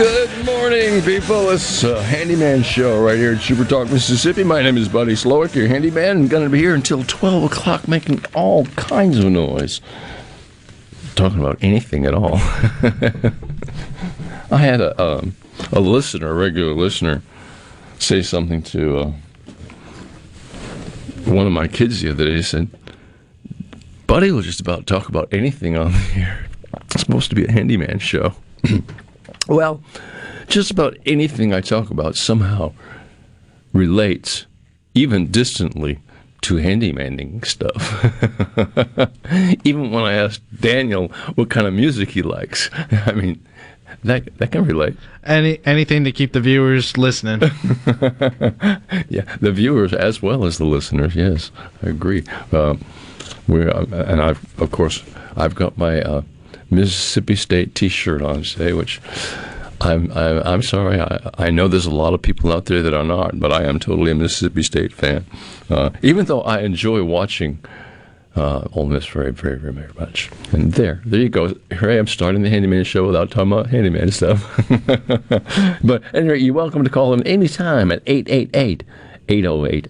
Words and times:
Good 0.00 0.46
morning, 0.46 1.02
people. 1.02 1.50
It's 1.50 1.84
a 1.84 2.02
handyman 2.02 2.62
show 2.62 3.02
right 3.02 3.18
here 3.18 3.32
at 3.32 3.42
Super 3.42 3.64
Talk, 3.64 3.90
Mississippi. 3.90 4.44
My 4.44 4.62
name 4.62 4.78
is 4.78 4.88
Buddy 4.88 5.12
Slowick, 5.12 5.54
your 5.54 5.68
handyman. 5.68 6.16
I'm 6.16 6.28
going 6.28 6.44
to 6.44 6.48
be 6.48 6.58
here 6.58 6.74
until 6.74 7.04
12 7.04 7.52
o'clock 7.52 7.86
making 7.86 8.24
all 8.34 8.64
kinds 8.76 9.18
of 9.18 9.26
noise. 9.26 9.82
Talking 11.16 11.40
about 11.40 11.58
anything 11.60 12.06
at 12.06 12.14
all. 12.14 12.34
I 14.50 14.56
had 14.56 14.80
a, 14.80 15.02
um, 15.02 15.36
a 15.72 15.80
listener, 15.80 16.30
a 16.30 16.34
regular 16.34 16.72
listener, 16.72 17.20
say 17.98 18.22
something 18.22 18.62
to 18.62 18.98
uh, 18.98 19.12
one 21.26 21.46
of 21.46 21.52
my 21.52 21.68
kids 21.68 22.00
the 22.00 22.10
other 22.10 22.24
day. 22.26 22.42
Said, 22.42 22.68
Buddy 24.06 24.30
will 24.32 24.42
just 24.42 24.60
about 24.60 24.86
talk 24.86 25.08
about 25.08 25.32
anything 25.32 25.76
on 25.76 25.92
here. 25.92 26.46
It's 26.90 27.00
supposed 27.00 27.30
to 27.30 27.36
be 27.36 27.46
a 27.46 27.52
handyman 27.52 27.98
show. 27.98 28.34
Well, 29.48 29.82
just 30.46 30.70
about 30.70 30.96
anything 31.06 31.52
I 31.52 31.60
talk 31.60 31.90
about 31.90 32.14
somehow 32.14 32.72
relates, 33.72 34.46
even 34.94 35.30
distantly, 35.32 35.98
to 36.42 36.54
handymaning 36.54 37.44
stuff. 37.44 38.04
even 39.64 39.90
when 39.90 40.04
I 40.04 40.12
ask 40.12 40.40
Daniel 40.60 41.08
what 41.34 41.50
kind 41.50 41.66
of 41.66 41.74
music 41.74 42.10
he 42.10 42.22
likes, 42.22 42.70
I 42.92 43.12
mean, 43.12 43.44
that 44.04 44.36
that 44.38 44.52
can 44.52 44.64
relate. 44.64 44.96
Any 45.24 45.60
anything 45.64 46.04
to 46.04 46.12
keep 46.12 46.32
the 46.32 46.40
viewers 46.40 46.96
listening. 46.96 47.50
Yeah, 49.08 49.24
the 49.40 49.50
viewers 49.50 49.92
as 49.92 50.22
well 50.22 50.44
as 50.44 50.58
the 50.58 50.64
listeners. 50.64 51.16
Yes, 51.16 51.50
I 51.82 51.88
agree. 51.88 52.22
Uh, 52.52 52.76
we 53.48 53.66
uh, 53.66 53.84
and 53.90 54.22
I've 54.22 54.60
of 54.60 54.70
course 54.70 55.02
I've 55.36 55.54
got 55.54 55.76
my 55.76 56.00
uh, 56.00 56.22
Mississippi 56.70 57.34
State 57.34 57.74
T-shirt 57.74 58.22
on 58.22 58.42
today, 58.42 58.72
which 58.72 59.00
I'm 59.80 60.12
I'm, 60.12 60.38
I'm 60.46 60.62
sorry. 60.62 61.00
I, 61.00 61.30
I 61.38 61.50
know 61.50 61.66
there's 61.66 61.86
a 61.86 61.94
lot 61.94 62.14
of 62.14 62.22
people 62.22 62.52
out 62.52 62.66
there 62.66 62.82
that 62.82 62.94
are 62.94 63.04
not, 63.04 63.40
but 63.40 63.52
I 63.52 63.64
am 63.64 63.78
totally 63.80 64.12
a 64.12 64.14
Mississippi 64.14 64.62
State 64.62 64.92
fan. 64.92 65.24
Uh, 65.68 65.90
even 66.02 66.26
though 66.26 66.42
I 66.42 66.60
enjoy 66.60 67.02
watching 67.02 67.58
uh, 68.36 68.68
Ole 68.72 68.86
Miss 68.86 69.06
very, 69.06 69.32
very, 69.32 69.58
very, 69.58 69.72
very 69.72 69.92
much. 69.98 70.30
And 70.52 70.72
there, 70.72 71.02
there 71.04 71.20
you 71.20 71.28
go. 71.28 71.54
Here 71.70 71.90
I 71.90 71.96
am 71.96 72.06
starting 72.06 72.42
the 72.42 72.50
handyman 72.50 72.84
show 72.84 73.06
without 73.06 73.30
talking 73.30 73.52
about 73.52 73.70
handyman 73.70 74.10
stuff. 74.12 74.46
but 75.84 76.02
anyway, 76.14 76.38
you're 76.38 76.54
welcome 76.54 76.84
to 76.84 76.90
call 76.90 77.12
in 77.12 77.26
anytime 77.26 77.90
at 77.90 78.02
888 78.06 78.84
808 79.28 79.88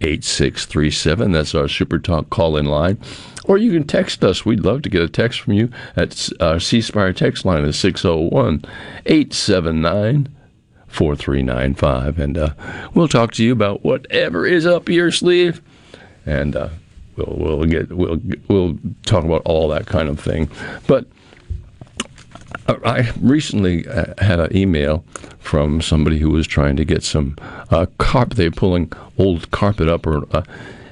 8637. 0.00 1.32
That's 1.32 1.54
our 1.54 1.68
Super 1.68 1.98
Talk 1.98 2.30
call 2.30 2.56
in 2.56 2.66
line. 2.66 2.98
Or 3.44 3.58
you 3.58 3.72
can 3.72 3.86
text 3.86 4.22
us. 4.24 4.44
We'd 4.44 4.60
love 4.60 4.82
to 4.82 4.88
get 4.88 5.02
a 5.02 5.08
text 5.08 5.40
from 5.40 5.54
you 5.54 5.70
at 5.96 6.28
our 6.40 6.60
C 6.60 6.80
Spire 6.80 7.12
text 7.12 7.44
line 7.44 7.64
is 7.64 7.78
601 7.78 8.64
879 9.06 10.28
4395. 10.86 12.18
And 12.18 12.38
uh, 12.38 12.54
we'll 12.94 13.08
talk 13.08 13.32
to 13.32 13.44
you 13.44 13.52
about 13.52 13.84
whatever 13.84 14.46
is 14.46 14.66
up 14.66 14.88
your 14.88 15.10
sleeve. 15.10 15.60
And 16.24 16.54
uh, 16.54 16.68
we'll, 17.16 17.58
we'll, 17.58 17.64
get, 17.66 17.92
we'll, 17.92 18.20
we'll 18.48 18.78
talk 19.04 19.24
about 19.24 19.42
all 19.44 19.68
that 19.68 19.86
kind 19.86 20.08
of 20.08 20.18
thing. 20.18 20.50
But 20.86 21.06
I 22.66 23.12
recently 23.20 23.86
uh, 23.88 24.14
had 24.18 24.40
an 24.40 24.56
email 24.56 25.04
from 25.38 25.80
somebody 25.80 26.18
who 26.18 26.30
was 26.30 26.46
trying 26.46 26.76
to 26.76 26.84
get 26.84 27.02
some 27.02 27.36
uh, 27.70 27.86
carpet. 27.98 28.36
They 28.36 28.48
were 28.48 28.54
pulling 28.54 28.92
old 29.18 29.50
carpet 29.50 29.88
up, 29.88 30.06
or 30.06 30.24
uh, 30.34 30.42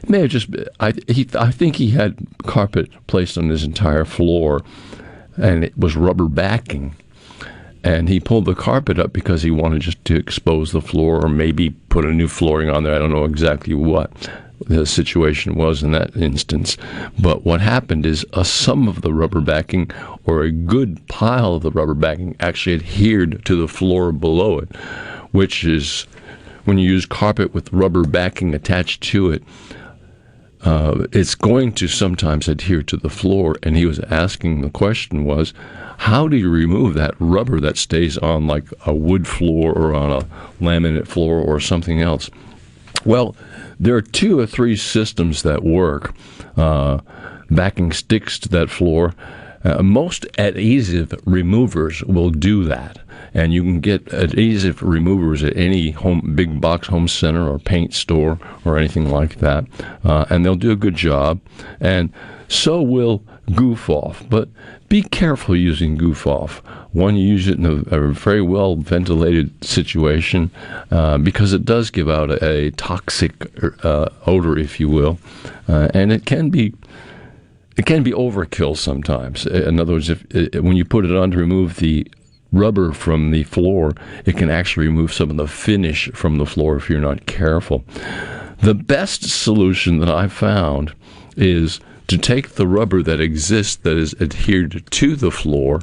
may 0.08 0.20
have 0.20 0.30
just. 0.30 0.48
I 0.80 0.94
he, 1.08 1.28
I 1.34 1.50
think 1.50 1.76
he 1.76 1.90
had 1.90 2.18
carpet 2.44 2.90
placed 3.06 3.38
on 3.38 3.48
his 3.48 3.62
entire 3.62 4.04
floor, 4.04 4.62
and 5.36 5.64
it 5.64 5.76
was 5.78 5.96
rubber 5.96 6.26
backing. 6.26 6.94
And 7.82 8.10
he 8.10 8.20
pulled 8.20 8.44
the 8.44 8.54
carpet 8.54 8.98
up 8.98 9.14
because 9.14 9.42
he 9.42 9.50
wanted 9.50 9.80
just 9.80 10.04
to 10.04 10.16
expose 10.16 10.72
the 10.72 10.82
floor, 10.82 11.24
or 11.24 11.28
maybe 11.28 11.70
put 11.70 12.04
a 12.04 12.12
new 12.12 12.28
flooring 12.28 12.68
on 12.68 12.82
there. 12.82 12.94
I 12.94 12.98
don't 12.98 13.12
know 13.12 13.24
exactly 13.24 13.72
what 13.72 14.10
the 14.66 14.86
situation 14.86 15.54
was 15.54 15.82
in 15.82 15.92
that 15.92 16.16
instance. 16.16 16.76
But 17.18 17.44
what 17.44 17.60
happened 17.60 18.06
is 18.06 18.26
a 18.32 18.44
some 18.44 18.88
of 18.88 19.02
the 19.02 19.12
rubber 19.12 19.40
backing 19.40 19.90
or 20.26 20.42
a 20.42 20.50
good 20.50 21.06
pile 21.08 21.54
of 21.54 21.62
the 21.62 21.70
rubber 21.70 21.94
backing 21.94 22.36
actually 22.40 22.74
adhered 22.74 23.44
to 23.46 23.56
the 23.60 23.68
floor 23.68 24.12
below 24.12 24.58
it, 24.58 24.74
which 25.32 25.64
is 25.64 26.06
when 26.64 26.78
you 26.78 26.88
use 26.88 27.06
carpet 27.06 27.54
with 27.54 27.72
rubber 27.72 28.04
backing 28.04 28.54
attached 28.54 29.02
to 29.02 29.30
it. 29.30 29.42
Uh, 30.62 31.06
it's 31.12 31.34
going 31.34 31.72
to 31.72 31.88
sometimes 31.88 32.46
adhere 32.46 32.82
to 32.82 32.98
the 32.98 33.08
floor, 33.08 33.56
and 33.62 33.78
he 33.78 33.86
was 33.86 33.98
asking 34.00 34.60
the 34.60 34.68
question 34.68 35.24
was, 35.24 35.54
how 35.96 36.28
do 36.28 36.36
you 36.36 36.50
remove 36.50 36.94
that 36.94 37.14
rubber 37.18 37.60
that 37.60 37.78
stays 37.78 38.18
on 38.18 38.46
like 38.46 38.64
a 38.86 38.94
wood 38.94 39.26
floor 39.26 39.72
or 39.72 39.94
on 39.94 40.10
a 40.10 40.26
laminate 40.60 41.06
floor 41.06 41.38
or 41.38 41.60
something 41.60 42.02
else? 42.02 42.30
Well, 43.04 43.34
there 43.80 43.96
are 43.96 44.02
two 44.02 44.38
or 44.38 44.46
three 44.46 44.76
systems 44.76 45.42
that 45.42 45.64
work. 45.64 46.14
Uh, 46.56 46.98
backing 47.50 47.92
sticks 47.92 48.38
to 48.38 48.48
that 48.50 48.70
floor. 48.70 49.14
Uh, 49.64 49.82
most 49.82 50.26
adhesive 50.38 51.12
removers 51.24 52.02
will 52.04 52.30
do 52.30 52.64
that. 52.64 52.98
And 53.32 53.52
you 53.52 53.62
can 53.62 53.80
get 53.80 54.12
adhesive 54.12 54.82
removers 54.82 55.42
at 55.42 55.56
any 55.56 55.90
home, 55.90 56.32
big 56.34 56.60
box 56.60 56.88
home 56.88 57.08
center 57.08 57.48
or 57.48 57.58
paint 57.58 57.94
store 57.94 58.38
or 58.64 58.76
anything 58.76 59.10
like 59.10 59.36
that. 59.36 59.64
Uh, 60.04 60.24
and 60.30 60.44
they'll 60.44 60.56
do 60.56 60.72
a 60.72 60.76
good 60.76 60.96
job. 60.96 61.40
And 61.80 62.12
so 62.48 62.82
will 62.82 63.22
Goof 63.54 63.88
Off. 63.90 64.24
But 64.28 64.48
be 64.88 65.02
careful 65.02 65.56
using 65.56 65.96
Goof 65.96 66.26
Off. 66.26 66.58
One, 66.92 67.16
you 67.16 67.26
use 67.26 67.48
it 67.48 67.58
in 67.58 67.66
a, 67.66 67.96
a 67.96 68.12
very 68.12 68.42
well 68.42 68.76
ventilated 68.76 69.64
situation 69.64 70.50
uh, 70.90 71.18
because 71.18 71.52
it 71.52 71.64
does 71.64 71.90
give 71.90 72.08
out 72.08 72.30
a, 72.30 72.44
a 72.44 72.70
toxic 72.72 73.32
uh, 73.84 74.08
odor, 74.26 74.58
if 74.58 74.80
you 74.80 74.88
will, 74.88 75.18
uh, 75.68 75.88
and 75.94 76.12
it 76.12 76.26
can 76.26 76.50
be 76.50 76.74
it 77.76 77.86
can 77.86 78.02
be 78.02 78.12
overkill 78.12 78.76
sometimes. 78.76 79.46
In 79.46 79.80
other 79.80 79.94
words, 79.94 80.10
if 80.10 80.22
when 80.62 80.76
you 80.76 80.84
put 80.84 81.04
it 81.04 81.16
on 81.16 81.30
to 81.30 81.38
remove 81.38 81.76
the 81.76 82.06
rubber 82.52 82.92
from 82.92 83.30
the 83.30 83.44
floor, 83.44 83.92
it 84.26 84.36
can 84.36 84.50
actually 84.50 84.86
remove 84.86 85.12
some 85.12 85.30
of 85.30 85.36
the 85.36 85.46
finish 85.46 86.10
from 86.12 86.36
the 86.36 86.46
floor 86.46 86.76
if 86.76 86.90
you're 86.90 87.00
not 87.00 87.26
careful. 87.26 87.84
The 88.62 88.74
best 88.74 89.30
solution 89.30 89.98
that 90.00 90.10
I've 90.10 90.32
found 90.32 90.92
is 91.36 91.80
to 92.10 92.18
take 92.18 92.56
the 92.56 92.66
rubber 92.66 93.04
that 93.04 93.20
exists 93.20 93.76
that 93.76 93.96
is 93.96 94.16
adhered 94.20 94.82
to 94.90 95.14
the 95.14 95.30
floor 95.30 95.80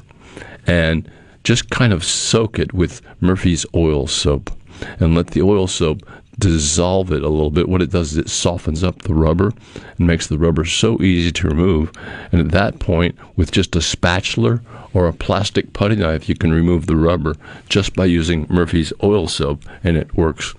and 0.65 1.09
just 1.45 1.69
kind 1.69 1.93
of 1.93 2.03
soak 2.03 2.59
it 2.59 2.73
with 2.73 3.01
Murphy's 3.21 3.65
oil 3.73 4.07
soap 4.07 4.51
and 4.99 5.15
let 5.15 5.27
the 5.27 5.41
oil 5.41 5.67
soap 5.67 6.01
dissolve 6.37 7.13
it 7.13 7.23
a 7.23 7.29
little 7.29 7.49
bit. 7.49 7.69
What 7.69 7.81
it 7.81 7.91
does 7.91 8.11
is 8.11 8.17
it 8.17 8.29
softens 8.29 8.83
up 8.83 9.03
the 9.03 9.13
rubber 9.13 9.53
and 9.97 10.05
makes 10.05 10.27
the 10.27 10.37
rubber 10.37 10.65
so 10.65 11.01
easy 11.01 11.31
to 11.31 11.47
remove. 11.47 11.93
And 12.33 12.41
at 12.41 12.51
that 12.51 12.79
point, 12.79 13.15
with 13.37 13.53
just 13.53 13.77
a 13.77 13.81
spatula 13.81 14.59
or 14.93 15.07
a 15.07 15.13
plastic 15.13 15.71
putty 15.71 15.95
knife, 15.95 16.27
you 16.27 16.35
can 16.35 16.51
remove 16.51 16.87
the 16.87 16.97
rubber 16.97 17.37
just 17.69 17.95
by 17.95 18.03
using 18.03 18.47
Murphy's 18.49 18.91
oil 19.01 19.29
soap, 19.29 19.63
and 19.81 19.95
it 19.95 20.13
works 20.17 20.55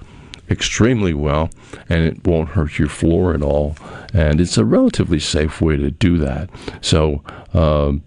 extremely 0.50 1.14
well 1.14 1.50
and 1.88 2.02
it 2.02 2.26
won't 2.26 2.50
hurt 2.50 2.78
your 2.78 2.88
floor 2.88 3.34
at 3.34 3.42
all. 3.42 3.76
And 4.12 4.40
it's 4.40 4.56
a 4.56 4.64
relatively 4.64 5.18
safe 5.18 5.60
way 5.60 5.76
to 5.76 5.90
do 5.90 6.18
that. 6.18 6.50
So, 6.80 7.22
um, 7.52 8.02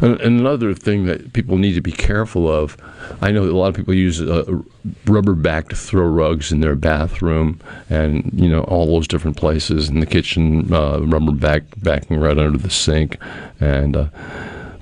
Another 0.00 0.74
thing 0.74 1.06
that 1.06 1.32
people 1.32 1.58
need 1.58 1.72
to 1.72 1.80
be 1.80 1.90
careful 1.90 2.48
of, 2.48 2.76
I 3.20 3.32
know 3.32 3.42
a 3.42 3.50
lot 3.50 3.68
of 3.68 3.74
people 3.74 3.94
use 3.94 4.20
uh, 4.20 4.44
rubber 5.06 5.34
backed 5.34 5.74
throw 5.74 6.06
rugs 6.06 6.52
in 6.52 6.60
their 6.60 6.76
bathroom 6.76 7.60
and, 7.90 8.30
you 8.32 8.48
know, 8.48 8.60
all 8.62 8.86
those 8.86 9.08
different 9.08 9.36
places 9.36 9.88
in 9.88 9.98
the 9.98 10.06
kitchen, 10.06 10.72
uh, 10.72 11.00
rubber 11.00 11.32
back 11.32 11.64
backing 11.78 12.20
right 12.20 12.38
under 12.38 12.58
the 12.58 12.70
sink. 12.70 13.18
And 13.58 13.96
uh, 13.96 14.08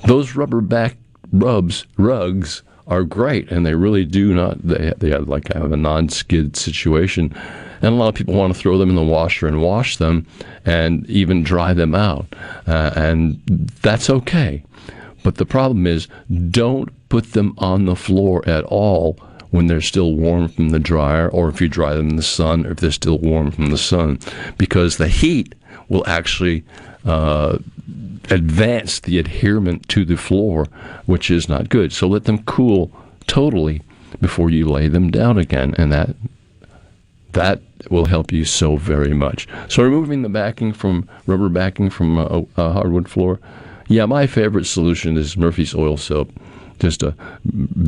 those 0.06 0.36
rubber 0.36 0.60
back 0.60 0.98
rubs, 1.32 1.86
rugs, 1.96 2.62
are 2.86 3.02
great 3.02 3.50
and 3.50 3.66
they 3.66 3.74
really 3.74 4.04
do 4.04 4.32
not, 4.34 4.62
they, 4.62 4.92
they 4.98 5.10
have 5.10 5.28
like 5.28 5.52
have 5.52 5.72
a 5.72 5.76
non 5.76 6.08
skid 6.08 6.56
situation. 6.56 7.34
and 7.82 7.94
a 7.94 7.96
lot 7.96 8.08
of 8.08 8.14
people 8.14 8.34
want 8.34 8.54
to 8.54 8.58
throw 8.58 8.78
them 8.78 8.90
in 8.90 8.96
the 8.96 9.02
washer 9.02 9.46
and 9.46 9.62
wash 9.62 9.96
them, 9.96 10.26
and 10.64 11.08
even 11.08 11.42
dry 11.42 11.72
them 11.72 11.94
out, 11.94 12.26
uh, 12.66 12.92
and 12.96 13.40
that's 13.82 14.08
okay. 14.08 14.62
But 15.22 15.36
the 15.36 15.46
problem 15.46 15.86
is, 15.86 16.08
don't 16.50 16.90
put 17.08 17.32
them 17.32 17.54
on 17.58 17.84
the 17.84 17.96
floor 17.96 18.48
at 18.48 18.64
all 18.64 19.18
when 19.50 19.66
they're 19.66 19.80
still 19.80 20.14
warm 20.14 20.48
from 20.48 20.70
the 20.70 20.78
dryer, 20.78 21.28
or 21.28 21.48
if 21.48 21.60
you 21.60 21.68
dry 21.68 21.94
them 21.94 22.10
in 22.10 22.16
the 22.16 22.22
sun, 22.22 22.66
or 22.66 22.72
if 22.72 22.78
they're 22.78 22.90
still 22.90 23.18
warm 23.18 23.50
from 23.50 23.66
the 23.70 23.78
sun, 23.78 24.18
because 24.58 24.96
the 24.96 25.08
heat 25.08 25.54
will 25.88 26.06
actually 26.06 26.64
uh, 27.06 27.58
advance 28.30 29.00
the 29.00 29.18
adherent 29.18 29.88
to 29.88 30.04
the 30.04 30.16
floor, 30.16 30.66
which 31.06 31.30
is 31.30 31.48
not 31.48 31.68
good. 31.68 31.92
So 31.92 32.06
let 32.06 32.24
them 32.24 32.42
cool 32.44 32.90
totally 33.26 33.82
before 34.20 34.50
you 34.50 34.68
lay 34.68 34.88
them 34.88 35.10
down 35.10 35.38
again, 35.38 35.74
and 35.78 35.92
that 35.92 36.10
that 37.32 37.60
will 37.90 38.06
help 38.06 38.32
you 38.32 38.44
so 38.44 38.76
very 38.76 39.12
much. 39.12 39.46
So 39.68 39.82
removing 39.82 40.22
the 40.22 40.28
backing 40.28 40.72
from 40.72 41.08
rubber 41.26 41.50
backing 41.50 41.90
from 41.90 42.18
a, 42.18 42.44
a 42.56 42.72
hardwood 42.72 43.08
floor, 43.08 43.38
yeah, 43.88 44.06
my 44.06 44.26
favorite 44.26 44.64
solution 44.64 45.16
is 45.16 45.36
Murphy's 45.36 45.74
oil 45.74 45.96
soap 45.96 46.32
just 46.78 47.00
to 47.00 47.14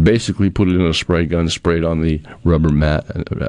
basically 0.02 0.50
put 0.50 0.68
it 0.68 0.74
in 0.74 0.82
a 0.82 0.94
spray 0.94 1.26
gun, 1.26 1.48
spray 1.48 1.78
it 1.78 1.84
on 1.84 2.00
the 2.00 2.20
rubber 2.44 2.70
mat, 2.70 3.04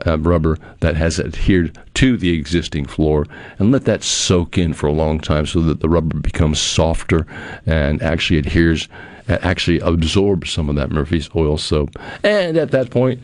uh, 0.07 0.18
rubber 0.19 0.57
that 0.80 0.95
has 0.95 1.19
adhered 1.19 1.77
to 1.95 2.18
the 2.18 2.31
existing 2.31 2.86
floor, 2.86 3.25
and 3.57 3.71
let 3.71 3.86
that 3.86 4.03
soak 4.03 4.57
in 4.57 4.74
for 4.74 4.88
a 4.88 4.91
long 4.91 5.19
time 5.19 5.45
so 5.45 5.62
that 5.62 5.80
the 5.80 5.89
rubber 5.89 6.19
becomes 6.19 6.59
softer 6.59 7.25
and 7.65 8.01
actually 8.01 8.39
adheres, 8.39 8.88
actually 9.27 9.80
absorbs 9.80 10.51
some 10.51 10.69
of 10.69 10.75
that 10.75 10.91
Murphy's 10.91 11.30
oil 11.36 11.57
soap. 11.57 11.92
And 12.24 12.57
at 12.57 12.71
that 12.71 12.89
point, 12.89 13.21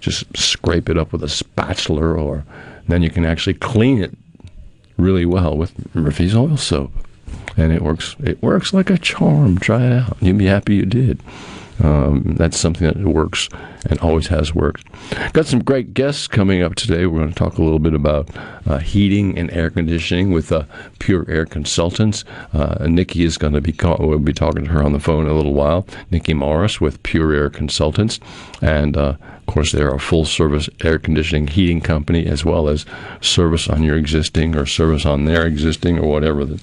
just 0.00 0.36
scrape 0.36 0.88
it 0.88 0.98
up 0.98 1.12
with 1.12 1.22
a 1.22 1.28
spatula, 1.28 2.14
or 2.14 2.44
then 2.86 3.02
you 3.02 3.10
can 3.10 3.24
actually 3.24 3.54
clean 3.54 4.02
it 4.02 4.14
really 4.96 5.24
well 5.24 5.56
with 5.56 5.94
Murphy's 5.94 6.34
oil 6.34 6.56
soap 6.56 6.92
and 7.56 7.72
it 7.72 7.82
works. 7.82 8.16
It 8.22 8.42
works 8.42 8.72
like 8.72 8.90
a 8.90 8.98
charm. 8.98 9.58
Try 9.58 9.84
it 9.86 9.92
out. 9.92 10.16
You'll 10.20 10.38
be 10.38 10.46
happy 10.46 10.76
you 10.76 10.86
did. 10.86 11.20
Um, 11.80 12.34
that's 12.36 12.58
something 12.58 12.86
that 12.86 12.96
works 12.96 13.48
and 13.88 13.98
always 14.00 14.26
has 14.28 14.54
worked. 14.54 14.84
Got 15.32 15.46
some 15.46 15.62
great 15.62 15.94
guests 15.94 16.26
coming 16.26 16.62
up 16.62 16.74
today. 16.74 17.06
We're 17.06 17.20
going 17.20 17.32
to 17.32 17.38
talk 17.38 17.58
a 17.58 17.62
little 17.62 17.78
bit 17.78 17.94
about 17.94 18.28
uh, 18.66 18.78
heating 18.78 19.38
and 19.38 19.50
air 19.52 19.70
conditioning 19.70 20.32
with 20.32 20.50
uh, 20.50 20.64
Pure 20.98 21.26
Air 21.28 21.46
Consultants. 21.46 22.24
Uh, 22.52 22.86
Nikki 22.88 23.22
is 23.22 23.38
going 23.38 23.52
to 23.52 23.60
be 23.60 23.72
call- 23.72 23.98
we'll 24.00 24.18
be 24.18 24.32
talking 24.32 24.64
to 24.64 24.70
her 24.70 24.82
on 24.82 24.92
the 24.92 24.98
phone 24.98 25.26
in 25.26 25.30
a 25.30 25.36
little 25.36 25.54
while. 25.54 25.86
Nikki 26.10 26.34
Morris 26.34 26.80
with 26.80 27.02
Pure 27.04 27.32
Air 27.32 27.50
Consultants, 27.50 28.18
and 28.60 28.96
uh, 28.96 29.14
of 29.20 29.46
course 29.46 29.70
they're 29.70 29.94
a 29.94 30.00
full 30.00 30.24
service 30.24 30.68
air 30.82 30.98
conditioning 30.98 31.46
heating 31.46 31.80
company 31.80 32.26
as 32.26 32.44
well 32.44 32.68
as 32.68 32.84
service 33.20 33.68
on 33.68 33.84
your 33.84 33.96
existing 33.96 34.56
or 34.56 34.66
service 34.66 35.06
on 35.06 35.26
their 35.26 35.46
existing 35.46 35.98
or 35.98 36.10
whatever 36.10 36.44
the 36.44 36.60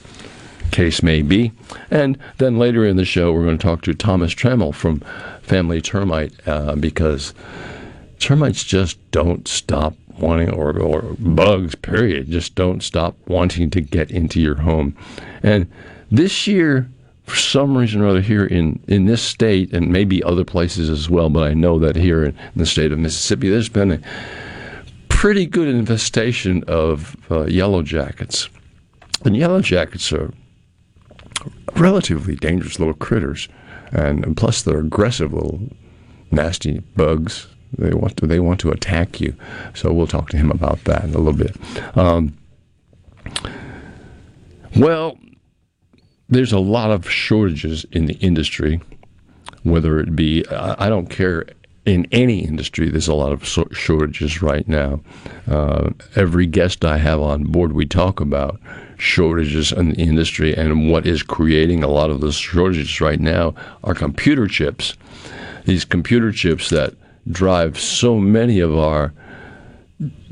case 0.72 1.02
may 1.04 1.22
be. 1.22 1.52
And 1.90 2.18
then 2.38 2.58
later 2.58 2.86
in 2.86 2.98
the 2.98 3.06
show, 3.06 3.32
we're 3.32 3.46
going 3.46 3.58
to 3.58 3.64
talk 3.64 3.82
to 3.84 3.94
Thomas 3.94 4.34
Trammell 4.34 4.74
from 4.74 5.02
Family 5.42 5.82
Termite 5.82 6.34
uh, 6.48 6.76
because 6.76 7.34
termites 8.20 8.64
just 8.64 9.00
don't 9.12 9.48
stop 9.48 9.96
wanting, 10.20 10.50
or, 10.50 10.78
or 10.80 11.02
bugs, 11.20 11.76
period, 11.76 12.30
just 12.30 12.56
don't 12.56 12.82
stop 12.82 13.16
wanting 13.28 13.70
to 13.70 13.82
get 13.82 14.12
into 14.12 14.42
your 14.42 14.56
home. 14.56 14.96
And 15.44 15.70
this 16.12 16.48
year, 16.48 16.90
for 17.26 17.36
some 17.36 17.78
reason 17.78 18.02
or 18.02 18.08
other, 18.08 18.22
here 18.22 18.46
in, 18.46 18.80
in 18.88 19.06
this 19.06 19.22
state, 19.22 19.74
and 19.74 19.92
maybe 19.92 20.24
other 20.24 20.46
places 20.46 20.90
as 20.90 21.10
well, 21.10 21.30
but 21.30 21.44
I 21.44 21.54
know 21.54 21.80
that 21.80 21.96
here 21.96 22.24
in, 22.24 22.38
the 22.56 22.66
state 22.66 22.92
of 22.92 23.00
Mississippi, 23.00 23.50
there's 23.50 23.70
been 23.70 23.92
a 23.92 24.00
pretty 25.10 25.46
good 25.46 25.68
infestation 25.68 26.64
of 26.68 27.16
uh, 27.32 27.46
yellow 27.46 27.82
jackets. 27.82 28.50
And 29.24 29.36
yellow 29.36 29.62
jackets 29.62 30.12
are 30.14 30.32
relatively 31.76 32.36
dangerous 32.36 32.80
little 32.80 32.94
critters, 32.94 33.48
and, 33.92 34.26
and 34.26 34.38
plus 34.38 34.62
they're 34.62 34.80
aggressive 34.80 35.34
little 35.34 35.62
nasty 36.32 36.80
bugs. 36.96 37.48
They 37.78 37.94
want 37.94 38.18
to 38.18 38.28
they 38.28 38.40
want 38.40 38.60
to 38.62 38.72
attack 38.72 39.20
you. 39.20 39.36
So 39.74 39.92
we'll 39.92 40.08
talk 40.08 40.30
to 40.30 40.38
him 40.38 40.52
about 40.52 40.84
that 40.86 41.04
in 41.04 41.14
a 41.14 41.18
little 41.18 41.34
bit. 41.34 41.58
Um, 41.98 42.38
well, 44.78 45.18
there's 46.30 46.54
a 46.54 46.60
lot 46.60 46.92
of 46.92 47.10
shortages 47.10 47.86
in 47.92 48.06
the 48.06 48.16
industry, 48.16 48.82
whether 49.64 50.00
it 50.00 50.16
be 50.16 50.46
I, 50.48 50.86
I 50.86 50.90
don't 50.90 51.10
care 51.10 51.46
in 51.86 52.08
any 52.12 52.40
industry, 52.40 52.90
there's 52.90 53.08
a 53.08 53.14
lot 53.14 53.32
of 53.32 53.48
shortages 53.74 54.42
right 54.42 54.68
now. 54.68 55.02
Uh, 55.48 55.92
every 56.16 56.48
guest 56.48 56.84
I 56.84 56.98
have 56.98 57.22
on 57.22 57.44
board, 57.44 57.74
we 57.74 57.86
talk 57.86 58.20
about 58.20 58.60
shortages 58.98 59.72
in 59.72 59.90
the 59.90 59.96
industry, 59.96 60.56
and 60.56 60.90
what 60.90 61.06
is 61.06 61.24
creating 61.24 61.84
a 61.84 61.88
lot 61.88 62.10
of 62.10 62.22
those 62.22 62.36
shortages 62.36 63.02
right 63.02 63.20
now 63.20 63.54
are 63.84 63.94
computer 63.94 64.48
chips. 64.48 64.96
These 65.66 65.86
computer 65.86 66.32
chips 66.32 66.70
that 66.70 66.94
drive 67.30 67.80
so 67.80 68.20
many 68.20 68.60
of 68.60 68.78
our 68.78 69.14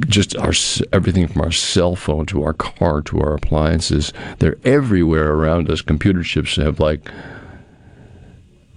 just 0.02 0.36
our 0.38 0.54
everything 0.92 1.28
from 1.28 1.42
our 1.42 1.52
cell 1.52 1.96
phone 1.96 2.26
to 2.26 2.44
our 2.44 2.54
car 2.54 3.02
to 3.02 3.20
our 3.22 3.34
appliances 3.34 4.12
they're 4.40 4.58
everywhere 4.66 5.32
around 5.32 5.72
us 5.72 5.82
computer 5.82 6.22
chips 6.22 6.58
have 6.58 6.82
like 6.82 7.10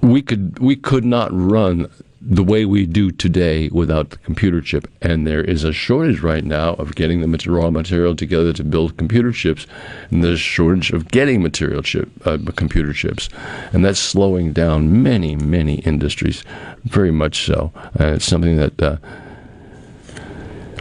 we 0.01 0.23
could 0.23 0.59
we 0.61 0.77
could 0.77 1.05
not 1.05 1.29
run 1.33 1.91
the 2.21 2.43
way 2.43 2.65
we 2.65 2.87
do 2.87 3.11
today 3.11 3.69
without 3.69 4.11
the 4.11 4.17
computer 4.19 4.61
chip. 4.61 4.91
And 5.03 5.27
there 5.27 5.43
is 5.43 5.65
a 5.65 5.73
shortage 5.73 6.21
right 6.21 6.45
now 6.45 6.75
of 6.75 6.95
getting 6.95 7.21
the 7.21 7.51
raw 7.51 7.71
material 7.71 8.17
together 8.17 8.53
to 8.55 8.65
build 8.65 8.97
computer 8.97 9.33
chips, 9.33 9.67
and 10.11 10.25
there's 10.25 10.35
a 10.35 10.39
shortage 10.39 10.91
of 10.93 11.09
getting 11.09 11.43
material 11.43 11.83
chip 11.83 12.09
uh, 12.27 12.39
computer 12.57 12.93
chips, 12.93 13.29
and 13.73 13.85
that's 13.85 13.99
slowing 13.99 14.53
down 14.53 15.03
many 15.03 15.37
many 15.37 15.77
industries, 15.81 16.43
very 16.85 17.11
much 17.11 17.45
so. 17.45 17.73
And 17.95 18.17
it's 18.17 18.25
something 18.27 18.57
that. 18.57 18.83
Uh, 18.83 18.97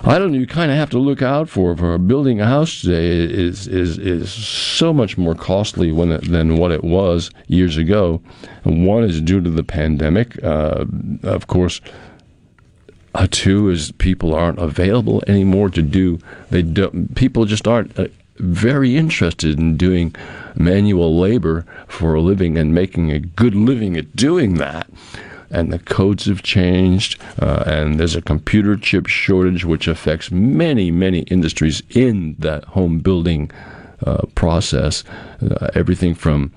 I 0.08 0.20
don't 0.20 0.32
know. 0.32 0.38
You 0.38 0.46
kind 0.46 0.70
of 0.70 0.78
have 0.78 0.92
to 0.92 1.00
look 1.00 1.24
out 1.24 1.50
for. 1.50 1.76
For 1.76 1.98
building 1.98 2.40
a 2.40 2.46
house 2.46 2.82
today 2.82 3.08
is 3.08 3.68
is 3.68 3.98
is 3.98 4.32
so 4.32 4.94
much 4.94 5.18
more 5.18 5.34
costly 5.34 5.92
when 5.92 6.10
than 6.30 6.58
what 6.58 6.72
it 6.72 6.84
was 6.84 7.32
years 7.48 7.76
ago. 7.76 8.22
one 8.64 9.04
is 9.04 9.20
due 9.20 9.42
to 9.42 9.50
the 9.50 9.64
pandemic, 9.64 10.42
uh, 10.44 10.86
of 11.24 11.48
course. 11.48 11.82
Uh, 13.16 13.28
two 13.32 13.70
is 13.70 13.94
people 13.94 14.36
aren't 14.36 14.60
available 14.60 15.24
anymore 15.26 15.70
to 15.70 15.82
do. 15.82 16.20
They 16.52 16.62
do, 16.62 17.08
people 17.16 17.46
just 17.46 17.66
aren't 17.66 17.98
uh, 17.98 18.08
very 18.38 18.98
interested 18.98 19.58
in 19.58 19.78
doing 19.78 20.14
manual 20.54 21.18
labor 21.18 21.66
for 21.88 22.14
a 22.14 22.22
living 22.22 22.58
and 22.58 22.76
making 22.76 23.12
a 23.12 23.20
good 23.20 23.56
living 23.56 23.96
at 23.98 24.16
doing 24.16 24.56
that 24.56 24.88
and 25.50 25.72
the 25.72 25.80
codes 25.80 26.26
have 26.26 26.44
changed, 26.44 27.20
uh, 27.40 27.64
and 27.66 28.00
there's 28.00 28.16
a 28.16 28.22
computer 28.22 28.76
chip 28.76 29.08
shortage 29.08 29.66
which 29.66 29.88
affects 29.88 30.32
many, 30.32 30.92
many 30.92 31.20
industries 31.22 31.82
in 31.90 32.36
that 32.40 32.66
home 32.66 33.00
building 33.00 33.52
uh, 34.06 34.26
process. 34.36 35.04
Uh, 35.42 35.70
everything 35.74 36.14
from 36.14 36.52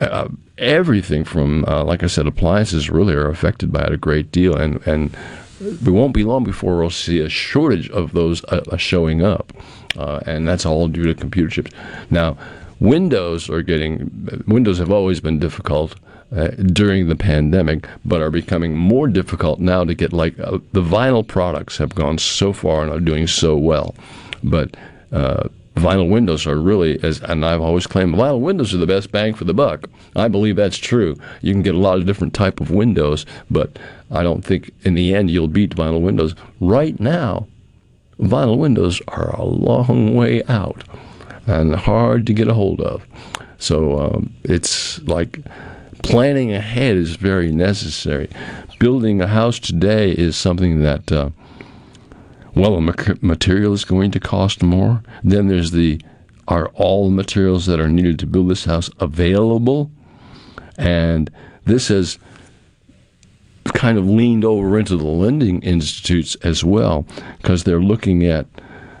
uh, 0.00 0.28
everything 0.58 1.24
from, 1.24 1.64
uh, 1.66 1.82
like 1.84 2.02
I 2.02 2.08
said, 2.08 2.26
appliances 2.26 2.90
really 2.90 3.14
are 3.14 3.28
affected 3.28 3.72
by 3.72 3.82
it 3.84 3.92
a 3.92 3.96
great 3.96 4.30
deal, 4.30 4.56
and 4.56 4.84
and 4.86 5.16
it 5.60 5.88
won't 5.88 6.14
be 6.14 6.24
long 6.24 6.44
before 6.44 6.78
we'll 6.78 6.90
see 6.90 7.20
a 7.20 7.28
shortage 7.28 7.88
of 7.90 8.12
those 8.12 8.44
uh, 8.44 8.76
showing 8.76 9.22
up, 9.22 9.52
and 9.96 10.46
that's 10.46 10.66
all 10.66 10.88
due 10.88 11.04
to 11.04 11.14
computer 11.14 11.48
chips. 11.48 11.70
Now, 12.10 12.36
Windows 12.80 13.48
are 13.48 13.62
getting 13.62 14.44
Windows 14.46 14.78
have 14.78 14.90
always 14.90 15.20
been 15.20 15.38
difficult 15.38 15.94
uh, 16.34 16.48
during 16.48 17.08
the 17.08 17.16
pandemic, 17.16 17.88
but 18.04 18.20
are 18.22 18.30
becoming 18.30 18.76
more 18.76 19.08
difficult 19.08 19.60
now 19.60 19.84
to 19.84 19.94
get. 19.94 20.12
Like 20.12 20.38
uh, 20.38 20.58
the 20.72 20.82
vinyl 20.82 21.26
products 21.26 21.76
have 21.78 21.94
gone 21.94 22.18
so 22.18 22.52
far 22.52 22.82
and 22.82 22.92
are 22.92 23.00
doing 23.00 23.26
so 23.26 23.56
well, 23.56 23.94
but 24.42 24.76
uh, 25.12 25.48
vinyl 25.74 26.08
windows 26.08 26.46
are 26.46 26.58
really, 26.58 27.02
as 27.02 27.20
and 27.22 27.44
I've 27.44 27.60
always 27.60 27.86
claimed, 27.86 28.14
vinyl 28.14 28.40
windows 28.40 28.74
are 28.74 28.78
the 28.78 28.86
best 28.86 29.10
bang 29.12 29.34
for 29.34 29.44
the 29.44 29.54
buck. 29.54 29.88
I 30.16 30.28
believe 30.28 30.56
that's 30.56 30.78
true. 30.78 31.16
You 31.40 31.52
can 31.52 31.62
get 31.62 31.74
a 31.74 31.78
lot 31.78 31.98
of 31.98 32.06
different 32.06 32.34
type 32.34 32.60
of 32.60 32.70
windows, 32.70 33.26
but 33.50 33.78
I 34.10 34.22
don't 34.22 34.44
think 34.44 34.72
in 34.82 34.94
the 34.94 35.14
end 35.14 35.30
you'll 35.30 35.48
beat 35.48 35.74
vinyl 35.74 36.00
windows. 36.00 36.34
Right 36.60 36.98
now, 37.00 37.46
vinyl 38.18 38.58
windows 38.58 39.02
are 39.08 39.30
a 39.30 39.44
long 39.44 40.14
way 40.14 40.42
out 40.44 40.84
and 41.46 41.74
hard 41.74 42.26
to 42.26 42.32
get 42.32 42.48
a 42.48 42.54
hold 42.54 42.80
of. 42.80 43.06
So 43.58 43.98
um, 43.98 44.32
it's 44.44 45.00
like 45.02 45.40
planning 46.04 46.52
ahead 46.52 46.96
is 46.96 47.16
very 47.16 47.50
necessary. 47.50 48.28
Building 48.78 49.20
a 49.20 49.26
house 49.26 49.58
today 49.58 50.12
is 50.12 50.36
something 50.36 50.82
that, 50.82 51.10
uh, 51.10 51.30
well, 52.54 52.76
a 52.76 53.16
material 53.20 53.72
is 53.72 53.84
going 53.84 54.10
to 54.12 54.20
cost 54.20 54.62
more. 54.62 55.02
Then 55.22 55.48
there's 55.48 55.70
the 55.70 56.00
are 56.46 56.68
all 56.74 57.08
the 57.08 57.14
materials 57.14 57.64
that 57.66 57.80
are 57.80 57.88
needed 57.88 58.18
to 58.18 58.26
build 58.26 58.50
this 58.50 58.66
house 58.66 58.90
available? 59.00 59.90
And 60.76 61.30
this 61.64 61.88
has 61.88 62.18
kind 63.64 63.96
of 63.96 64.06
leaned 64.06 64.44
over 64.44 64.78
into 64.78 64.98
the 64.98 65.06
lending 65.06 65.62
institutes 65.62 66.34
as 66.42 66.62
well 66.62 67.06
because 67.38 67.64
they're 67.64 67.80
looking 67.80 68.26
at 68.26 68.46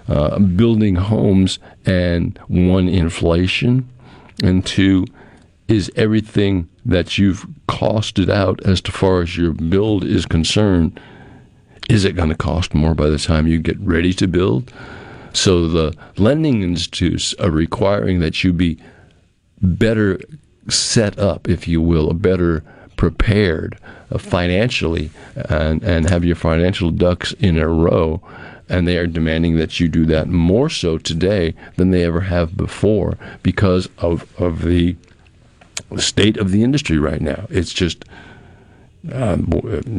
uh, 0.08 0.38
building 0.38 0.94
homes 0.94 1.58
and 1.84 2.38
one 2.48 2.88
inflation, 2.88 3.88
and 4.42 4.64
two 4.64 5.04
is 5.68 5.90
everything 5.96 6.68
that 6.84 7.18
you've 7.18 7.46
costed 7.68 8.28
out 8.28 8.60
as 8.64 8.80
to 8.82 8.92
far 8.92 9.22
as 9.22 9.36
your 9.36 9.52
build 9.52 10.04
is 10.04 10.26
concerned. 10.26 11.00
Is 11.88 12.04
it 12.04 12.16
going 12.16 12.30
to 12.30 12.34
cost 12.34 12.74
more 12.74 12.94
by 12.94 13.08
the 13.08 13.18
time 13.18 13.46
you 13.46 13.58
get 13.58 13.78
ready 13.80 14.12
to 14.14 14.26
build? 14.26 14.72
So 15.32 15.66
the 15.66 15.96
lending 16.16 16.62
institutes 16.62 17.34
are 17.34 17.50
requiring 17.50 18.20
that 18.20 18.44
you 18.44 18.52
be 18.52 18.78
better 19.60 20.20
set 20.68 21.18
up, 21.18 21.48
if 21.48 21.66
you 21.66 21.80
will, 21.80 22.10
a 22.10 22.14
better 22.14 22.62
prepared 22.96 23.78
uh, 24.10 24.18
financially 24.18 25.10
and, 25.34 25.82
and 25.82 26.08
have 26.08 26.24
your 26.24 26.36
financial 26.36 26.90
ducks 26.90 27.32
in 27.32 27.58
a 27.58 27.68
row. 27.68 28.22
And 28.68 28.88
they 28.88 28.96
are 28.96 29.06
demanding 29.06 29.56
that 29.58 29.78
you 29.78 29.88
do 29.88 30.06
that 30.06 30.28
more 30.28 30.70
so 30.70 30.96
today 30.96 31.54
than 31.76 31.90
they 31.90 32.04
ever 32.04 32.22
have 32.22 32.56
before 32.56 33.18
because 33.42 33.88
of, 33.98 34.26
of 34.40 34.62
the 34.62 34.96
state 35.96 36.36
of 36.36 36.50
the 36.50 36.62
industry 36.62 36.98
right 36.98 37.20
now. 37.20 37.46
It's 37.50 37.72
just, 37.72 38.04
um, 39.12 39.48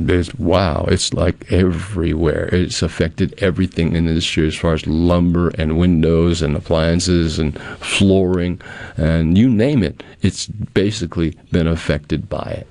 it's, 0.10 0.34
wow, 0.36 0.86
it's 0.88 1.14
like 1.14 1.52
everywhere. 1.52 2.50
It's 2.52 2.82
affected 2.82 3.34
everything 3.38 3.96
in 3.96 4.06
the 4.06 4.12
industry 4.12 4.48
as 4.48 4.56
far 4.56 4.74
as 4.74 4.88
lumber 4.88 5.50
and 5.50 5.78
windows 5.78 6.42
and 6.42 6.56
appliances 6.56 7.40
and 7.40 7.60
flooring 7.80 8.62
and 8.98 9.38
you 9.38 9.50
name 9.50 9.84
it. 9.84 10.04
It's 10.22 10.48
basically 10.48 11.38
been 11.52 11.68
affected 11.68 12.30
by 12.30 12.64
it. 12.64 12.68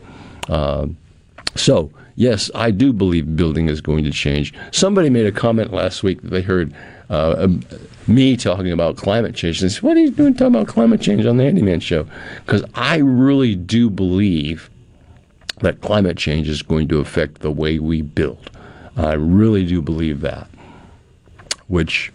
Uh, 0.48 0.86
so, 1.54 1.90
yes, 2.16 2.50
I 2.54 2.70
do 2.70 2.92
believe 2.92 3.36
building 3.36 3.68
is 3.68 3.80
going 3.80 4.04
to 4.04 4.10
change. 4.10 4.52
Somebody 4.72 5.10
made 5.10 5.26
a 5.26 5.32
comment 5.32 5.72
last 5.72 6.02
week 6.02 6.22
that 6.22 6.28
they 6.28 6.42
heard 6.42 6.74
uh, 7.10 7.48
me 8.06 8.36
talking 8.36 8.72
about 8.72 8.96
climate 8.96 9.34
change. 9.34 9.60
They 9.60 9.68
said, 9.68 9.82
What 9.82 9.96
are 9.96 10.00
you 10.00 10.10
doing 10.10 10.34
talking 10.34 10.54
about 10.54 10.68
climate 10.68 11.00
change 11.00 11.26
on 11.26 11.36
the 11.36 11.44
Handyman 11.44 11.80
Show? 11.80 12.06
Because 12.44 12.64
I 12.74 12.96
really 12.96 13.54
do 13.54 13.90
believe 13.90 14.70
that 15.60 15.80
climate 15.80 16.16
change 16.16 16.48
is 16.48 16.62
going 16.62 16.88
to 16.88 17.00
affect 17.00 17.40
the 17.40 17.50
way 17.50 17.78
we 17.78 18.02
build. 18.02 18.50
I 18.96 19.14
really 19.14 19.66
do 19.66 19.82
believe 19.82 20.20
that, 20.20 20.48
which 21.68 22.12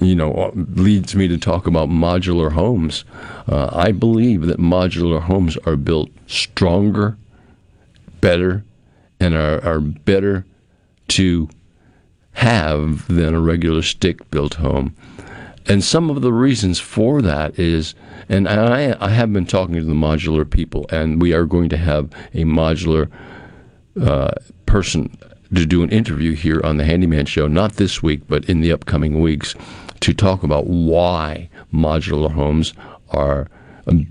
you 0.00 0.14
know, 0.14 0.52
leads 0.54 1.14
me 1.16 1.26
to 1.28 1.38
talk 1.38 1.66
about 1.66 1.88
modular 1.88 2.52
homes. 2.52 3.04
Uh, 3.48 3.70
I 3.72 3.92
believe 3.92 4.42
that 4.42 4.58
modular 4.58 5.22
homes 5.22 5.56
are 5.64 5.76
built 5.76 6.10
stronger, 6.26 7.16
better, 8.20 8.62
and 9.20 9.34
are, 9.34 9.64
are 9.64 9.80
better 9.80 10.44
to 11.08 11.48
have 12.32 13.06
than 13.08 13.34
a 13.34 13.40
regular 13.40 13.82
stick 13.82 14.30
built 14.30 14.54
home. 14.54 14.94
And 15.68 15.82
some 15.82 16.10
of 16.10 16.22
the 16.22 16.32
reasons 16.32 16.78
for 16.78 17.22
that 17.22 17.58
is, 17.58 17.94
and 18.28 18.48
I, 18.48 18.96
I 19.00 19.10
have 19.10 19.32
been 19.32 19.46
talking 19.46 19.74
to 19.74 19.84
the 19.84 19.94
modular 19.94 20.48
people, 20.48 20.86
and 20.90 21.20
we 21.20 21.32
are 21.32 21.44
going 21.44 21.68
to 21.70 21.76
have 21.76 22.12
a 22.34 22.44
modular 22.44 23.10
uh, 24.00 24.32
person 24.66 25.16
to 25.54 25.66
do 25.66 25.82
an 25.82 25.90
interview 25.90 26.34
here 26.34 26.60
on 26.62 26.76
the 26.76 26.84
Handyman 26.84 27.26
Show, 27.26 27.48
not 27.48 27.74
this 27.74 28.02
week, 28.02 28.22
but 28.28 28.44
in 28.48 28.60
the 28.60 28.72
upcoming 28.72 29.20
weeks, 29.20 29.54
to 30.00 30.12
talk 30.12 30.42
about 30.42 30.66
why 30.66 31.48
modular 31.72 32.30
homes 32.30 32.74
are 33.10 33.48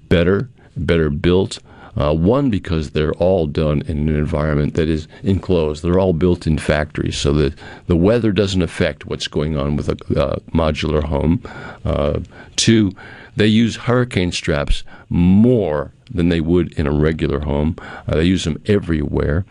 better, 0.10 0.50
better 0.76 1.10
built, 1.10 1.60
uh, 1.98 2.14
one, 2.14 2.50
because 2.50 2.92
they're 2.92 3.14
all 3.14 3.48
done 3.48 3.82
in 3.84 4.10
an 4.10 4.16
environment 4.16 4.74
that 4.75 4.90
is 4.90 5.08
enclosed. 5.24 5.84
They're 5.84 6.00
all 6.00 6.14
built 6.14 6.46
in 6.46 6.58
factories, 6.58 7.18
so 7.18 7.34
that 7.34 7.54
the 7.88 7.96
weather 7.96 8.32
doesn't 8.32 8.62
affect 8.62 9.06
what's 9.06 9.28
going 9.28 9.58
on 9.58 9.75
with 9.75 9.90
a 9.90 10.20
uh, 10.20 10.40
modular 10.52 11.04
home. 11.04 11.42
Uh, 11.84 12.20
two, 12.56 12.92
they 13.36 13.48
use 13.48 13.75
hurricane 13.75 14.32
straps 14.32 14.84
more 15.10 15.92
than 16.10 16.30
they 16.30 16.42
would 16.42 16.74
in 16.74 16.88
a 16.88 16.92
regular 16.92 17.40
home. 17.42 17.75
Uh, 18.08 18.16
they 18.16 18.24
use 18.24 18.44
them 18.44 18.62
everywhere. 18.66 19.46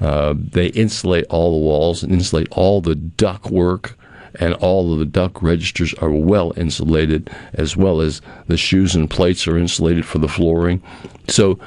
Uh, 0.00 0.34
they 0.36 0.66
insulate 0.68 1.24
all 1.30 1.52
the 1.52 1.64
walls 1.64 2.02
and 2.02 2.12
insulate 2.12 2.48
all 2.50 2.80
the 2.80 2.94
duct 2.94 3.46
work 3.46 3.96
and 4.38 4.54
all 4.54 4.92
of 4.92 4.98
the 4.98 5.06
duct 5.06 5.42
registers 5.42 5.94
are 5.94 6.10
well 6.10 6.52
insulated, 6.56 7.30
as 7.54 7.76
well 7.76 8.00
as 8.00 8.20
the 8.48 8.56
shoes 8.56 8.94
and 8.94 9.08
plates 9.08 9.46
are 9.48 9.56
insulated 9.56 10.04
for 10.04 10.18
the 10.18 10.28
flooring. 10.28 10.82
So 11.28 11.58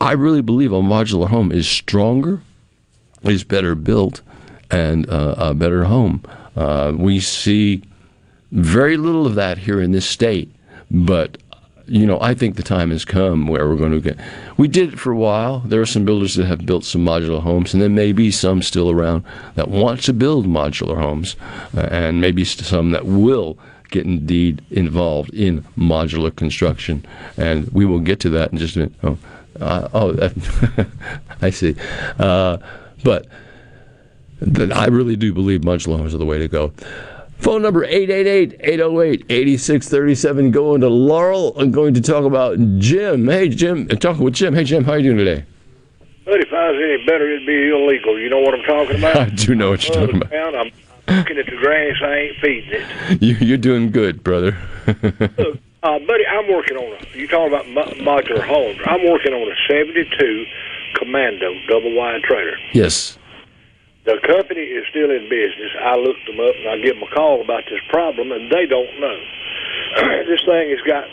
I 0.00 0.12
really 0.12 0.40
believe 0.40 0.72
a 0.72 0.80
modular 0.80 1.28
home 1.28 1.52
is 1.52 1.68
stronger, 1.68 2.40
is 3.22 3.44
better 3.44 3.74
built, 3.74 4.22
and 4.70 5.08
uh, 5.10 5.34
a 5.36 5.54
better 5.54 5.84
home. 5.84 6.24
Uh, 6.56 6.92
we 6.96 7.20
see 7.20 7.82
very 8.50 8.96
little 8.96 9.26
of 9.26 9.34
that 9.34 9.58
here 9.58 9.80
in 9.80 9.92
this 9.92 10.06
state, 10.06 10.50
but 10.90 11.36
you 11.86 12.06
know, 12.06 12.20
I 12.20 12.34
think 12.34 12.54
the 12.54 12.62
time 12.62 12.90
has 12.92 13.04
come 13.04 13.48
where 13.48 13.68
we're 13.68 13.76
going 13.76 13.90
to 13.92 14.00
get. 14.00 14.16
We 14.56 14.68
did 14.68 14.92
it 14.92 14.98
for 15.00 15.10
a 15.10 15.16
while. 15.16 15.58
There 15.60 15.80
are 15.80 15.86
some 15.86 16.04
builders 16.04 16.36
that 16.36 16.46
have 16.46 16.64
built 16.64 16.84
some 16.84 17.04
modular 17.04 17.42
homes, 17.42 17.74
and 17.74 17.82
there 17.82 17.88
may 17.88 18.12
be 18.12 18.30
some 18.30 18.62
still 18.62 18.90
around 18.90 19.24
that 19.56 19.68
want 19.68 20.02
to 20.04 20.12
build 20.12 20.46
modular 20.46 20.96
homes, 20.96 21.34
uh, 21.76 21.80
and 21.90 22.20
maybe 22.20 22.44
some 22.44 22.92
that 22.92 23.06
will 23.06 23.58
get 23.90 24.06
indeed 24.06 24.62
involved 24.70 25.34
in 25.34 25.62
modular 25.76 26.34
construction. 26.34 27.04
And 27.36 27.68
we 27.70 27.84
will 27.84 27.98
get 27.98 28.20
to 28.20 28.30
that 28.30 28.52
in 28.52 28.58
just 28.58 28.76
a 28.76 28.80
minute. 28.80 28.94
Oh, 29.02 29.18
uh, 29.60 29.88
oh, 29.92 30.16
I 31.42 31.50
see. 31.50 31.74
Uh, 32.18 32.58
but 33.02 33.26
I 34.72 34.86
really 34.86 35.16
do 35.16 35.32
believe 35.32 35.62
modular 35.62 35.96
homes 35.98 36.14
are 36.14 36.18
the 36.18 36.26
way 36.26 36.38
to 36.38 36.46
go. 36.48 36.72
Phone 37.38 37.62
number 37.62 37.86
888-808-8637. 37.86 40.50
Going 40.52 40.80
to 40.82 40.88
Laurel. 40.88 41.58
I'm 41.58 41.70
going 41.70 41.94
to 41.94 42.00
talk 42.02 42.24
about 42.24 42.58
Jim. 42.78 43.28
Hey, 43.28 43.48
Jim. 43.48 43.88
Talking 43.88 44.24
with 44.24 44.34
Jim. 44.34 44.54
Hey, 44.54 44.64
Jim. 44.64 44.84
How 44.84 44.92
are 44.92 44.98
you 44.98 45.14
doing 45.14 45.24
today? 45.24 45.44
But 46.26 46.40
if 46.40 46.52
I 46.52 46.70
was 46.70 46.78
any 46.82 47.02
better, 47.06 47.26
it'd 47.28 47.46
be 47.46 47.70
illegal. 47.70 48.18
You 48.18 48.28
know 48.28 48.40
what 48.40 48.54
I'm 48.54 48.62
talking 48.64 48.96
about? 48.98 49.16
I 49.16 49.30
do 49.30 49.54
know 49.54 49.70
what 49.70 49.88
you're 49.88 50.06
talking 50.06 50.20
about. 50.22 50.54
I'm 50.54 50.70
looking 51.08 51.38
at 51.38 51.46
the 51.46 51.56
grass. 51.56 51.96
I 52.02 52.14
ain't 52.14 52.36
feeding 52.40 52.72
it. 52.72 52.82
You, 53.22 53.34
you're 53.36 53.56
doing 53.58 53.90
good, 53.90 54.22
brother. 54.22 54.56
Look, 54.86 55.58
uh, 55.82 55.98
buddy, 56.00 56.26
I'm 56.26 56.48
working 56.52 56.76
on 56.76 56.92
a. 56.92 57.16
You 57.18 57.26
talking 57.28 57.48
about 57.52 57.68
mo- 57.68 57.92
modular 58.04 58.44
homes? 58.46 58.78
I'm 58.86 59.04
working 59.08 59.32
on 59.32 59.50
a 59.50 59.56
'72 59.68 60.44
Commando 60.96 61.54
double 61.68 61.94
wide 61.96 62.22
trailer. 62.22 62.56
Yes. 62.72 63.16
The 64.04 64.18
company 64.26 64.60
is 64.62 64.84
still 64.90 65.10
in 65.10 65.28
business. 65.28 65.70
I 65.82 65.96
looked 65.96 66.24
them 66.26 66.40
up 66.40 66.54
and 66.56 66.68
I 66.70 66.76
give 66.82 66.94
them 66.98 67.04
a 67.10 67.14
call 67.14 67.42
about 67.42 67.64
this 67.68 67.80
problem, 67.90 68.32
and 68.32 68.50
they 68.50 68.64
don't 68.66 68.98
know. 68.98 69.18
this 70.26 70.40
thing 70.46 70.70
has 70.70 70.80
got 70.86 71.04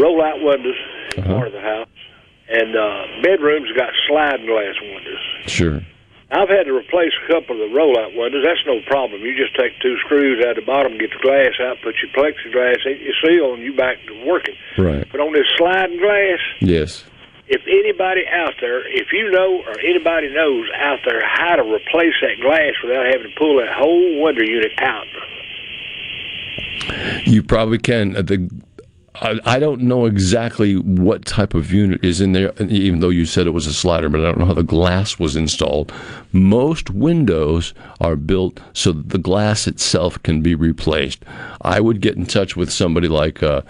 roll-out 0.00 0.40
windows 0.42 0.76
in 1.16 1.22
Uh-huh. 1.24 1.34
part 1.34 1.46
of 1.48 1.52
the 1.54 1.60
house, 1.60 1.88
and 2.48 2.76
uh, 2.76 3.02
bedrooms 3.22 3.70
got 3.76 3.90
sliding 4.08 4.46
glass 4.46 4.74
windows. 4.80 5.22
Sure. 5.46 5.80
I've 6.30 6.48
had 6.48 6.64
to 6.66 6.74
replace 6.74 7.12
a 7.22 7.32
couple 7.32 7.54
of 7.62 7.70
the 7.70 7.76
rollout 7.76 8.16
windows. 8.18 8.42
That's 8.44 8.58
no 8.66 8.80
problem. 8.88 9.22
You 9.22 9.36
just 9.36 9.54
take 9.54 9.78
two 9.80 9.96
screws 10.04 10.44
out 10.44 10.56
the 10.56 10.62
bottom, 10.62 10.98
get 10.98 11.10
the 11.14 11.22
glass 11.22 11.54
out, 11.62 11.76
put 11.84 11.94
your 12.02 12.10
plexiglass 12.18 12.82
in 12.84 12.98
your 12.98 13.14
seal, 13.22 13.54
and 13.54 13.62
you 13.62 13.76
back 13.76 13.98
to 14.08 14.24
working. 14.26 14.56
Right. 14.76 15.06
But 15.10 15.20
on 15.20 15.32
this 15.32 15.46
sliding 15.56 15.98
glass, 15.98 16.40
Yes. 16.60 17.04
if 17.46 17.62
anybody 17.68 18.22
out 18.26 18.54
there, 18.60 18.82
if 18.90 19.12
you 19.12 19.30
know 19.30 19.62
or 19.70 19.78
anybody 19.78 20.28
knows 20.34 20.66
out 20.74 20.98
there 21.06 21.22
how 21.24 21.54
to 21.56 21.62
replace 21.62 22.14
that 22.22 22.42
glass 22.42 22.74
without 22.82 23.06
having 23.06 23.30
to 23.30 23.34
pull 23.38 23.58
that 23.58 23.70
whole 23.72 24.20
window 24.22 24.42
unit 24.42 24.72
out, 24.82 25.06
You 27.24 27.42
probably 27.42 27.78
can. 27.78 28.16
Uh, 28.16 28.22
The 28.22 28.48
I, 29.20 29.40
I 29.44 29.58
don't 29.58 29.82
know 29.82 30.06
exactly 30.06 30.76
what 30.76 31.24
type 31.24 31.54
of 31.54 31.72
unit 31.72 32.04
is 32.04 32.20
in 32.20 32.32
there, 32.32 32.52
even 32.62 33.00
though 33.00 33.08
you 33.08 33.24
said 33.24 33.46
it 33.46 33.50
was 33.50 33.66
a 33.66 33.72
slider, 33.72 34.08
but 34.08 34.20
I 34.20 34.24
don't 34.24 34.38
know 34.38 34.46
how 34.46 34.54
the 34.54 34.62
glass 34.62 35.18
was 35.18 35.36
installed. 35.36 35.92
Most 36.32 36.90
windows 36.90 37.72
are 38.00 38.16
built 38.16 38.60
so 38.72 38.92
that 38.92 39.08
the 39.08 39.18
glass 39.18 39.66
itself 39.66 40.22
can 40.22 40.42
be 40.42 40.54
replaced. 40.54 41.24
I 41.62 41.80
would 41.80 42.00
get 42.00 42.16
in 42.16 42.26
touch 42.26 42.56
with 42.56 42.70
somebody 42.70 43.08
like, 43.08 43.42
uh, 43.42 43.62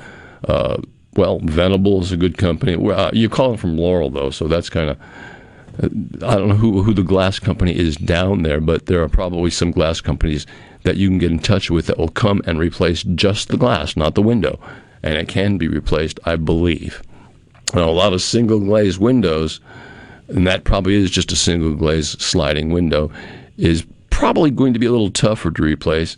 uh, 0.48 0.78
well, 1.14 1.38
Venable 1.40 2.00
is 2.02 2.12
a 2.12 2.16
good 2.16 2.38
company. 2.38 2.74
Uh, 2.74 3.10
you 3.12 3.28
call 3.28 3.54
it 3.54 3.60
from 3.60 3.78
Laurel, 3.78 4.10
though, 4.10 4.30
so 4.30 4.48
that's 4.48 4.70
kind 4.70 4.90
of. 4.90 4.98
I 5.78 6.36
don't 6.36 6.48
know 6.48 6.54
who 6.56 6.82
who 6.82 6.94
the 6.94 7.02
glass 7.02 7.38
company 7.38 7.76
is 7.76 7.96
down 7.96 8.44
there, 8.44 8.62
but 8.62 8.86
there 8.86 9.02
are 9.02 9.10
probably 9.10 9.50
some 9.50 9.70
glass 9.70 10.00
companies 10.00 10.46
that 10.84 10.96
you 10.96 11.08
can 11.08 11.18
get 11.18 11.30
in 11.30 11.38
touch 11.38 11.70
with 11.70 11.86
that 11.86 11.98
will 11.98 12.08
come 12.08 12.40
and 12.46 12.58
replace 12.58 13.02
just 13.02 13.48
the 13.48 13.58
glass, 13.58 13.94
not 13.94 14.14
the 14.14 14.22
window, 14.22 14.58
and 15.06 15.16
it 15.16 15.28
can 15.28 15.56
be 15.56 15.68
replaced, 15.68 16.18
I 16.24 16.34
believe. 16.34 17.00
Now, 17.74 17.88
a 17.88 17.90
lot 17.90 18.12
of 18.12 18.20
single 18.20 18.58
glazed 18.58 18.98
windows, 18.98 19.60
and 20.28 20.46
that 20.46 20.64
probably 20.64 20.94
is 20.94 21.10
just 21.10 21.30
a 21.30 21.36
single 21.36 21.74
glazed 21.74 22.20
sliding 22.20 22.70
window, 22.70 23.12
is 23.56 23.86
probably 24.10 24.50
going 24.50 24.72
to 24.72 24.80
be 24.80 24.86
a 24.86 24.90
little 24.90 25.10
tougher 25.10 25.50
to 25.52 25.62
replace 25.62 26.16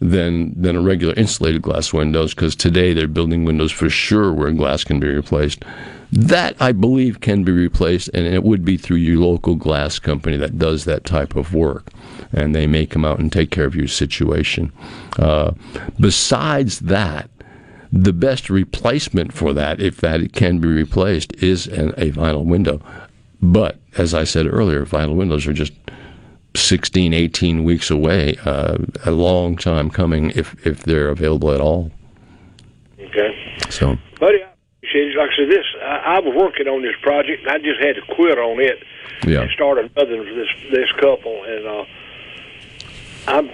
than 0.00 0.60
than 0.60 0.74
a 0.76 0.80
regular 0.80 1.14
insulated 1.14 1.62
glass 1.62 1.92
windows 1.92 2.34
because 2.34 2.56
today 2.56 2.92
they're 2.92 3.06
building 3.06 3.44
windows 3.44 3.70
for 3.70 3.88
sure 3.88 4.32
where 4.32 4.50
glass 4.50 4.82
can 4.82 4.98
be 4.98 5.08
replaced. 5.08 5.64
That 6.10 6.56
I 6.60 6.72
believe 6.72 7.20
can 7.20 7.42
be 7.42 7.52
replaced, 7.52 8.08
and 8.12 8.26
it 8.26 8.42
would 8.42 8.64
be 8.64 8.76
through 8.76 8.98
your 8.98 9.18
local 9.18 9.54
glass 9.54 9.98
company 9.98 10.36
that 10.38 10.58
does 10.58 10.84
that 10.84 11.04
type 11.04 11.36
of 11.36 11.54
work, 11.54 11.90
and 12.32 12.54
they 12.54 12.66
may 12.66 12.84
come 12.84 13.04
out 13.04 13.18
and 13.18 13.32
take 13.32 13.50
care 13.50 13.64
of 13.64 13.74
your 13.74 13.88
situation. 13.88 14.72
Uh, 15.18 15.52
besides 15.98 16.80
that, 16.80 17.30
the 17.92 18.12
best 18.12 18.48
replacement 18.48 19.34
for 19.34 19.52
that, 19.52 19.80
if 19.80 19.98
that 19.98 20.32
can 20.32 20.58
be 20.58 20.68
replaced, 20.68 21.34
is 21.42 21.66
an, 21.66 21.90
a 21.98 22.10
vinyl 22.10 22.44
window. 22.44 22.80
But 23.42 23.78
as 23.98 24.14
I 24.14 24.24
said 24.24 24.46
earlier, 24.46 24.86
vinyl 24.86 25.14
windows 25.14 25.46
are 25.46 25.52
just 25.52 25.72
16, 26.56 27.12
18 27.12 27.64
weeks 27.64 27.90
away, 27.90 28.36
uh, 28.44 28.78
a 29.04 29.10
long 29.10 29.56
time 29.56 29.90
coming 29.90 30.30
if, 30.30 30.66
if 30.66 30.84
they're 30.84 31.10
available 31.10 31.50
at 31.52 31.60
all. 31.60 31.90
Okay. 32.98 33.58
So, 33.68 33.96
buddy, 34.18 34.42
I 34.42 34.48
appreciate 34.78 35.08
it. 35.08 35.18
Like 35.18 35.30
I 35.30 35.36
said, 35.36 35.50
this 35.50 35.66
I, 35.82 36.16
I 36.16 36.20
was 36.20 36.34
working 36.34 36.68
on 36.68 36.82
this 36.82 36.94
project, 37.02 37.42
and 37.42 37.50
I 37.50 37.58
just 37.58 37.80
had 37.80 37.96
to 37.96 38.14
quit 38.14 38.38
on 38.38 38.60
it 38.60 38.82
yeah. 39.26 39.42
and 39.42 39.50
start 39.50 39.78
another 39.78 40.24
this 40.24 40.48
this 40.70 40.90
couple, 40.92 41.44
and 41.44 41.66
uh, 41.66 41.84
I'm 43.28 43.50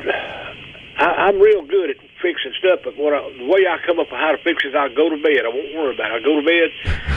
I, 0.99 1.29
I'm 1.29 1.41
real 1.41 1.63
good 1.63 1.91
at 1.91 1.97
fixing 2.21 2.53
stuff, 2.59 2.81
but 2.85 2.97
when 2.97 3.15
I, 3.15 3.23
the 3.37 3.47
way 3.47 3.67
I 3.67 3.79
come 3.85 3.99
up 3.99 4.11
with 4.11 4.21
how 4.21 4.33
to 4.33 4.39
fix 4.39 4.65
it, 4.65 4.75
I 4.75 4.89
go 4.89 5.09
to 5.09 5.17
bed. 5.17 5.45
I 5.45 5.49
won't 5.49 5.75
worry 5.75 5.95
about 5.95 6.11
it. 6.11 6.21
I 6.21 6.25
go 6.25 6.41
to 6.41 6.45
bed, 6.45 6.69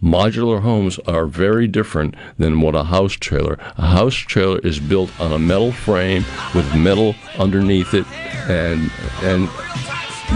Modular 0.04 0.62
homes 0.62 1.00
are 1.08 1.26
very 1.26 1.68
different 1.68 2.14
than 2.38 2.62
what 2.62 2.76
a 2.76 2.84
house 2.84 3.14
trailer. 3.14 3.58
A 3.78 3.88
house 3.88 4.14
trailer 4.14 4.60
is 4.60 4.80
built 4.80 5.10
on 5.20 5.32
a 5.32 5.40
metal 5.40 5.72
frame 5.72 6.24
with 6.54 6.76
metal 6.76 7.16
underneath 7.40 7.96
it 7.96 8.06
and 8.48 8.92
and 9.24 9.50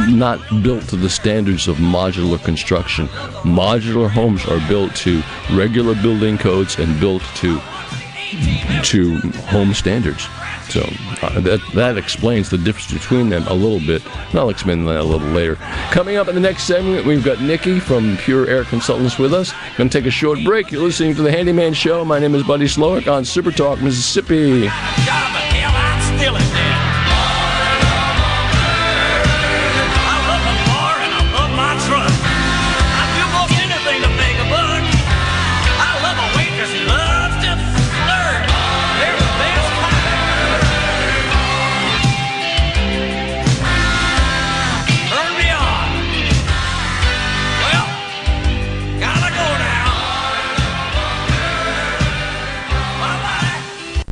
not 0.09 0.39
built 0.63 0.87
to 0.89 0.95
the 0.95 1.09
standards 1.09 1.67
of 1.67 1.77
modular 1.77 2.43
construction. 2.43 3.07
Modular 3.43 4.09
homes 4.09 4.43
are 4.47 4.67
built 4.67 4.95
to 4.95 5.21
regular 5.51 5.93
building 6.01 6.37
codes 6.37 6.79
and 6.79 6.99
built 6.99 7.21
to 7.35 7.61
to 8.83 9.17
home 9.47 9.73
standards. 9.73 10.27
So 10.69 10.81
uh, 11.21 11.39
that 11.41 11.61
that 11.73 11.97
explains 11.97 12.49
the 12.49 12.57
difference 12.57 12.91
between 12.91 13.29
them 13.29 13.45
a 13.47 13.53
little 13.53 13.79
bit, 13.79 14.05
and 14.05 14.39
I'll 14.39 14.49
explain 14.49 14.85
that 14.85 14.99
a 14.99 15.03
little 15.03 15.27
later. 15.27 15.55
Coming 15.91 16.15
up 16.15 16.27
in 16.27 16.35
the 16.35 16.41
next 16.41 16.63
segment, 16.63 17.05
we've 17.05 17.23
got 17.23 17.41
Nikki 17.41 17.79
from 17.79 18.17
Pure 18.17 18.47
Air 18.47 18.63
Consultants 18.63 19.19
with 19.19 19.33
us. 19.33 19.53
Going 19.77 19.89
to 19.89 19.97
take 19.99 20.07
a 20.07 20.11
short 20.11 20.39
break. 20.43 20.71
You're 20.71 20.81
listening 20.83 21.15
to 21.15 21.21
the 21.21 21.31
Handyman 21.31 21.73
Show. 21.73 22.03
My 22.05 22.19
name 22.19 22.33
is 22.33 22.43
Buddy 22.43 22.65
Slowick 22.65 23.11
on 23.11 23.25
Super 23.25 23.51
Talk, 23.51 23.81
Mississippi. 23.81 24.69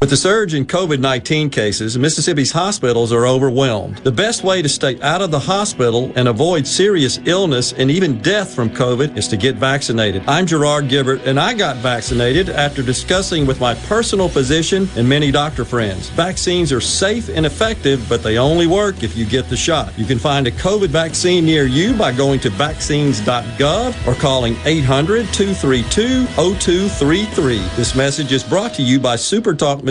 With 0.01 0.09
the 0.09 0.17
surge 0.17 0.55
in 0.55 0.65
COVID 0.65 0.99
19 0.99 1.51
cases, 1.51 1.95
Mississippi's 1.95 2.51
hospitals 2.51 3.13
are 3.13 3.27
overwhelmed. 3.27 3.97
The 3.99 4.11
best 4.11 4.43
way 4.43 4.63
to 4.63 4.67
stay 4.67 4.99
out 4.99 5.21
of 5.21 5.29
the 5.29 5.37
hospital 5.37 6.11
and 6.15 6.27
avoid 6.27 6.65
serious 6.65 7.19
illness 7.25 7.73
and 7.73 7.91
even 7.91 8.19
death 8.23 8.51
from 8.51 8.71
COVID 8.71 9.15
is 9.15 9.27
to 9.27 9.37
get 9.37 9.57
vaccinated. 9.57 10.23
I'm 10.25 10.47
Gerard 10.47 10.85
Gibert, 10.85 11.27
and 11.27 11.39
I 11.39 11.53
got 11.53 11.77
vaccinated 11.77 12.49
after 12.49 12.81
discussing 12.81 13.45
with 13.45 13.59
my 13.59 13.75
personal 13.75 14.27
physician 14.27 14.89
and 14.95 15.07
many 15.07 15.29
doctor 15.29 15.63
friends. 15.63 16.09
Vaccines 16.09 16.71
are 16.71 16.81
safe 16.81 17.29
and 17.29 17.45
effective, 17.45 18.03
but 18.09 18.23
they 18.23 18.39
only 18.39 18.65
work 18.65 19.03
if 19.03 19.15
you 19.15 19.27
get 19.27 19.49
the 19.49 19.55
shot. 19.55 19.95
You 19.99 20.05
can 20.05 20.17
find 20.17 20.47
a 20.47 20.51
COVID 20.51 20.87
vaccine 20.87 21.45
near 21.45 21.67
you 21.67 21.95
by 21.95 22.11
going 22.11 22.39
to 22.39 22.49
vaccines.gov 22.49 24.07
or 24.07 24.19
calling 24.19 24.55
800 24.65 25.31
232 25.31 26.25
0233. 26.25 27.59
This 27.75 27.93
message 27.93 28.31
is 28.31 28.43
brought 28.43 28.73
to 28.73 28.81
you 28.81 28.99
by 28.99 29.15
SuperTalk 29.15 29.90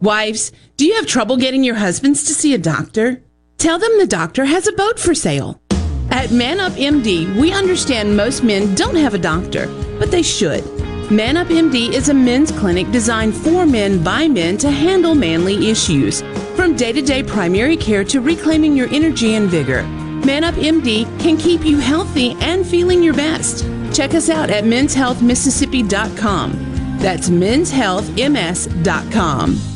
Wives, 0.00 0.50
do 0.76 0.84
you 0.84 0.96
have 0.96 1.06
trouble 1.06 1.38
getting 1.38 1.64
your 1.64 1.76
husbands 1.76 2.24
to 2.24 2.34
see 2.34 2.52
a 2.52 2.58
doctor? 2.58 3.22
Tell 3.56 3.78
them 3.78 3.98
the 3.98 4.06
doctor 4.06 4.44
has 4.44 4.66
a 4.66 4.72
boat 4.72 4.98
for 4.98 5.14
sale. 5.14 5.58
At 6.10 6.30
Man 6.30 6.60
Up 6.60 6.72
MD, 6.72 7.34
we 7.34 7.50
understand 7.50 8.14
most 8.14 8.44
men 8.44 8.74
don't 8.74 8.96
have 8.96 9.14
a 9.14 9.18
doctor, 9.18 9.68
but 9.98 10.10
they 10.10 10.22
should. 10.22 10.62
Man 11.10 11.38
Up 11.38 11.46
MD 11.46 11.94
is 11.94 12.10
a 12.10 12.14
men's 12.14 12.52
clinic 12.52 12.90
designed 12.90 13.34
for 13.34 13.64
men 13.64 14.04
by 14.04 14.28
men 14.28 14.58
to 14.58 14.70
handle 14.70 15.14
manly 15.14 15.70
issues. 15.70 16.20
From 16.54 16.76
day 16.76 16.92
to 16.92 17.00
day 17.00 17.22
primary 17.22 17.78
care 17.78 18.04
to 18.04 18.20
reclaiming 18.20 18.76
your 18.76 18.88
energy 18.88 19.36
and 19.36 19.48
vigor, 19.48 19.82
Man 20.26 20.44
Up 20.44 20.56
MD 20.56 21.06
can 21.18 21.38
keep 21.38 21.64
you 21.64 21.78
healthy 21.78 22.36
and 22.40 22.66
feeling 22.66 23.02
your 23.02 23.14
best. 23.14 23.64
Check 23.94 24.12
us 24.12 24.28
out 24.28 24.50
at 24.50 24.64
menshealthmississippi.com. 24.64 26.98
That's 26.98 27.30
menshealthms.com. 27.30 29.75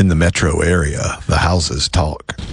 In 0.00 0.08
the 0.08 0.14
metro 0.14 0.62
area, 0.62 1.18
the 1.26 1.36
houses 1.36 1.86
talk. 1.86 2.34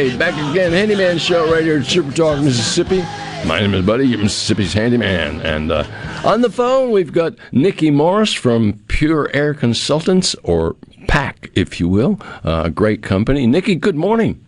Right, 0.00 0.18
back 0.18 0.50
again, 0.50 0.72
Handyman 0.72 1.18
Show 1.18 1.52
right 1.52 1.62
here 1.62 1.80
at 1.80 1.84
Super 1.84 2.10
Talk, 2.10 2.42
Mississippi. 2.42 3.02
My 3.44 3.60
name 3.60 3.74
is 3.74 3.84
Buddy, 3.84 4.16
Mississippi's 4.16 4.72
handyman, 4.72 5.42
and 5.42 5.70
uh, 5.70 5.84
on 6.24 6.40
the 6.40 6.48
phone 6.48 6.90
we've 6.90 7.12
got 7.12 7.34
Nikki 7.52 7.90
Morris 7.90 8.32
from 8.32 8.80
Pure 8.88 9.28
Air 9.34 9.52
Consultants, 9.52 10.34
or 10.42 10.76
PAC, 11.06 11.50
if 11.54 11.78
you 11.80 11.86
will, 11.86 12.18
uh, 12.46 12.62
a 12.64 12.70
great 12.70 13.02
company. 13.02 13.46
Nikki, 13.46 13.74
good 13.74 13.94
morning. 13.94 14.42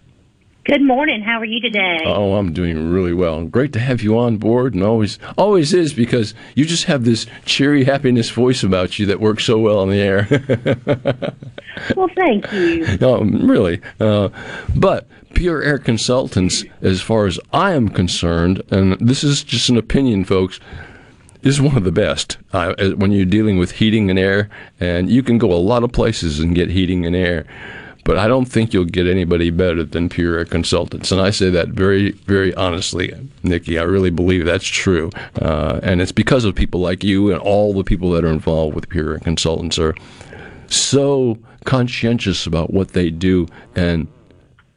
Good 0.65 0.81
morning. 0.81 1.21
How 1.21 1.39
are 1.41 1.45
you 1.45 1.61
today? 1.61 1.99
Oh, 2.07 2.37
I'm 2.37 2.55
doing 2.55 2.91
really 2.91 3.13
well. 3.13 3.45
Great 3.45 3.75
to 3.75 3.81
have 3.81 4.01
you 4.01 4.17
on 4.17 4.39
board, 4.39 4.73
and 4.73 4.83
always, 4.83 5.19
always 5.37 5.75
is 5.75 5.93
because 5.93 6.35
you 6.55 6.65
just 6.65 6.85
have 6.85 7.05
this 7.05 7.27
cheery 7.45 7.85
happiness 7.85 8.31
voice 8.31 8.63
about 8.63 8.99
you 8.99 9.05
that 9.05 9.21
works 9.21 9.45
so 9.45 9.59
well 9.59 9.81
on 9.81 9.91
the 9.91 10.01
air. 10.01 10.29
well, 11.97 12.09
thank 12.17 12.51
you. 12.53 12.97
No, 12.99 13.21
really. 13.23 13.83
Uh, 13.99 14.29
but 14.77 15.09
Pure 15.35 15.63
Air 15.63 15.79
Consultants, 15.79 16.65
as 16.81 17.01
far 17.01 17.27
as 17.27 17.39
I 17.53 17.73
am 17.73 17.89
concerned, 17.89 18.63
and 18.71 18.99
this 19.01 19.25
is 19.25 19.43
just 19.43 19.69
an 19.69 19.77
opinion, 19.77 20.25
folks, 20.25 20.61
is 21.43 21.61
one 21.61 21.77
of 21.77 21.85
the 21.85 21.93
best 21.93 22.39
uh, 22.53 22.75
when 22.97 23.13
you're 23.13 23.25
dealing 23.25 23.59
with 23.59 23.73
heating 23.73 24.11
and 24.11 24.19
air, 24.19 24.49
and 24.79 25.11
you 25.11 25.23
can 25.23 25.39
go 25.39 25.53
a 25.53 25.55
lot 25.55 25.83
of 25.83 25.93
places 25.93 26.39
and 26.39 26.55
get 26.55 26.71
heating 26.71 27.05
and 27.05 27.17
air 27.17 27.47
but 28.05 28.19
I 28.19 28.27
don't 28.27 28.47
think 28.47 28.73
you'll 28.73 28.85
get 28.85 29.07
anybody 29.07 29.51
better 29.51 29.85
than 29.85 30.09
Pure 30.09 30.39
Air 30.39 30.45
Consultants. 30.45 31.13
And 31.13 31.21
I 31.21 31.31
say 31.31 31.51
that 31.51 31.69
very, 31.69 32.13
very 32.13 32.53
honestly, 32.55 33.15
Nikki. 33.43 33.79
I 33.79 33.83
really 33.83 34.11
believe 34.11 34.45
that's 34.45 34.67
true. 34.67 35.11
Uh, 35.41 35.79
and 35.83 36.01
it's 36.01 36.13
because 36.13 36.45
of 36.45 36.55
people 36.55 36.81
like 36.81 37.05
you 37.05 37.31
and 37.31 37.41
all 37.41 37.73
the 37.73 37.85
people 37.85 38.11
that 38.13 38.25
are 38.25 38.29
involved 38.29 38.75
with 38.75 38.89
Pure 38.89 39.13
Air 39.13 39.19
Consultants 39.21 39.79
are 39.79 39.95
so 40.67 41.39
conscientious 41.65 42.47
about 42.47 42.73
what 42.73 42.89
they 42.89 43.11
do. 43.11 43.47
And 43.77 44.09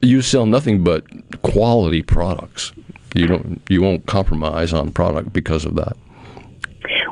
you 0.02 0.22
sell 0.22 0.46
nothing 0.46 0.84
but 0.84 1.06
quality 1.42 2.02
products. 2.02 2.72
You 3.14 3.28
don't, 3.28 3.62
you 3.70 3.82
won't 3.82 4.06
compromise 4.06 4.74
on 4.74 4.92
product 4.92 5.32
because 5.32 5.66
of 5.66 5.76
that. 5.76 5.96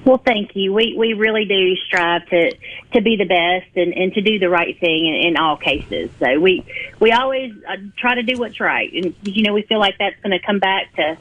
Well, 0.05 0.17
thank 0.17 0.55
you. 0.55 0.73
We 0.73 0.95
we 0.97 1.13
really 1.13 1.45
do 1.45 1.75
strive 1.87 2.25
to 2.27 2.55
to 2.93 3.01
be 3.01 3.15
the 3.15 3.25
best 3.25 3.75
and, 3.75 3.93
and 3.93 4.13
to 4.13 4.21
do 4.21 4.37
the 4.37 4.49
right 4.49 4.77
thing 4.79 5.07
in, 5.07 5.29
in 5.29 5.37
all 5.37 5.57
cases. 5.57 6.09
So 6.19 6.39
we 6.39 6.65
we 6.99 7.11
always 7.11 7.53
uh, 7.67 7.77
try 7.97 8.15
to 8.15 8.23
do 8.23 8.37
what's 8.37 8.59
right, 8.59 8.91
and 8.93 9.15
you 9.23 9.43
know 9.43 9.53
we 9.53 9.63
feel 9.63 9.79
like 9.79 9.97
that's 9.97 10.19
going 10.21 10.37
to 10.37 10.45
come 10.45 10.59
back 10.59 10.93
to 10.95 11.17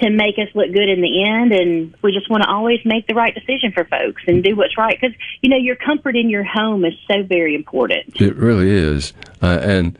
to 0.00 0.10
make 0.10 0.38
us 0.38 0.48
look 0.54 0.72
good 0.72 0.88
in 0.88 1.00
the 1.00 1.24
end, 1.24 1.52
and 1.52 1.94
we 2.02 2.12
just 2.12 2.28
want 2.28 2.42
to 2.42 2.50
always 2.50 2.80
make 2.84 3.06
the 3.06 3.14
right 3.14 3.34
decision 3.34 3.72
for 3.72 3.84
folks 3.84 4.22
and 4.26 4.42
do 4.42 4.56
what's 4.56 4.76
right 4.76 4.98
because 5.00 5.16
you 5.40 5.48
know 5.48 5.56
your 5.56 5.76
comfort 5.76 6.16
in 6.16 6.28
your 6.28 6.44
home 6.44 6.84
is 6.84 6.94
so 7.08 7.22
very 7.22 7.54
important. 7.54 8.20
It 8.20 8.36
really 8.36 8.70
is, 8.70 9.12
uh, 9.42 9.60
and. 9.62 9.98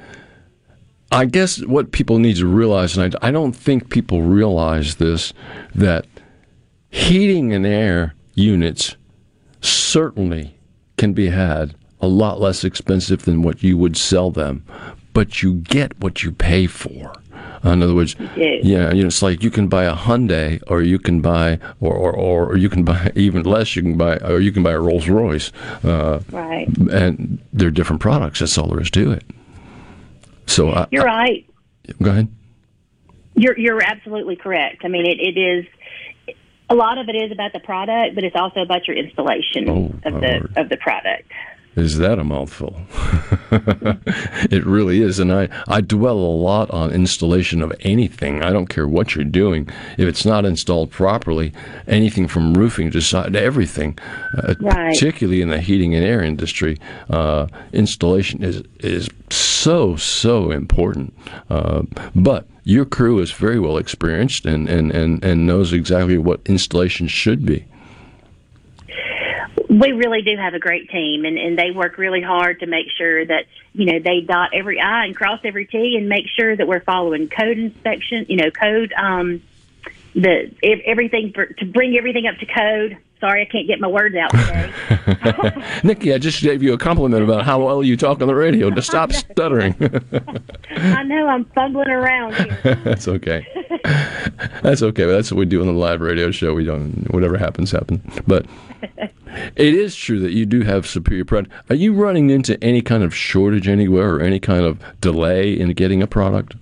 I 1.13 1.25
guess 1.25 1.65
what 1.65 1.93
people 1.93 2.19
need 2.19 2.37
to 2.37 2.47
realize, 2.47 2.97
and 2.97 3.15
I, 3.23 3.29
I 3.29 3.31
don't 3.31 3.55
think 3.55 3.91
people 3.91 4.23
realize 4.23 4.97
this, 4.97 5.33
that 5.75 6.07
heating 6.91 7.53
and 7.53 7.65
air 7.67 8.15
units 8.35 8.97
certainly 9.61 10.59
can 10.97 11.13
be 11.13 11.29
had 11.29 11.75
a 12.01 12.07
lot 12.09 12.41
less 12.41 12.65
expensive 12.65 13.25
than 13.25 13.43
what 13.43 13.63
you 13.63 13.77
would 13.77 13.97
sell 13.97 14.31
them, 14.31 14.65
but 15.13 15.43
you 15.43 15.55
get 15.55 15.99
what 16.01 16.23
you 16.23 16.33
pay 16.33 16.67
for. 16.67 17.13
In 17.65 17.83
other 17.83 17.95
words, 17.95 18.15
yeah, 18.37 18.93
you 18.93 19.03
know, 19.03 19.07
it's 19.09 19.23
like 19.23 19.43
you 19.43 19.51
can 19.51 19.67
buy 19.67 19.85
a 19.85 19.95
Hyundai, 19.95 20.63
or 20.69 20.83
you 20.83 20.99
can 20.99 21.21
buy, 21.21 21.59
or, 21.81 21.95
or, 21.95 22.47
or 22.47 22.57
you 22.57 22.69
can 22.69 22.85
buy 22.85 23.11
even 23.17 23.43
less. 23.43 23.75
You 23.75 23.83
can 23.83 23.97
buy, 23.97 24.19
or 24.19 24.41
you 24.41 24.53
can 24.53 24.63
buy 24.63 24.73
a 24.73 24.81
Rolls 24.81 25.09
Royce. 25.09 25.53
Uh, 25.83 26.21
right. 26.31 26.69
And 26.91 27.39
they're 27.53 27.71
different 27.71 28.01
products. 28.01 28.41
That's 28.41 28.57
all 28.57 28.69
there 28.69 28.81
is 28.81 28.91
to 28.93 29.13
it. 29.13 29.25
So 30.47 30.71
uh, 30.71 30.83
I, 30.83 30.89
you're 30.91 31.05
right. 31.05 31.49
Go 32.01 32.11
ahead. 32.11 32.29
You're 33.35 33.59
you're 33.59 33.83
absolutely 33.83 34.37
correct. 34.37 34.85
I 34.85 34.89
mean, 34.89 35.07
it, 35.07 35.21
it 35.21 35.39
is 35.39 35.67
a 36.69 36.75
lot 36.75 36.99
of 36.99 37.09
it 37.09 37.15
is 37.15 37.31
about 37.33 37.53
the 37.53 37.61
product, 37.61 38.15
but 38.15 38.25
it's 38.25 38.37
also 38.37 38.61
about 38.61 38.87
your 38.89 38.97
installation 38.97 39.69
oh, 39.69 39.87
of 40.05 40.21
the 40.21 40.29
Lord. 40.29 40.57
of 40.57 40.69
the 40.69 40.77
product. 40.77 41.31
Is 41.77 41.99
that 41.99 42.19
a 42.19 42.25
mouthful? 42.25 42.81
it 44.51 44.65
really 44.65 45.03
is. 45.03 45.19
And 45.19 45.31
I, 45.33 45.49
I 45.69 45.81
dwell 45.83 46.17
a 46.17 46.35
lot 46.41 46.71
on 46.71 46.91
installation 46.91 47.61
of 47.63 47.73
anything. 47.81 48.43
I 48.43 48.51
don't 48.51 48.69
care 48.69 48.89
what 48.89 49.15
you're 49.15 49.25
doing. 49.25 49.69
If 49.99 50.09
it's 50.09 50.25
not 50.25 50.45
installed 50.47 50.91
properly, 50.91 51.53
anything 51.87 52.29
from 52.29 52.55
roofing 52.55 52.91
to, 52.93 53.01
si- 53.03 53.31
to 53.31 53.41
everything, 53.41 53.99
uh, 54.39 54.55
Right. 54.61 54.95
particularly 54.95 55.43
in 55.43 55.51
the 55.51 55.61
heating 55.61 55.95
and 55.95 56.05
air 56.05 56.23
industry, 56.23 56.79
uh, 57.11 57.47
installation 57.75 58.43
is, 58.43 58.63
is 58.81 59.09
so, 59.31 59.97
so 59.97 60.51
important. 60.51 61.13
Uh, 61.51 61.83
but 62.15 62.47
your 62.65 62.85
crew 62.87 63.19
is 63.19 63.31
very 63.33 63.61
well 63.61 63.77
experienced 63.77 64.47
and, 64.47 64.69
and, 64.69 64.91
and, 64.93 65.23
and 65.23 65.47
knows 65.47 65.73
exactly 65.75 66.17
what 66.19 66.41
installation 66.47 67.07
should 67.07 67.45
be. 67.45 67.67
We 69.69 69.93
really 69.93 70.23
do 70.23 70.37
have 70.37 70.55
a 70.55 70.59
great 70.59 70.89
team 70.91 71.25
and, 71.25 71.39
and 71.39 71.59
they 71.59 71.71
work 71.71 71.99
really 71.99 72.23
hard 72.23 72.61
to 72.61 72.67
make 72.67 72.87
sure 72.97 73.25
that 73.25 73.47
you 73.73 73.87
know 73.87 73.99
they 73.99 74.21
dot 74.21 74.51
every 74.53 74.81
i 74.81 75.05
and 75.05 75.17
cross 75.17 75.41
every 75.45 75.67
t 75.67 75.97
and 75.97 76.09
make 76.09 76.27
sure 76.29 76.57
that 76.57 76.69
we're 76.69 76.81
following 76.81 77.29
code 77.29 77.59
inspection 77.59 78.27
you 78.29 78.37
know 78.37 78.51
code 78.51 78.93
um 78.93 79.43
the 80.15 80.51
everything 80.63 81.33
for, 81.35 81.47
to 81.47 81.65
bring 81.65 81.97
everything 81.97 82.27
up 82.27 82.37
to 82.37 82.47
code 82.47 82.97
sorry 83.21 83.43
i 83.43 83.45
can't 83.45 83.67
get 83.67 83.81
my 83.81 83.89
words 83.89 84.15
out 84.15 84.31
today 84.31 84.73
Nikki, 85.85 86.13
I 86.13 86.19
just 86.19 86.43
gave 86.43 86.63
you 86.63 86.73
a 86.73 86.79
compliment 86.79 87.23
about 87.23 87.45
how 87.45 87.65
well 87.65 87.83
you 87.83 87.97
talk 87.97 88.21
on 88.21 88.29
the 88.29 88.35
radio. 88.35 88.71
To 88.71 88.83
stop 88.83 89.13
stuttering. 89.13 89.75
i 90.71 91.03
know 91.03 91.27
i'm 91.27 91.45
fumbling 91.47 91.89
around 91.89 92.35
here 92.35 92.81
That's 92.85 93.09
okay. 93.09 93.47
That's 94.63 94.83
okay. 94.83 95.05
That's 95.07 95.31
what 95.31 95.39
we 95.39 95.47
do 95.47 95.61
on 95.61 95.67
the 95.67 95.73
live 95.73 96.01
radio 96.01 96.31
show. 96.31 96.55
We 96.55 96.65
don't. 96.65 97.13
Whatever 97.13 97.37
happens, 97.39 97.71
happens. 97.71 98.03
But 98.27 98.47
it 99.57 99.75
is 99.75 99.95
true 99.95 100.21
that 100.21 100.33
you 100.33 100.47
do 100.47 100.63
have 100.63 100.87
superior 100.87 101.25
product. 101.25 101.53
Are 101.71 101.77
you 101.77 101.93
running 101.93 102.31
into 102.31 102.63
any 102.63 102.83
kind 102.83 103.03
of 103.03 103.15
shortage 103.15 103.69
anywhere, 103.69 104.17
or 104.17 104.21
any 104.21 104.41
kind 104.41 104.65
of 104.65 104.81
delay 105.01 105.53
in 105.53 105.73
getting 105.73 106.03
a 106.03 106.07
product? 106.07 106.57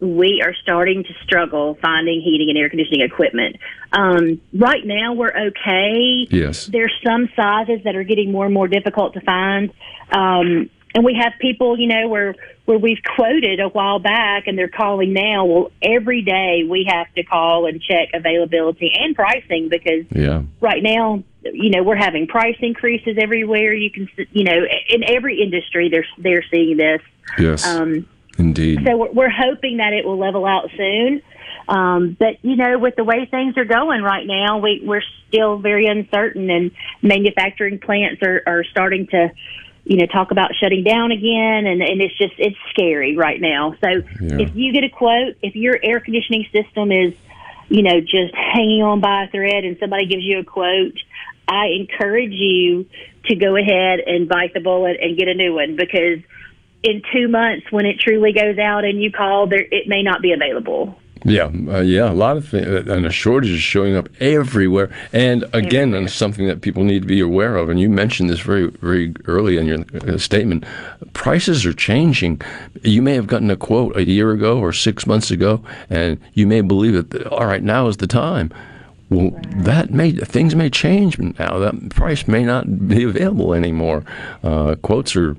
we 0.00 0.42
are 0.42 0.54
starting 0.62 1.04
to 1.04 1.12
struggle 1.22 1.76
finding 1.82 2.20
heating 2.22 2.48
and 2.48 2.58
air 2.58 2.70
conditioning 2.70 3.02
equipment. 3.02 3.56
Um, 3.92 4.40
right 4.54 4.84
now, 4.84 5.12
we're 5.12 5.48
okay. 5.48 6.26
Yes. 6.30 6.66
There's 6.66 6.92
some 7.06 7.28
sizes 7.36 7.84
that 7.84 7.94
are 7.94 8.02
getting 8.02 8.32
more 8.32 8.46
and 8.46 8.54
more 8.54 8.68
difficult 8.68 9.14
to 9.14 9.20
find. 9.20 9.72
Um, 10.10 10.70
and 10.94 11.04
we 11.04 11.14
have 11.20 11.32
people, 11.40 11.78
you 11.78 11.86
know, 11.86 12.08
where 12.08 12.34
where 12.66 12.78
we've 12.78 13.02
quoted 13.16 13.58
a 13.60 13.68
while 13.68 13.98
back, 13.98 14.46
and 14.46 14.56
they're 14.56 14.68
calling 14.68 15.12
now. 15.12 15.44
Well, 15.44 15.72
every 15.82 16.22
day 16.22 16.62
we 16.68 16.84
have 16.88 17.12
to 17.14 17.22
call 17.24 17.66
and 17.66 17.82
check 17.82 18.10
availability 18.14 18.92
and 18.94 19.14
pricing 19.14 19.68
because 19.68 20.04
Yeah. 20.14 20.42
right 20.60 20.82
now, 20.82 21.22
you 21.42 21.70
know, 21.70 21.82
we're 21.82 21.96
having 21.96 22.26
price 22.28 22.56
increases 22.60 23.16
everywhere. 23.20 23.72
You 23.74 23.90
can, 23.90 24.08
you 24.32 24.44
know, 24.44 24.64
in 24.88 25.02
every 25.08 25.40
industry, 25.42 25.88
they're 25.88 26.06
they're 26.18 26.44
seeing 26.50 26.76
this. 26.76 27.00
Yes. 27.38 27.66
Um, 27.66 28.06
Indeed. 28.38 28.80
so 28.86 28.96
we're, 28.96 29.10
we're 29.12 29.30
hoping 29.30 29.78
that 29.78 29.92
it 29.92 30.04
will 30.04 30.18
level 30.18 30.46
out 30.46 30.70
soon. 30.76 31.22
Um, 31.68 32.16
but 32.18 32.42
you 32.42 32.56
know, 32.56 32.78
with 32.78 32.96
the 32.96 33.04
way 33.04 33.26
things 33.30 33.56
are 33.56 33.64
going 33.64 34.02
right 34.02 34.26
now, 34.26 34.58
we, 34.58 34.82
we're 34.84 35.02
still 35.28 35.58
very 35.58 35.86
uncertain, 35.86 36.50
and 36.50 36.70
manufacturing 37.02 37.78
plants 37.78 38.22
are, 38.22 38.42
are 38.46 38.64
starting 38.64 39.06
to, 39.08 39.30
you 39.84 39.96
know, 39.96 40.06
talk 40.06 40.30
about 40.30 40.50
shutting 40.54 40.84
down 40.84 41.12
again, 41.12 41.66
and, 41.66 41.82
and 41.82 42.00
it's 42.00 42.16
just 42.16 42.34
it's 42.38 42.56
scary 42.70 43.16
right 43.16 43.40
now. 43.40 43.74
So 43.80 43.88
Yeah. 44.20 44.38
if 44.40 44.54
you 44.54 44.72
get 44.72 44.84
a 44.84 44.90
quote, 44.90 45.36
if 45.42 45.54
your 45.56 45.78
air 45.82 46.00
conditioning 46.00 46.46
system 46.52 46.92
is, 46.92 47.14
you 47.68 47.82
know, 47.82 48.00
just 48.00 48.34
hanging 48.34 48.82
on 48.82 49.00
by 49.00 49.24
a 49.24 49.28
thread, 49.28 49.64
and 49.64 49.76
somebody 49.78 50.06
gives 50.06 50.22
you 50.22 50.40
a 50.40 50.44
quote, 50.44 50.98
I 51.48 51.68
encourage 51.78 52.32
you 52.32 52.86
to 53.26 53.34
go 53.34 53.56
ahead 53.56 54.00
and 54.00 54.28
bite 54.28 54.54
the 54.54 54.60
bullet 54.60 54.98
and 55.00 55.16
get 55.16 55.28
a 55.28 55.34
new 55.34 55.54
one 55.54 55.76
because 55.76 56.20
in 56.82 57.02
two 57.12 57.28
months 57.28 57.70
when 57.70 57.84
it 57.86 58.00
truly 58.00 58.32
goes 58.32 58.58
out 58.58 58.84
and 58.84 59.02
you 59.02 59.12
call 59.12 59.46
there 59.46 59.60
it 59.70 59.86
may 59.86 60.02
not 60.02 60.22
be 60.22 60.32
available 60.32 60.98
Yeah, 61.24 61.50
uh, 61.68 61.80
yeah, 61.80 62.10
a 62.10 62.14
lot 62.14 62.38
of 62.38 62.48
things, 62.48 62.66
and 62.88 63.04
a 63.04 63.10
shortage 63.10 63.50
is 63.50 63.60
showing 63.60 63.94
up 63.94 64.08
everywhere. 64.20 64.90
And 65.12 65.44
again, 65.52 65.92
and 65.92 66.10
something 66.10 66.46
that 66.46 66.62
people 66.62 66.82
need 66.82 67.02
to 67.02 67.08
be 67.08 67.20
aware 67.20 67.56
of. 67.56 67.68
And 67.68 67.78
you 67.78 67.90
mentioned 67.90 68.30
this 68.30 68.40
very, 68.40 68.70
very 68.70 69.14
early 69.26 69.58
in 69.58 69.66
your 69.66 69.84
uh, 70.08 70.16
statement. 70.16 70.64
Prices 71.12 71.66
are 71.66 71.74
changing. 71.74 72.40
You 72.82 73.02
may 73.02 73.14
have 73.14 73.26
gotten 73.26 73.50
a 73.50 73.56
quote 73.56 73.96
a 73.96 74.04
year 74.04 74.32
ago 74.32 74.58
or 74.58 74.72
six 74.72 75.06
months 75.06 75.30
ago, 75.30 75.62
and 75.90 76.18
you 76.32 76.46
may 76.46 76.62
believe 76.62 77.10
that 77.10 77.26
all 77.26 77.46
right, 77.46 77.62
now 77.62 77.86
is 77.88 77.98
the 77.98 78.06
time. 78.06 78.50
Well, 79.10 79.32
that 79.56 79.90
may 79.90 80.12
things 80.12 80.54
may 80.54 80.70
change 80.70 81.18
now. 81.18 81.58
That 81.58 81.90
price 81.90 82.28
may 82.28 82.44
not 82.44 82.88
be 82.88 83.02
available 83.02 83.52
anymore. 83.52 84.04
Uh, 84.42 84.76
quotes 84.76 85.14
are 85.16 85.36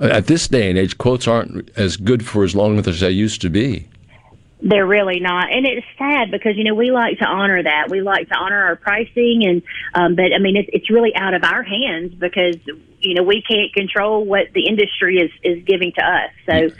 at 0.00 0.28
this 0.28 0.48
day 0.48 0.70
and 0.70 0.78
age. 0.78 0.96
Quotes 0.96 1.28
aren't 1.28 1.70
as 1.76 1.96
good 1.96 2.24
for 2.24 2.44
as 2.44 2.54
long 2.54 2.78
as 2.78 3.00
they 3.00 3.10
used 3.10 3.42
to 3.42 3.50
be. 3.50 3.88
They're 4.66 4.86
really 4.86 5.20
not 5.20 5.52
and 5.52 5.66
it's 5.66 5.86
sad 5.98 6.30
because 6.30 6.56
you 6.56 6.64
know 6.64 6.74
we 6.74 6.90
like 6.90 7.18
to 7.18 7.24
honor 7.26 7.62
that 7.62 7.88
we 7.90 8.00
like 8.00 8.28
to 8.28 8.34
honor 8.34 8.60
our 8.64 8.76
pricing 8.76 9.42
and 9.44 9.62
um 9.94 10.14
but 10.16 10.32
i 10.34 10.38
mean 10.38 10.56
it's 10.56 10.70
it's 10.72 10.90
really 10.90 11.14
out 11.14 11.34
of 11.34 11.44
our 11.44 11.62
hands 11.62 12.14
because 12.14 12.56
you 13.00 13.14
know 13.14 13.22
we 13.22 13.42
can't 13.42 13.72
control 13.74 14.24
what 14.24 14.46
the 14.54 14.66
industry 14.66 15.18
is 15.18 15.30
is 15.42 15.62
giving 15.64 15.92
to 15.92 16.02
us 16.02 16.30
so 16.46 16.70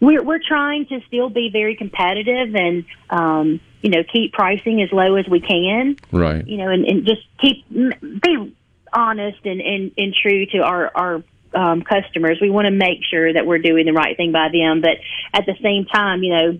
we're 0.00 0.22
we're 0.22 0.40
trying 0.46 0.86
to 0.86 1.00
still 1.06 1.28
be 1.28 1.50
very 1.52 1.76
competitive 1.76 2.54
and 2.54 2.84
um 3.10 3.60
you 3.82 3.90
know 3.90 4.02
keep 4.10 4.32
pricing 4.32 4.80
as 4.82 4.90
low 4.90 5.16
as 5.16 5.28
we 5.28 5.40
can 5.40 5.96
Right. 6.16 6.46
you 6.46 6.56
know, 6.56 6.70
and, 6.70 6.84
and 6.86 7.06
just 7.06 7.22
keep 7.40 7.64
m- 7.74 8.20
be 8.22 8.54
honest 8.92 9.38
and, 9.44 9.60
and, 9.60 9.92
and 9.98 10.14
true 10.14 10.46
to 10.46 10.58
our 10.58 10.90
our 10.94 11.22
um, 11.54 11.82
customers. 11.82 12.38
We 12.40 12.50
want 12.50 12.66
to 12.66 12.70
make 12.70 13.00
sure 13.10 13.32
that 13.32 13.46
we're 13.46 13.58
doing 13.58 13.86
the 13.86 13.92
right 13.92 14.16
thing 14.16 14.32
by 14.32 14.48
them, 14.52 14.80
but 14.80 14.98
at 15.32 15.46
the 15.46 15.54
same 15.62 15.86
time, 15.86 16.22
you 16.22 16.32
know, 16.34 16.58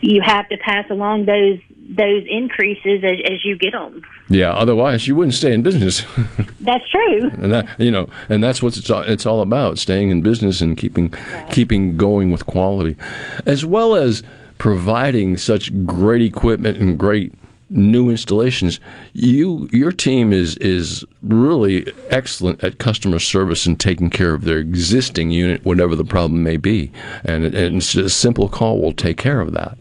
you 0.00 0.20
have 0.22 0.48
to 0.48 0.56
pass 0.58 0.88
along 0.90 1.26
those 1.26 1.58
those 1.86 2.24
increases 2.28 3.04
as, 3.04 3.18
as 3.30 3.44
you 3.44 3.58
get 3.58 3.72
them. 3.72 4.02
Yeah, 4.28 4.52
otherwise 4.52 5.06
you 5.06 5.14
wouldn't 5.14 5.34
stay 5.34 5.52
in 5.52 5.62
business. 5.62 6.04
That's 6.60 6.88
true. 6.90 7.30
and 7.30 7.52
that 7.52 7.68
you 7.78 7.90
know, 7.90 8.08
and 8.28 8.42
that's 8.42 8.62
what 8.62 8.76
it's 8.76 8.90
all, 8.90 9.02
it's 9.02 9.26
all 9.26 9.42
about: 9.42 9.78
staying 9.78 10.10
in 10.10 10.22
business 10.22 10.60
and 10.60 10.76
keeping 10.76 11.12
keeping 11.50 11.96
going 11.96 12.30
with 12.30 12.46
quality, 12.46 12.96
as 13.44 13.66
well 13.66 13.94
as 13.94 14.22
providing 14.58 15.36
such 15.36 15.84
great 15.84 16.22
equipment 16.22 16.78
and 16.78 16.98
great 16.98 17.34
new 17.70 18.10
installations. 18.10 18.80
You 19.12 19.68
your 19.72 19.92
team 19.92 20.32
is 20.32 20.56
is 20.58 21.04
really 21.22 21.92
excellent 22.10 22.62
at 22.62 22.78
customer 22.78 23.18
service 23.18 23.66
and 23.66 23.78
taking 23.78 24.10
care 24.10 24.34
of 24.34 24.44
their 24.44 24.58
existing 24.58 25.30
unit, 25.30 25.64
whatever 25.64 25.96
the 25.96 26.04
problem 26.04 26.42
may 26.42 26.56
be, 26.56 26.92
and, 27.24 27.44
and 27.44 27.76
a 27.78 28.08
simple 28.08 28.48
call 28.48 28.80
will 28.80 28.92
take 28.92 29.16
care 29.16 29.40
of 29.40 29.52
that. 29.52 29.78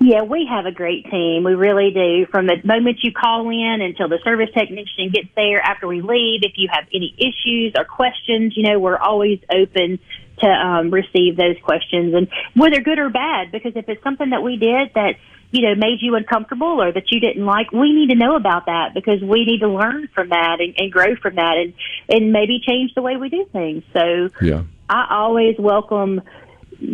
Yeah, 0.00 0.22
we 0.22 0.46
have 0.48 0.64
a 0.64 0.70
great 0.70 1.10
team. 1.10 1.42
We 1.42 1.54
really 1.54 1.90
do. 1.90 2.26
From 2.30 2.46
the 2.46 2.56
moment 2.64 2.98
you 3.02 3.12
call 3.12 3.50
in 3.50 3.80
until 3.82 4.08
the 4.08 4.20
service 4.22 4.48
technician 4.54 5.10
gets 5.12 5.28
there 5.34 5.60
after 5.60 5.88
we 5.88 6.02
leave, 6.02 6.44
if 6.44 6.52
you 6.54 6.68
have 6.70 6.84
any 6.94 7.14
issues 7.18 7.72
or 7.76 7.84
questions, 7.84 8.56
you 8.56 8.62
know, 8.62 8.78
we're 8.78 8.96
always 8.96 9.40
open 9.52 9.98
to 10.38 10.46
um, 10.46 10.90
receive 10.90 11.36
those 11.36 11.56
questions 11.64 12.14
and 12.14 12.28
whether 12.54 12.80
good 12.80 13.00
or 13.00 13.10
bad, 13.10 13.50
because 13.50 13.72
if 13.74 13.88
it's 13.88 14.02
something 14.04 14.30
that 14.30 14.40
we 14.40 14.56
did 14.56 14.92
that, 14.94 15.16
you 15.50 15.62
know, 15.62 15.74
made 15.74 15.98
you 16.00 16.14
uncomfortable 16.14 16.82
or 16.82 16.92
that 16.92 17.10
you 17.10 17.20
didn't 17.20 17.44
like, 17.44 17.72
we 17.72 17.92
need 17.92 18.10
to 18.10 18.14
know 18.14 18.36
about 18.36 18.66
that 18.66 18.92
because 18.94 19.20
we 19.22 19.44
need 19.44 19.60
to 19.60 19.68
learn 19.68 20.08
from 20.14 20.28
that 20.28 20.60
and, 20.60 20.74
and 20.78 20.92
grow 20.92 21.16
from 21.16 21.36
that 21.36 21.56
and, 21.56 21.72
and 22.08 22.32
maybe 22.32 22.60
change 22.66 22.94
the 22.94 23.02
way 23.02 23.16
we 23.16 23.28
do 23.28 23.46
things. 23.52 23.82
So 23.92 24.28
Yeah. 24.42 24.62
I 24.90 25.06
always 25.10 25.56
welcome 25.58 26.22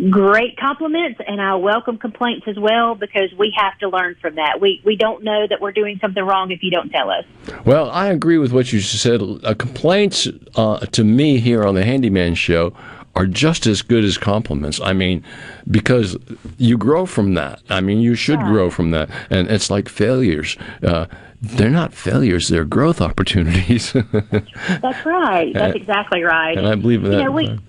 great 0.09 0.57
compliments 0.57 1.19
and 1.27 1.39
I 1.39 1.55
welcome 1.55 1.97
complaints 1.97 2.47
as 2.47 2.57
well 2.57 2.95
because 2.95 3.31
we 3.37 3.53
have 3.55 3.77
to 3.79 3.89
learn 3.89 4.15
from 4.19 4.35
that. 4.35 4.59
We 4.59 4.81
we 4.83 4.95
don't 4.95 5.23
know 5.23 5.45
that 5.47 5.61
we're 5.61 5.73
doing 5.73 5.99
something 5.99 6.23
wrong 6.23 6.51
if 6.51 6.63
you 6.63 6.71
don't 6.71 6.89
tell 6.89 7.11
us. 7.11 7.23
Well, 7.65 7.91
I 7.91 8.07
agree 8.07 8.37
with 8.39 8.51
what 8.51 8.73
you 8.73 8.79
said. 8.79 9.21
Uh, 9.21 9.53
complaints 9.53 10.27
uh, 10.55 10.79
to 10.79 11.03
me 11.03 11.39
here 11.39 11.63
on 11.63 11.75
the 11.75 11.83
Handyman 11.83 12.35
Show 12.35 12.73
are 13.15 13.25
just 13.25 13.65
as 13.65 13.81
good 13.81 14.03
as 14.03 14.17
compliments. 14.17 14.79
I 14.81 14.93
mean, 14.93 15.23
because 15.69 16.17
you 16.57 16.77
grow 16.77 17.05
from 17.05 17.33
that. 17.35 17.61
I 17.69 17.81
mean, 17.81 17.99
you 17.99 18.15
should 18.15 18.39
grow 18.41 18.69
from 18.69 18.91
that. 18.91 19.09
And 19.29 19.49
it's 19.49 19.69
like 19.69 19.87
failures. 19.87 20.57
Uh, 20.83 21.05
they're 21.41 21.69
not 21.69 21.93
failures; 21.93 22.47
they're 22.47 22.65
growth 22.65 23.01
opportunities. 23.01 23.93
That's 24.11 25.05
right. 25.05 25.53
That's 25.53 25.75
exactly 25.75 26.23
right. 26.23 26.57
and 26.57 26.67
I 26.67 26.75
believe 26.75 27.03
in 27.03 27.11
You 27.11 27.23
know, 27.25 27.31
we 27.31 27.59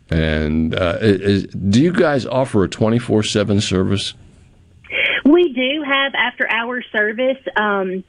And 0.09 0.73
uh, 0.73 0.97
is, 1.01 1.43
do 1.45 1.81
you 1.81 1.93
guys 1.93 2.25
offer 2.25 2.63
a 2.63 2.69
24 2.69 3.23
7 3.23 3.61
service? 3.61 4.13
We 5.25 5.53
do 5.53 5.83
have 5.83 6.15
after 6.15 6.49
hour 6.49 6.81
service. 6.91 7.37
Um, 7.55 8.03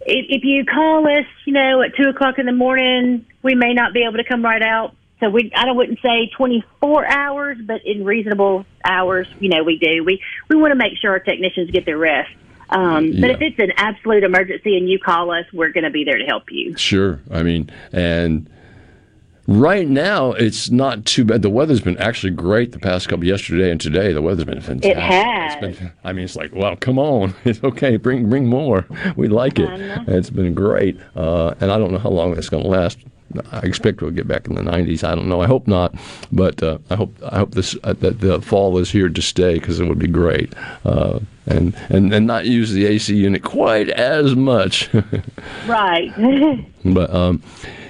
if, 0.00 0.26
if 0.28 0.44
you 0.44 0.64
call 0.64 1.06
us, 1.06 1.26
you 1.44 1.52
know, 1.52 1.82
at 1.82 1.94
2 1.96 2.08
o'clock 2.08 2.38
in 2.38 2.46
the 2.46 2.52
morning, 2.52 3.26
we 3.42 3.54
may 3.54 3.74
not 3.74 3.92
be 3.92 4.04
able 4.04 4.16
to 4.16 4.24
come 4.24 4.42
right 4.42 4.62
out. 4.62 4.94
So 5.20 5.28
we, 5.28 5.52
I 5.54 5.64
don't 5.64 5.76
wouldn't 5.76 6.00
say 6.00 6.30
24 6.36 7.06
hours, 7.06 7.58
but 7.64 7.84
in 7.84 8.04
reasonable 8.04 8.64
hours, 8.84 9.26
you 9.40 9.48
know, 9.48 9.64
we 9.64 9.76
do. 9.78 10.04
We 10.04 10.22
we 10.48 10.56
want 10.56 10.70
to 10.70 10.76
make 10.76 10.96
sure 11.00 11.10
our 11.10 11.18
technicians 11.18 11.70
get 11.70 11.84
their 11.84 11.98
rest. 11.98 12.30
Um, 12.70 13.10
But 13.20 13.30
Yeah. 13.30 13.36
if 13.36 13.40
it's 13.42 13.58
an 13.58 13.72
absolute 13.76 14.24
emergency 14.24 14.76
and 14.76 14.88
you 14.88 14.98
call 14.98 15.30
us, 15.30 15.44
we're 15.52 15.70
going 15.72 15.84
to 15.84 15.90
be 15.90 16.04
there 16.04 16.18
to 16.18 16.24
help 16.24 16.44
you. 16.50 16.76
Sure. 16.76 17.20
I 17.30 17.42
mean, 17.42 17.70
and 17.92 18.48
right 19.46 19.88
now 19.88 20.32
it's 20.32 20.70
not 20.70 21.04
too 21.06 21.24
bad. 21.24 21.40
The 21.42 21.48
weather's 21.50 21.80
been 21.80 21.96
actually 21.98 22.32
great 22.32 22.72
the 22.72 22.78
past 22.78 23.08
couple 23.08 23.24
yesterday 23.24 23.70
and 23.70 23.80
today. 23.80 24.12
The 24.12 24.20
weather's 24.22 24.44
been 24.44 24.60
fantastic. 24.60 24.96
It 24.96 24.98
has. 25.02 25.76
Been, 25.78 25.92
I 26.04 26.12
mean, 26.12 26.24
it's 26.26 26.36
like, 26.36 26.54
well, 26.54 26.76
come 26.76 26.98
on, 26.98 27.34
it's 27.44 27.62
okay. 27.64 27.96
Bring 27.96 28.28
bring 28.28 28.46
more. 28.46 28.84
We 29.16 29.28
like 29.28 29.58
it. 29.58 29.68
It's 30.06 30.30
been 30.30 30.52
great, 30.54 30.98
uh, 31.16 31.54
and 31.60 31.72
I 31.72 31.78
don't 31.78 31.92
know 31.92 31.98
how 31.98 32.10
long 32.10 32.36
it's 32.36 32.48
going 32.50 32.62
to 32.64 32.68
last. 32.68 32.98
I 33.52 33.58
expect 33.60 34.00
we'll 34.00 34.10
get 34.10 34.26
back 34.26 34.46
in 34.46 34.54
the 34.54 34.62
90s. 34.62 35.04
I 35.04 35.14
don't 35.14 35.28
know. 35.28 35.40
I 35.40 35.46
hope 35.46 35.66
not, 35.66 35.94
but 36.32 36.62
uh, 36.62 36.78
I 36.90 36.94
hope 36.94 37.14
I 37.30 37.38
hope 37.38 37.52
this 37.52 37.76
uh, 37.84 37.92
that 37.94 38.20
the 38.20 38.40
fall 38.40 38.78
is 38.78 38.90
here 38.90 39.08
to 39.08 39.22
stay 39.22 39.54
because 39.54 39.80
it 39.80 39.86
would 39.86 39.98
be 39.98 40.08
great, 40.08 40.54
uh, 40.84 41.20
and 41.46 41.76
and 41.90 42.12
and 42.12 42.26
not 42.26 42.46
use 42.46 42.72
the 42.72 42.86
AC 42.86 43.14
unit 43.14 43.42
quite 43.42 43.90
as 43.90 44.34
much. 44.34 44.90
Right. 45.66 46.12
But 46.84 47.12
um, 47.12 47.42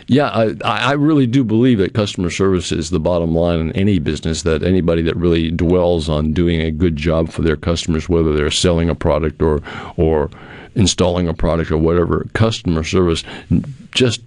yeah, 0.09 0.31
I, 0.31 0.55
I 0.65 0.93
really 0.93 1.27
do 1.27 1.45
believe 1.45 1.79
that 1.79 1.93
customer 1.93 2.31
service 2.31 2.73
is 2.73 2.89
the 2.89 2.99
bottom 2.99 3.35
line 3.35 3.61
in 3.61 3.73
any 3.73 3.99
business. 3.99 4.43
That 4.43 4.63
anybody 4.63 5.03
that 5.03 5.17
really 5.17 5.51
dwells 5.51 6.09
on 6.09 6.33
doing 6.33 6.61
a 6.61 6.71
good 6.71 6.97
job 6.97 7.31
for 7.31 7.43
their 7.43 7.57
customers, 7.57 8.09
whether 8.09 8.35
they're 8.35 8.51
selling 8.51 8.89
a 8.89 8.95
product 8.95 9.43
or 9.43 9.63
or 9.97 10.31
installing 10.75 11.29
a 11.29 11.35
product 11.35 11.71
or 11.71 11.77
whatever, 11.77 12.27
customer 12.33 12.83
service 12.83 13.23
just 13.93 14.23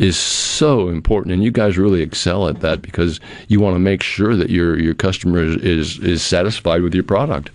is 0.00 0.16
so 0.18 0.88
important, 0.88 1.34
and 1.34 1.44
you 1.44 1.50
guys 1.50 1.76
really 1.76 2.00
excel 2.00 2.48
at 2.48 2.60
that 2.60 2.80
because 2.80 3.20
you 3.48 3.60
want 3.60 3.74
to 3.74 3.78
make 3.78 4.02
sure 4.02 4.34
that 4.34 4.50
your 4.50 4.78
your 4.78 4.94
customer 4.94 5.38
is 5.42 5.56
is, 5.56 5.98
is 5.98 6.22
satisfied 6.22 6.82
with 6.82 6.94
your 6.94 7.04
product. 7.04 7.50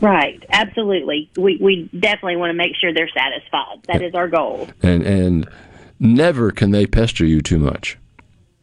right. 0.00 0.42
Absolutely. 0.50 1.30
We, 1.36 1.58
we 1.60 1.90
definitely 1.98 2.36
want 2.36 2.50
to 2.50 2.54
make 2.54 2.72
sure 2.80 2.92
they're 2.94 3.10
satisfied. 3.14 3.82
That 3.88 4.02
is 4.02 4.14
our 4.14 4.26
goal. 4.28 4.68
and 4.82 5.02
and 5.02 5.48
never 6.00 6.50
can 6.50 6.70
they 6.70 6.86
pester 6.86 7.24
you 7.26 7.40
too 7.42 7.58
much. 7.58 7.98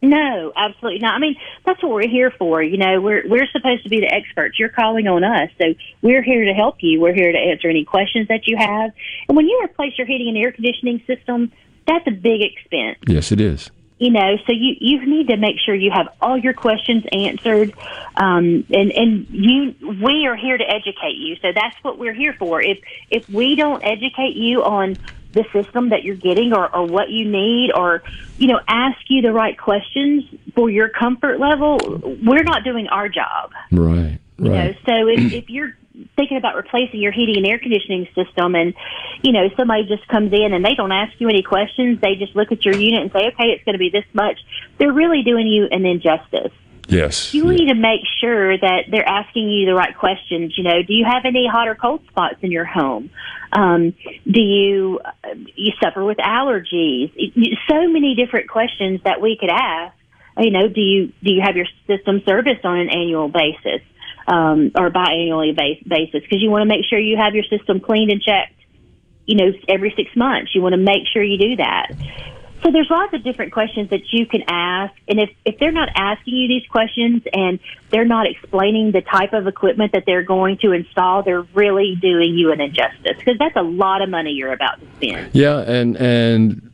No, 0.02 0.52
absolutely 0.54 1.00
not. 1.00 1.14
I 1.14 1.18
mean, 1.18 1.34
that's 1.64 1.82
what 1.82 1.90
we're 1.92 2.06
here 2.06 2.30
for. 2.38 2.62
You 2.62 2.76
know, 2.76 3.00
we're 3.00 3.22
we're 3.26 3.46
supposed 3.52 3.84
to 3.84 3.88
be 3.88 4.00
the 4.00 4.12
experts. 4.12 4.58
You're 4.58 4.68
calling 4.68 5.06
on 5.08 5.24
us, 5.24 5.48
so 5.56 5.74
we're 6.02 6.22
here 6.22 6.44
to 6.44 6.52
help 6.52 6.76
you. 6.80 7.00
We're 7.00 7.14
here 7.14 7.32
to 7.32 7.38
answer 7.38 7.70
any 7.70 7.84
questions 7.86 8.28
that 8.28 8.46
you 8.46 8.56
have. 8.58 8.90
And 9.28 9.36
when 9.36 9.46
you 9.46 9.58
replace 9.64 9.96
your 9.96 10.06
heating 10.06 10.28
and 10.28 10.36
air 10.36 10.52
conditioning 10.52 11.02
system, 11.06 11.52
that's 11.86 12.06
a 12.06 12.10
big 12.10 12.42
expense. 12.42 12.98
Yes, 13.06 13.32
it 13.32 13.40
is. 13.40 13.70
You 13.98 14.10
know, 14.10 14.36
so 14.46 14.52
you 14.52 14.74
you 14.80 15.06
need 15.06 15.28
to 15.28 15.36
make 15.36 15.56
sure 15.64 15.74
you 15.74 15.92
have 15.94 16.08
all 16.20 16.36
your 16.36 16.52
questions 16.52 17.04
answered, 17.12 17.74
um, 18.16 18.66
and 18.70 18.92
and 18.92 19.26
you 19.30 19.74
we 20.02 20.26
are 20.26 20.36
here 20.36 20.58
to 20.58 20.64
educate 20.64 21.16
you. 21.16 21.36
So 21.36 21.52
that's 21.54 21.76
what 21.82 21.98
we're 21.98 22.12
here 22.12 22.34
for. 22.38 22.60
If 22.60 22.80
if 23.10 23.28
we 23.30 23.54
don't 23.54 23.82
educate 23.84 24.34
you 24.34 24.64
on 24.64 24.96
the 25.34 25.44
system 25.52 25.90
that 25.90 26.04
you're 26.04 26.16
getting 26.16 26.52
or, 26.52 26.74
or 26.74 26.86
what 26.86 27.10
you 27.10 27.28
need 27.28 27.72
or 27.74 28.02
you 28.38 28.46
know 28.46 28.60
ask 28.66 28.98
you 29.08 29.20
the 29.20 29.32
right 29.32 29.58
questions 29.58 30.24
for 30.54 30.70
your 30.70 30.88
comfort 30.88 31.38
level 31.40 31.78
we're 32.24 32.44
not 32.44 32.62
doing 32.64 32.86
our 32.88 33.08
job 33.08 33.50
Right. 33.72 34.18
you 34.38 34.50
Right. 34.50 34.74
know 34.74 34.74
so 34.86 35.08
if, 35.08 35.32
if 35.32 35.50
you're 35.50 35.76
thinking 36.16 36.36
about 36.36 36.56
replacing 36.56 37.00
your 37.00 37.12
heating 37.12 37.36
and 37.36 37.46
air 37.46 37.58
conditioning 37.58 38.06
system 38.14 38.54
and 38.54 38.74
you 39.22 39.32
know 39.32 39.48
somebody 39.56 39.84
just 39.84 40.06
comes 40.08 40.32
in 40.32 40.52
and 40.52 40.64
they 40.64 40.74
don't 40.74 40.92
ask 40.92 41.12
you 41.20 41.28
any 41.28 41.42
questions 41.42 42.00
they 42.00 42.16
just 42.16 42.34
look 42.34 42.50
at 42.50 42.64
your 42.64 42.74
unit 42.74 43.02
and 43.02 43.12
say 43.12 43.28
okay 43.28 43.50
it's 43.50 43.64
going 43.64 43.74
to 43.74 43.78
be 43.78 43.90
this 43.90 44.04
much 44.12 44.38
they're 44.78 44.92
really 44.92 45.22
doing 45.22 45.46
you 45.46 45.66
an 45.70 45.86
injustice 45.86 46.52
Yes. 46.88 47.32
you 47.32 47.44
need 47.44 47.68
to 47.68 47.74
make 47.74 48.02
sure 48.20 48.58
that 48.58 48.84
they're 48.90 49.08
asking 49.08 49.48
you 49.48 49.66
the 49.66 49.74
right 49.74 49.96
questions. 49.96 50.56
You 50.56 50.64
know, 50.64 50.82
do 50.82 50.92
you 50.92 51.04
have 51.04 51.24
any 51.24 51.46
hot 51.50 51.68
or 51.68 51.74
cold 51.74 52.06
spots 52.08 52.36
in 52.42 52.50
your 52.50 52.64
home? 52.64 53.10
Um, 53.52 53.94
do 54.30 54.40
you 54.40 55.00
uh, 55.02 55.34
you 55.54 55.72
suffer 55.82 56.04
with 56.04 56.18
allergies? 56.18 57.10
So 57.68 57.88
many 57.88 58.14
different 58.14 58.50
questions 58.50 59.00
that 59.04 59.20
we 59.20 59.36
could 59.38 59.50
ask. 59.50 59.96
You 60.36 60.50
know, 60.50 60.68
do 60.68 60.80
you 60.80 61.12
do 61.22 61.32
you 61.32 61.40
have 61.42 61.56
your 61.56 61.66
system 61.86 62.22
serviced 62.26 62.64
on 62.64 62.78
an 62.78 62.90
annual 62.90 63.28
basis 63.28 63.80
um, 64.26 64.72
or 64.74 64.90
biannually 64.90 65.54
basis? 65.54 66.22
Because 66.22 66.42
you 66.42 66.50
want 66.50 66.62
to 66.62 66.66
make 66.66 66.84
sure 66.84 66.98
you 66.98 67.16
have 67.16 67.34
your 67.34 67.44
system 67.44 67.80
cleaned 67.80 68.10
and 68.10 68.20
checked. 68.20 68.52
You 69.26 69.36
know, 69.36 69.52
every 69.68 69.92
six 69.96 70.14
months. 70.14 70.54
You 70.54 70.60
want 70.60 70.74
to 70.74 70.78
make 70.78 71.06
sure 71.10 71.22
you 71.22 71.38
do 71.38 71.56
that. 71.56 71.92
So 72.64 72.70
there's 72.70 72.88
lots 72.90 73.12
of 73.12 73.22
different 73.22 73.52
questions 73.52 73.90
that 73.90 74.10
you 74.10 74.24
can 74.24 74.42
ask, 74.48 74.94
and 75.06 75.20
if 75.20 75.30
if 75.44 75.58
they're 75.58 75.70
not 75.70 75.90
asking 75.94 76.34
you 76.34 76.48
these 76.48 76.66
questions 76.66 77.22
and 77.30 77.60
they're 77.90 78.06
not 78.06 78.26
explaining 78.26 78.90
the 78.90 79.02
type 79.02 79.34
of 79.34 79.46
equipment 79.46 79.92
that 79.92 80.04
they're 80.06 80.22
going 80.22 80.56
to 80.58 80.72
install, 80.72 81.22
they're 81.22 81.42
really 81.52 81.94
doing 82.00 82.34
you 82.34 82.52
an 82.52 82.62
injustice 82.62 83.18
because 83.18 83.36
that's 83.38 83.56
a 83.56 83.62
lot 83.62 84.00
of 84.00 84.08
money 84.08 84.30
you're 84.30 84.52
about 84.52 84.80
to 84.80 84.86
spend. 84.96 85.34
Yeah, 85.34 85.58
and 85.58 85.94
and 85.96 86.70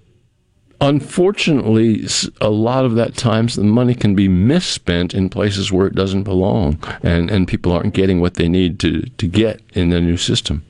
unfortunately, 0.81 2.07
a 2.41 2.51
lot 2.51 2.85
of 2.85 2.95
that 2.95 3.15
times 3.17 3.57
the 3.57 3.65
money 3.65 3.95
can 3.95 4.15
be 4.15 4.29
misspent 4.29 5.15
in 5.15 5.29
places 5.29 5.71
where 5.71 5.87
it 5.87 5.95
doesn't 5.95 6.25
belong, 6.25 6.79
and 7.03 7.31
and 7.31 7.47
people 7.47 7.73
aren't 7.73 7.95
getting 7.95 8.21
what 8.21 8.35
they 8.35 8.49
need 8.49 8.79
to 8.81 9.03
to 9.03 9.27
get 9.27 9.61
in 9.75 9.91
the 9.91 10.01
new 10.01 10.17
system. 10.17 10.65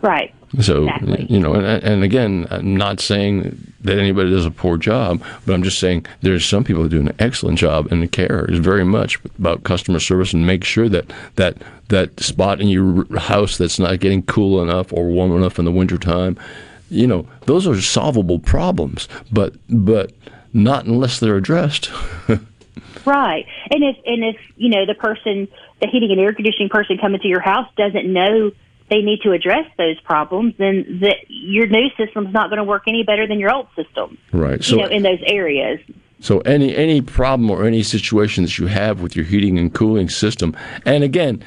Right. 0.00 0.34
So 0.60 0.84
Exactly. 0.84 1.26
you 1.28 1.38
know, 1.38 1.52
and, 1.52 1.66
and 1.84 2.02
again, 2.02 2.46
I'm 2.50 2.74
not 2.74 3.00
saying 3.00 3.74
that 3.82 3.98
anybody 3.98 4.30
does 4.30 4.46
a 4.46 4.50
poor 4.50 4.78
job, 4.78 5.22
but 5.44 5.52
I'm 5.52 5.62
just 5.62 5.78
saying 5.78 6.06
there's 6.22 6.44
some 6.44 6.64
people 6.64 6.82
that 6.84 6.88
do 6.88 7.00
an 7.00 7.14
excellent 7.18 7.58
job, 7.58 7.92
and 7.92 8.02
the 8.02 8.08
care 8.08 8.46
is 8.46 8.58
very 8.58 8.84
much 8.84 9.18
about 9.38 9.64
customer 9.64 10.00
service 10.00 10.32
and 10.32 10.46
make 10.46 10.64
sure 10.64 10.88
that 10.88 11.12
that 11.36 11.58
that 11.88 12.18
spot 12.20 12.60
in 12.60 12.68
your 12.68 13.06
house 13.18 13.58
that's 13.58 13.78
not 13.78 14.00
getting 14.00 14.22
cool 14.22 14.62
enough 14.62 14.92
or 14.92 15.08
warm 15.08 15.36
enough 15.36 15.58
in 15.58 15.64
the 15.64 15.72
wintertime, 15.72 16.38
you 16.90 17.06
know, 17.06 17.26
those 17.46 17.66
are 17.66 17.80
solvable 17.80 18.38
problems, 18.38 19.08
but 19.32 19.54
but 19.68 20.12
not 20.52 20.86
unless 20.86 21.20
they're 21.20 21.36
addressed. 21.36 21.90
Right. 23.04 23.46
And 23.70 23.82
if 23.82 23.96
and 24.04 24.22
if, 24.22 24.36
you 24.56 24.68
know, 24.68 24.84
the 24.84 24.94
person 24.94 25.48
the 25.80 25.88
heating 25.88 26.10
and 26.10 26.20
air 26.20 26.34
conditioning 26.34 26.68
person 26.68 26.98
coming 26.98 27.20
to 27.20 27.28
your 27.28 27.40
house 27.40 27.66
doesn't 27.76 28.10
know 28.12 28.50
they 28.90 29.00
need 29.00 29.20
to 29.22 29.32
address 29.32 29.64
those 29.76 29.98
problems, 30.00 30.54
then 30.58 30.98
the, 31.00 31.14
your 31.28 31.66
new 31.66 31.88
system's 31.96 32.32
not 32.32 32.50
going 32.50 32.58
to 32.58 32.64
work 32.64 32.84
any 32.86 33.04
better 33.04 33.26
than 33.26 33.38
your 33.38 33.52
old 33.52 33.68
system. 33.76 34.18
right. 34.32 34.62
So 34.62 34.76
you 34.76 34.82
know, 34.82 34.88
in 34.88 35.02
those 35.02 35.20
areas. 35.26 35.80
So 36.20 36.40
any 36.40 36.76
any 36.76 37.00
problem 37.00 37.50
or 37.50 37.64
any 37.64 37.82
situation 37.82 38.44
that 38.44 38.58
you 38.58 38.66
have 38.66 39.00
with 39.00 39.14
your 39.16 39.24
heating 39.24 39.58
and 39.58 39.72
cooling 39.72 40.10
system, 40.10 40.56
and 40.84 41.04
again, 41.04 41.42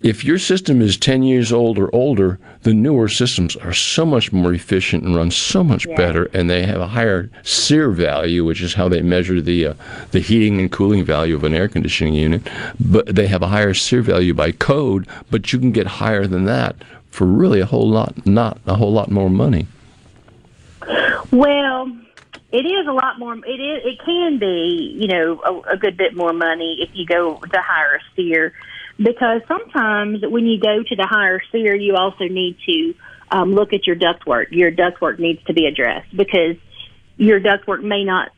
if 0.00 0.24
your 0.24 0.38
system 0.38 0.82
is 0.82 0.96
10 0.96 1.22
years 1.22 1.52
old 1.52 1.78
or 1.78 1.94
older, 1.94 2.38
the 2.62 2.74
newer 2.74 3.08
systems 3.08 3.56
are 3.56 3.72
so 3.72 4.04
much 4.04 4.30
more 4.30 4.52
efficient 4.52 5.04
and 5.04 5.16
run 5.16 5.30
so 5.30 5.64
much 5.64 5.86
better, 5.96 6.24
and 6.34 6.50
they 6.50 6.64
have 6.66 6.80
a 6.80 6.88
higher 6.88 7.30
SEER 7.42 7.90
value, 7.90 8.44
which 8.44 8.60
is 8.60 8.74
how 8.74 8.88
they 8.88 9.00
measure 9.00 9.40
the 9.40 9.68
uh, 9.68 9.74
the 10.10 10.20
heating 10.20 10.60
and 10.60 10.70
cooling 10.70 11.04
value 11.04 11.34
of 11.34 11.44
an 11.44 11.54
air 11.54 11.68
conditioning 11.68 12.14
unit. 12.14 12.42
But 12.78 13.06
they 13.06 13.26
have 13.28 13.42
a 13.42 13.48
higher 13.48 13.72
SEER 13.72 14.02
value 14.02 14.34
by 14.34 14.52
code, 14.52 15.08
but 15.30 15.52
you 15.52 15.58
can 15.58 15.72
get 15.72 15.86
higher 15.86 16.26
than 16.26 16.44
that 16.44 16.76
for 17.10 17.26
really 17.26 17.60
a 17.60 17.66
whole 17.66 17.88
lot, 17.88 18.26
not 18.26 18.58
a 18.66 18.74
whole 18.74 18.92
lot 18.92 19.10
more 19.10 19.30
money. 19.30 19.66
Well, 21.32 21.90
it 22.52 22.66
is 22.66 22.86
a 22.86 22.92
lot 22.92 23.18
more. 23.18 23.34
It 23.34 23.60
is. 23.60 23.82
It 23.84 23.98
can 24.04 24.38
be, 24.38 24.96
you 25.00 25.08
know, 25.08 25.40
a, 25.42 25.74
a 25.74 25.76
good 25.78 25.96
bit 25.96 26.14
more 26.14 26.32
money 26.32 26.78
if 26.80 26.90
you 26.92 27.06
go 27.06 27.36
to 27.36 27.60
higher 27.60 27.96
a 27.96 28.00
seer, 28.14 28.52
because 28.98 29.42
sometimes 29.46 30.22
when 30.22 30.46
you 30.46 30.58
go 30.60 30.82
to 30.82 30.96
the 30.96 31.06
higher 31.06 31.40
seer, 31.52 31.74
you 31.74 31.96
also 31.96 32.24
need 32.24 32.56
to 32.66 32.94
um, 33.30 33.54
look 33.54 33.72
at 33.72 33.86
your 33.86 33.96
ductwork. 33.96 34.46
Your 34.50 34.70
ductwork 34.70 35.18
needs 35.18 35.42
to 35.44 35.52
be 35.52 35.66
addressed 35.66 36.14
because 36.16 36.56
your 37.16 37.40
ductwork 37.40 37.82
may 37.82 38.04
not 38.04 38.30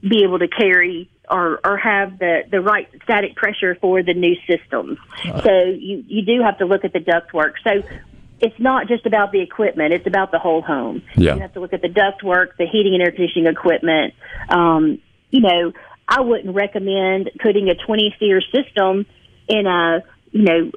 be 0.00 0.22
able 0.24 0.38
to 0.38 0.48
carry 0.48 1.10
or, 1.30 1.60
or 1.64 1.76
have 1.76 2.18
the, 2.18 2.42
the 2.50 2.60
right 2.60 2.88
static 3.02 3.36
pressure 3.36 3.74
for 3.74 4.02
the 4.02 4.14
new 4.14 4.34
systems. 4.46 4.98
So 5.24 5.64
you, 5.64 6.04
you 6.06 6.22
do 6.22 6.42
have 6.42 6.58
to 6.58 6.64
look 6.64 6.84
at 6.84 6.92
the 6.92 7.00
ductwork. 7.00 7.54
So 7.64 7.82
it's 8.40 8.58
not 8.58 8.88
just 8.88 9.04
about 9.04 9.32
the 9.32 9.40
equipment, 9.40 9.92
it's 9.92 10.06
about 10.06 10.30
the 10.30 10.38
whole 10.38 10.62
home. 10.62 11.02
Yeah. 11.16 11.34
You 11.34 11.40
have 11.40 11.52
to 11.54 11.60
look 11.60 11.72
at 11.72 11.82
the 11.82 11.88
ductwork, 11.88 12.56
the 12.56 12.66
heating 12.66 12.94
and 12.94 13.02
air 13.02 13.10
conditioning 13.10 13.46
equipment. 13.46 14.14
Um, 14.48 15.00
you 15.30 15.40
know, 15.40 15.72
I 16.06 16.20
wouldn't 16.20 16.54
recommend 16.54 17.30
putting 17.42 17.68
a 17.68 17.74
20 17.74 18.16
SEER 18.18 18.40
system 18.40 19.04
in 19.48 19.66
a, 19.66 20.02
you 20.32 20.42
know, 20.42 20.70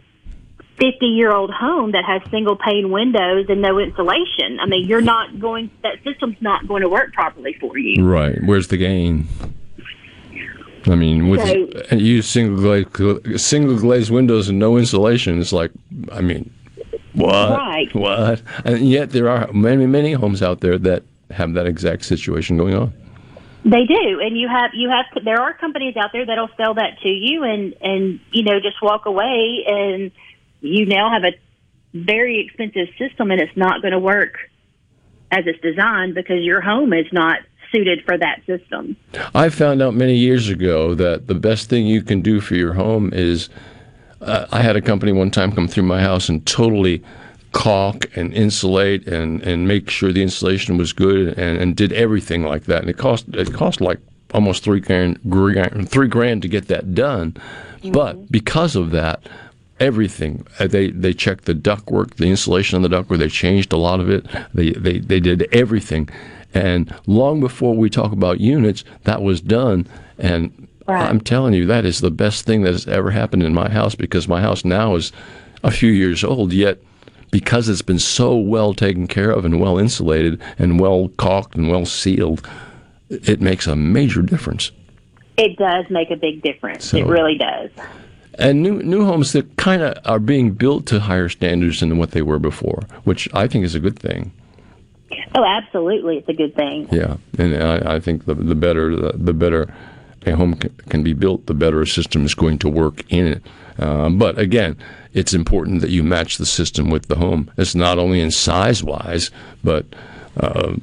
50 0.79 1.05
year 1.05 1.31
old 1.31 1.51
home 1.51 1.91
that 1.91 2.03
has 2.05 2.21
single 2.31 2.55
pane 2.55 2.91
windows 2.91 3.45
and 3.49 3.61
no 3.61 3.77
insulation. 3.77 4.59
I 4.59 4.65
mean, 4.65 4.87
you're 4.87 5.01
not 5.01 5.39
going, 5.39 5.69
that 5.83 6.03
system's 6.03 6.37
not 6.41 6.67
going 6.67 6.81
to 6.81 6.89
work 6.89 7.13
properly 7.13 7.55
for 7.59 7.77
you. 7.77 8.03
Right. 8.03 8.37
Where's 8.43 8.67
the 8.69 8.77
gain? 8.77 9.27
I 10.87 10.95
mean, 10.95 11.29
with 11.29 11.45
So- 11.47 11.95
you 11.95 12.23
single 12.23 12.57
glaze, 12.83 13.41
single 13.43 13.77
glazed 13.77 14.09
windows 14.09 14.49
and 14.49 14.57
no 14.57 14.77
insulation, 14.77 15.39
it's 15.39 15.53
like, 15.53 15.71
I 16.11 16.21
mean, 16.21 16.49
what? 17.13 17.51
Right. 17.51 17.93
What? 17.93 18.41
And 18.65 18.89
yet 18.89 19.11
there 19.11 19.29
are 19.29 19.51
many, 19.53 19.85
many 19.85 20.13
homes 20.13 20.41
out 20.41 20.61
there 20.61 20.79
that 20.79 21.03
have 21.29 21.53
that 21.53 21.67
exact 21.67 22.05
situation 22.05 22.57
going 22.57 22.73
on. 22.73 22.93
They 23.63 23.85
do, 23.85 24.19
and 24.21 24.35
you 24.37 24.47
have 24.47 24.71
you 24.73 24.89
have 24.89 25.23
there 25.23 25.39
are 25.39 25.53
companies 25.53 25.95
out 25.95 26.11
there 26.13 26.25
that'll 26.25 26.49
sell 26.57 26.73
that 26.73 26.99
to 27.03 27.09
you, 27.09 27.43
and 27.43 27.75
and 27.81 28.19
you 28.31 28.43
know 28.43 28.59
just 28.59 28.81
walk 28.81 29.05
away, 29.05 29.63
and 29.67 30.11
you 30.61 30.85
now 30.87 31.11
have 31.11 31.23
a 31.23 31.37
very 31.93 32.43
expensive 32.43 32.87
system, 32.97 33.29
and 33.29 33.39
it's 33.39 33.55
not 33.55 33.81
going 33.81 33.91
to 33.91 33.99
work 33.99 34.37
as 35.31 35.45
it's 35.45 35.61
designed 35.61 36.15
because 36.15 36.43
your 36.43 36.61
home 36.61 36.91
is 36.91 37.05
not 37.11 37.39
suited 37.71 38.03
for 38.03 38.17
that 38.17 38.41
system. 38.45 38.97
I 39.33 39.49
found 39.49 39.81
out 39.81 39.93
many 39.93 40.15
years 40.15 40.49
ago 40.49 40.95
that 40.95 41.27
the 41.27 41.35
best 41.35 41.69
thing 41.69 41.85
you 41.85 42.01
can 42.01 42.21
do 42.21 42.41
for 42.41 42.55
your 42.55 42.73
home 42.73 43.11
is 43.13 43.49
uh, 44.21 44.45
I 44.51 44.61
had 44.61 44.75
a 44.75 44.81
company 44.81 45.11
one 45.11 45.31
time 45.31 45.51
come 45.51 45.67
through 45.67 45.83
my 45.83 46.01
house 46.01 46.29
and 46.29 46.45
totally 46.45 47.03
caulk 47.51 48.05
and 48.15 48.33
insulate 48.33 49.07
and, 49.07 49.41
and 49.43 49.67
make 49.67 49.89
sure 49.89 50.11
the 50.11 50.23
insulation 50.23 50.77
was 50.77 50.93
good 50.93 51.37
and, 51.37 51.59
and 51.59 51.75
did 51.75 51.91
everything 51.93 52.43
like 52.43 52.65
that. 52.65 52.81
And 52.81 52.89
it 52.89 52.97
cost 52.97 53.27
it 53.33 53.53
cost 53.53 53.81
like 53.81 53.99
almost 54.33 54.63
three 54.63 54.79
grand, 54.79 55.19
three 55.89 56.07
grand 56.07 56.41
to 56.41 56.47
get 56.47 56.67
that 56.67 56.95
done. 56.95 57.35
But 57.91 58.31
because 58.31 58.75
of 58.75 58.91
that, 58.91 59.27
everything 59.79 60.45
uh, 60.59 60.67
they 60.67 60.91
they 60.91 61.13
checked 61.13 61.45
the 61.45 61.55
ductwork, 61.55 62.15
the 62.15 62.27
insulation 62.27 62.75
on 62.75 62.83
the 62.83 62.89
ductwork. 62.89 63.17
They 63.17 63.27
changed 63.27 63.73
a 63.73 63.77
lot 63.77 63.99
of 63.99 64.09
it. 64.09 64.25
They 64.53 64.71
they 64.71 64.99
they 64.99 65.19
did 65.19 65.47
everything. 65.51 66.09
And 66.53 66.93
long 67.07 67.39
before 67.39 67.75
we 67.75 67.89
talk 67.89 68.11
about 68.11 68.39
units, 68.39 68.83
that 69.03 69.21
was 69.21 69.41
done. 69.41 69.87
And 70.17 70.67
I'm 70.87 71.21
telling 71.21 71.53
you, 71.53 71.65
that 71.67 71.85
is 71.85 72.01
the 72.01 72.11
best 72.11 72.45
thing 72.45 72.63
that 72.63 72.73
has 72.73 72.87
ever 72.87 73.11
happened 73.11 73.43
in 73.43 73.53
my 73.53 73.69
house 73.69 73.95
because 73.95 74.27
my 74.27 74.41
house 74.41 74.65
now 74.65 74.95
is 74.95 75.11
a 75.63 75.71
few 75.71 75.91
years 75.91 76.23
old, 76.23 76.51
yet 76.51 76.79
because 77.31 77.69
it's 77.69 77.81
been 77.81 77.99
so 77.99 78.35
well 78.35 78.73
taken 78.73 79.07
care 79.07 79.31
of 79.31 79.45
and 79.45 79.59
well 79.59 79.77
insulated 79.77 80.39
and 80.59 80.79
well 80.79 81.09
caulked 81.17 81.55
and 81.55 81.69
well 81.69 81.85
sealed, 81.85 82.47
it 83.09 83.41
makes 83.41 83.65
a 83.67 83.75
major 83.75 84.21
difference. 84.21 84.71
It 85.37 85.57
does 85.57 85.85
make 85.89 86.11
a 86.11 86.15
big 86.17 86.41
difference. 86.41 86.85
So- 86.85 86.97
it 86.97 87.07
really 87.07 87.37
does. 87.37 87.69
And 88.35 88.63
new 88.63 88.81
new 88.81 89.05
homes 89.05 89.33
that 89.33 89.57
kind 89.57 89.81
of 89.81 89.97
are 90.05 90.19
being 90.19 90.51
built 90.51 90.85
to 90.87 91.01
higher 91.01 91.27
standards 91.27 91.81
than 91.81 91.97
what 91.97 92.11
they 92.11 92.21
were 92.21 92.39
before, 92.39 92.83
which 93.03 93.27
I 93.33 93.45
think 93.47 93.65
is 93.65 93.75
a 93.75 93.79
good 93.79 93.99
thing. 93.99 94.31
Oh, 95.35 95.43
absolutely, 95.43 96.17
it's 96.17 96.29
a 96.29 96.33
good 96.33 96.55
thing. 96.55 96.87
Yeah, 96.91 97.17
and 97.37 97.61
I, 97.61 97.95
I 97.95 97.99
think 97.99 98.25
the 98.25 98.33
the 98.33 98.55
better 98.55 98.95
the, 98.95 99.11
the 99.17 99.33
better 99.33 99.73
a 100.25 100.35
home 100.35 100.55
can, 100.55 101.03
be 101.03 101.13
built, 101.13 101.47
the 101.47 101.53
better 101.53 101.81
a 101.81 101.87
system 101.87 102.25
is 102.25 102.35
going 102.35 102.59
to 102.59 102.69
work 102.69 103.03
in 103.11 103.27
it. 103.27 103.43
Um, 103.79 104.17
but 104.17 104.37
again, 104.37 104.77
it's 105.13 105.33
important 105.33 105.81
that 105.81 105.89
you 105.89 106.03
match 106.03 106.37
the 106.37 106.45
system 106.45 106.89
with 106.89 107.07
the 107.07 107.15
home. 107.15 107.51
It's 107.57 107.75
not 107.75 107.97
only 107.97 108.21
in 108.21 108.31
size 108.31 108.83
wise, 108.83 109.31
but 109.63 109.85
uh, 110.37 110.75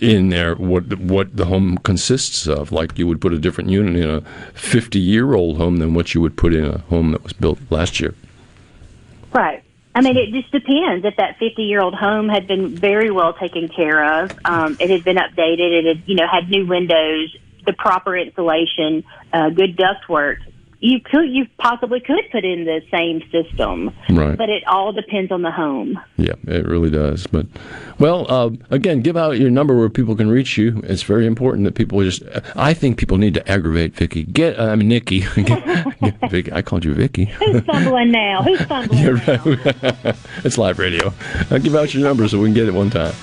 in 0.00 0.30
there 0.30 0.54
what 0.54 0.98
what 0.98 1.36
the 1.36 1.44
home 1.46 1.78
consists 1.78 2.46
of. 2.46 2.72
Like 2.72 2.98
you 2.98 3.06
would 3.06 3.20
put 3.20 3.32
a 3.32 3.38
different 3.38 3.70
unit 3.70 3.96
in 3.96 4.08
a 4.08 4.20
50 4.54 4.98
year 4.98 5.34
old 5.34 5.58
home 5.58 5.76
than 5.76 5.94
what 5.94 6.14
you 6.14 6.20
would 6.20 6.36
put 6.36 6.54
in 6.54 6.64
a 6.64 6.78
home 6.78 7.12
that 7.12 7.22
was 7.22 7.32
built 7.32 7.58
last 7.70 8.00
year. 8.00 8.14
Right. 9.32 9.62
I 9.94 10.02
mean, 10.02 10.16
it 10.16 10.30
just 10.30 10.50
depends. 10.52 11.04
If 11.04 11.16
that 11.16 11.38
50 11.38 11.62
year 11.62 11.80
old 11.80 11.94
home 11.94 12.28
had 12.28 12.46
been 12.46 12.74
very 12.74 13.10
well 13.10 13.32
taken 13.34 13.68
care 13.68 14.22
of, 14.22 14.32
um, 14.44 14.76
it 14.80 14.88
had 14.88 15.04
been 15.04 15.16
updated, 15.16 15.72
it 15.72 15.84
had, 15.84 16.02
you 16.06 16.14
know, 16.14 16.26
had 16.26 16.48
new 16.48 16.64
windows, 16.66 17.36
the 17.66 17.72
proper 17.72 18.16
insulation, 18.16 19.04
uh, 19.32 19.50
good 19.50 19.76
ductwork, 19.76 20.38
you 20.80 20.98
could, 20.98 21.28
you 21.30 21.46
possibly 21.58 22.00
could 22.00 22.24
put 22.32 22.44
in 22.44 22.64
the 22.64 22.80
same 22.90 23.22
system. 23.30 23.94
Right. 24.08 24.36
But 24.36 24.48
it 24.48 24.66
all 24.66 24.92
depends 24.92 25.30
on 25.30 25.42
the 25.42 25.50
home. 25.50 26.00
Yeah, 26.16 26.34
it 26.46 26.66
really 26.66 26.90
does. 26.90 27.26
But, 27.26 27.46
well, 27.98 28.26
uh, 28.30 28.50
again, 28.70 29.02
give 29.02 29.16
out 29.16 29.32
your 29.32 29.50
number 29.50 29.76
where 29.76 29.90
people 29.90 30.16
can 30.16 30.30
reach 30.30 30.56
you. 30.56 30.80
It's 30.84 31.02
very 31.02 31.26
important 31.26 31.66
that 31.66 31.74
people 31.74 32.02
just. 32.02 32.22
I 32.56 32.72
think 32.72 32.96
people 32.96 33.18
need 33.18 33.34
to 33.34 33.50
aggravate 33.50 33.94
Vicky. 33.94 34.24
Get, 34.24 34.58
uh, 34.58 34.68
I 34.68 34.76
mean, 34.76 34.88
Nikki. 34.88 35.20
Vicky. 36.30 36.52
I 36.52 36.62
called 36.62 36.84
you 36.84 36.94
Vicky. 36.94 37.24
Who's 37.44 37.62
stumbling 37.64 38.10
now? 38.10 38.42
Who's 38.42 38.60
stumbling? 38.64 39.02
You're 39.02 39.16
right. 39.16 40.16
it's 40.44 40.56
live 40.56 40.78
radio. 40.78 41.12
Uh, 41.50 41.58
give 41.58 41.74
out 41.74 41.92
your 41.92 42.02
number 42.02 42.26
so 42.26 42.38
we 42.38 42.46
can 42.46 42.54
get 42.54 42.68
it 42.68 42.74
one 42.74 42.88
time. 42.88 43.14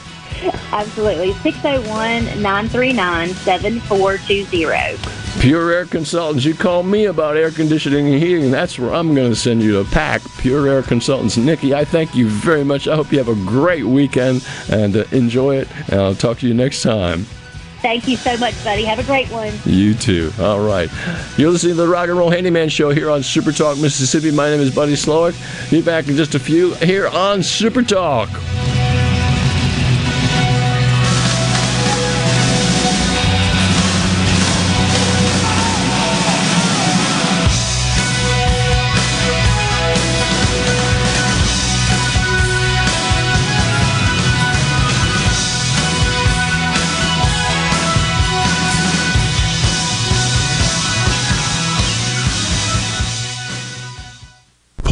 Absolutely. 0.71 1.33
601 1.33 2.41
939 2.41 3.29
7420. 3.29 4.97
Pure 5.39 5.71
Air 5.71 5.85
Consultants. 5.85 6.45
You 6.45 6.55
call 6.55 6.81
me 6.83 7.05
about 7.05 7.37
air 7.37 7.51
conditioning 7.51 8.07
and 8.07 8.21
heating. 8.21 8.49
That's 8.49 8.79
where 8.79 8.93
I'm 8.93 9.13
going 9.13 9.29
to 9.29 9.35
send 9.35 9.61
you 9.61 9.83
to 9.83 9.89
pack. 9.91 10.21
Pure 10.39 10.67
Air 10.67 10.81
Consultants. 10.81 11.37
Nikki, 11.37 11.75
I 11.75 11.85
thank 11.85 12.15
you 12.15 12.27
very 12.27 12.63
much. 12.63 12.87
I 12.87 12.95
hope 12.95 13.11
you 13.11 13.19
have 13.19 13.29
a 13.29 13.35
great 13.35 13.83
weekend 13.83 14.45
and 14.69 14.95
uh, 14.97 15.03
enjoy 15.11 15.57
it. 15.57 15.67
And 15.89 16.01
I'll 16.01 16.15
talk 16.15 16.39
to 16.39 16.47
you 16.47 16.53
next 16.53 16.81
time. 16.81 17.25
Thank 17.81 18.07
you 18.07 18.17
so 18.17 18.35
much, 18.37 18.61
buddy. 18.63 18.83
Have 18.85 18.97
a 18.97 19.03
great 19.03 19.29
one. 19.29 19.53
You 19.63 19.93
too. 19.93 20.31
All 20.39 20.59
right. 20.59 20.89
You're 21.37 21.51
listening 21.51 21.75
to 21.75 21.83
the 21.83 21.87
Rock 21.87 22.09
and 22.09 22.17
Roll 22.17 22.31
Handyman 22.31 22.69
Show 22.69 22.89
here 22.89 23.11
on 23.11 23.21
Super 23.21 23.51
Talk, 23.51 23.77
Mississippi. 23.77 24.31
My 24.31 24.49
name 24.49 24.59
is 24.59 24.73
Buddy 24.73 24.93
Slowick. 24.93 25.35
Be 25.69 25.83
back 25.83 26.07
in 26.07 26.15
just 26.15 26.33
a 26.33 26.39
few 26.39 26.73
here 26.75 27.07
on 27.07 27.43
Super 27.43 27.83
Talk. 27.83 28.29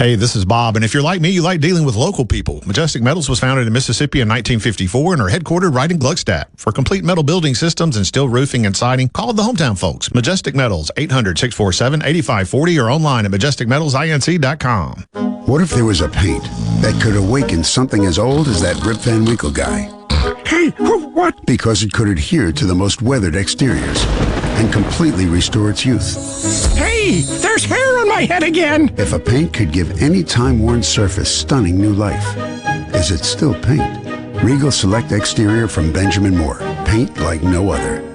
Hey, 0.00 0.14
this 0.14 0.34
is 0.34 0.46
Bob, 0.46 0.76
and 0.76 0.84
if 0.84 0.94
you're 0.94 1.02
like 1.02 1.20
me, 1.20 1.28
you 1.28 1.42
like 1.42 1.60
dealing 1.60 1.84
with 1.84 1.94
local 1.94 2.24
people. 2.24 2.62
Majestic 2.64 3.02
Metals 3.02 3.28
was 3.28 3.38
founded 3.38 3.66
in 3.66 3.72
Mississippi 3.74 4.22
in 4.22 4.28
1954 4.30 5.12
and 5.12 5.20
are 5.20 5.28
headquartered 5.28 5.74
right 5.74 5.90
in 5.90 5.98
Gluckstadt. 5.98 6.46
For 6.56 6.72
complete 6.72 7.04
metal 7.04 7.22
building 7.22 7.54
systems 7.54 7.98
and 7.98 8.06
steel 8.06 8.26
roofing 8.26 8.64
and 8.64 8.74
siding, 8.74 9.10
call 9.10 9.34
the 9.34 9.42
hometown 9.42 9.78
folks. 9.78 10.10
Majestic 10.14 10.54
Metals, 10.54 10.90
800-647-8540 10.96 12.82
or 12.82 12.90
online 12.90 13.26
at 13.26 13.30
majesticmetalsinc.com. 13.30 15.04
What 15.44 15.60
if 15.60 15.68
there 15.68 15.84
was 15.84 16.00
a 16.00 16.08
paint 16.08 16.44
that 16.80 16.98
could 17.02 17.16
awaken 17.16 17.62
something 17.62 18.06
as 18.06 18.18
old 18.18 18.48
as 18.48 18.62
that 18.62 18.82
Rip 18.82 18.96
Van 19.00 19.26
Winkle 19.26 19.50
guy? 19.50 19.90
Hey, 20.46 20.70
what? 20.70 21.44
Because 21.44 21.82
it 21.82 21.92
could 21.92 22.08
adhere 22.08 22.52
to 22.52 22.64
the 22.64 22.74
most 22.74 23.02
weathered 23.02 23.36
exteriors 23.36 24.02
and 24.56 24.72
completely 24.72 25.26
restore 25.26 25.68
its 25.68 25.84
youth. 25.84 26.74
Hey, 26.74 27.20
there's 27.20 27.64
hair 27.64 27.86
on 27.86 27.89
my 28.20 28.26
head 28.26 28.42
again. 28.42 28.94
If 28.98 29.12
a 29.12 29.18
paint 29.18 29.52
could 29.54 29.72
give 29.72 30.02
any 30.02 30.22
time-worn 30.22 30.82
surface 30.82 31.34
stunning 31.34 31.78
new 31.78 31.94
life, 31.94 32.36
is 32.94 33.10
it 33.10 33.24
still 33.24 33.54
paint? 33.54 34.06
Regal 34.44 34.70
Select 34.70 35.12
Exterior 35.12 35.66
from 35.68 35.92
Benjamin 35.92 36.36
Moore. 36.36 36.58
Paint 36.84 37.16
like 37.18 37.42
no 37.42 37.70
other. 37.70 38.06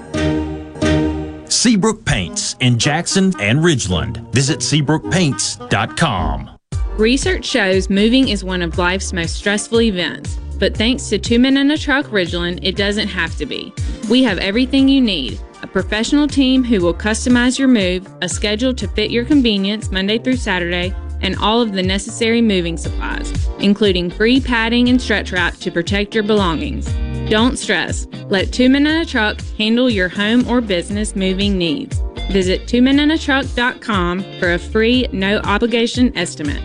Seabrook 1.50 2.06
Paints 2.06 2.56
in 2.60 2.78
Jackson 2.78 3.34
and 3.40 3.60
Ridgeland. 3.60 4.32
Visit 4.32 4.60
SeabrookPaints.com. 4.60 6.52
Research 6.98 7.46
shows 7.46 7.90
moving 7.90 8.30
is 8.30 8.44
one 8.44 8.62
of 8.62 8.78
life's 8.78 9.12
most 9.12 9.36
stressful 9.36 9.82
events, 9.82 10.38
but 10.60 10.78
thanks 10.78 11.10
to 11.10 11.18
Two 11.18 11.40
Men 11.40 11.58
in 11.58 11.72
a 11.72 11.78
Truck 11.78 12.06
Ridgeland, 12.06 12.60
it 12.62 12.76
doesn't 12.76 13.08
have 13.08 13.36
to 13.38 13.46
be. 13.46 13.74
We 14.10 14.24
have 14.24 14.38
everything 14.38 14.88
you 14.88 15.02
need 15.02 15.40
a 15.55 15.55
professional 15.76 16.26
team 16.26 16.64
who 16.64 16.80
will 16.80 16.94
customize 16.94 17.60
your 17.60 17.68
move, 17.68 18.08
a 18.22 18.30
schedule 18.30 18.74
to 18.74 18.88
fit 18.88 19.12
your 19.12 19.26
convenience 19.26 19.92
Monday 19.92 20.18
through 20.18 20.38
Saturday, 20.38 20.96
and 21.20 21.36
all 21.40 21.62
of 21.62 21.74
the 21.74 21.84
necessary 21.84 22.42
moving 22.42 22.78
supplies, 22.78 23.30
including 23.60 24.10
free 24.10 24.40
padding 24.40 24.88
and 24.88 25.02
stretch 25.02 25.34
wrap 25.34 25.54
to 25.58 25.70
protect 25.70 26.16
your 26.16 26.24
belongings. 26.24 26.86
Don't 27.30 27.60
stress. 27.60 28.08
Let 28.30 28.54
Two 28.54 28.70
Men 28.70 28.88
in 28.88 29.02
a 29.02 29.06
Truck 29.06 29.42
handle 29.58 29.90
your 29.90 30.08
home 30.08 30.48
or 30.48 30.62
business 30.62 31.14
moving 31.14 31.58
needs. 31.58 32.02
Visit 32.32 32.68
twomeninatruck.com 32.68 34.40
for 34.40 34.54
a 34.54 34.58
free, 34.58 35.10
no 35.12 35.40
obligation 35.40 36.18
estimate. 36.18 36.64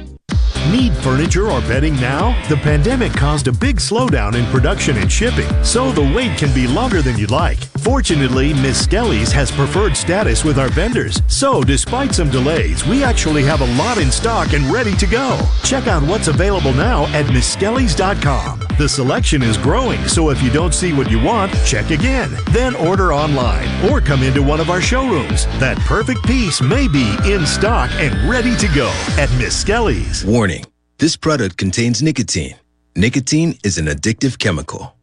Need 0.70 0.92
furniture 0.98 1.50
or 1.50 1.60
bedding 1.62 1.96
now? 1.96 2.40
The 2.48 2.56
pandemic 2.58 3.12
caused 3.14 3.48
a 3.48 3.52
big 3.52 3.78
slowdown 3.78 4.36
in 4.36 4.46
production 4.52 4.96
and 4.98 5.10
shipping, 5.10 5.48
so 5.64 5.90
the 5.90 6.12
wait 6.14 6.38
can 6.38 6.54
be 6.54 6.68
longer 6.68 7.02
than 7.02 7.18
you'd 7.18 7.32
like. 7.32 7.58
Fortunately, 7.82 8.52
Miskelly's 8.52 9.32
has 9.32 9.50
preferred 9.50 9.96
status 9.96 10.44
with 10.44 10.58
our 10.58 10.68
vendors, 10.68 11.22
so 11.28 11.62
despite 11.62 12.14
some 12.14 12.30
delays, 12.30 12.86
we 12.86 13.02
actually 13.02 13.42
have 13.44 13.62
a 13.62 13.76
lot 13.76 13.96
in 13.96 14.10
stock 14.10 14.52
and 14.52 14.70
ready 14.70 14.94
to 14.96 15.06
go. 15.06 15.40
Check 15.64 15.86
out 15.86 16.02
what's 16.02 16.28
available 16.28 16.74
now 16.74 17.06
at 17.14 17.24
Miskelly's.com. 17.26 18.60
The 18.76 18.88
selection 18.88 19.42
is 19.42 19.56
growing, 19.56 20.06
so 20.06 20.28
if 20.28 20.42
you 20.42 20.50
don't 20.50 20.74
see 20.74 20.92
what 20.92 21.10
you 21.10 21.22
want, 21.22 21.52
check 21.64 21.90
again. 21.90 22.30
Then 22.50 22.74
order 22.76 23.14
online 23.14 23.68
or 23.90 24.00
come 24.00 24.22
into 24.22 24.42
one 24.42 24.60
of 24.60 24.68
our 24.68 24.82
showrooms. 24.82 25.46
That 25.58 25.78
perfect 25.80 26.22
piece 26.24 26.60
may 26.60 26.86
be 26.86 27.16
in 27.24 27.46
stock 27.46 27.90
and 27.94 28.14
ready 28.28 28.54
to 28.56 28.68
go 28.74 28.88
at 29.16 29.30
Miskelly's. 29.30 30.24
Warning 30.24 30.66
this 30.98 31.16
product 31.16 31.56
contains 31.56 32.02
nicotine. 32.02 32.56
Nicotine 32.94 33.56
is 33.64 33.78
an 33.78 33.86
addictive 33.86 34.38
chemical. 34.38 34.94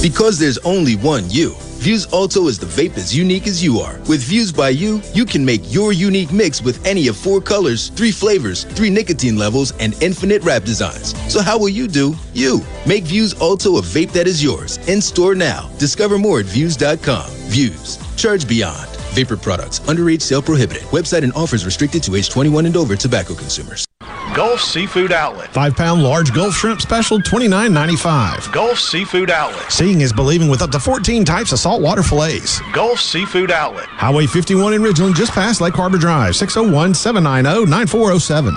Because 0.00 0.38
there's 0.38 0.58
only 0.58 0.94
one 0.94 1.28
you, 1.28 1.54
Vuse 1.80 2.06
Alto 2.12 2.46
is 2.46 2.58
the 2.58 2.66
vape 2.66 2.96
as 2.96 3.16
unique 3.16 3.48
as 3.48 3.62
you 3.62 3.80
are. 3.80 3.98
With 4.08 4.22
Vuse 4.22 4.52
by 4.52 4.68
You, 4.68 5.02
you 5.12 5.24
can 5.24 5.44
make 5.44 5.72
your 5.72 5.92
unique 5.92 6.32
mix 6.32 6.62
with 6.62 6.84
any 6.86 7.08
of 7.08 7.16
four 7.16 7.40
colors, 7.40 7.88
three 7.90 8.12
flavors, 8.12 8.62
three 8.62 8.90
nicotine 8.90 9.36
levels, 9.36 9.72
and 9.80 10.00
infinite 10.00 10.42
wrap 10.44 10.62
designs. 10.62 11.14
So 11.32 11.42
how 11.42 11.58
will 11.58 11.68
you 11.68 11.88
do 11.88 12.14
you? 12.32 12.60
Make 12.86 13.04
Vuse 13.04 13.40
Alto 13.40 13.78
a 13.78 13.82
vape 13.82 14.12
that 14.12 14.28
is 14.28 14.42
yours. 14.42 14.78
In 14.88 15.00
store 15.00 15.34
now. 15.34 15.68
Discover 15.78 16.18
more 16.18 16.40
at 16.40 16.46
Vuse.com. 16.46 17.30
Vuse. 17.50 17.98
Charge 18.16 18.46
beyond. 18.46 18.88
Vapor 19.14 19.36
products. 19.36 19.80
Underage 19.80 20.22
sale 20.22 20.42
prohibited. 20.42 20.84
Website 20.90 21.24
and 21.24 21.32
offers 21.32 21.64
restricted 21.64 22.04
to 22.04 22.14
age 22.14 22.28
21 22.30 22.66
and 22.66 22.76
over 22.76 22.94
tobacco 22.94 23.34
consumers. 23.34 23.87
Gulf 24.38 24.60
Seafood 24.60 25.10
Outlet. 25.10 25.52
Five 25.52 25.74
pound 25.74 26.00
large 26.00 26.32
Gulf 26.32 26.54
shrimp 26.54 26.80
special, 26.80 27.18
$29.95. 27.18 28.52
Gulf 28.52 28.78
Seafood 28.78 29.30
Outlet. 29.30 29.72
Seeing 29.72 30.00
is 30.00 30.12
believing 30.12 30.46
with 30.46 30.62
up 30.62 30.70
to 30.70 30.78
14 30.78 31.24
types 31.24 31.50
of 31.50 31.58
saltwater 31.58 32.04
fillets. 32.04 32.60
Gulf 32.72 33.00
Seafood 33.00 33.50
Outlet. 33.50 33.86
Highway 33.86 34.26
51 34.26 34.74
in 34.74 34.82
Ridgeland, 34.82 35.16
just 35.16 35.32
past 35.32 35.60
Lake 35.60 35.74
Harbor 35.74 35.98
Drive, 35.98 36.36
601 36.36 36.94
790 36.94 37.68
9407. 37.68 38.54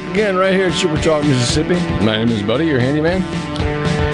Back 0.00 0.10
again 0.10 0.34
right 0.34 0.52
here 0.52 0.66
at 0.66 0.72
Super 0.72 1.00
Talk, 1.00 1.22
Mississippi. 1.22 1.74
My 2.04 2.16
name 2.16 2.28
is 2.30 2.42
Buddy, 2.42 2.66
your 2.66 2.80
handyman. 2.80 3.22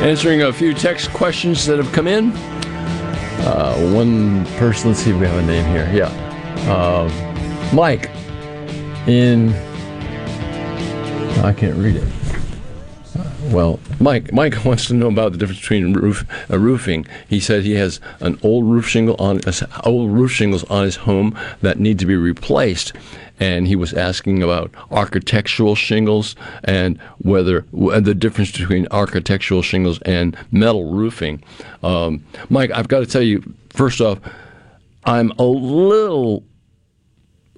Answering 0.05 0.43
a 0.43 0.53
few 0.53 0.75
text 0.75 1.11
questions 1.15 1.65
that 1.65 1.79
have 1.79 1.91
come 1.93 2.07
in. 2.07 2.33
Uh, 3.47 3.91
one 3.95 4.45
person, 4.57 4.91
let's 4.91 5.01
see 5.01 5.09
if 5.09 5.19
we 5.19 5.27
have 5.27 5.39
a 5.39 5.47
name 5.47 5.65
here. 5.65 5.91
Yeah. 5.91 6.09
Uh, 6.71 7.09
Mike 7.75 8.11
in. 9.07 9.55
I 11.43 11.55
can't 11.57 11.79
read 11.79 11.97
it. 11.97 12.20
Well, 13.51 13.81
Mike, 13.99 14.33
Mike 14.33 14.65
wants 14.65 14.87
to 14.87 14.95
know 14.95 15.09
about 15.09 15.33
the 15.33 15.39
difference 15.39 15.61
between 15.61 15.93
roof, 15.93 16.25
uh, 16.49 16.59
roofing. 16.59 17.05
He 17.29 17.41
said 17.41 17.65
he 17.65 17.75
has 17.75 18.01
an 18.21 18.39
old 18.45 18.65
roof 18.67 18.87
shingle 18.87 19.17
on 19.19 19.41
uh, 19.45 19.53
old 19.85 20.13
roof 20.13 20.31
shingles 20.31 20.63
on 20.65 20.85
his 20.85 20.97
home 20.97 21.37
that 21.61 21.81
need 21.81 21.99
to 21.99 22.07
be 22.07 22.15
replaced, 22.15 22.93
and 23.41 23.67
he 23.67 23.75
was 23.75 23.93
asking 23.93 24.45
about 24.45 24.71
architectural 24.93 25.75
shingles 25.75 26.37
and 26.63 27.01
whether 27.19 27.65
the 27.73 28.15
difference 28.15 28.53
between 28.53 28.87
architectural 28.93 29.63
shingles 29.63 30.01
and 30.03 30.37
metal 30.53 30.93
roofing. 30.93 31.43
Um, 31.83 32.25
Mike, 32.51 32.71
I've 32.71 32.89
got 32.89 33.01
to 33.01 33.07
tell 33.07 33.23
you 33.23 33.43
first 33.71 34.01
off, 34.01 34.21
I'm 35.05 35.33
a 35.39 35.45
little 35.45 36.45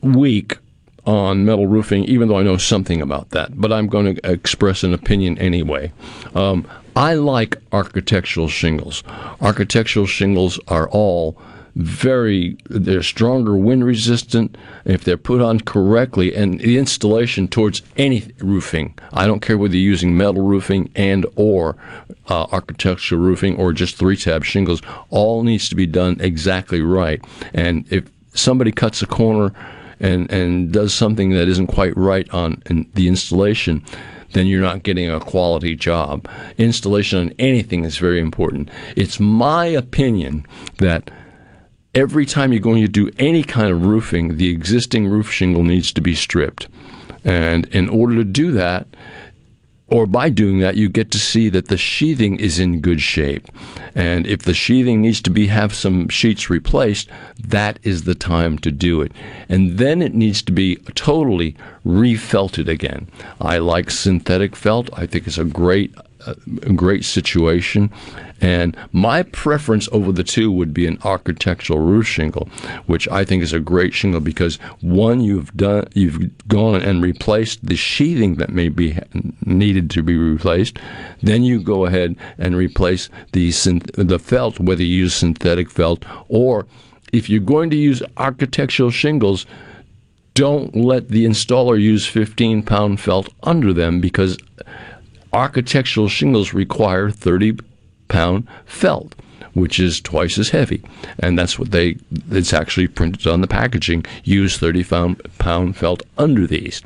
weak 0.01 0.57
on 1.05 1.45
metal 1.45 1.67
roofing, 1.67 2.05
even 2.05 2.29
though 2.29 2.39
I 2.39 2.43
know 2.43 2.57
something 2.57 3.03
about 3.03 3.31
that. 3.31 3.61
But 3.61 3.73
I'm 3.73 3.89
going 3.89 4.15
to 4.15 4.31
express 4.31 4.85
an 4.85 4.95
opinion 4.95 5.39
anyway. 5.39 5.93
Um, 6.35 6.67
I 6.95 7.15
like 7.15 7.57
architectural 7.73 8.49
shingles. 8.49 9.03
Architectural 9.41 10.07
shingles 10.07 10.61
are 10.69 10.89
all 10.91 11.37
very 11.75 12.57
they're 12.69 13.03
stronger 13.03 13.57
wind 13.57 13.85
resistant 13.85 14.59
if 14.85 15.05
they're 15.05 15.17
put 15.17 15.41
on 15.41 15.59
correctly 15.61 16.35
and 16.35 16.61
the 16.61 16.77
installation 16.77 17.49
towards 17.49 17.81
any 17.97 18.31
roofing 18.41 18.95
i 19.15 19.27
don't 19.27 19.41
care 19.41 19.57
whether 19.57 19.75
you're 19.75 19.91
using 19.91 20.15
metal 20.15 20.43
roofing 20.43 20.91
and 20.95 21.25
or 21.35 21.75
uh, 22.29 22.45
architectural 22.53 23.21
roofing 23.21 23.57
or 23.57 23.73
just 23.73 23.97
three 23.97 24.17
tab 24.17 24.45
shingles 24.45 24.83
all 25.09 25.43
needs 25.43 25.69
to 25.69 25.75
be 25.75 25.87
done 25.87 26.15
exactly 26.21 26.83
right 26.83 27.25
and 27.55 27.91
if 27.91 28.05
somebody 28.35 28.71
cuts 28.71 29.01
a 29.01 29.07
corner 29.07 29.51
and 30.03 30.31
and 30.31 30.73
does 30.73 30.93
something 30.93 31.31
that 31.31 31.49
isn't 31.49 31.69
quite 31.69 31.97
right 31.97 32.29
on 32.31 32.63
the 32.95 33.09
installation 33.09 33.83
then 34.33 34.47
you're 34.47 34.63
not 34.63 34.83
getting 34.83 35.11
a 35.11 35.21
quality 35.21 35.75
job. 35.75 36.29
Installation 36.59 37.19
on 37.19 37.35
anything 37.39 37.85
is 37.85 37.99
very 37.99 38.21
important. 38.21 38.71
It's 38.97 39.21
my 39.21 39.67
opinion 39.67 40.47
that 40.79 41.11
every 41.95 42.27
time 42.27 42.53
you're 42.53 42.61
going 42.61 42.83
to 42.83 42.89
do 42.89 43.11
any 43.19 43.43
kind 43.43 43.71
of 43.71 43.85
roofing, 43.85 44.37
the 44.37 44.51
existing 44.51 45.07
roof 45.07 45.31
shingle 45.31 45.63
needs 45.63 45.93
to 45.93 46.01
be 46.01 46.15
stripped. 46.15 46.69
And 47.25 47.67
in 47.67 47.89
order 47.89 48.17
to 48.17 48.25
do 48.25 48.53
that, 48.53 48.87
or 49.93 50.07
by 50.07 50.31
doing 50.31 50.61
that, 50.61 50.77
you 50.77 50.89
get 50.89 51.11
to 51.11 51.19
see 51.19 51.51
that 51.51 51.69
the 51.69 51.77
sheathing 51.77 52.41
is 52.41 52.59
in 52.59 52.81
good 52.81 53.03
shape. 53.03 53.47
And 53.95 54.27
if 54.27 54.41
the 54.43 54.55
sheathing 54.55 55.03
needs 55.03 55.21
to 55.21 55.31
be 55.31 55.49
have 55.49 55.75
some 55.75 56.09
sheets 56.09 56.49
replaced, 56.49 57.11
that 57.39 57.79
is 57.83 58.05
the 58.05 58.15
time 58.15 58.57
to 58.61 58.71
do 58.71 59.03
it. 59.03 59.13
And 59.51 59.77
then 59.77 60.01
it 60.01 60.15
needs 60.15 60.41
to 60.43 60.53
be 60.53 60.77
totally 60.95 61.57
refelted 61.85 62.69
again. 62.69 63.07
I 63.39 63.59
like 63.59 63.91
synthetic 63.91 64.57
felt. 64.57 64.89
I 64.99 65.07
think 65.07 65.27
it's 65.27 65.37
a 65.37 65.45
great 65.45 65.95
great 66.75 67.05
situation. 67.05 67.91
And 68.41 68.77
my 68.91 69.23
preference 69.23 69.89
over 69.93 70.11
the 70.11 70.25
two 70.25 70.51
would 70.51 70.75
be 70.75 70.87
an 70.87 70.99
architectural 71.05 71.79
roof 71.79 72.07
shingle, 72.07 72.49
which 72.87 73.09
I 73.09 73.25
think 73.25 73.43
is 73.43 73.53
a 73.53 73.61
great 73.61 73.95
shingle 73.95 74.21
because 74.21 74.57
one, 74.81 75.21
you've 75.21 75.57
done, 75.57 75.87
you've 75.95 76.47
gone 76.49 76.83
and 76.83 77.03
replaced 77.03 77.65
the 77.65 77.77
sheathing 77.77 78.37
that 78.37 78.51
may 78.51 78.69
be 78.69 78.99
needed 79.45 79.91
to 79.91 80.03
be 80.03 80.17
replaced. 80.17 80.79
Then 81.23 81.45
you 81.45 81.61
go 81.61 81.87
ahead 81.87 82.17
and 82.39 82.57
replace 82.57 83.09
the 83.33 83.51
the 83.97 84.19
felt, 84.19 84.59
whether 84.59 84.83
you 84.83 84.97
use 84.97 85.15
synthetic 85.15 85.71
felt 85.71 86.05
or 86.29 86.67
if 87.13 87.29
you're 87.29 87.41
going 87.41 87.71
to 87.71 87.77
use 87.77 88.03
architectural 88.17 88.91
shingles, 88.91 89.47
don't 90.35 90.75
let 90.75 91.09
the 91.09 91.27
installer 91.27 91.79
use 91.79 92.07
15 92.07 92.63
pound 92.63 93.01
felt 93.01 93.29
under 93.43 93.73
them 93.75 94.01
because 94.01 94.39
architectural 95.33 96.09
shingles 96.09 96.53
require 96.53 97.11
30 97.11 97.59
pound 98.09 98.47
felt 98.67 99.15
which 99.55 99.79
is 99.79 100.01
twice 100.01 100.39
as 100.39 100.49
heavy. 100.49 100.83
And 101.19 101.39
that's 101.39 101.59
what 101.59 101.73
they 101.73 101.97
it's 102.31 102.53
actually 102.55 102.89
printed 102.89 103.27
on 103.27 103.43
the 103.43 103.47
packaging. 103.47 104.07
Use 104.25 104.57
30 104.57 104.85
pound 105.39 105.77
felt 105.77 106.03
under 106.17 106.47
these 106.47 106.81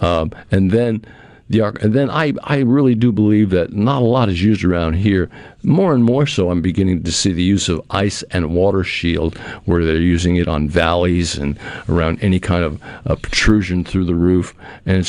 um, 0.00 0.32
and 0.50 0.70
then 0.70 1.04
the 1.50 1.60
arc. 1.60 1.82
And 1.82 1.92
then 1.92 2.08
I, 2.08 2.32
I 2.44 2.58
really 2.58 2.94
do 2.94 3.10
believe 3.10 3.50
that 3.50 3.72
not 3.72 4.02
a 4.02 4.04
lot 4.04 4.28
is 4.28 4.42
used 4.42 4.64
around 4.64 4.94
here. 4.94 5.28
More 5.64 5.92
and 5.92 6.04
more 6.04 6.24
so, 6.24 6.48
I'm 6.48 6.62
beginning 6.62 7.02
to 7.02 7.12
see 7.12 7.32
the 7.32 7.42
use 7.42 7.68
of 7.68 7.82
ice 7.90 8.22
and 8.30 8.54
water 8.54 8.84
shield, 8.84 9.36
where 9.64 9.84
they're 9.84 9.96
using 9.96 10.36
it 10.36 10.46
on 10.46 10.68
valleys 10.68 11.36
and 11.36 11.58
around 11.88 12.22
any 12.22 12.38
kind 12.38 12.62
of 12.62 12.80
uh, 13.04 13.16
protrusion 13.16 13.84
through 13.84 14.04
the 14.04 14.14
roof. 14.14 14.54
And 14.86 15.04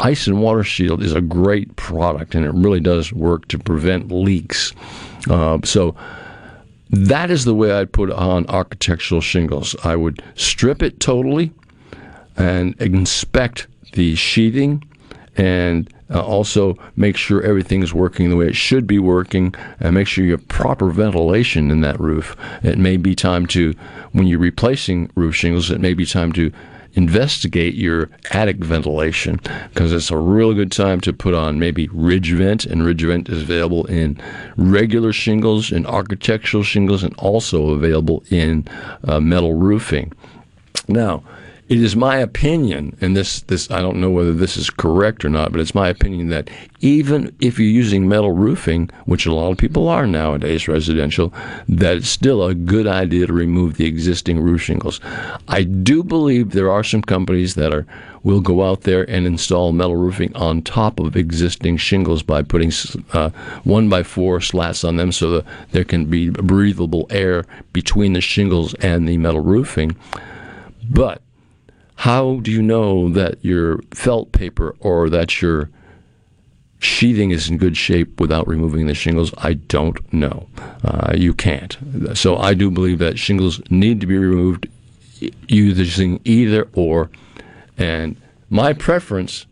ice 0.00 0.26
and 0.26 0.40
water 0.40 0.64
shield 0.64 1.02
is 1.02 1.12
a 1.12 1.20
great 1.20 1.76
product, 1.76 2.34
and 2.34 2.46
it 2.46 2.54
really 2.54 2.80
does 2.80 3.12
work 3.12 3.46
to 3.48 3.58
prevent 3.58 4.10
leaks. 4.10 4.72
Uh, 5.28 5.58
so 5.62 5.94
that 6.88 7.30
is 7.30 7.44
the 7.44 7.54
way 7.54 7.70
I'd 7.70 7.92
put 7.92 8.10
on 8.10 8.46
architectural 8.46 9.20
shingles. 9.20 9.76
I 9.84 9.94
would 9.94 10.22
strip 10.36 10.82
it 10.82 11.00
totally 11.00 11.52
and 12.38 12.80
inspect 12.80 13.66
the 13.92 14.14
sheathing 14.14 14.82
and 15.36 15.92
uh, 16.10 16.22
also 16.22 16.76
make 16.94 17.16
sure 17.16 17.42
everything 17.42 17.82
is 17.82 17.92
working 17.92 18.30
the 18.30 18.36
way 18.36 18.46
it 18.46 18.56
should 18.56 18.86
be 18.86 18.98
working 18.98 19.54
and 19.80 19.94
make 19.94 20.06
sure 20.06 20.24
you 20.24 20.32
have 20.32 20.48
proper 20.48 20.90
ventilation 20.90 21.70
in 21.70 21.80
that 21.80 21.98
roof. 22.00 22.36
It 22.62 22.78
may 22.78 22.96
be 22.96 23.14
time 23.14 23.46
to, 23.48 23.74
when 24.12 24.26
you're 24.26 24.38
replacing 24.38 25.10
roof 25.14 25.34
shingles, 25.34 25.70
it 25.70 25.80
may 25.80 25.94
be 25.94 26.06
time 26.06 26.32
to 26.32 26.52
investigate 26.96 27.74
your 27.74 28.08
attic 28.32 28.56
ventilation 28.56 29.38
because 29.72 29.92
it's 29.92 30.10
a 30.10 30.16
really 30.16 30.54
good 30.54 30.72
time 30.72 30.98
to 30.98 31.12
put 31.12 31.34
on 31.34 31.58
maybe 31.58 31.88
ridge 31.92 32.32
vent 32.32 32.64
and 32.64 32.84
ridge 32.86 33.02
vent 33.02 33.28
is 33.28 33.42
available 33.42 33.84
in 33.86 34.18
regular 34.56 35.12
shingles 35.12 35.70
and 35.70 35.86
architectural 35.86 36.62
shingles 36.62 37.02
and 37.02 37.14
also 37.18 37.70
available 37.70 38.24
in 38.30 38.66
uh, 39.04 39.20
metal 39.20 39.52
roofing 39.52 40.10
now 40.88 41.22
it 41.68 41.82
is 41.82 41.96
my 41.96 42.16
opinion, 42.18 42.96
and 43.00 43.16
this, 43.16 43.40
this 43.42 43.68
I 43.72 43.80
don't 43.80 44.00
know 44.00 44.10
whether 44.10 44.32
this 44.32 44.56
is 44.56 44.70
correct 44.70 45.24
or 45.24 45.28
not, 45.28 45.50
but 45.50 45.60
it's 45.60 45.74
my 45.74 45.88
opinion 45.88 46.28
that 46.28 46.48
even 46.80 47.34
if 47.40 47.58
you're 47.58 47.68
using 47.68 48.08
metal 48.08 48.30
roofing, 48.30 48.88
which 49.06 49.26
a 49.26 49.34
lot 49.34 49.50
of 49.50 49.58
people 49.58 49.88
are 49.88 50.06
nowadays 50.06 50.68
residential, 50.68 51.34
that 51.68 51.96
it's 51.96 52.08
still 52.08 52.44
a 52.44 52.54
good 52.54 52.86
idea 52.86 53.26
to 53.26 53.32
remove 53.32 53.76
the 53.76 53.86
existing 53.86 54.38
roof 54.38 54.62
shingles. 54.62 55.00
I 55.48 55.64
do 55.64 56.04
believe 56.04 56.50
there 56.50 56.70
are 56.70 56.84
some 56.84 57.02
companies 57.02 57.56
that 57.56 57.74
are 57.74 57.84
will 58.22 58.40
go 58.40 58.68
out 58.68 58.82
there 58.82 59.08
and 59.08 59.24
install 59.24 59.70
metal 59.70 59.94
roofing 59.94 60.34
on 60.34 60.60
top 60.60 60.98
of 60.98 61.16
existing 61.16 61.76
shingles 61.76 62.24
by 62.24 62.42
putting 62.42 62.72
uh, 63.12 63.30
one 63.62 63.88
by 63.88 64.02
four 64.02 64.40
slats 64.40 64.82
on 64.82 64.96
them 64.96 65.12
so 65.12 65.30
that 65.30 65.44
there 65.70 65.84
can 65.84 66.06
be 66.06 66.30
breathable 66.30 67.06
air 67.10 67.44
between 67.72 68.14
the 68.14 68.20
shingles 68.20 68.74
and 68.74 69.08
the 69.08 69.16
metal 69.16 69.40
roofing. 69.40 69.94
But 70.90 71.22
how 72.06 72.38
do 72.38 72.52
you 72.52 72.62
know 72.62 73.08
that 73.08 73.44
your 73.44 73.80
felt 73.92 74.30
paper 74.30 74.76
or 74.78 75.10
that 75.10 75.42
your 75.42 75.68
sheathing 76.78 77.32
is 77.32 77.50
in 77.50 77.58
good 77.58 77.76
shape 77.76 78.20
without 78.20 78.46
removing 78.46 78.86
the 78.86 78.94
shingles? 78.94 79.34
I 79.38 79.54
don't 79.54 80.12
know. 80.12 80.48
Uh, 80.84 81.14
you 81.16 81.34
can't. 81.34 81.76
So 82.14 82.36
I 82.36 82.54
do 82.54 82.70
believe 82.70 83.00
that 83.00 83.18
shingles 83.18 83.60
need 83.70 84.00
to 84.02 84.06
be 84.06 84.16
removed 84.16 84.68
using 85.48 86.20
either 86.24 86.68
or. 86.74 87.10
And 87.76 88.14
my 88.50 88.72
preference 88.72 89.46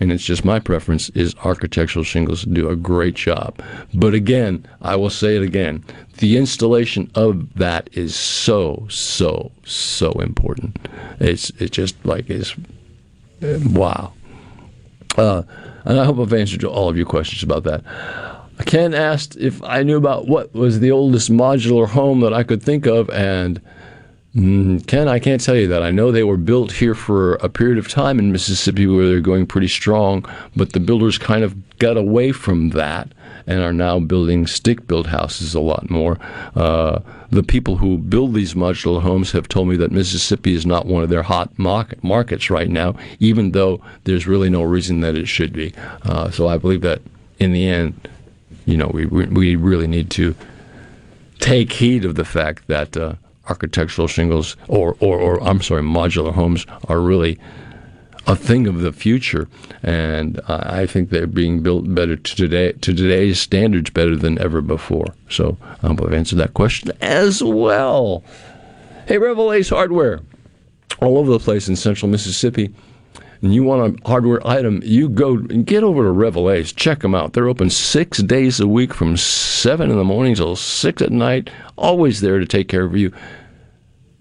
and 0.00 0.10
it's 0.10 0.24
just 0.24 0.44
my 0.44 0.58
preference, 0.58 1.10
is 1.10 1.34
architectural 1.44 2.04
shingles 2.04 2.42
do 2.44 2.68
a 2.68 2.76
great 2.76 3.14
job. 3.14 3.60
But 3.94 4.14
again, 4.14 4.66
I 4.80 4.96
will 4.96 5.10
say 5.10 5.36
it 5.36 5.42
again, 5.42 5.84
the 6.18 6.38
installation 6.38 7.10
of 7.14 7.54
that 7.54 7.90
is 7.92 8.16
so, 8.16 8.86
so, 8.88 9.52
so 9.64 10.12
important. 10.12 10.78
It's 11.20 11.50
it's 11.58 11.70
just 11.70 11.94
like 12.04 12.30
it's 12.30 12.56
wow. 13.40 14.14
Uh, 15.16 15.42
and 15.84 16.00
I 16.00 16.04
hope 16.04 16.18
I've 16.18 16.32
answered 16.32 16.64
all 16.64 16.88
of 16.88 16.96
your 16.96 17.06
questions 17.06 17.42
about 17.42 17.64
that. 17.64 17.84
Ken 18.66 18.94
asked 18.94 19.36
if 19.36 19.62
I 19.62 19.82
knew 19.82 19.96
about 19.96 20.28
what 20.28 20.52
was 20.54 20.80
the 20.80 20.90
oldest 20.90 21.30
modular 21.30 21.88
home 21.88 22.20
that 22.20 22.34
I 22.34 22.42
could 22.42 22.62
think 22.62 22.86
of, 22.86 23.08
and 23.10 23.60
Mm, 24.34 24.86
Ken, 24.86 25.08
I 25.08 25.18
can't 25.18 25.40
tell 25.40 25.56
you 25.56 25.66
that. 25.68 25.82
I 25.82 25.90
know 25.90 26.12
they 26.12 26.22
were 26.22 26.36
built 26.36 26.70
here 26.70 26.94
for 26.94 27.34
a 27.36 27.48
period 27.48 27.78
of 27.78 27.88
time 27.88 28.20
in 28.20 28.30
Mississippi 28.30 28.86
where 28.86 29.08
they're 29.08 29.20
going 29.20 29.46
pretty 29.46 29.66
strong, 29.66 30.24
but 30.54 30.72
the 30.72 30.78
builders 30.78 31.18
kind 31.18 31.42
of 31.42 31.78
got 31.78 31.96
away 31.96 32.30
from 32.30 32.70
that 32.70 33.08
and 33.48 33.60
are 33.60 33.72
now 33.72 33.98
building 33.98 34.46
stick 34.46 34.86
built 34.86 35.08
houses 35.08 35.54
a 35.54 35.60
lot 35.60 35.90
more. 35.90 36.16
Uh, 36.54 37.00
the 37.30 37.42
people 37.42 37.76
who 37.76 37.98
build 37.98 38.34
these 38.34 38.54
modular 38.54 39.02
homes 39.02 39.32
have 39.32 39.48
told 39.48 39.66
me 39.66 39.76
that 39.76 39.90
Mississippi 39.90 40.54
is 40.54 40.64
not 40.64 40.86
one 40.86 41.02
of 41.02 41.08
their 41.08 41.24
hot 41.24 41.58
market, 41.58 42.02
markets 42.04 42.50
right 42.50 42.68
now, 42.68 42.94
even 43.18 43.50
though 43.50 43.80
there's 44.04 44.28
really 44.28 44.50
no 44.50 44.62
reason 44.62 45.00
that 45.00 45.16
it 45.16 45.26
should 45.26 45.52
be. 45.52 45.72
Uh, 46.02 46.30
so 46.30 46.46
I 46.46 46.56
believe 46.56 46.82
that 46.82 47.02
in 47.40 47.50
the 47.50 47.66
end, 47.66 48.08
you 48.64 48.76
know, 48.76 48.90
we, 48.94 49.06
we 49.06 49.56
really 49.56 49.88
need 49.88 50.08
to 50.10 50.36
take 51.40 51.72
heed 51.72 52.04
of 52.04 52.14
the 52.14 52.24
fact 52.24 52.68
that. 52.68 52.96
Uh, 52.96 53.14
architectural 53.50 54.08
shingles 54.08 54.56
or, 54.68 54.96
or, 55.00 55.18
or 55.18 55.42
I'm 55.42 55.60
sorry, 55.60 55.82
modular 55.82 56.32
homes 56.32 56.64
are 56.88 57.00
really 57.00 57.38
a 58.26 58.36
thing 58.36 58.66
of 58.66 58.80
the 58.80 58.92
future, 58.92 59.48
and 59.82 60.40
I 60.46 60.86
think 60.86 61.10
they're 61.10 61.26
being 61.26 61.62
built 61.62 61.92
better 61.94 62.16
to 62.16 62.36
today 62.36 62.72
to 62.72 62.94
today's 62.94 63.40
standards 63.40 63.90
better 63.90 64.14
than 64.14 64.38
ever 64.38 64.60
before. 64.60 65.14
So 65.28 65.56
um, 65.82 65.96
hope 65.96 66.06
I've 66.06 66.14
answered 66.14 66.36
that 66.36 66.54
question 66.54 66.92
as 67.00 67.42
well. 67.42 68.22
Hey, 69.06 69.18
Revell 69.18 69.52
Ace 69.52 69.70
Hardware, 69.70 70.20
all 71.00 71.18
over 71.18 71.32
the 71.32 71.40
place 71.40 71.68
in 71.68 71.76
Central 71.76 72.10
Mississippi. 72.10 72.72
And 73.42 73.54
you 73.54 73.64
want 73.64 73.98
a 73.98 74.08
hardware 74.08 74.46
item, 74.46 74.82
you 74.84 75.08
go 75.08 75.38
get 75.38 75.82
over 75.82 76.02
to 76.02 76.12
Revell 76.12 76.50
Ace. 76.50 76.72
Check 76.72 77.00
them 77.00 77.14
out. 77.14 77.32
They're 77.32 77.48
open 77.48 77.70
six 77.70 78.18
days 78.18 78.60
a 78.60 78.68
week 78.68 78.92
from 78.92 79.16
seven 79.16 79.90
in 79.90 79.96
the 79.96 80.04
morning 80.04 80.34
till 80.34 80.56
six 80.56 81.00
at 81.00 81.10
night. 81.10 81.48
Always 81.78 82.20
there 82.20 82.38
to 82.38 82.44
take 82.44 82.68
care 82.68 82.84
of 82.84 82.94
you 82.94 83.12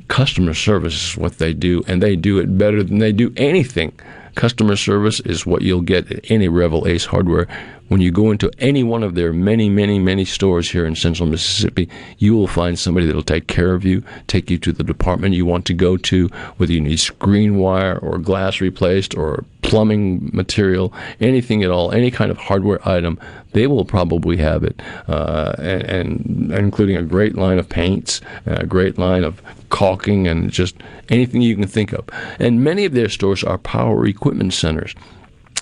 customer 0.09 0.53
service 0.53 1.11
is 1.11 1.17
what 1.17 1.37
they 1.37 1.53
do, 1.53 1.81
and 1.87 2.03
they 2.03 2.15
do 2.17 2.39
it 2.39 2.57
better 2.57 2.83
than 2.83 2.97
they 2.97 3.13
do 3.13 3.31
anything. 3.37 3.93
Customer 4.35 4.75
service 4.75 5.19
is 5.21 5.45
what 5.45 5.61
you'll 5.61 5.81
get 5.81 6.11
at 6.11 6.29
any 6.29 6.47
Revell 6.49 6.87
Ace 6.87 7.05
hardware. 7.05 7.47
When 7.89 8.01
you 8.01 8.11
go 8.11 8.31
into 8.31 8.51
any 8.59 8.83
one 8.83 9.01
of 9.01 9.15
their 9.15 9.33
many, 9.33 9.67
many, 9.67 9.97
many 9.97 10.23
stores 10.23 10.69
here 10.69 10.85
in 10.85 10.95
central 10.95 11.27
Mississippi, 11.27 11.89
you 12.19 12.35
will 12.35 12.47
find 12.47 12.77
somebody 12.77 13.07
that'll 13.07 13.23
take 13.23 13.47
care 13.47 13.73
of 13.73 13.83
you, 13.83 14.03
take 14.27 14.51
you 14.51 14.59
to 14.59 14.71
the 14.71 14.83
department 14.83 15.33
you 15.33 15.45
want 15.45 15.65
to 15.65 15.73
go 15.73 15.97
to, 15.97 16.27
whether 16.57 16.71
you 16.71 16.81
need 16.81 16.99
screen 16.99 17.57
wire 17.57 17.97
or 17.97 18.19
glass 18.19 18.61
replaced 18.61 19.15
or 19.15 19.43
plumbing 19.63 20.29
material, 20.31 20.93
anything 21.19 21.63
at 21.63 21.71
all, 21.71 21.91
any 21.91 22.11
kind 22.11 22.29
of 22.29 22.37
hardware 22.37 22.79
item, 22.87 23.19
they 23.53 23.65
will 23.65 23.85
probably 23.85 24.37
have 24.37 24.63
it, 24.63 24.79
uh, 25.07 25.55
and, 25.57 25.81
and, 25.83 26.51
including 26.51 26.95
a 26.95 27.01
great 27.01 27.35
line 27.35 27.57
of 27.57 27.67
paints, 27.67 28.21
a 28.45 28.67
great 28.67 28.99
line 28.99 29.23
of 29.23 29.41
caulking, 29.69 30.27
and 30.27 30.51
just 30.51 30.75
anything 31.09 31.41
you 31.41 31.55
can 31.55 31.67
think 31.67 31.91
of. 31.93 32.07
And 32.37 32.63
many 32.63 32.85
of 32.85 32.93
their 32.93 33.09
stores 33.09 33.43
are 33.43 33.57
power 33.57 34.05
equipment 34.05 34.53
centers. 34.53 34.93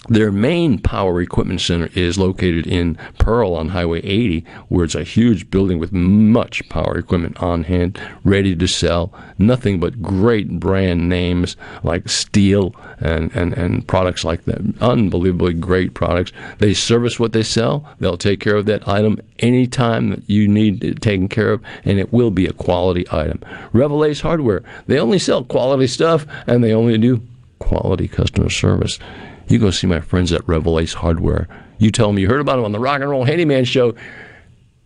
Their 0.10 0.32
main 0.32 0.80
power 0.80 1.22
equipment 1.22 1.60
center 1.60 1.90
is 1.94 2.18
located 2.18 2.66
in 2.66 2.98
Pearl 3.18 3.54
on 3.54 3.70
Highway 3.70 4.00
80, 4.00 4.46
where 4.70 4.86
it's 4.86 4.96
a 4.96 5.04
huge 5.04 5.50
building 5.52 5.80
with 5.80 5.92
much 5.92 6.68
power 6.70 6.98
equipment 6.98 7.42
on 7.44 7.66
hand, 7.66 8.00
ready 8.24 8.56
to 8.56 8.68
sell. 8.68 9.14
Nothing 9.38 9.80
but 9.80 10.02
great 10.02 10.60
brand 10.60 11.10
names 11.10 11.58
like 11.84 12.06
Stihl 12.06 12.74
and, 13.00 13.36
and, 13.36 13.54
and 13.54 13.86
products 13.88 14.24
like 14.24 14.46
that. 14.46 14.62
Unbelievably 14.80 15.56
great 15.56 15.94
products. 15.94 16.32
They 16.60 16.74
service 16.74 17.20
what 17.20 17.34
they 17.34 17.44
sell. 17.44 17.88
They'll 18.00 18.18
take 18.18 18.40
care 18.40 18.56
of 18.56 18.66
that 18.68 18.88
item 18.88 19.20
anytime 19.40 20.10
that 20.10 20.30
you 20.30 20.48
need 20.48 20.84
it 20.84 21.02
taken 21.02 21.28
care 21.28 21.52
of, 21.52 21.62
and 21.84 22.00
it 22.00 22.14
will 22.14 22.32
be 22.32 22.48
a 22.48 22.54
quality 22.54 23.06
item. 23.12 23.42
Revell 23.74 24.06
Ace 24.06 24.22
Hardware, 24.22 24.64
they 24.88 25.00
only 25.00 25.20
sell 25.20 25.44
quality 25.44 25.88
stuff, 25.88 26.26
and 26.48 26.64
they 26.64 26.74
only 26.74 26.98
do 26.98 27.22
quality 27.60 28.08
customer 28.08 28.50
service. 28.50 29.00
You 29.48 29.60
go 29.60 29.72
see 29.72 29.88
my 29.88 30.02
friends 30.02 30.32
at 30.34 30.48
Revell 30.48 30.80
Ace 30.80 30.94
Hardware. 30.94 31.48
You 31.78 31.92
tell 31.92 32.08
them 32.08 32.20
you 32.20 32.28
heard 32.28 32.42
about 32.42 32.58
them 32.58 32.66
on 32.66 32.72
the 32.72 32.80
Rock 32.80 33.02
and 33.02 33.10
Roll 33.10 33.24
Handyman 33.24 33.66
Show 33.66 33.96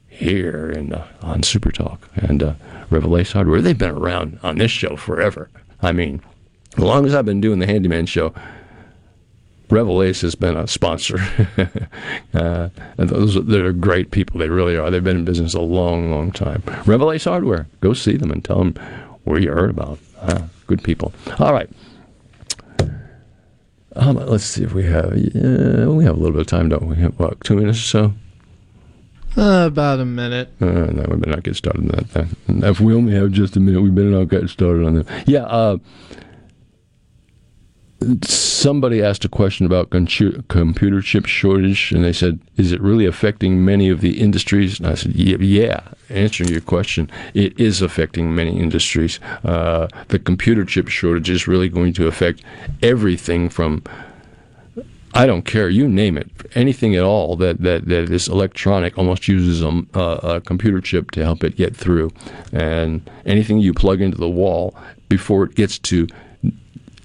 here 0.07 0.69
in, 0.69 0.93
uh, 0.93 1.07
on 1.21 1.41
Super 1.41 1.71
Talk 1.71 2.07
and 2.15 2.43
uh, 2.43 2.53
Revell 2.89 3.17
Ace 3.17 3.31
Hardware. 3.31 3.61
They've 3.61 3.77
been 3.77 3.91
around 3.91 4.39
on 4.43 4.57
this 4.57 4.71
show 4.71 4.95
forever. 4.95 5.49
I 5.81 5.91
mean, 5.93 6.21
as 6.77 6.83
long 6.83 7.05
as 7.05 7.15
I've 7.15 7.25
been 7.25 7.41
doing 7.41 7.59
the 7.59 7.65
Handyman 7.65 8.05
Show, 8.05 8.33
Revell 9.69 10.03
Ace 10.03 10.21
has 10.21 10.35
been 10.35 10.57
a 10.57 10.67
sponsor. 10.67 11.17
uh, 12.33 12.69
and 12.97 13.09
those 13.09 13.43
they're 13.45 13.73
great 13.73 14.11
people. 14.11 14.39
They 14.39 14.49
really 14.49 14.77
are. 14.77 14.91
They've 14.91 15.03
been 15.03 15.17
in 15.17 15.25
business 15.25 15.53
a 15.53 15.61
long, 15.61 16.11
long 16.11 16.31
time. 16.31 16.61
Revell 16.85 17.11
Ace 17.11 17.23
Hardware. 17.23 17.67
Go 17.79 17.93
see 17.93 18.17
them 18.17 18.31
and 18.31 18.43
tell 18.43 18.59
them 18.59 18.73
where 19.23 19.39
you 19.39 19.51
heard 19.51 19.69
about. 19.69 19.97
Ah, 20.21 20.49
good 20.67 20.83
people. 20.83 21.13
All 21.39 21.53
right. 21.53 21.69
Um, 23.95 24.15
let's 24.15 24.45
see 24.45 24.63
if 24.63 24.73
we 24.73 24.85
have. 24.85 25.17
Yeah, 25.17 25.87
we 25.87 26.05
have 26.05 26.15
a 26.15 26.19
little 26.19 26.31
bit 26.31 26.41
of 26.41 26.47
time, 26.47 26.69
don't 26.69 26.87
we? 26.87 26.95
Have, 26.97 27.19
what, 27.19 27.43
two 27.43 27.55
minutes 27.55 27.79
or 27.79 27.81
so? 27.81 28.13
Uh, 29.37 29.67
about 29.67 29.99
a 29.99 30.05
minute. 30.05 30.49
Uh, 30.59 30.65
no, 30.65 31.05
we 31.09 31.17
better 31.17 31.31
not 31.31 31.43
get 31.43 31.55
started 31.55 31.81
on 31.81 31.87
that 31.87 32.09
then. 32.11 32.63
If 32.63 32.79
we 32.79 32.93
only 32.93 33.13
have 33.15 33.31
just 33.31 33.55
a 33.55 33.59
minute, 33.59 33.81
we 33.81 33.89
better 33.89 34.09
not 34.09 34.27
get 34.29 34.49
started 34.49 34.85
on 34.85 34.95
that. 34.95 35.27
Yeah, 35.27 35.43
uh, 35.43 35.77
somebody 38.23 39.01
asked 39.01 39.25
a 39.25 39.29
question 39.29 39.65
about 39.65 39.89
computer 39.89 41.01
chip 41.01 41.25
shortage, 41.25 41.91
and 41.91 42.03
they 42.03 42.13
said, 42.13 42.39
"Is 42.57 42.71
it 42.71 42.81
really 42.81 43.05
affecting 43.05 43.63
many 43.63 43.89
of 43.89 44.01
the 44.01 44.19
industries?" 44.19 44.79
And 44.79 44.87
I 44.87 44.95
said, 44.95 45.15
"Yeah. 45.15 45.81
Answering 46.09 46.49
your 46.49 46.61
question, 46.61 47.09
it 47.33 47.59
is 47.59 47.81
affecting 47.81 48.35
many 48.35 48.59
industries. 48.59 49.19
Uh, 49.43 49.87
the 50.09 50.19
computer 50.19 50.65
chip 50.65 50.87
shortage 50.87 51.29
is 51.29 51.47
really 51.47 51.69
going 51.69 51.93
to 51.93 52.07
affect 52.07 52.41
everything 52.81 53.49
from." 53.49 53.83
I 55.13 55.25
don't 55.25 55.43
care, 55.43 55.69
you 55.69 55.89
name 55.89 56.17
it, 56.17 56.29
anything 56.55 56.95
at 56.95 57.03
all 57.03 57.35
that, 57.35 57.61
that, 57.63 57.85
that 57.89 58.09
is 58.09 58.29
electronic 58.29 58.97
almost 58.97 59.27
uses 59.27 59.61
a, 59.61 59.99
a 59.99 60.39
computer 60.39 60.79
chip 60.79 61.11
to 61.11 61.23
help 61.23 61.43
it 61.43 61.57
get 61.57 61.75
through. 61.75 62.11
And 62.53 63.09
anything 63.25 63.59
you 63.59 63.73
plug 63.73 63.99
into 63.99 64.17
the 64.17 64.29
wall 64.29 64.73
before 65.09 65.43
it 65.43 65.55
gets 65.55 65.77
to 65.79 66.07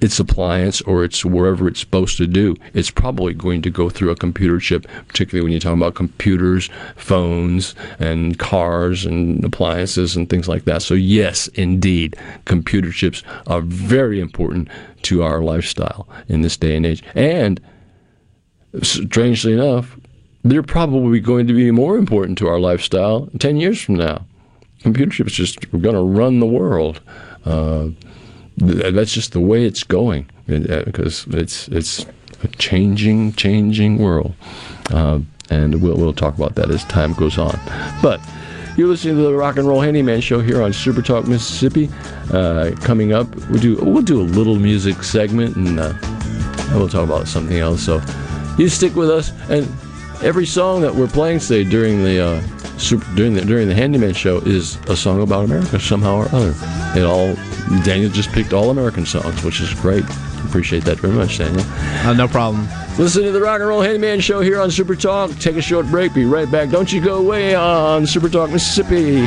its 0.01 0.21
appliance 0.21 0.81
or 0.83 1.05
it's 1.05 1.25
wherever 1.25 1.69
it's 1.69 1.81
supposed 1.81 2.17
to 2.19 2.27
do, 2.27 2.57
it's 2.75 2.91
probably 2.91 3.35
going 3.35 3.63
to 3.63 3.71
go 3.71 3.89
through 3.89 4.11
a 4.11 4.17
computer 4.17 4.59
chip, 4.59 4.87
particularly 5.09 5.43
when 5.43 5.53
you're 5.53 5.61
talking 5.61 5.81
about 5.81 5.95
computers, 5.95 6.69
phones, 6.97 7.75
and 7.99 8.39
cars 8.39 9.05
and 9.05 9.45
appliances 9.45 10.17
and 10.17 10.29
things 10.29 10.49
like 10.49 10.65
that. 10.65 10.83
So, 10.83 10.95
yes, 10.95 11.49
indeed, 11.49 12.17
computer 12.45 12.93
chips 12.93 13.23
are 13.47 13.61
very 13.61 14.21
important 14.21 14.69
to 15.03 15.23
our 15.23 15.41
lifestyle 15.41 16.09
in 16.29 16.43
this 16.43 16.57
day 16.57 16.77
and 16.77 16.85
age. 16.85 17.03
And 17.15 17.61
strangely 18.83 19.53
enough, 19.53 19.97
they're 20.45 20.63
probably 20.63 21.21
going 21.21 21.47
to 21.47 21.55
be 21.55 21.71
more 21.71 21.97
important 21.97 22.39
to 22.39 22.49
our 22.49 22.61
lifestyle 22.61 23.29
10 23.39 23.57
years 23.57 23.81
from 23.81 23.97
now. 23.97 24.25
Computer 24.81 25.11
chips 25.11 25.33
just 25.33 25.71
going 25.71 25.95
to 25.95 26.03
run 26.03 26.39
the 26.39 26.47
world. 26.47 27.01
Uh, 27.45 27.89
that's 28.57 29.13
just 29.13 29.33
the 29.33 29.41
way 29.41 29.65
it's 29.65 29.85
going 29.85 30.29
uh, 30.49 30.83
because 30.85 31.27
it's 31.29 31.69
it's 31.69 32.07
a 32.43 32.49
changing, 32.59 33.33
changing 33.33 33.99
world, 33.99 34.35
uh, 34.91 35.21
and 35.51 35.83
we'll 35.83 35.97
we'll 35.97 36.13
talk 36.13 36.35
about 36.37 36.55
that 36.55 36.71
as 36.71 36.85
time 36.85 37.13
goes 37.15 37.39
on. 37.39 37.59
But 38.03 38.21
you're 38.77 38.89
listening 38.89 39.17
to 39.17 39.23
the 39.23 39.35
Rock 39.35 39.57
and 39.57 39.67
Roll 39.67 39.81
Handyman 39.81 40.21
Show 40.21 40.41
here 40.41 40.63
on 40.63 40.73
Super 40.73 41.03
Talk 41.03 41.27
Mississippi. 41.27 41.89
Uh, 42.33 42.73
coming 42.83 43.13
up, 43.13 43.35
we 43.51 43.59
do 43.59 43.77
we'll 43.77 44.03
do 44.03 44.21
a 44.21 44.23
little 44.23 44.57
music 44.57 45.03
segment, 45.03 45.57
and, 45.57 45.81
uh, 45.81 45.95
we'll 46.73 46.89
talk 46.89 47.05
about 47.05 47.29
something 47.29 47.59
else. 47.59 47.83
So 47.83 48.03
you 48.59 48.69
stick 48.69 48.95
with 48.95 49.11
us, 49.11 49.33
and 49.51 49.67
every 50.23 50.47
song 50.47 50.81
that 50.81 50.95
we're 50.95 51.09
playing 51.09 51.41
today 51.41 51.65
during 51.65 52.03
the 52.03 52.25
uh, 52.25 52.56
super, 52.79 53.07
during 53.15 53.35
the 53.35 53.43
during 53.43 53.69
the 53.69 53.75
Handyman 53.75 54.15
show 54.15 54.39
is 54.39 54.77
a 54.89 54.97
song 54.97 55.23
about 55.23 55.45
America 55.45 55.81
somehow 55.81 56.17
or 56.17 56.29
other. 56.35 56.55
It 56.99 57.05
all 57.05 57.35
Daniel 57.85 58.11
just 58.11 58.31
picked 58.33 58.53
all 58.53 58.71
American 58.71 59.07
songs, 59.07 59.43
which 59.43 59.61
is 59.61 59.73
great. 59.75 60.05
Appreciate 60.47 60.85
that 60.85 60.99
very 60.99 61.13
much, 61.15 61.39
Daniel. 61.39 61.65
Uh, 62.07 62.13
no 62.13 62.29
problem. 62.29 62.69
Listen 62.99 63.25
to 63.25 63.33
the 63.33 63.41
Rock 63.41 63.61
and 63.61 63.69
Roll 63.69 63.83
Handyman 63.83 64.21
show 64.21 64.41
here 64.41 64.61
on 64.61 64.71
Super 64.71 64.97
Talk. 64.97 65.31
Take 65.39 65.57
a 65.57 65.63
short 65.63 65.87
break. 65.87 66.15
Be 66.15 66.25
right 66.25 66.51
back. 66.51 66.71
Don't 66.71 66.93
you 66.93 67.01
go 67.03 67.17
away 67.17 67.55
on 67.55 68.07
Super 68.07 68.29
Talk 68.29 68.51
Mississippi. 68.51 69.27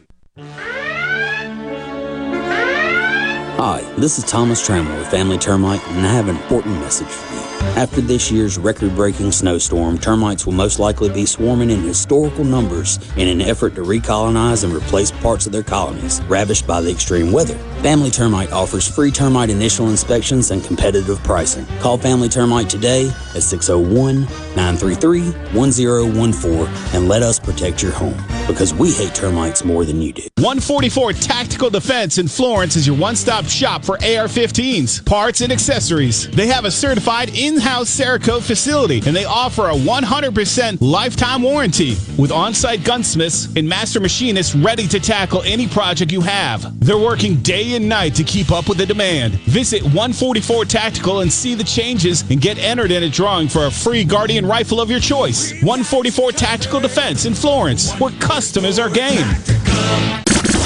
Hi, 3.63 3.81
this 3.95 4.17
is 4.17 4.23
Thomas 4.23 4.67
Trammell 4.67 4.97
with 4.97 5.11
Family 5.11 5.37
Termite, 5.37 5.87
and 5.89 6.03
I 6.03 6.11
have 6.11 6.27
an 6.27 6.35
important 6.35 6.79
message 6.79 7.05
for 7.05 7.35
you. 7.35 7.41
After 7.77 8.01
this 8.01 8.31
year's 8.31 8.57
record 8.57 8.95
breaking 8.95 9.31
snowstorm, 9.31 9.99
termites 9.99 10.47
will 10.47 10.53
most 10.53 10.79
likely 10.79 11.09
be 11.09 11.27
swarming 11.27 11.69
in 11.69 11.83
historical 11.83 12.43
numbers 12.43 12.97
in 13.17 13.27
an 13.27 13.39
effort 13.39 13.75
to 13.75 13.81
recolonize 13.81 14.63
and 14.63 14.73
replace 14.73 15.11
parts 15.11 15.45
of 15.45 15.51
their 15.51 15.61
colonies 15.61 16.23
ravished 16.23 16.65
by 16.65 16.81
the 16.81 16.89
extreme 16.89 17.31
weather. 17.31 17.55
Family 17.81 18.11
Termite 18.11 18.51
offers 18.51 18.87
free 18.87 19.09
termite 19.09 19.49
initial 19.49 19.89
inspections 19.89 20.51
and 20.51 20.63
competitive 20.63 21.17
pricing. 21.23 21.65
Call 21.79 21.97
Family 21.97 22.29
Termite 22.29 22.69
today 22.69 23.07
at 23.33 23.41
601 23.41 24.21
933 24.55 25.31
1014 25.57 26.67
and 26.93 27.09
let 27.09 27.23
us 27.23 27.39
protect 27.39 27.81
your 27.81 27.91
home 27.91 28.15
because 28.45 28.71
we 28.71 28.91
hate 28.91 29.15
termites 29.15 29.63
more 29.63 29.83
than 29.83 29.99
you 29.99 30.13
do. 30.13 30.21
144 30.37 31.13
Tactical 31.13 31.71
Defense 31.71 32.19
in 32.19 32.27
Florence 32.27 32.75
is 32.75 32.85
your 32.85 32.97
one 32.97 33.15
stop 33.15 33.45
shop 33.45 33.83
for 33.83 33.95
AR 33.95 34.27
15s, 34.27 35.03
parts, 35.03 35.41
and 35.41 35.51
accessories. 35.51 36.29
They 36.29 36.47
have 36.47 36.65
a 36.65 36.71
certified 36.71 37.35
in 37.35 37.57
house 37.57 37.89
Cerakote 37.89 38.43
facility 38.43 39.01
and 39.07 39.15
they 39.15 39.25
offer 39.25 39.69
a 39.69 39.73
100% 39.73 40.77
lifetime 40.81 41.41
warranty 41.41 41.97
with 42.15 42.31
on 42.31 42.53
site 42.53 42.83
gunsmiths 42.83 43.47
and 43.55 43.67
master 43.67 43.99
machinists 43.99 44.53
ready 44.53 44.87
to 44.87 44.99
tackle 44.99 45.41
any 45.43 45.67
project 45.67 46.11
you 46.11 46.21
have. 46.21 46.79
They're 46.79 46.97
working 46.97 47.37
day 47.37 47.70
and 47.75 47.87
night 47.87 48.15
to 48.15 48.23
keep 48.23 48.51
up 48.51 48.67
with 48.69 48.77
the 48.77 48.85
demand. 48.85 49.33
Visit 49.41 49.83
144 49.83 50.65
Tactical 50.65 51.21
and 51.21 51.31
see 51.31 51.55
the 51.55 51.63
changes 51.63 52.21
and 52.29 52.41
get 52.41 52.57
entered 52.57 52.91
in 52.91 53.03
a 53.03 53.09
drawing 53.09 53.47
for 53.47 53.65
a 53.65 53.71
free 53.71 54.03
Guardian 54.03 54.45
rifle 54.45 54.79
of 54.79 54.89
your 54.89 54.99
choice. 54.99 55.51
144 55.61 56.31
Tactical 56.31 56.79
Defense 56.79 57.25
in 57.25 57.33
Florence, 57.33 57.93
where 57.99 58.11
custom 58.19 58.65
is 58.65 58.79
our 58.79 58.89
game. 58.89 59.27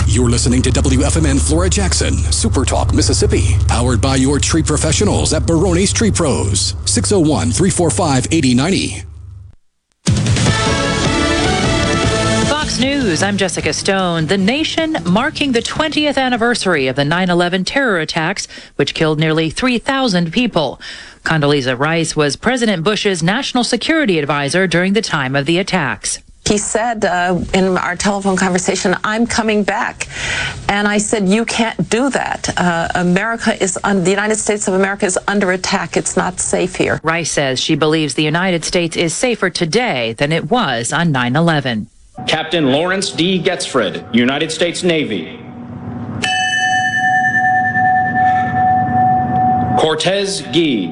You're 0.08 0.30
listening 0.30 0.62
to 0.62 0.70
WFMN 0.70 1.46
Flora 1.46 1.70
Jackson, 1.70 2.14
Super 2.14 2.64
Talk, 2.64 2.94
Mississippi, 2.94 3.58
powered 3.68 4.00
by 4.02 4.16
your 4.16 4.40
tree 4.40 4.64
professionals 4.64 5.34
at 5.34 5.46
Barone's 5.46 5.92
Tree 5.92 6.12
Pros, 6.12 6.76
601 6.86 7.52
345 7.52 8.28
8090. 8.32 9.15
Fox 12.66 12.80
News, 12.80 13.22
I'm 13.22 13.38
Jessica 13.38 13.72
Stone. 13.74 14.26
The 14.26 14.40
nation 14.40 14.98
marking 15.06 15.52
the 15.52 15.60
20th 15.60 16.18
anniversary 16.18 16.88
of 16.88 16.96
the 16.96 17.06
9 17.06 17.30
11 17.30 17.64
terror 17.64 18.00
attacks, 18.00 18.48
which 18.76 18.96
killed 18.96 19.20
nearly 19.20 19.52
3,000 19.52 20.34
people. 20.34 20.82
Condoleezza 21.24 21.78
Rice 21.78 22.16
was 22.16 22.36
President 22.36 22.84
Bush's 22.84 23.22
national 23.22 23.64
security 23.64 24.18
advisor 24.18 24.66
during 24.66 24.94
the 24.94 25.04
time 25.04 25.36
of 25.36 25.46
the 25.46 25.60
attacks. 25.60 26.24
He 26.50 26.58
said 26.58 27.06
uh, 27.06 27.40
in 27.54 27.78
our 27.78 27.96
telephone 27.96 28.36
conversation, 28.36 28.96
I'm 29.04 29.28
coming 29.28 29.64
back. 29.64 30.08
And 30.68 30.88
I 30.88 30.98
said, 30.98 31.30
You 31.30 31.46
can't 31.46 31.88
do 31.88 32.10
that. 32.10 32.50
Uh, 32.58 32.88
America 32.96 33.62
is, 33.62 33.78
un- 33.84 34.04
the 34.04 34.10
United 34.10 34.38
States 34.38 34.68
of 34.68 34.74
America 34.74 35.06
is 35.06 35.20
under 35.28 35.52
attack. 35.52 35.98
It's 35.98 36.18
not 36.18 36.40
safe 36.40 36.76
here. 36.76 37.00
Rice 37.04 37.30
says 37.30 37.60
she 37.60 37.76
believes 37.76 38.16
the 38.16 38.24
United 38.24 38.66
States 38.66 38.98
is 38.98 39.14
safer 39.14 39.52
today 39.52 40.14
than 40.14 40.32
it 40.32 40.50
was 40.50 40.92
on 40.92 41.12
9 41.12 41.36
11. 41.36 41.90
Captain 42.28 42.72
Lawrence 42.72 43.12
D. 43.12 43.42
Getzfred, 43.42 44.14
United 44.16 44.52
States 44.52 44.84
Navy. 44.84 45.38
Cortez 49.78 50.42
Ghee. 50.54 50.92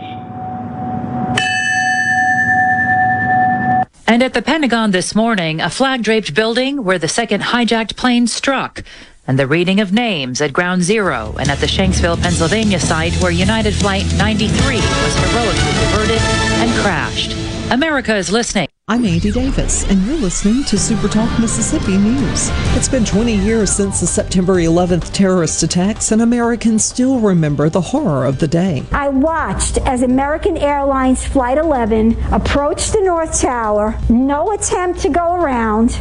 And 4.05 4.21
at 4.21 4.34
the 4.34 4.43
Pentagon 4.43 4.91
this 4.91 5.15
morning, 5.15 5.61
a 5.61 5.69
flag 5.69 6.03
draped 6.03 6.36
building 6.36 6.84
where 6.84 6.99
the 6.99 7.07
second 7.07 7.41
hijacked 7.41 7.95
plane 7.95 8.28
struck, 8.28 8.84
and 9.26 9.39
the 9.39 9.47
reading 9.47 9.80
of 9.80 9.93
names 9.93 10.41
at 10.41 10.53
Ground 10.53 10.84
Zero 10.84 11.36
and 11.39 11.49
at 11.49 11.59
the 11.59 11.67
Shanksville, 11.67 12.21
Pennsylvania 12.21 12.80
site 12.80 13.13
where 13.21 13.32
United 13.32 13.74
Flight 13.74 14.05
93 14.17 14.76
was 14.76 15.15
heroically 15.15 15.71
diverted 15.82 16.21
and 16.61 16.71
crashed. 16.84 17.32
America 17.71 18.15
is 18.15 18.30
listening. 18.30 18.67
I'm 18.94 19.06
Andy 19.06 19.32
Davis, 19.32 19.89
and 19.89 20.06
you're 20.06 20.18
listening 20.18 20.64
to 20.66 20.76
SuperTalk 20.76 21.41
Mississippi 21.41 21.98
News. 21.98 22.50
It's 22.78 22.88
been 22.88 23.04
20 23.04 23.36
years 23.38 23.72
since 23.72 24.00
the 24.00 24.06
September 24.06 24.58
11th 24.58 25.12
terrorist 25.12 25.64
attacks, 25.64 26.12
and 26.12 26.22
Americans 26.22 26.86
still 26.86 27.20
remember 27.20 27.70
the 27.70 27.82
horror 27.82 28.24
of 28.24 28.38
the 28.38 28.48
day. 28.48 28.84
I 28.91 29.08
watched 29.08 29.80
as 29.80 30.04
American 30.04 30.58
Airlines 30.58 31.26
Flight 31.26 31.58
11 31.58 32.16
approached 32.32 32.94
the 32.94 33.02
North 33.02 33.41
Tower, 33.41 34.00
no 34.10 34.52
attempt 34.52 35.00
to 35.00 35.10
go 35.10 35.38
around, 35.41 36.00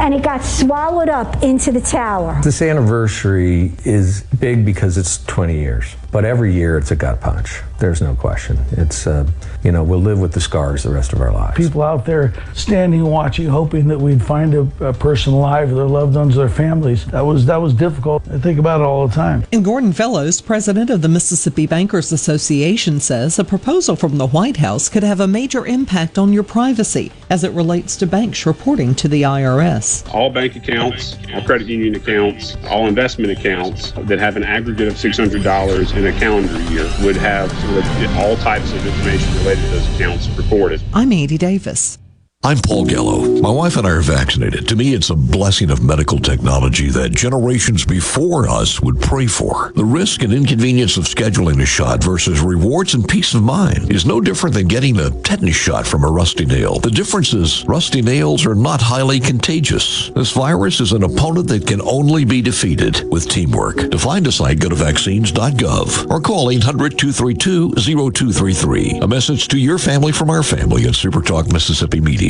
and 0.00 0.14
it 0.14 0.22
got 0.22 0.42
swallowed 0.42 1.10
up 1.10 1.42
into 1.42 1.70
the 1.70 1.82
tower. 1.82 2.40
This 2.42 2.62
anniversary 2.62 3.72
is 3.84 4.22
big 4.22 4.64
because 4.64 4.96
it's 4.96 5.22
20 5.26 5.58
years, 5.58 5.94
but 6.12 6.24
every 6.24 6.52
year 6.52 6.78
it's 6.78 6.90
a 6.90 6.96
gut 6.96 7.20
punch. 7.20 7.60
There's 7.78 8.02
no 8.02 8.14
question. 8.14 8.58
It's, 8.72 9.06
uh, 9.06 9.26
you 9.62 9.72
know, 9.72 9.82
we'll 9.82 10.00
live 10.00 10.20
with 10.20 10.32
the 10.32 10.40
scars 10.40 10.82
the 10.82 10.90
rest 10.90 11.12
of 11.12 11.20
our 11.20 11.32
lives. 11.32 11.56
People 11.56 11.82
out 11.82 12.04
there 12.04 12.34
standing, 12.54 13.04
watching, 13.04 13.46
hoping 13.46 13.88
that 13.88 13.98
we'd 13.98 14.22
find 14.22 14.54
a, 14.54 14.68
a 14.80 14.92
person 14.92 15.32
alive, 15.32 15.70
their 15.70 15.86
loved 15.86 16.14
ones, 16.14 16.36
their 16.36 16.48
families. 16.48 17.06
That 17.06 17.22
was 17.22 17.46
that 17.46 17.56
was 17.56 17.72
difficult. 17.72 18.28
I 18.30 18.38
think 18.38 18.58
about 18.58 18.80
it 18.80 18.84
all 18.84 19.08
the 19.08 19.14
time. 19.14 19.44
And 19.52 19.64
Gordon 19.64 19.92
Fellows, 19.92 20.40
president 20.40 20.90
of 20.90 21.00
the 21.00 21.08
Mississippi 21.08 21.66
Bankers 21.66 22.12
Association, 22.12 23.00
says 23.00 23.38
a 23.38 23.44
proposal 23.44 23.96
from 23.96 24.18
the 24.18 24.26
White 24.26 24.58
House 24.58 24.88
could 24.88 25.02
have 25.02 25.20
a 25.20 25.26
major 25.26 25.66
impact 25.66 26.18
on 26.18 26.32
your 26.32 26.42
privacy 26.42 27.12
as 27.30 27.44
it 27.44 27.52
relates 27.52 27.96
to 27.96 28.06
banks 28.06 28.44
reporting 28.44 28.94
to 28.96 29.08
the 29.08 29.22
IRS. 29.22 30.12
All 30.12 30.28
bank 30.30 30.56
accounts, 30.56 31.16
all 31.32 31.42
credit 31.42 31.66
union 31.66 31.94
accounts, 31.94 32.56
all 32.68 32.86
investment 32.86 33.32
accounts 33.32 33.92
that 33.92 34.18
have 34.18 34.36
an 34.36 34.44
aggregate 34.44 34.88
of 34.88 34.94
$600 34.94 35.96
in 36.00 36.06
a 36.06 36.18
calendar 36.18 36.58
year 36.72 36.90
would 37.02 37.16
have 37.16 37.50
sort 37.60 37.76
of 37.76 38.16
all 38.16 38.34
types 38.36 38.72
of 38.72 38.86
information 38.86 39.32
related 39.34 39.62
to 39.64 39.70
those 39.72 39.94
accounts 39.94 40.28
reported. 40.30 40.82
I'm 40.94 41.12
Andy 41.12 41.36
Davis. 41.36 41.98
I'm 42.42 42.56
Paul 42.56 42.86
Gallo. 42.86 43.38
My 43.42 43.50
wife 43.50 43.76
and 43.76 43.86
I 43.86 43.90
are 43.90 44.00
vaccinated. 44.00 44.66
To 44.68 44.74
me, 44.74 44.94
it's 44.94 45.10
a 45.10 45.14
blessing 45.14 45.70
of 45.70 45.84
medical 45.84 46.18
technology 46.18 46.88
that 46.88 47.10
generations 47.10 47.84
before 47.84 48.48
us 48.48 48.80
would 48.80 48.98
pray 48.98 49.26
for. 49.26 49.72
The 49.74 49.84
risk 49.84 50.22
and 50.22 50.32
inconvenience 50.32 50.96
of 50.96 51.04
scheduling 51.04 51.60
a 51.60 51.66
shot 51.66 52.02
versus 52.02 52.40
rewards 52.40 52.94
and 52.94 53.06
peace 53.06 53.34
of 53.34 53.42
mind 53.42 53.92
is 53.92 54.06
no 54.06 54.22
different 54.22 54.54
than 54.54 54.68
getting 54.68 54.98
a 54.98 55.10
tetanus 55.10 55.54
shot 55.54 55.86
from 55.86 56.02
a 56.02 56.10
rusty 56.10 56.46
nail. 56.46 56.78
The 56.78 56.90
difference 56.90 57.34
is 57.34 57.62
rusty 57.66 58.00
nails 58.00 58.46
are 58.46 58.54
not 58.54 58.80
highly 58.80 59.20
contagious. 59.20 60.08
This 60.08 60.32
virus 60.32 60.80
is 60.80 60.92
an 60.92 61.02
opponent 61.02 61.48
that 61.48 61.66
can 61.66 61.82
only 61.82 62.24
be 62.24 62.40
defeated 62.40 63.06
with 63.12 63.28
teamwork. 63.28 63.90
To 63.90 63.98
find 63.98 64.26
a 64.26 64.32
site, 64.32 64.60
go 64.60 64.70
to 64.70 64.74
vaccines.gov 64.74 66.10
or 66.10 66.22
call 66.22 66.46
800-232-0233. 66.46 69.02
A 69.02 69.06
message 69.06 69.48
to 69.48 69.58
your 69.58 69.76
family 69.76 70.12
from 70.12 70.30
our 70.30 70.42
family 70.42 70.86
at 70.86 70.94
Supertalk 70.94 71.52
Mississippi 71.52 72.00
Media. 72.00 72.29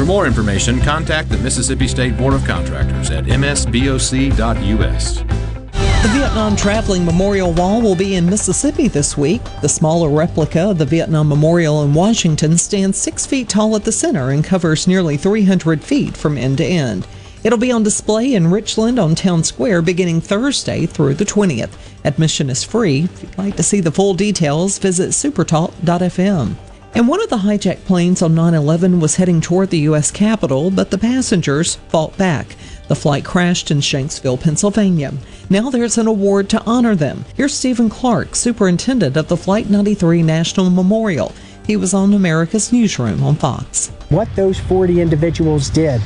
For 0.00 0.06
more 0.06 0.26
information, 0.26 0.80
contact 0.80 1.28
the 1.28 1.36
Mississippi 1.36 1.86
State 1.86 2.16
Board 2.16 2.32
of 2.32 2.42
Contractors 2.46 3.10
at 3.10 3.24
msboc.us. 3.26 5.18
The 5.18 6.08
Vietnam 6.14 6.56
Traveling 6.56 7.04
Memorial 7.04 7.52
Wall 7.52 7.82
will 7.82 7.94
be 7.94 8.14
in 8.14 8.24
Mississippi 8.24 8.88
this 8.88 9.18
week. 9.18 9.42
The 9.60 9.68
smaller 9.68 10.08
replica 10.08 10.70
of 10.70 10.78
the 10.78 10.86
Vietnam 10.86 11.28
Memorial 11.28 11.82
in 11.82 11.92
Washington 11.92 12.56
stands 12.56 12.96
six 12.96 13.26
feet 13.26 13.50
tall 13.50 13.76
at 13.76 13.84
the 13.84 13.92
center 13.92 14.30
and 14.30 14.42
covers 14.42 14.86
nearly 14.86 15.18
300 15.18 15.84
feet 15.84 16.16
from 16.16 16.38
end 16.38 16.56
to 16.56 16.64
end. 16.64 17.06
It'll 17.44 17.58
be 17.58 17.70
on 17.70 17.82
display 17.82 18.32
in 18.32 18.50
Richland 18.50 18.98
on 18.98 19.14
Town 19.14 19.44
Square 19.44 19.82
beginning 19.82 20.22
Thursday 20.22 20.86
through 20.86 21.12
the 21.12 21.26
20th. 21.26 21.76
Admission 22.06 22.48
is 22.48 22.64
free. 22.64 23.04
If 23.04 23.22
you'd 23.22 23.36
like 23.36 23.56
to 23.56 23.62
see 23.62 23.82
the 23.82 23.92
full 23.92 24.14
details, 24.14 24.78
visit 24.78 25.10
supertalk.fm. 25.10 26.56
And 26.94 27.06
one 27.08 27.22
of 27.22 27.30
the 27.30 27.36
hijacked 27.38 27.84
planes 27.84 28.20
on 28.20 28.34
9 28.34 28.52
11 28.54 29.00
was 29.00 29.16
heading 29.16 29.40
toward 29.40 29.70
the 29.70 29.78
U.S. 29.80 30.10
Capitol, 30.10 30.70
but 30.70 30.90
the 30.90 30.98
passengers 30.98 31.76
fought 31.88 32.16
back. 32.18 32.56
The 32.88 32.96
flight 32.96 33.24
crashed 33.24 33.70
in 33.70 33.78
Shanksville, 33.78 34.40
Pennsylvania. 34.40 35.12
Now 35.48 35.70
there's 35.70 35.98
an 35.98 36.08
award 36.08 36.48
to 36.50 36.62
honor 36.64 36.96
them. 36.96 37.24
Here's 37.36 37.54
Stephen 37.54 37.88
Clark, 37.88 38.34
superintendent 38.34 39.16
of 39.16 39.28
the 39.28 39.36
Flight 39.36 39.70
93 39.70 40.22
National 40.24 40.68
Memorial. 40.70 41.32
He 41.66 41.76
was 41.76 41.94
on 41.94 42.12
America's 42.12 42.72
Newsroom 42.72 43.22
on 43.22 43.36
Fox. 43.36 43.88
What 44.08 44.28
those 44.34 44.58
40 44.58 45.00
individuals 45.00 45.70
did 45.70 46.02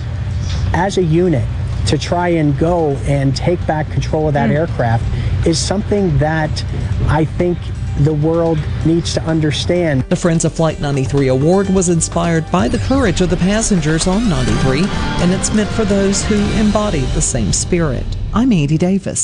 as 0.74 0.98
a 0.98 1.02
unit 1.02 1.46
to 1.86 1.96
try 1.96 2.28
and 2.28 2.56
go 2.58 2.90
and 3.06 3.34
take 3.34 3.64
back 3.66 3.90
control 3.90 4.28
of 4.28 4.34
that 4.34 4.50
Hmm. 4.50 4.56
aircraft 4.56 5.04
is 5.46 5.58
something 5.58 6.18
that 6.18 6.62
I 7.08 7.24
think 7.24 7.56
the 8.00 8.14
world 8.14 8.58
needs 8.84 9.14
to 9.14 9.22
understand. 9.22 10.02
The 10.08 10.16
Friends 10.16 10.44
of 10.44 10.52
Flight 10.52 10.80
93 10.80 11.28
award 11.28 11.68
was 11.70 11.88
inspired 11.88 12.50
by 12.50 12.68
the 12.68 12.78
courage 12.78 13.20
of 13.20 13.30
the 13.30 13.36
passengers 13.36 14.06
on 14.06 14.28
93, 14.28 14.84
and 15.22 15.32
it's 15.32 15.54
meant 15.54 15.70
for 15.70 15.84
those 15.84 16.24
who 16.24 16.36
embody 16.60 17.00
the 17.00 17.22
same 17.22 17.52
spirit. 17.52 18.04
I'm 18.32 18.52
Andy 18.52 18.78
Davis. 18.78 19.23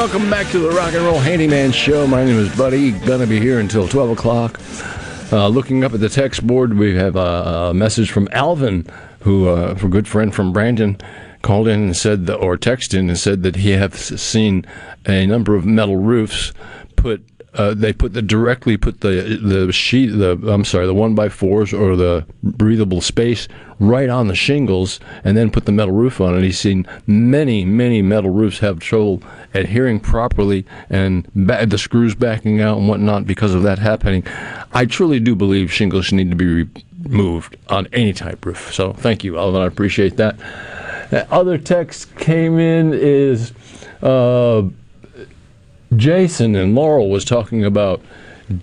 Welcome 0.00 0.30
back 0.30 0.46
to 0.52 0.58
the 0.58 0.70
Rock 0.70 0.94
and 0.94 1.04
Roll 1.04 1.18
Handyman 1.18 1.72
Show. 1.72 2.06
My 2.06 2.24
name 2.24 2.38
is 2.38 2.56
Buddy. 2.56 2.92
Gonna 2.92 3.26
be 3.26 3.38
here 3.38 3.60
until 3.60 3.86
12 3.86 4.12
o'clock. 4.12 4.58
Uh, 5.30 5.46
looking 5.48 5.84
up 5.84 5.92
at 5.92 6.00
the 6.00 6.08
text 6.08 6.46
board, 6.46 6.78
we 6.78 6.94
have 6.94 7.16
a, 7.16 7.68
a 7.68 7.74
message 7.74 8.10
from 8.10 8.26
Alvin, 8.32 8.86
who, 9.20 9.50
uh, 9.50 9.76
a 9.78 9.88
good 9.88 10.08
friend 10.08 10.34
from 10.34 10.54
Brandon, 10.54 10.96
called 11.42 11.68
in 11.68 11.82
and 11.82 11.94
said, 11.94 12.24
that, 12.28 12.36
or 12.36 12.56
texted 12.56 12.94
in 12.94 13.10
and 13.10 13.18
said 13.18 13.42
that 13.42 13.56
he 13.56 13.72
has 13.72 13.92
seen 14.18 14.64
a 15.04 15.26
number 15.26 15.54
of 15.54 15.66
metal 15.66 15.98
roofs 15.98 16.54
put. 16.96 17.22
Uh, 17.54 17.74
they 17.74 17.92
put 17.92 18.12
the 18.12 18.22
directly 18.22 18.76
put 18.76 19.00
the 19.00 19.38
the 19.42 19.72
sheet 19.72 20.06
the 20.06 20.38
I'm 20.46 20.64
sorry 20.64 20.86
the 20.86 20.94
one 20.94 21.16
by 21.16 21.28
fours 21.28 21.72
or 21.72 21.96
the 21.96 22.24
breathable 22.44 23.00
space 23.00 23.48
right 23.80 24.08
on 24.08 24.28
the 24.28 24.36
shingles 24.36 25.00
and 25.24 25.36
then 25.36 25.50
put 25.50 25.64
the 25.64 25.72
metal 25.72 25.92
roof 25.92 26.20
on 26.20 26.38
it. 26.38 26.44
He's 26.44 26.60
seen 26.60 26.86
many 27.08 27.64
many 27.64 28.02
metal 28.02 28.30
roofs 28.30 28.60
have 28.60 28.78
trouble 28.78 29.20
adhering 29.52 29.98
properly 29.98 30.64
and 30.90 31.26
ba- 31.34 31.66
the 31.66 31.76
screws 31.78 32.14
backing 32.14 32.60
out 32.60 32.78
and 32.78 32.88
whatnot 32.88 33.26
because 33.26 33.52
of 33.52 33.64
that 33.64 33.80
happening. 33.80 34.24
I 34.72 34.86
truly 34.86 35.18
do 35.18 35.34
believe 35.34 35.72
shingles 35.72 36.12
need 36.12 36.30
to 36.30 36.36
be 36.36 36.68
removed 37.04 37.56
on 37.68 37.88
any 37.92 38.12
type 38.12 38.46
roof. 38.46 38.72
So 38.72 38.92
thank 38.92 39.24
you, 39.24 39.36
Alvin. 39.38 39.60
I 39.60 39.66
appreciate 39.66 40.16
that. 40.18 40.38
Other 41.32 41.58
text 41.58 42.14
came 42.16 42.60
in 42.60 42.92
is. 42.94 43.52
Uh, 44.02 44.68
Jason 45.96 46.54
and 46.54 46.74
Laurel 46.74 47.10
was 47.10 47.24
talking 47.24 47.64
about 47.64 48.00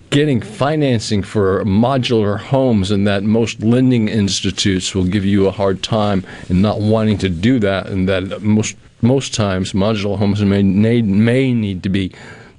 getting 0.10 0.42
financing 0.42 1.24
for 1.24 1.64
modular 1.64 2.40
homes 2.40 2.92
and 2.92 3.08
that 3.08 3.24
most 3.24 3.62
lending 3.62 4.10
institutes 4.10 4.94
will 4.94 5.06
give 5.06 5.24
you 5.24 5.48
a 5.48 5.52
hard 5.52 5.82
time 5.82 6.26
and 6.50 6.62
not 6.62 6.80
wanting 6.80 7.18
to 7.18 7.30
do 7.30 7.60
that 7.60 7.88
and 7.88 8.08
that 8.08 8.42
most 8.42 8.76
most 9.02 9.34
times 9.34 9.74
modular 9.74 10.18
homes 10.18 10.44
may 10.44 10.64
may, 10.64 11.02
may 11.02 11.54
need 11.54 11.84
to 11.84 11.90
be 11.90 12.12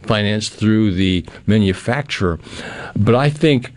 financed 0.02 0.52
through 0.52 0.92
the 0.94 1.24
manufacturer. 1.46 2.38
But 2.96 3.14
I 3.14 3.28
think 3.28 3.72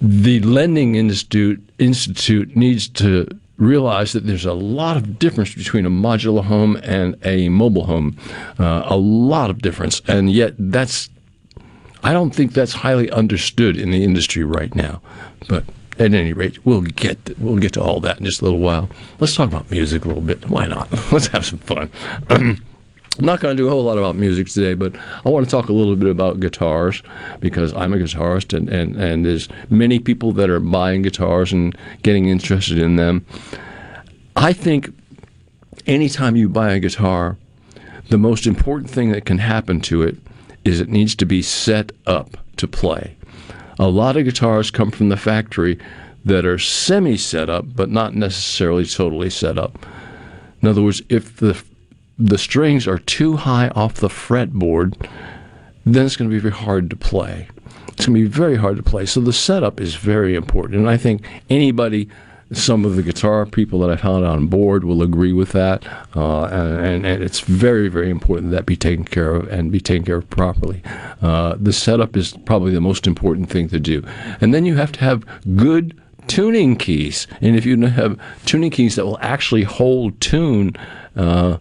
the 0.00 0.40
lending 0.40 0.94
institute 0.94 1.62
institute 1.78 2.56
needs 2.56 2.88
to 2.88 3.28
realize 3.60 4.12
that 4.14 4.26
there's 4.26 4.46
a 4.46 4.54
lot 4.54 4.96
of 4.96 5.18
difference 5.18 5.54
between 5.54 5.86
a 5.86 5.90
modular 5.90 6.42
home 6.42 6.76
and 6.82 7.16
a 7.24 7.48
mobile 7.50 7.84
home. 7.84 8.16
Uh, 8.58 8.82
a 8.86 8.96
lot 8.96 9.50
of 9.50 9.62
difference. 9.62 10.02
And 10.08 10.32
yet, 10.32 10.54
that's, 10.58 11.10
I 12.02 12.12
don't 12.12 12.34
think 12.34 12.54
that's 12.54 12.72
highly 12.72 13.10
understood 13.10 13.76
in 13.76 13.90
the 13.90 14.02
industry 14.02 14.42
right 14.42 14.74
now. 14.74 15.00
But 15.48 15.64
at 15.98 16.14
any 16.14 16.32
rate, 16.32 16.64
we'll 16.64 16.80
get 16.80 17.24
to, 17.26 17.36
we'll 17.38 17.58
get 17.58 17.74
to 17.74 17.82
all 17.82 18.00
that 18.00 18.18
in 18.18 18.24
just 18.24 18.40
a 18.40 18.44
little 18.44 18.60
while. 18.60 18.88
Let's 19.20 19.36
talk 19.36 19.48
about 19.48 19.70
music 19.70 20.04
a 20.04 20.08
little 20.08 20.22
bit. 20.22 20.48
Why 20.48 20.66
not? 20.66 20.90
Let's 21.12 21.28
have 21.28 21.44
some 21.44 21.58
fun. 21.58 21.90
I'm 23.20 23.26
not 23.26 23.40
going 23.40 23.54
to 23.54 23.62
do 23.62 23.66
a 23.66 23.70
whole 23.70 23.84
lot 23.84 23.98
about 23.98 24.16
music 24.16 24.48
today, 24.48 24.72
but 24.72 24.96
I 25.26 25.28
want 25.28 25.44
to 25.44 25.50
talk 25.50 25.68
a 25.68 25.74
little 25.74 25.94
bit 25.94 26.08
about 26.08 26.40
guitars 26.40 27.02
because 27.38 27.70
I'm 27.74 27.92
a 27.92 27.98
guitarist, 27.98 28.56
and, 28.56 28.70
and, 28.70 28.96
and 28.96 29.26
there's 29.26 29.46
many 29.68 29.98
people 29.98 30.32
that 30.32 30.48
are 30.48 30.58
buying 30.58 31.02
guitars 31.02 31.52
and 31.52 31.76
getting 32.02 32.28
interested 32.28 32.78
in 32.78 32.96
them. 32.96 33.26
I 34.36 34.54
think 34.54 34.94
anytime 35.86 36.34
you 36.34 36.48
buy 36.48 36.72
a 36.72 36.80
guitar, 36.80 37.36
the 38.08 38.16
most 38.16 38.46
important 38.46 38.88
thing 38.88 39.12
that 39.12 39.26
can 39.26 39.36
happen 39.36 39.82
to 39.82 40.00
it 40.00 40.16
is 40.64 40.80
it 40.80 40.88
needs 40.88 41.14
to 41.16 41.26
be 41.26 41.42
set 41.42 41.92
up 42.06 42.38
to 42.56 42.66
play. 42.66 43.18
A 43.78 43.88
lot 43.88 44.16
of 44.16 44.24
guitars 44.24 44.70
come 44.70 44.90
from 44.90 45.10
the 45.10 45.18
factory 45.18 45.78
that 46.24 46.46
are 46.46 46.58
semi 46.58 47.18
set 47.18 47.50
up, 47.50 47.66
but 47.76 47.90
not 47.90 48.14
necessarily 48.14 48.86
totally 48.86 49.28
set 49.28 49.58
up. 49.58 49.84
In 50.62 50.68
other 50.68 50.80
words, 50.82 51.02
if 51.10 51.36
the 51.36 51.62
the 52.20 52.38
strings 52.38 52.86
are 52.86 52.98
too 52.98 53.36
high 53.36 53.68
off 53.68 53.94
the 53.94 54.08
fretboard, 54.08 54.94
then 55.86 56.04
it's 56.04 56.16
going 56.16 56.30
to 56.30 56.34
be 56.34 56.40
very 56.40 56.54
hard 56.54 56.90
to 56.90 56.96
play. 56.96 57.48
It's 57.88 58.06
going 58.06 58.16
to 58.16 58.22
be 58.22 58.26
very 58.26 58.56
hard 58.56 58.76
to 58.76 58.82
play. 58.82 59.06
So 59.06 59.20
the 59.20 59.32
setup 59.32 59.80
is 59.80 59.94
very 59.94 60.34
important. 60.34 60.80
And 60.80 60.88
I 60.88 60.98
think 60.98 61.26
anybody, 61.48 62.08
some 62.52 62.84
of 62.84 62.96
the 62.96 63.02
guitar 63.02 63.46
people 63.46 63.80
that 63.80 63.90
I've 63.90 64.02
had 64.02 64.22
on 64.22 64.48
board 64.48 64.84
will 64.84 65.02
agree 65.02 65.32
with 65.32 65.52
that. 65.52 65.86
Uh, 66.14 66.44
and, 66.44 67.06
and, 67.06 67.22
it's 67.22 67.40
very, 67.40 67.88
very 67.88 68.10
important 68.10 68.52
that, 68.52 68.66
be 68.66 68.76
taken 68.76 69.04
care 69.04 69.34
of 69.34 69.48
and 69.48 69.72
be 69.72 69.80
taken 69.80 70.04
care 70.04 70.16
of 70.16 70.28
properly. 70.28 70.82
Uh, 71.22 71.56
the 71.58 71.72
setup 71.72 72.16
is 72.16 72.36
probably 72.44 72.72
the 72.72 72.80
most 72.80 73.06
important 73.06 73.48
thing 73.48 73.68
to 73.68 73.80
do. 73.80 74.04
And 74.40 74.52
then 74.52 74.66
you 74.66 74.76
have 74.76 74.92
to 74.92 75.00
have 75.00 75.24
good 75.56 75.98
tuning 76.26 76.76
keys. 76.76 77.26
And 77.40 77.56
if 77.56 77.64
you 77.64 77.80
have 77.86 78.18
tuning 78.44 78.70
keys 78.70 78.96
that 78.96 79.06
will 79.06 79.18
actually 79.20 79.64
hold 79.64 80.20
tune, 80.20 80.76
uh, 81.16 81.58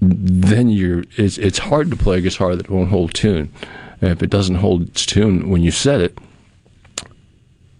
then 0.00 0.70
you're 0.70 1.04
it's 1.16 1.38
it's 1.38 1.58
hard 1.58 1.90
to 1.90 1.96
play 1.96 2.18
a 2.18 2.20
guitar 2.20 2.54
that 2.56 2.70
won't 2.70 2.90
hold 2.90 3.14
tune. 3.14 3.52
And 4.00 4.10
if 4.10 4.22
it 4.22 4.30
doesn't 4.30 4.56
hold 4.56 4.88
its 4.88 5.04
tune 5.04 5.50
when 5.50 5.62
you 5.62 5.70
set 5.70 6.00
it, 6.00 6.18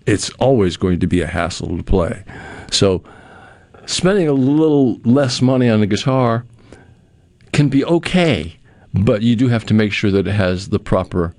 it's 0.07 0.31
always 0.31 0.77
going 0.77 0.99
to 1.01 1.07
be 1.07 1.21
a 1.21 1.27
hassle 1.27 1.77
to 1.77 1.83
play. 1.83 2.25
So 2.73 3.05
spending 3.87 4.27
a 4.27 4.33
little 4.33 4.99
less 5.05 5.41
money 5.41 5.69
on 5.69 5.81
a 5.81 5.87
guitar 5.87 6.45
can 7.53 7.69
be 7.69 7.85
okay, 7.85 8.59
but 8.93 9.23
you 9.23 9.37
do 9.37 9.49
have 9.49 9.65
to 9.67 9.75
make 9.75 9.93
sure 9.93 10.11
that 10.11 10.27
it 10.27 10.33
has 10.33 10.71
the 10.71 10.81
proper 10.81 11.35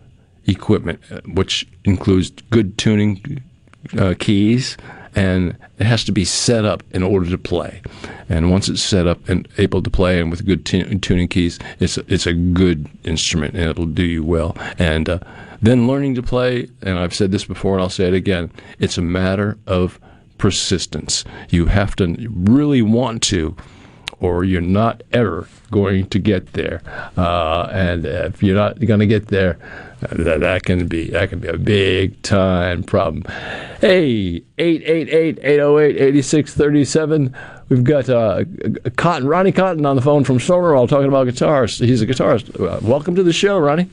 equipment, 0.48 1.02
which 1.28 1.68
includes 1.84 2.30
good 2.50 2.78
tuning 2.78 3.44
uh, 3.98 4.14
keys 4.18 4.78
and 5.16 5.58
it 5.80 5.86
has 5.86 6.04
to 6.06 6.12
be 6.12 6.26
set 6.26 6.66
up 6.66 6.84
in 6.92 7.04
order 7.04 7.30
to 7.30 7.38
play. 7.38 7.82
And 8.28 8.52
once 8.52 8.70
it's 8.70 8.82
set 8.82 9.08
up 9.08 9.28
and 9.28 9.48
able 9.58 9.82
to 9.82 9.90
play 9.90 10.20
and 10.20 10.30
with 10.30 10.46
good 10.46 10.66
t- 10.66 10.84
tuning 11.00 11.28
keys, 11.28 11.60
it's 11.80 11.98
a, 11.98 12.14
it's 12.14 12.28
a 12.28 12.34
good 12.34 12.88
instrument 13.04 13.56
and 13.56 13.70
it'll 13.70 13.86
do 13.86 14.04
you 14.04 14.24
well. 14.24 14.56
And 14.78 15.10
uh, 15.10 15.20
then 15.62 15.88
learning 15.88 16.16
to 16.16 16.24
play, 16.24 16.70
and 16.82 17.00
I've 17.00 17.14
said 17.14 17.32
this 17.32 17.46
before 17.46 17.74
and 17.74 17.82
I'll 17.82 17.90
say 17.90 18.08
it 18.08 18.14
again, 18.14 18.52
it's 18.80 18.98
a 18.98 19.02
matter 19.02 19.58
of 19.68 20.00
persistence. 20.38 21.26
You 21.50 21.66
have 21.66 21.96
to 21.98 22.16
really 22.30 22.82
want 22.82 23.22
to 23.24 23.56
or 24.20 24.44
you're 24.44 24.62
not 24.62 25.02
ever 25.12 25.48
going 25.72 26.06
to 26.08 26.20
get 26.20 26.54
there. 26.54 26.82
Uh, 27.18 27.68
and 27.72 28.06
if 28.06 28.44
you're 28.44 28.56
not 28.56 28.80
going 28.80 29.00
to 29.00 29.08
get 29.08 29.28
there, 29.28 29.58
that, 30.02 30.40
that 30.40 30.64
can 30.64 30.88
be 30.88 31.10
that 31.10 31.30
can 31.30 31.40
be 31.40 31.48
a 31.48 31.58
big 31.58 32.22
time 32.22 32.84
problem. 32.84 33.24
Hey, 33.82 34.42
888-808-8637. 34.58 37.36
We've 37.70 37.84
got 37.84 38.10
uh, 38.10 38.46
Cotton, 38.96 39.28
Ronnie 39.28 39.52
Cotton 39.52 39.86
on 39.86 39.96
the 39.96 40.02
phone 40.02 40.24
from 40.24 40.40
Stonewall 40.40 40.88
talking 40.88 41.08
about 41.08 41.26
guitars. 41.26 41.78
He's 41.78 42.02
a 42.02 42.08
guitarist. 42.08 42.60
Uh, 42.60 42.80
welcome 42.82 43.14
to 43.16 43.24
the 43.24 43.34
show, 43.34 43.60
Ronnie. 43.60 43.90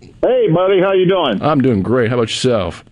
Hey, 0.00 0.48
buddy. 0.48 0.80
How 0.80 0.92
you 0.92 1.08
doing? 1.08 1.42
I'm 1.42 1.60
doing 1.60 1.82
great. 1.82 2.10
How 2.10 2.16
about 2.16 2.28
yourself? 2.28 2.84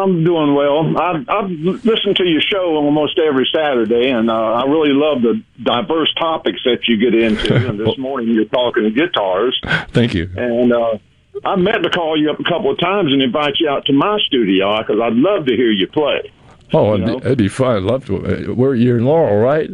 I'm 0.00 0.24
doing 0.24 0.54
well. 0.54 0.96
I've, 0.98 1.28
I've 1.28 1.50
listened 1.50 2.16
to 2.16 2.24
your 2.24 2.40
show 2.40 2.76
almost 2.76 3.18
every 3.18 3.48
Saturday, 3.54 4.10
and 4.10 4.30
uh, 4.30 4.34
I 4.34 4.64
really 4.64 4.92
love 4.92 5.22
the 5.22 5.42
diverse 5.62 6.12
topics 6.14 6.60
that 6.64 6.88
you 6.88 6.96
get 6.96 7.14
into. 7.14 7.54
and 7.68 7.78
this 7.78 7.98
morning 7.98 8.30
you're 8.30 8.44
talking 8.46 8.92
guitars. 8.94 9.58
Thank 9.88 10.14
you. 10.14 10.30
And 10.36 10.72
uh, 10.72 10.98
I 11.44 11.56
meant 11.56 11.82
to 11.82 11.90
call 11.90 12.20
you 12.20 12.30
up 12.30 12.40
a 12.40 12.44
couple 12.44 12.70
of 12.70 12.78
times 12.78 13.12
and 13.12 13.22
invite 13.22 13.54
you 13.58 13.68
out 13.68 13.84
to 13.86 13.92
my 13.92 14.18
studio 14.26 14.78
because 14.78 15.00
I'd 15.02 15.14
love 15.14 15.46
to 15.46 15.56
hear 15.56 15.70
you 15.70 15.86
play. 15.86 16.32
Oh, 16.72 16.94
it'd 16.94 17.06
be, 17.06 17.16
it'd 17.26 17.38
be 17.38 17.48
fun. 17.48 17.76
I'd 17.76 17.82
love 17.82 18.06
to. 18.06 18.50
Uh, 18.50 18.54
Where 18.54 18.74
you're 18.74 18.98
in 18.98 19.04
Laurel, 19.04 19.38
right? 19.38 19.70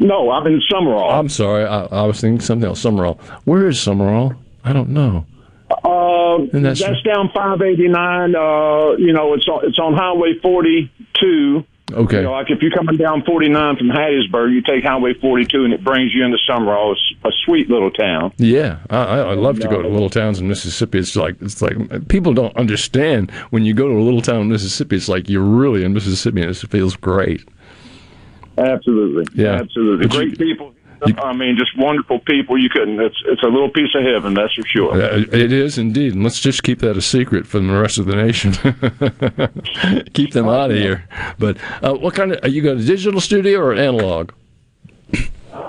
No, 0.00 0.30
I'm 0.30 0.46
in 0.46 0.60
Sumrall. 0.70 1.12
I'm 1.12 1.28
sorry. 1.28 1.64
I, 1.64 1.84
I 1.84 2.02
was 2.02 2.20
thinking 2.20 2.40
something 2.40 2.68
else. 2.68 2.82
Sumrall. 2.82 3.18
Where 3.44 3.68
is 3.68 3.78
Sumrall? 3.78 4.36
I 4.64 4.72
don't 4.72 4.90
know. 4.90 5.24
Uh, 5.70 6.38
that's, 6.52 6.80
that's- 6.80 7.02
down 7.02 7.28
589. 7.34 8.34
Uh, 8.34 8.96
you 8.98 9.12
know, 9.12 9.34
it's 9.34 9.46
on, 9.48 9.64
it's 9.66 9.78
on 9.78 9.94
Highway 9.94 10.34
42. 10.42 11.64
Okay. 11.92 12.16
You 12.16 12.22
know, 12.22 12.32
like 12.32 12.50
if 12.50 12.60
you're 12.62 12.72
coming 12.72 12.96
down 12.96 13.22
49 13.24 13.76
from 13.76 13.88
Hattiesburg, 13.88 14.52
you 14.52 14.60
take 14.62 14.82
Highway 14.84 15.14
42 15.14 15.64
and 15.64 15.72
it 15.72 15.84
brings 15.84 16.12
you 16.12 16.24
into 16.24 16.36
Sumrall. 16.48 16.92
It's 16.92 17.00
a 17.24 17.30
sweet 17.44 17.70
little 17.70 17.92
town. 17.92 18.32
Yeah, 18.38 18.78
I, 18.90 18.96
I 18.98 19.18
I 19.18 19.34
love 19.34 19.60
to 19.60 19.68
go 19.68 19.82
to 19.82 19.88
little 19.88 20.10
towns 20.10 20.40
in 20.40 20.48
Mississippi. 20.48 20.98
It's 20.98 21.14
like 21.14 21.36
it's 21.40 21.62
like 21.62 22.08
people 22.08 22.34
don't 22.34 22.56
understand 22.56 23.30
when 23.50 23.64
you 23.64 23.72
go 23.72 23.86
to 23.86 23.94
a 23.94 24.02
little 24.02 24.20
town 24.20 24.40
in 24.42 24.48
Mississippi. 24.48 24.96
It's 24.96 25.08
like 25.08 25.28
you're 25.28 25.42
really 25.44 25.84
in 25.84 25.92
Mississippi, 25.92 26.42
and 26.42 26.50
it 26.50 26.56
feels 26.56 26.96
great. 26.96 27.48
Absolutely. 28.58 29.24
Yeah. 29.40 29.52
Absolutely. 29.54 30.06
But 30.08 30.14
you- 30.16 30.36
Great 30.36 30.38
I 31.18 31.32
mean, 31.32 31.56
just 31.58 31.76
wonderful 31.76 32.20
people. 32.20 32.58
You 32.58 32.68
couldn't. 32.68 33.00
It's 33.00 33.16
it's 33.26 33.42
a 33.42 33.46
little 33.46 33.70
piece 33.70 33.94
of 33.94 34.02
heaven, 34.02 34.34
that's 34.34 34.54
for 34.54 34.66
sure. 34.66 34.92
Uh, 34.92 35.24
It 35.32 35.52
is 35.52 35.78
indeed, 35.78 36.14
and 36.14 36.22
let's 36.22 36.40
just 36.40 36.62
keep 36.62 36.80
that 36.80 36.96
a 36.96 37.02
secret 37.02 37.46
from 37.46 37.68
the 37.68 37.78
rest 37.78 37.98
of 37.98 38.06
the 38.06 38.16
nation. 38.16 38.52
keep 40.14 40.32
them 40.32 40.48
out 40.48 40.70
of 40.70 40.76
here. 40.76 41.06
But 41.38 41.58
uh, 41.82 41.94
what 41.94 42.14
kind 42.14 42.32
of? 42.32 42.40
Are 42.42 42.48
you 42.48 42.62
going 42.62 42.78
to 42.78 42.84
digital 42.84 43.20
studio 43.20 43.60
or 43.60 43.74
analog? 43.74 44.32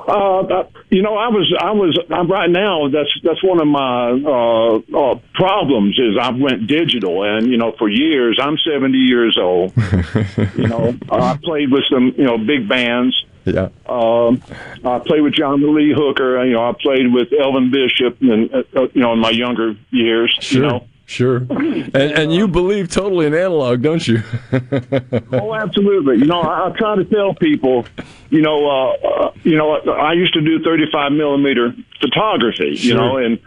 Uh, 0.07 0.39
uh, 0.41 0.67
you 0.89 1.01
know, 1.01 1.15
I 1.17 1.27
was, 1.27 1.53
I 1.59 1.71
was, 1.71 1.97
I'm 2.09 2.29
right 2.31 2.49
now. 2.49 2.87
That's 2.89 3.09
that's 3.23 3.43
one 3.43 3.59
of 3.59 3.67
my 3.67 4.11
uh, 4.11 4.75
uh, 4.97 5.19
problems 5.33 5.99
is 5.99 6.17
I 6.19 6.31
went 6.31 6.67
digital, 6.67 7.23
and 7.23 7.47
you 7.47 7.57
know, 7.57 7.73
for 7.77 7.89
years 7.89 8.39
I'm 8.41 8.57
70 8.57 8.97
years 8.97 9.37
old. 9.37 9.73
you 10.55 10.67
know, 10.67 10.95
I 11.11 11.37
played 11.43 11.71
with 11.71 11.83
some, 11.91 12.13
you 12.17 12.23
know, 12.23 12.37
big 12.37 12.69
bands. 12.69 13.15
Yeah. 13.47 13.69
Um, 13.87 14.41
I 14.85 14.99
played 14.99 15.21
with 15.21 15.33
John 15.33 15.61
Lee 15.75 15.93
Hooker. 15.95 16.43
You 16.45 16.53
know, 16.53 16.69
I 16.69 16.73
played 16.73 17.11
with 17.13 17.29
Elvin 17.33 17.71
Bishop, 17.71 18.21
and 18.21 18.53
uh, 18.53 18.63
uh, 18.75 18.87
you 18.93 19.01
know, 19.01 19.13
in 19.13 19.19
my 19.19 19.29
younger 19.29 19.75
years. 19.91 20.35
Sure, 20.41 20.61
You 20.63 20.67
know, 20.67 20.87
sure. 21.05 21.37
And 21.37 21.93
and 21.93 22.33
you 22.33 22.47
believe 22.47 22.89
totally 22.89 23.25
in 23.25 23.33
analog, 23.33 23.81
don't 23.81 24.05
you? 24.07 24.21
Oh, 25.31 25.53
absolutely. 25.53 26.17
You 26.17 26.25
know, 26.25 26.41
I, 26.41 26.67
I 26.67 26.71
try 26.77 26.95
to 26.95 27.05
tell 27.05 27.33
people, 27.33 27.85
you 28.29 28.41
know, 28.41 28.67
uh, 28.67 28.91
uh, 29.07 29.31
you 29.43 29.55
know, 29.57 29.71
I 29.75 30.13
used 30.13 30.33
to 30.33 30.41
do 30.41 30.61
35 30.63 31.11
millimeter 31.11 31.73
photography, 32.01 32.69
you 32.71 32.75
Sure. 32.77 32.97
know, 32.97 33.17
and 33.17 33.39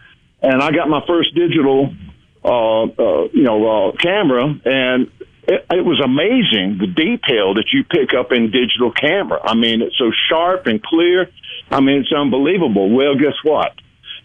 and 0.42 0.62
I 0.62 0.70
got 0.72 0.88
my 0.88 1.04
first 1.06 1.34
digital, 1.34 1.92
uh, 2.44 2.84
uh, 2.84 3.28
you 3.32 3.42
know, 3.42 3.88
uh, 3.90 3.92
camera, 3.96 4.54
and 4.64 5.10
it, 5.44 5.66
it 5.70 5.84
was 5.84 6.00
amazing 6.04 6.78
the 6.78 6.86
detail 6.86 7.54
that 7.54 7.66
you 7.72 7.84
pick 7.84 8.14
up 8.18 8.32
in 8.32 8.50
digital 8.50 8.92
camera. 8.92 9.40
I 9.42 9.54
mean, 9.54 9.82
it's 9.82 9.98
so 9.98 10.10
sharp 10.28 10.66
and 10.66 10.82
clear. 10.82 11.28
I 11.70 11.80
mean, 11.80 12.00
it's 12.00 12.12
unbelievable. 12.12 12.90
Well, 12.90 13.14
guess 13.14 13.38
what? 13.42 13.72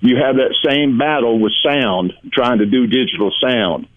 You 0.01 0.17
have 0.17 0.35
that 0.35 0.53
same 0.67 0.97
battle 0.97 1.39
with 1.39 1.53
sound, 1.63 2.13
trying 2.33 2.59
to 2.59 2.65
do 2.65 2.87
digital 2.87 3.31
sound 3.41 3.87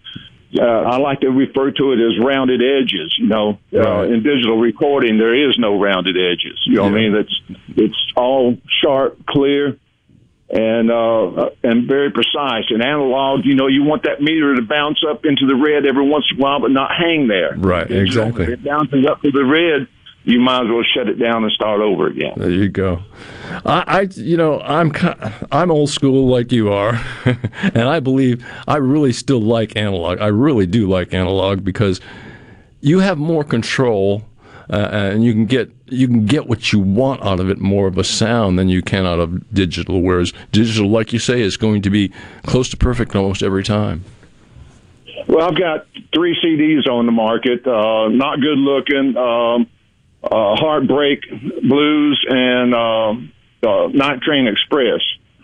uh, 0.57 0.63
I 0.63 0.97
like 0.97 1.19
to 1.21 1.29
refer 1.29 1.71
to 1.71 1.91
it 1.91 1.99
as 1.99 2.23
rounded 2.23 2.61
edges. 2.61 3.15
You 3.19 3.27
know, 3.27 3.59
uh, 3.73 4.03
in 4.03 4.23
digital 4.23 4.57
recording, 4.57 5.17
there 5.17 5.49
is 5.49 5.57
no 5.59 5.79
rounded 5.79 6.15
edges. 6.17 6.59
You 6.65 6.77
know 6.77 6.83
what 6.83 6.93
I 6.93 6.95
mean? 6.95 7.13
That's 7.13 7.59
it's 7.77 8.13
all 8.15 8.57
sharp, 8.81 9.25
clear, 9.27 9.77
and 10.49 10.91
uh, 10.91 11.49
and 11.63 11.87
very 11.87 12.11
precise. 12.11 12.65
And 12.69 12.83
analog, 12.83 13.45
you 13.45 13.55
know, 13.55 13.67
you 13.67 13.83
want 13.83 14.03
that 14.03 14.21
meter 14.21 14.55
to 14.55 14.61
bounce 14.61 15.03
up 15.09 15.25
into 15.25 15.45
the 15.45 15.55
red 15.55 15.85
every 15.85 16.07
once 16.07 16.25
in 16.31 16.37
a 16.37 16.41
while, 16.41 16.59
but 16.59 16.71
not 16.71 16.91
hang 16.95 17.27
there. 17.27 17.55
Right, 17.55 17.89
exactly. 17.89 18.43
If 18.45 18.49
it 18.49 18.63
bounces 18.63 19.05
up 19.05 19.21
to 19.21 19.31
the 19.31 19.45
red, 19.45 19.87
you 20.23 20.39
might 20.39 20.63
as 20.63 20.69
well 20.69 20.83
shut 20.83 21.07
it 21.07 21.15
down 21.15 21.43
and 21.43 21.51
start 21.51 21.81
over 21.81 22.07
again. 22.07 22.33
There 22.37 22.49
you 22.49 22.69
go. 22.69 23.01
I, 23.65 23.83
I 23.87 24.01
you 24.15 24.37
know, 24.37 24.59
I'm 24.61 24.91
I'm 25.51 25.71
old 25.71 25.89
school 25.89 26.27
like 26.27 26.51
you 26.51 26.71
are, 26.71 26.99
and 27.25 27.83
I 27.83 27.99
believe 27.99 28.45
I 28.67 28.77
really 28.77 29.13
still 29.13 29.41
like 29.41 29.75
analog. 29.75 30.19
I 30.19 30.27
really 30.27 30.65
do 30.65 30.89
like 30.89 31.13
analog 31.13 31.63
because 31.63 32.01
you 32.81 32.99
have 32.99 33.17
more 33.17 33.43
control, 33.43 34.23
uh, 34.69 34.89
and 34.91 35.23
you 35.23 35.33
can 35.33 35.45
get 35.45 35.71
you 35.87 36.07
can 36.07 36.25
get 36.25 36.47
what 36.47 36.71
you 36.71 36.79
want 36.79 37.23
out 37.23 37.39
of 37.39 37.49
it 37.49 37.59
more 37.59 37.87
of 37.87 37.97
a 37.97 38.03
sound 38.03 38.59
than 38.59 38.69
you 38.69 38.81
can 38.81 39.05
out 39.05 39.19
of 39.19 39.53
digital. 39.53 40.01
Whereas 40.01 40.31
digital, 40.51 40.89
like 40.89 41.11
you 41.11 41.19
say, 41.19 41.41
is 41.41 41.57
going 41.57 41.81
to 41.81 41.89
be 41.89 42.11
close 42.45 42.69
to 42.69 42.77
perfect 42.77 43.15
almost 43.15 43.41
every 43.41 43.63
time. 43.63 44.03
Well, 45.27 45.47
I've 45.47 45.57
got 45.57 45.87
three 46.13 46.37
CDs 46.43 46.87
on 46.87 47.05
the 47.05 47.11
market. 47.11 47.65
Uh, 47.65 48.09
not 48.09 48.39
good 48.39 48.57
looking. 48.57 49.17
Um, 49.17 49.67
uh, 50.23 50.55
Heartbreak 50.55 51.21
Blues 51.67 52.25
and 52.27 52.73
uh, 52.75 53.11
uh, 53.67 53.87
Night 53.87 54.21
Train 54.21 54.47
Express. 54.47 55.01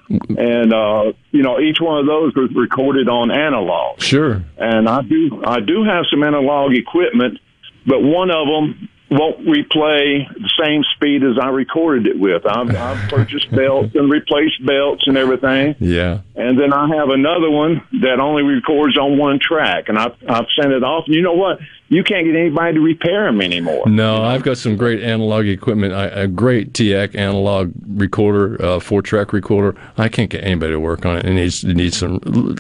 And 0.08 0.72
uh, 0.72 1.14
you 1.32 1.42
know, 1.42 1.60
each 1.60 1.78
one 1.82 2.00
of 2.00 2.06
those 2.06 2.36
was 2.36 2.52
recorded 2.54 3.10
on 3.10 3.32
analog. 3.32 4.02
Sure. 4.02 4.44
And 4.58 4.88
I 4.88 5.02
do, 5.02 5.42
I 5.44 5.62
do 5.62 5.84
have 5.84 6.06
some 6.12 6.24
analog 6.24 6.74
equipment, 6.74 7.40
but 7.88 8.02
one 8.04 8.30
of 8.30 8.46
them 8.48 8.90
won't 9.10 9.40
replay 9.42 10.28
the 10.34 10.50
same 10.60 10.84
speed 10.96 11.24
as 11.24 11.38
I 11.40 11.50
recorded 11.50 12.08
it 12.08 12.20
with. 12.20 12.46
I've, 12.46 12.76
I've 12.76 13.10
purchased 13.10 13.52
belts 13.52 13.94
and 13.94 14.12
replaced 14.12 14.66
belts 14.66 15.08
and 15.08 15.18
everything. 15.18 15.76
Yeah. 15.80 16.22
And 16.36 16.60
then 16.60 16.74
I 16.74 16.88
have 16.96 17.10
another 17.10 17.50
one 17.50 17.84
that 18.02 18.20
only 18.20 18.44
records 18.44 18.98
on 18.98 19.18
one 19.18 19.40
track, 19.40 19.90
and 19.90 19.98
I've 19.98 20.16
I've 20.28 20.48
sent 20.60 20.72
it 20.74 20.84
off. 20.84 21.06
And 21.06 21.16
you 21.16 21.22
know 21.22 21.34
what? 21.34 21.60
You 21.88 22.04
can't 22.04 22.26
get 22.26 22.36
anybody 22.36 22.74
to 22.74 22.80
repair 22.82 23.26
them 23.26 23.42
anymore. 23.42 23.88
No, 23.88 24.24
I've 24.24 24.42
got 24.42 24.58
some 24.58 24.76
great 24.76 25.04
analog 25.04 25.46
equipment. 25.46 25.94
I, 25.94 26.06
a 26.06 26.28
great 26.28 26.74
TEAC 26.74 27.16
analog 27.16 27.74
recorder, 27.88 28.60
uh, 28.64 28.80
four 28.80 29.04
track 29.04 29.34
recorder. 29.34 29.80
I 29.96 30.10
can't 30.10 30.32
get 30.32 30.44
anybody 30.44 30.72
to 30.72 30.80
work 30.80 31.06
on 31.06 31.18
it. 31.18 31.26
It 31.26 31.34
needs 31.34 31.64
it 31.64 31.76
needs 31.76 31.98
some. 31.98 32.18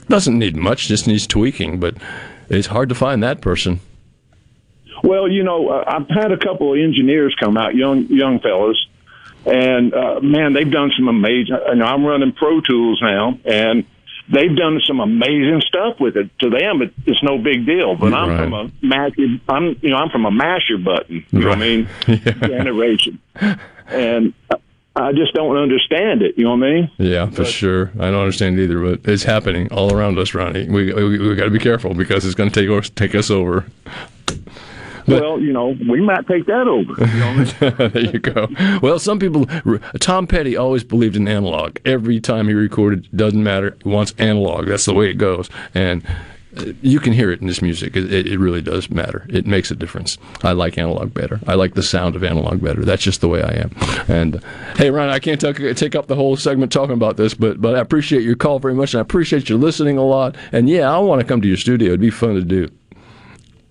Doesn't 0.09 0.37
need 0.37 0.55
much. 0.55 0.87
Just 0.87 1.07
needs 1.07 1.25
tweaking. 1.25 1.79
But 1.79 1.95
it's 2.49 2.67
hard 2.67 2.89
to 2.89 2.95
find 2.95 3.23
that 3.23 3.41
person. 3.41 3.79
Well, 5.03 5.29
you 5.29 5.43
know, 5.43 5.69
uh, 5.69 5.83
I've 5.87 6.07
had 6.09 6.31
a 6.31 6.37
couple 6.37 6.73
of 6.73 6.79
engineers 6.79 7.35
come 7.39 7.57
out, 7.57 7.75
young 7.75 8.05
young 8.07 8.39
fellas, 8.39 8.77
and 9.45 9.93
uh, 9.93 10.19
man, 10.21 10.53
they've 10.53 10.71
done 10.71 10.91
some 10.97 11.07
amazing. 11.07 11.57
You 11.67 11.75
know, 11.75 11.85
I'm 11.85 12.05
running 12.05 12.31
Pro 12.33 12.61
Tools 12.61 12.99
now, 13.01 13.37
and 13.45 13.85
they've 14.31 14.55
done 14.55 14.79
some 14.85 14.99
amazing 14.99 15.61
stuff 15.67 15.99
with 15.99 16.17
it. 16.17 16.29
To 16.39 16.49
them, 16.49 16.81
it, 16.81 16.93
it's 17.05 17.21
no 17.21 17.37
big 17.37 17.65
deal. 17.65 17.95
But 17.95 18.13
I'm 18.13 18.29
Right. 18.29 18.39
from 18.39 18.53
a 18.53 18.71
masher. 18.81 19.39
I'm 19.47 19.75
you 19.81 19.89
know 19.89 19.97
I'm 19.97 20.09
from 20.09 20.25
a 20.25 20.31
masher 20.31 20.77
button. 20.77 21.23
You 21.31 21.39
know 21.39 21.49
what 21.49 21.57
I 21.57 21.61
mean? 21.61 21.87
Yeah. 22.07 22.17
Generation, 22.47 23.19
and 23.87 24.33
I 24.95 25.11
just 25.11 25.33
don't 25.33 25.57
understand 25.57 26.21
it. 26.21 26.37
You 26.37 26.45
know 26.45 26.55
what 26.55 26.65
I 26.65 26.71
mean? 26.73 26.91
Yeah, 26.97 27.29
for 27.29 27.43
sure. 27.45 27.91
I 27.99 28.09
don't 28.09 28.21
understand 28.21 28.57
either, 28.59 28.79
but 28.79 29.07
it's 29.11 29.23
happening 29.23 29.71
all 29.71 29.93
around 29.93 30.17
us, 30.17 30.33
Ronnie. 30.33 30.69
We 30.69 30.93
we, 30.93 31.19
we 31.19 31.35
got 31.35 31.43
to 31.45 31.51
be 31.51 31.59
careful 31.59 31.93
because 31.93 32.25
it's 32.25 32.33
going 32.35 32.49
to 32.49 32.59
take 32.61 32.69
us 32.69 32.89
take 32.89 33.13
us 33.13 33.29
over. 33.29 33.65
Well, 35.07 35.39
you 35.39 35.53
know, 35.53 35.75
we 35.89 36.01
might 36.01 36.27
take 36.27 36.45
that 36.47 36.67
over. 36.67 36.93
You 37.05 37.19
know 37.19 37.37
what 37.37 37.55
I 37.61 37.85
mean? 37.85 37.91
there 37.93 38.13
you 38.13 38.19
go. 38.19 38.47
Well, 38.81 38.99
some 38.99 39.19
people. 39.19 39.45
Tom 39.99 40.27
Petty 40.27 40.55
always 40.57 40.83
believed 40.83 41.15
in 41.15 41.27
analog. 41.27 41.77
Every 41.85 42.19
time 42.19 42.47
he 42.47 42.53
recorded, 42.53 43.07
doesn't 43.15 43.43
matter. 43.43 43.77
He 43.83 43.89
wants 43.89 44.13
analog. 44.17 44.67
That's 44.67 44.85
the 44.85 44.93
way 44.93 45.09
it 45.09 45.15
goes, 45.15 45.49
and. 45.73 46.03
uh, 46.57 46.71
You 46.81 47.01
can 47.01 47.11
hear 47.11 47.31
it 47.31 47.41
in 47.41 47.47
this 47.47 47.61
music. 47.61 47.97
It, 47.97 48.25
it, 48.27 48.39
really 48.39 48.61
does 48.61 48.89
matter. 48.89 49.25
It 49.29 49.45
makes 49.45 49.71
a 49.71 49.75
difference. 49.75 50.17
I 50.41 50.53
like 50.53 50.77
analog 50.77 51.13
better. 51.13 51.41
I 51.47 51.55
like 51.55 51.73
the 51.73 51.83
sound 51.83 52.15
of 52.15 52.23
analog 52.23 52.61
better. 52.63 52.85
That's 52.85 53.03
just 53.03 53.19
the 53.19 53.27
way 53.27 53.41
I 53.43 53.53
am. 53.63 53.71
And 54.07 54.37
uh, 54.37 54.39
hey, 54.77 54.89
Ron, 54.89 55.09
I 55.09 55.19
can't 55.19 55.41
take, 55.41 55.57
take 55.75 55.95
up 55.95 56.07
the 56.07 56.15
whole 56.15 56.37
segment 56.37 56.71
talking 56.71 56.93
about 56.95 57.17
this, 57.17 57.33
but 57.33 57.59
but 57.61 57.75
I 57.75 57.79
appreciate 57.79 58.23
your 58.23 58.37
call 58.37 58.59
very 58.59 58.73
much, 58.73 58.93
and 58.93 58.99
I 58.99 59.01
appreciate 59.01 59.49
you 59.49 59.57
listening 59.57 59.97
a 59.97 60.05
lot. 60.05 60.35
And 60.53 60.69
yeah, 60.69 60.89
I 60.89 60.97
want 60.99 61.19
to 61.19 61.27
come 61.27 61.41
to 61.41 61.47
your 61.47 61.57
studio. 61.57 61.89
It'd 61.89 61.99
be 61.99 62.09
fun 62.09 62.35
to 62.35 62.41
do. 62.41 62.69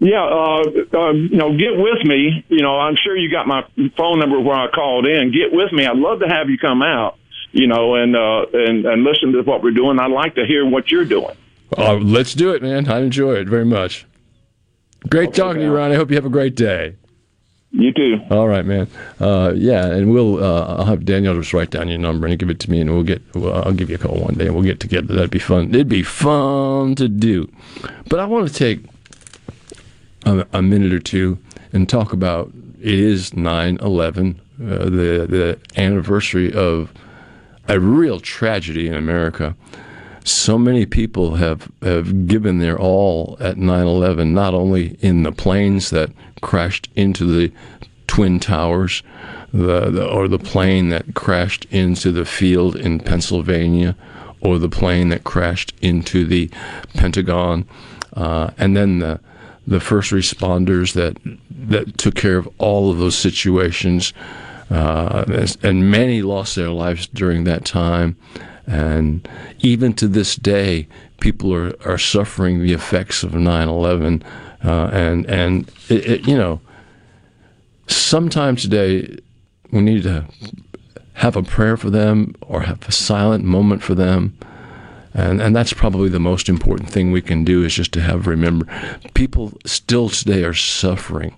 Yeah, 0.04 0.22
uh, 0.22 0.62
uh, 0.92 1.12
you 1.12 1.38
know, 1.38 1.56
get 1.56 1.78
with 1.78 2.04
me. 2.04 2.44
You 2.48 2.60
know, 2.60 2.78
I'm 2.78 2.94
sure 2.94 3.16
you 3.16 3.30
got 3.30 3.46
my 3.46 3.62
phone 3.96 4.18
number 4.18 4.38
where 4.38 4.54
I 4.54 4.68
called 4.70 5.06
in. 5.06 5.32
Get 5.32 5.50
with 5.50 5.72
me. 5.72 5.86
I'd 5.86 5.96
love 5.96 6.20
to 6.20 6.28
have 6.28 6.50
you 6.50 6.58
come 6.58 6.82
out. 6.82 7.16
You 7.52 7.68
know, 7.68 7.94
and 7.94 8.14
uh, 8.14 8.44
and 8.52 8.84
and 8.84 9.02
listen 9.02 9.32
to 9.32 9.42
what 9.42 9.62
we're 9.62 9.70
doing. 9.70 9.98
I'd 9.98 10.10
like 10.10 10.34
to 10.34 10.44
hear 10.44 10.68
what 10.68 10.90
you're 10.90 11.06
doing. 11.06 11.34
Uh, 11.78 11.94
let's 11.94 12.34
do 12.34 12.50
it, 12.50 12.60
man. 12.60 12.86
I 12.86 13.00
enjoy 13.00 13.36
it 13.36 13.48
very 13.48 13.64
much. 13.64 14.04
Great 15.08 15.32
talking 15.32 15.60
to 15.60 15.66
you, 15.66 15.74
Ron. 15.74 15.92
I 15.92 15.94
hope 15.94 16.10
you 16.10 16.16
have 16.16 16.26
a 16.26 16.30
great 16.30 16.54
day. 16.54 16.96
You 17.70 17.92
too. 17.92 18.18
All 18.30 18.46
right, 18.46 18.64
man. 18.64 18.88
Uh, 19.18 19.52
yeah, 19.56 19.86
and 19.86 20.12
we'll. 20.12 20.42
Uh, 20.44 20.76
I'll 20.80 20.84
have 20.84 21.06
Daniel 21.06 21.34
just 21.34 21.54
write 21.54 21.70
down 21.70 21.88
your 21.88 21.98
number 21.98 22.26
and 22.26 22.38
give 22.38 22.50
it 22.50 22.60
to 22.60 22.70
me, 22.70 22.82
and 22.82 22.92
we'll 22.92 23.04
get. 23.04 23.22
Well, 23.34 23.54
I'll 23.64 23.72
give 23.72 23.88
you 23.88 23.96
a 23.96 23.98
call 23.98 24.20
one 24.20 24.34
day, 24.34 24.46
and 24.46 24.54
we'll 24.54 24.64
get 24.64 24.80
together. 24.80 25.14
That'd 25.14 25.30
be 25.30 25.38
fun. 25.38 25.70
It'd 25.70 25.88
be 25.88 26.02
fun 26.02 26.94
to 26.96 27.08
do. 27.08 27.50
But 28.10 28.20
I 28.20 28.26
want 28.26 28.48
to 28.48 28.54
take 28.54 28.84
a, 30.24 30.46
a 30.52 30.62
minute 30.62 30.92
or 30.92 31.00
two 31.00 31.38
and 31.72 31.88
talk 31.88 32.12
about 32.12 32.52
it 32.80 32.98
is 32.98 33.30
9/11, 33.30 34.36
uh, 34.36 34.84
the 34.84 35.26
the 35.26 35.58
anniversary 35.76 36.52
of 36.52 36.92
a 37.68 37.80
real 37.80 38.20
tragedy 38.20 38.88
in 38.88 38.94
America. 38.94 39.56
So 40.26 40.56
many 40.58 40.86
people 40.86 41.34
have, 41.34 41.70
have 41.82 42.26
given 42.26 42.58
their 42.58 42.78
all 42.78 43.36
at 43.40 43.58
9 43.58 43.86
11, 43.86 44.32
not 44.32 44.54
only 44.54 44.96
in 45.00 45.22
the 45.22 45.32
planes 45.32 45.90
that 45.90 46.10
crashed 46.40 46.88
into 46.96 47.26
the 47.26 47.52
Twin 48.06 48.40
Towers, 48.40 49.02
the, 49.52 49.90
the, 49.90 50.06
or 50.06 50.28
the 50.28 50.38
plane 50.38 50.88
that 50.90 51.14
crashed 51.14 51.66
into 51.70 52.10
the 52.10 52.24
field 52.24 52.74
in 52.74 53.00
Pennsylvania, 53.00 53.96
or 54.40 54.58
the 54.58 54.68
plane 54.68 55.10
that 55.10 55.24
crashed 55.24 55.74
into 55.80 56.24
the 56.24 56.50
Pentagon, 56.94 57.66
uh, 58.14 58.50
and 58.56 58.76
then 58.76 59.00
the, 59.00 59.20
the 59.66 59.80
first 59.80 60.12
responders 60.12 60.92
that, 60.92 61.16
that 61.50 61.96
took 61.98 62.14
care 62.14 62.36
of 62.36 62.48
all 62.58 62.90
of 62.90 62.98
those 62.98 63.16
situations. 63.16 64.12
Uh, 64.70 65.46
and 65.62 65.90
many 65.90 66.22
lost 66.22 66.56
their 66.56 66.70
lives 66.70 67.06
during 67.06 67.44
that 67.44 67.64
time. 67.64 68.16
And 68.66 69.28
even 69.60 69.92
to 69.94 70.08
this 70.08 70.36
day, 70.36 70.88
people 71.20 71.54
are, 71.54 71.74
are 71.84 71.98
suffering 71.98 72.60
the 72.60 72.72
effects 72.72 73.22
of 73.22 73.34
9 73.34 73.68
11. 73.68 74.22
Uh, 74.64 74.90
and, 74.92 75.26
and 75.26 75.68
it, 75.88 76.06
it, 76.06 76.28
you 76.28 76.36
know, 76.36 76.60
sometime 77.86 78.56
today, 78.56 79.18
we 79.70 79.82
need 79.82 80.02
to 80.04 80.24
have 81.14 81.36
a 81.36 81.42
prayer 81.42 81.76
for 81.76 81.90
them 81.90 82.34
or 82.40 82.62
have 82.62 82.88
a 82.88 82.92
silent 82.92 83.44
moment 83.44 83.82
for 83.82 83.94
them. 83.94 84.36
And, 85.14 85.40
and 85.40 85.54
that's 85.54 85.72
probably 85.72 86.08
the 86.08 86.18
most 86.20 86.48
important 86.48 86.90
thing 86.90 87.12
we 87.12 87.22
can 87.22 87.44
do 87.44 87.64
is 87.64 87.74
just 87.74 87.92
to 87.92 88.00
have 88.00 88.26
remember 88.26 88.66
people 89.14 89.52
still 89.64 90.08
today 90.08 90.42
are 90.42 90.54
suffering. 90.54 91.34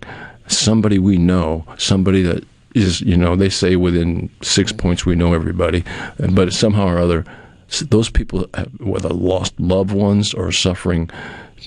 Somebody 0.46 0.98
we 0.98 1.18
know, 1.18 1.66
somebody 1.76 2.22
that 2.22 2.44
is, 2.74 3.00
you 3.02 3.16
know, 3.16 3.36
they 3.36 3.50
say 3.50 3.76
within 3.76 4.30
six 4.42 4.72
points 4.72 5.04
we 5.04 5.14
know 5.14 5.34
everybody, 5.34 5.84
but 6.30 6.52
somehow 6.52 6.88
or 6.88 6.98
other, 6.98 7.24
those 7.88 8.08
people, 8.08 8.46
whether 8.78 9.08
lost 9.08 9.58
loved 9.60 9.92
ones 9.92 10.32
or 10.32 10.52
suffering 10.52 11.10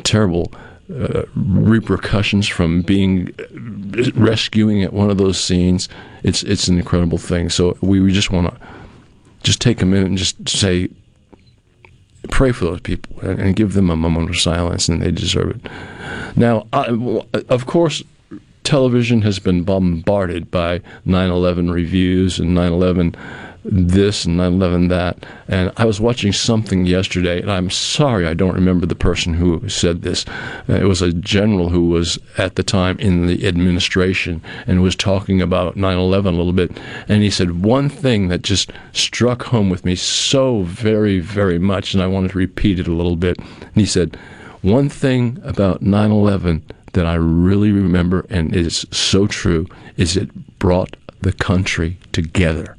terrible 0.04 0.52
uh, 0.94 1.24
repercussions 1.36 2.48
from 2.48 2.82
being 2.82 3.34
uh, 3.40 4.12
rescuing 4.16 4.84
at 4.84 4.94
one 4.94 5.12
of 5.12 5.18
those 5.18 5.40
scenes, 5.40 5.88
it's 6.24 6.42
it's 6.44 6.68
an 6.68 6.78
incredible 6.78 7.18
thing. 7.18 7.50
So 7.50 7.78
we, 7.82 8.00
we 8.00 8.12
just 8.12 8.32
want 8.32 8.48
to 8.48 8.68
just 9.44 9.62
take 9.62 9.82
a 9.82 9.86
minute 9.86 10.08
and 10.08 10.18
just 10.18 10.50
say, 10.50 10.90
pray 12.30 12.52
for 12.52 12.66
those 12.66 12.82
people 12.82 13.20
and, 13.22 13.40
and 13.40 13.56
give 13.56 13.74
them 13.74 13.90
a 13.90 13.96
moment 13.96 14.30
of 14.30 14.40
silence, 14.40 14.90
and 14.90 15.02
they 15.02 15.12
deserve 15.12 15.52
it. 15.52 15.72
Now, 16.36 16.68
I, 16.74 16.86
of 17.50 17.66
course 17.66 18.04
television 18.64 19.24
has 19.24 19.40
been 19.40 19.64
bombarded 19.64 20.52
by 20.52 20.80
9/11 21.08 21.72
reviews 21.72 22.40
and 22.40 22.56
9/11 22.56 23.16
this 23.64 24.26
and 24.26 24.38
9/11 24.38 24.88
that. 24.90 25.26
And 25.48 25.72
I 25.78 25.86
was 25.86 26.00
watching 26.00 26.32
something 26.32 26.86
yesterday, 26.86 27.42
and 27.42 27.52
I'm 27.52 27.70
sorry 27.70 28.26
I 28.26 28.34
don't 28.34 28.56
remember 28.56 28.86
the 28.86 28.96
person 28.96 29.34
who 29.34 29.68
said 29.68 30.02
this. 30.02 30.26
Uh, 30.70 30.76
it 30.76 30.86
was 30.86 31.02
a 31.02 31.14
general 31.14 31.70
who 31.70 31.90
was 31.90 32.20
at 32.38 32.56
the 32.56 32.64
time 32.64 32.98
in 33.00 33.28
the 33.28 33.48
administration 33.48 34.42
and 34.66 34.82
was 34.82 34.96
talking 34.96 35.42
about 35.42 35.76
9/11 35.76 36.34
a 36.34 36.38
little 36.38 36.54
bit. 36.54 36.72
And 37.08 37.22
he 37.22 37.30
said 37.30 37.64
one 37.64 37.90
thing 37.90 38.30
that 38.30 38.44
just 38.44 38.72
struck 38.94 39.44
home 39.44 39.70
with 39.70 39.86
me 39.86 39.96
so 39.96 40.64
very, 40.64 41.20
very 41.20 41.60
much, 41.60 41.94
and 41.94 42.02
I 42.02 42.08
wanted 42.08 42.32
to 42.32 42.38
repeat 42.38 42.80
it 42.80 42.88
a 42.88 42.94
little 42.94 43.16
bit. 43.16 43.38
And 43.40 43.76
he 43.76 43.86
said, 43.86 44.18
"One 44.62 44.90
thing 44.90 45.40
about 45.44 45.82
9/11." 45.82 46.62
that 46.94 47.06
I 47.06 47.14
really 47.14 47.72
remember 47.72 48.26
and 48.32 48.56
is 48.56 48.86
so 48.90 49.28
true 49.28 49.68
is 49.96 50.18
it 50.18 50.58
brought 50.58 50.96
the 51.22 51.32
country 51.32 52.00
together 52.12 52.76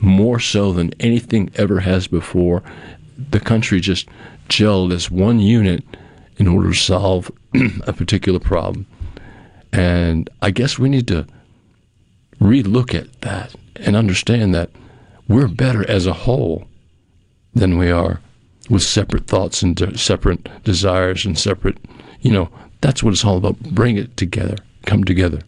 more 0.00 0.38
so 0.38 0.72
than 0.72 0.92
anything 1.00 1.50
ever 1.56 1.80
has 1.80 2.06
before. 2.06 2.62
The 3.30 3.40
country 3.40 3.80
just 3.80 4.08
gelled 4.48 4.92
as 4.92 5.10
one 5.10 5.40
unit 5.40 5.84
in 6.36 6.46
order 6.46 6.70
to 6.70 6.76
solve 6.76 7.30
a 7.86 7.92
particular 7.92 8.38
problem. 8.38 8.86
And 9.72 10.30
I 10.42 10.50
guess 10.50 10.78
we 10.78 10.88
need 10.88 11.08
to 11.08 11.26
relook 12.40 12.94
at 12.94 13.20
that 13.22 13.54
and 13.76 13.96
understand 13.96 14.54
that 14.54 14.70
we're 15.28 15.48
better 15.48 15.88
as 15.90 16.06
a 16.06 16.12
whole 16.12 16.66
than 17.54 17.78
we 17.78 17.90
are 17.90 18.20
with 18.68 18.82
separate 18.82 19.26
thoughts 19.26 19.62
and 19.62 19.76
de- 19.76 19.96
separate 19.96 20.48
desires 20.64 21.24
and 21.24 21.38
separate, 21.38 21.78
you 22.20 22.30
know, 22.30 22.48
that's 22.80 23.02
what 23.02 23.12
it's 23.12 23.24
all 23.24 23.36
about. 23.36 23.58
Bring 23.60 23.96
it 23.96 24.16
together, 24.16 24.56
come 24.84 25.04
together. 25.04 25.40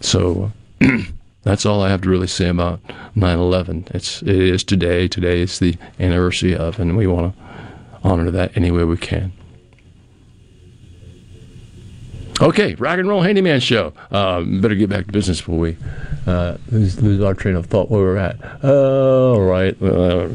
So 0.00 0.52
that's 1.42 1.66
all 1.66 1.82
I 1.82 1.88
have 1.88 2.02
to 2.02 2.10
really 2.10 2.26
say 2.26 2.48
about 2.48 2.80
9/11. 3.16 3.94
It's 3.94 4.22
it 4.22 4.28
is 4.28 4.62
today. 4.64 5.08
Today 5.08 5.40
is 5.40 5.58
the 5.58 5.76
anniversary 5.98 6.56
of, 6.56 6.78
and 6.78 6.96
we 6.96 7.06
want 7.06 7.34
to 7.34 7.42
honor 8.04 8.30
that 8.30 8.56
any 8.56 8.70
way 8.70 8.84
we 8.84 8.96
can. 8.96 9.32
Okay, 12.40 12.74
rock 12.74 12.98
and 12.98 13.08
roll 13.08 13.22
handyman 13.22 13.60
show. 13.60 13.92
Uh, 14.10 14.40
better 14.40 14.74
get 14.74 14.88
back 14.88 15.06
to 15.06 15.12
business 15.12 15.40
before 15.40 15.58
we 15.58 15.76
uh, 16.26 16.56
lose, 16.70 17.00
lose, 17.00 17.22
our 17.22 17.34
train 17.34 17.54
of 17.54 17.66
thought 17.66 17.90
where 17.90 18.00
we're 18.00 18.16
at. 18.16 18.36
Uh, 18.64 19.32
all 19.32 19.42
right. 19.42 19.80
Uh, 19.80 20.28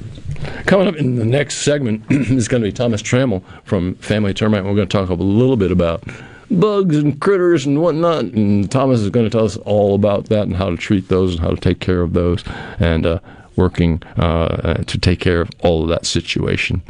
coming 0.66 0.88
up 0.88 0.96
in 0.96 1.16
the 1.16 1.26
next 1.26 1.58
segment 1.58 2.06
is 2.10 2.48
going 2.48 2.62
to 2.62 2.68
be 2.68 2.72
Thomas 2.72 3.02
Trammell 3.02 3.44
from 3.66 3.96
Family 3.96 4.34
Termite. 4.34 4.64
We're 4.64 4.76
going 4.76 4.88
to 4.88 4.98
talk 4.98 5.10
a 5.10 5.16
little 5.16 5.58
bit 5.58 5.72
about 5.72 6.04
bugs 6.50 6.98
and 6.98 7.20
critters 7.20 7.66
and 7.66 7.82
whatnot. 7.82 8.26
And 8.26 8.70
Thomas 8.70 9.02
is 9.02 9.10
going 9.10 9.26
to 9.26 9.30
tell 9.30 9.46
us 9.46 9.58
all 9.58 9.96
about 9.96 10.26
that 10.26 10.44
and 10.44 10.56
how 10.56 10.70
to 10.70 10.78
treat 10.78 11.08
those 11.10 11.34
and 11.34 11.42
how 11.42 11.52
to 11.52 11.58
take 11.58 11.80
care 11.80 12.02
of 12.02 12.14
those 12.14 12.44
and 12.80 13.06
uh, 13.06 13.20
working 13.56 14.02
uh, 14.18 14.84
to 14.84 14.98
take 14.98 15.20
care 15.20 15.42
of 15.42 15.50
all 15.60 15.84
of 15.84 15.90
that 15.90 16.06
situation. 16.06 16.82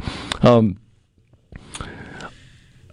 Um, 0.42 0.78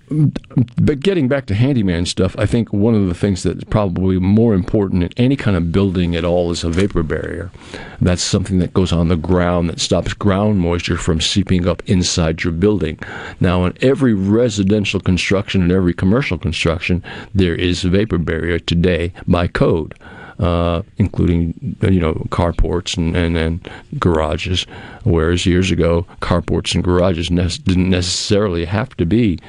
but 0.10 1.00
getting 1.00 1.28
back 1.28 1.48
to 1.48 1.56
handyman 1.56 2.06
stuff, 2.06 2.36
I 2.38 2.46
think 2.46 2.72
one 2.72 2.94
of 2.94 3.08
the 3.08 3.16
things 3.16 3.44
that's 3.44 3.64
probably 3.64 4.20
more 4.20 4.54
important 4.54 5.04
in 5.04 5.10
any 5.18 5.36
kind 5.36 5.58
of 5.58 5.72
building 5.72 6.16
at 6.16 6.24
all 6.24 6.52
is 6.52 6.64
a 6.64 6.70
vapor 6.70 7.04
barrier. 7.04 7.52
That's 8.00 8.22
something 8.22 8.60
that 8.60 8.74
goes 8.74 8.92
on 8.92 9.08
the 9.08 9.16
ground 9.16 9.70
that 9.70 9.80
stops 9.80 10.14
ground 10.14 10.60
moisture 10.60 10.98
from 10.98 11.22
seeping 11.22 11.68
up 11.68 11.82
inside 11.88 12.44
your 12.44 12.54
building. 12.54 13.00
Now, 13.40 13.66
in 13.66 13.78
every 13.82 14.14
residential 14.14 15.00
construction 15.00 15.64
and 15.64 15.72
every 15.72 15.94
commercial 15.94 16.38
construction, 16.38 17.04
there 17.34 17.56
is 17.56 17.84
a 17.84 17.90
vapor 17.90 18.20
barrier 18.20 18.60
today 18.60 19.14
by 19.28 19.48
code. 19.48 19.96
Uh, 20.38 20.82
including 20.98 21.78
you 21.82 22.02
know 22.02 22.14
carports 22.28 22.98
and, 22.98 23.16
and, 23.16 23.38
and, 23.38 23.70
garages, 23.98 24.64
whereas 25.06 25.46
years 25.46 25.72
ago 25.72 26.06
carports 26.20 26.76
and 26.76 26.84
garages 26.84 27.32
ne- 27.32 27.48
didn't 27.64 27.90
necessarily 27.90 28.66
have 28.66 28.94
to 28.98 29.06
be 29.06 29.40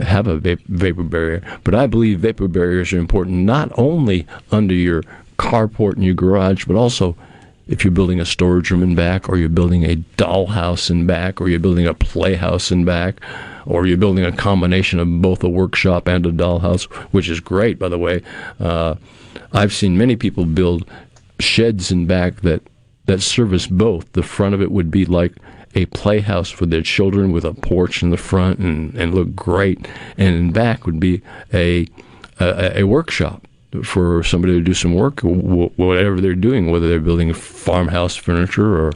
have 0.00 0.26
a 0.26 0.38
vapor 0.38 1.02
barrier. 1.02 1.42
But 1.64 1.74
I 1.74 1.86
believe 1.86 2.20
vapor 2.20 2.48
barriers 2.48 2.92
are 2.92 2.98
important 2.98 3.38
not 3.38 3.70
only 3.76 4.26
under 4.50 4.74
your 4.74 5.02
carport 5.38 5.94
and 5.94 6.04
your 6.04 6.14
garage, 6.14 6.64
but 6.64 6.76
also 6.76 7.16
if 7.68 7.84
you're 7.84 7.92
building 7.92 8.20
a 8.20 8.24
storage 8.24 8.70
room 8.70 8.82
in 8.82 8.94
back, 8.94 9.28
or 9.28 9.36
you're 9.36 9.48
building 9.48 9.84
a 9.84 9.96
dollhouse 10.16 10.90
in 10.90 11.06
back, 11.06 11.40
or 11.40 11.48
you're 11.48 11.60
building 11.60 11.86
a 11.86 11.94
playhouse 11.94 12.70
in 12.70 12.84
back, 12.84 13.20
or 13.66 13.86
you're 13.86 13.96
building 13.96 14.24
a 14.24 14.32
combination 14.32 14.98
of 14.98 15.22
both 15.22 15.44
a 15.44 15.48
workshop 15.48 16.08
and 16.08 16.26
a 16.26 16.32
dollhouse, 16.32 16.84
which 17.12 17.28
is 17.28 17.40
great, 17.40 17.78
by 17.78 17.88
the 17.88 17.98
way. 17.98 18.22
Uh, 18.58 18.96
I've 19.52 19.72
seen 19.72 19.96
many 19.96 20.16
people 20.16 20.44
build 20.44 20.88
sheds 21.38 21.90
in 21.90 22.06
back 22.06 22.40
that 22.42 22.62
that 23.06 23.20
service 23.20 23.66
both. 23.66 24.10
The 24.12 24.22
front 24.22 24.54
of 24.54 24.62
it 24.62 24.70
would 24.70 24.90
be 24.90 25.04
like 25.04 25.32
a 25.74 25.86
playhouse 25.86 26.50
for 26.50 26.66
their 26.66 26.82
children 26.82 27.32
with 27.32 27.44
a 27.44 27.54
porch 27.54 28.02
in 28.02 28.10
the 28.10 28.16
front 28.16 28.58
and, 28.58 28.94
and 28.94 29.14
look 29.14 29.34
great. 29.34 29.86
And 30.18 30.34
in 30.34 30.52
back 30.52 30.86
would 30.86 31.00
be 31.00 31.22
a, 31.52 31.86
a, 32.40 32.80
a 32.80 32.82
workshop 32.84 33.46
for 33.82 34.22
somebody 34.22 34.52
to 34.54 34.60
do 34.60 34.74
some 34.74 34.94
work, 34.94 35.20
whatever 35.20 36.20
they're 36.20 36.34
doing, 36.34 36.70
whether 36.70 36.88
they're 36.88 37.00
building 37.00 37.32
farmhouse 37.32 38.16
furniture 38.16 38.76
or 38.76 38.92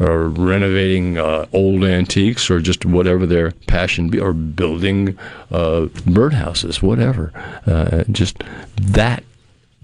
or 0.00 0.28
renovating 0.28 1.18
uh, 1.18 1.44
old 1.52 1.82
antiques 1.82 2.50
or 2.50 2.60
just 2.60 2.86
whatever 2.86 3.26
their 3.26 3.50
passion 3.66 4.08
be, 4.08 4.20
or 4.20 4.32
building 4.32 5.18
uh, 5.50 5.86
birdhouses, 6.06 6.80
whatever. 6.80 7.32
Uh, 7.66 8.04
just 8.12 8.44
that 8.76 9.24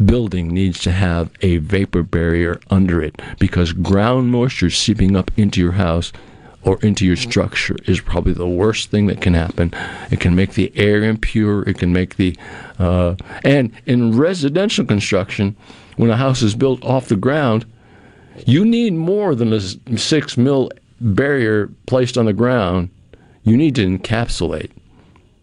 building 0.03 0.49
needs 0.49 0.81
to 0.81 0.93
have 0.93 1.31
a 1.41 1.59
vapor 1.59 2.03
barrier 2.03 2.61
under 2.71 3.03
it 3.03 3.21
because 3.39 3.73
ground 3.73 4.31
moisture 4.31 4.71
seeping 4.71 5.17
up 5.17 5.31
into 5.37 5.61
your 5.61 5.73
house 5.73 6.13
or 6.65 6.79
into 6.81 7.05
your 7.05 7.17
structure 7.17 7.77
is 7.87 8.01
probably 8.01 8.33
the 8.33 8.49
worst 8.49 8.91
thing 8.91 9.07
that 9.07 9.21
can 9.21 9.35
happen. 9.35 9.73
It 10.11 10.21
can 10.21 10.35
make 10.35 10.55
the 10.55 10.73
air 10.75 11.03
impure. 11.03 11.63
It 11.69 11.79
can 11.79 11.93
make 11.93 12.17
the 12.17 12.37
uh, 12.79 13.17
and 13.45 13.71
in 13.87 14.17
residential 14.17 14.85
construction, 14.85 15.57
when 15.97 16.11
a 16.11 16.17
house 16.17 16.43
is 16.43 16.55
built 16.55 16.83
off 16.85 17.09
the 17.09 17.17
ground, 17.17 17.67
you 18.47 18.65
need 18.65 18.95
more 18.95 19.35
than 19.35 19.53
a 19.53 19.61
six 19.61 20.37
mil 20.37 20.71
barrier 21.01 21.71
placed 21.87 22.19
on 22.19 22.25
the 22.25 22.33
ground. 22.33 22.89
You 23.45 23.57
need 23.57 23.75
to 23.77 23.87
encapsulate, 23.87 24.71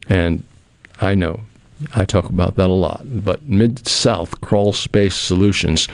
and 0.10 0.44
I 0.99 1.14
know 1.14 1.41
I 1.95 2.06
talk 2.06 2.26
about 2.26 2.56
that 2.56 2.70
a 2.70 2.74
lot. 2.74 3.02
But 3.06 3.44
Mid 3.44 3.88
South 3.88 4.41
Crawl 4.41 4.74
Space 4.74 5.16
Solutions 5.16 5.88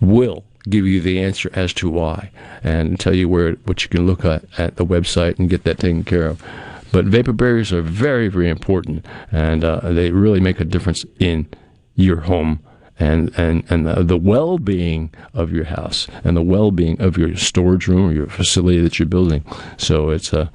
will 0.00 0.44
give 0.68 0.86
you 0.86 1.00
the 1.00 1.20
answer 1.20 1.50
as 1.54 1.72
to 1.74 1.88
why 1.88 2.30
and 2.62 2.98
tell 2.98 3.14
you 3.14 3.28
where 3.28 3.52
what 3.64 3.82
you 3.82 3.88
can 3.88 4.06
look 4.06 4.24
at 4.24 4.44
at 4.58 4.76
the 4.76 4.84
website 4.84 5.38
and 5.38 5.50
get 5.50 5.64
that 5.64 5.78
taken 5.78 6.04
care 6.04 6.26
of. 6.26 6.42
But 6.92 7.04
vapor 7.04 7.32
barriers 7.32 7.72
are 7.72 7.82
very, 7.82 8.28
very 8.28 8.48
important, 8.48 9.04
and 9.30 9.64
uh, 9.64 9.80
they 9.92 10.10
really 10.10 10.40
make 10.40 10.60
a 10.60 10.64
difference 10.64 11.04
in 11.18 11.46
your 11.94 12.20
home 12.20 12.60
and 12.98 13.32
and 13.36 13.64
and 13.68 13.86
the, 13.86 14.02
the 14.02 14.16
well-being 14.16 15.10
of 15.34 15.52
your 15.52 15.64
house 15.64 16.06
and 16.24 16.36
the 16.36 16.42
well-being 16.42 17.00
of 17.00 17.18
your 17.18 17.36
storage 17.36 17.88
room 17.88 18.10
or 18.10 18.12
your 18.12 18.26
facility 18.26 18.80
that 18.80 18.98
you're 18.98 19.06
building. 19.06 19.44
So 19.76 20.10
it's 20.10 20.32
a 20.32 20.50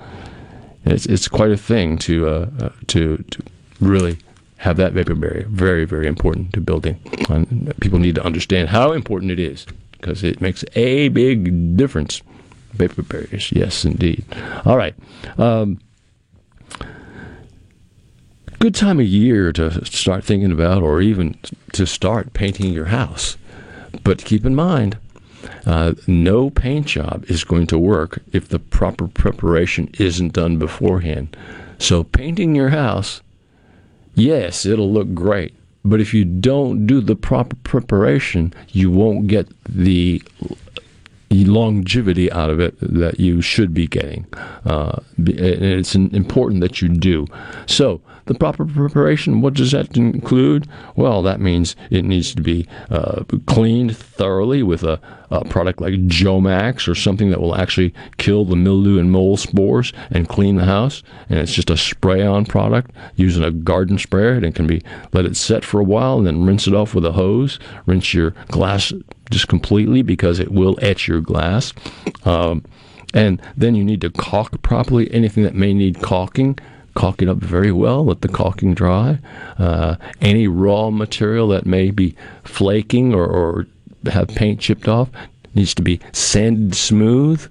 it's 0.85 1.05
it's 1.05 1.27
quite 1.27 1.51
a 1.51 1.57
thing 1.57 1.97
to 1.99 2.27
uh, 2.27 2.49
uh, 2.59 2.69
to 2.87 3.17
to 3.17 3.43
really 3.79 4.17
have 4.61 4.77
that 4.77 4.93
vapor 4.93 5.15
barrier. 5.15 5.47
Very 5.49 5.85
very 5.85 6.07
important 6.07 6.53
to 6.53 6.61
building. 6.61 6.99
And 7.29 7.73
people 7.81 7.99
need 7.99 8.15
to 8.15 8.23
understand 8.23 8.69
how 8.69 8.91
important 8.91 9.31
it 9.31 9.39
is 9.39 9.65
because 9.93 10.23
it 10.23 10.39
makes 10.39 10.63
a 10.75 11.09
big 11.09 11.75
difference. 11.75 12.21
Vapor 12.73 13.01
barriers, 13.03 13.51
yes, 13.51 13.83
indeed. 13.83 14.23
All 14.63 14.77
right. 14.77 14.95
Um, 15.37 15.79
good 18.59 18.75
time 18.75 18.99
of 18.99 19.05
year 19.07 19.51
to 19.51 19.83
start 19.85 20.23
thinking 20.23 20.51
about 20.51 20.83
or 20.83 21.01
even 21.01 21.37
to 21.73 21.85
start 21.85 22.33
painting 22.33 22.71
your 22.71 22.85
house. 22.85 23.37
But 24.03 24.23
keep 24.23 24.45
in 24.45 24.55
mind, 24.55 24.97
uh, 25.65 25.93
no 26.07 26.51
paint 26.51 26.85
job 26.85 27.25
is 27.27 27.43
going 27.43 27.67
to 27.67 27.79
work 27.79 28.21
if 28.31 28.47
the 28.47 28.59
proper 28.59 29.07
preparation 29.07 29.89
isn't 29.97 30.33
done 30.33 30.57
beforehand. 30.57 31.35
So, 31.79 32.03
painting 32.03 32.55
your 32.55 32.69
house, 32.69 33.21
yes, 34.15 34.65
it'll 34.65 34.91
look 34.91 35.13
great. 35.13 35.53
But 35.83 35.99
if 35.99 36.13
you 36.13 36.25
don't 36.25 36.85
do 36.85 37.01
the 37.01 37.15
proper 37.15 37.55
preparation, 37.57 38.53
you 38.69 38.91
won't 38.91 39.27
get 39.27 39.47
the 39.67 40.21
longevity 41.31 42.31
out 42.31 42.49
of 42.49 42.59
it 42.59 42.75
that 42.81 43.19
you 43.19 43.41
should 43.41 43.73
be 43.73 43.87
getting. 43.87 44.25
Uh, 44.65 44.99
it's 45.17 45.95
important 45.95 46.61
that 46.61 46.81
you 46.81 46.89
do. 46.89 47.25
So, 47.65 48.01
the 48.25 48.35
proper 48.35 48.65
preparation, 48.65 49.41
what 49.41 49.53
does 49.53 49.71
that 49.71 49.95
include? 49.97 50.67
Well, 50.95 51.21
that 51.23 51.39
means 51.39 51.75
it 51.89 52.05
needs 52.05 52.33
to 52.35 52.41
be 52.41 52.67
uh, 52.89 53.23
cleaned 53.45 53.95
thoroughly 53.95 54.63
with 54.63 54.83
a, 54.83 54.99
a, 55.29 55.43
product 55.45 55.81
like 55.81 55.93
Jomax 56.07 56.87
or 56.87 56.95
something 56.95 57.29
that 57.29 57.41
will 57.41 57.55
actually 57.55 57.93
kill 58.17 58.45
the 58.45 58.55
mildew 58.55 58.99
and 58.99 59.11
mold 59.11 59.39
spores 59.39 59.91
and 60.11 60.29
clean 60.29 60.55
the 60.55 60.65
house. 60.65 61.03
And 61.29 61.39
it's 61.39 61.53
just 61.53 61.69
a 61.69 61.77
spray 61.77 62.25
on 62.25 62.45
product 62.45 62.91
using 63.15 63.43
a 63.43 63.51
garden 63.51 63.97
sprayer. 63.97 64.33
And 64.33 64.45
it 64.45 64.55
can 64.55 64.67
be 64.67 64.81
let 65.13 65.25
it 65.25 65.35
set 65.35 65.65
for 65.65 65.79
a 65.79 65.85
while 65.85 66.17
and 66.17 66.27
then 66.27 66.45
rinse 66.45 66.67
it 66.67 66.73
off 66.73 66.93
with 66.93 67.05
a 67.05 67.13
hose. 67.13 67.59
Rinse 67.85 68.13
your 68.13 68.31
glass 68.49 68.93
just 69.29 69.47
completely 69.47 70.01
because 70.01 70.39
it 70.39 70.51
will 70.51 70.77
etch 70.81 71.07
your 71.07 71.21
glass. 71.21 71.73
Um, 72.25 72.63
and 73.13 73.41
then 73.57 73.75
you 73.75 73.83
need 73.83 74.01
to 74.01 74.09
caulk 74.09 74.61
properly 74.61 75.11
anything 75.13 75.43
that 75.43 75.55
may 75.55 75.73
need 75.73 76.01
caulking 76.01 76.57
caulk 76.93 77.21
it 77.21 77.29
up 77.29 77.37
very 77.37 77.71
well, 77.71 78.05
let 78.05 78.21
the 78.21 78.27
caulking 78.27 78.73
dry. 78.73 79.19
Uh, 79.57 79.95
any 80.21 80.47
raw 80.47 80.89
material 80.89 81.47
that 81.49 81.65
may 81.65 81.91
be 81.91 82.15
flaking 82.43 83.13
or, 83.13 83.25
or 83.25 83.67
have 84.11 84.27
paint 84.29 84.59
chipped 84.59 84.87
off 84.87 85.09
needs 85.53 85.73
to 85.75 85.81
be 85.81 85.99
sanded 86.11 86.75
smooth 86.75 87.49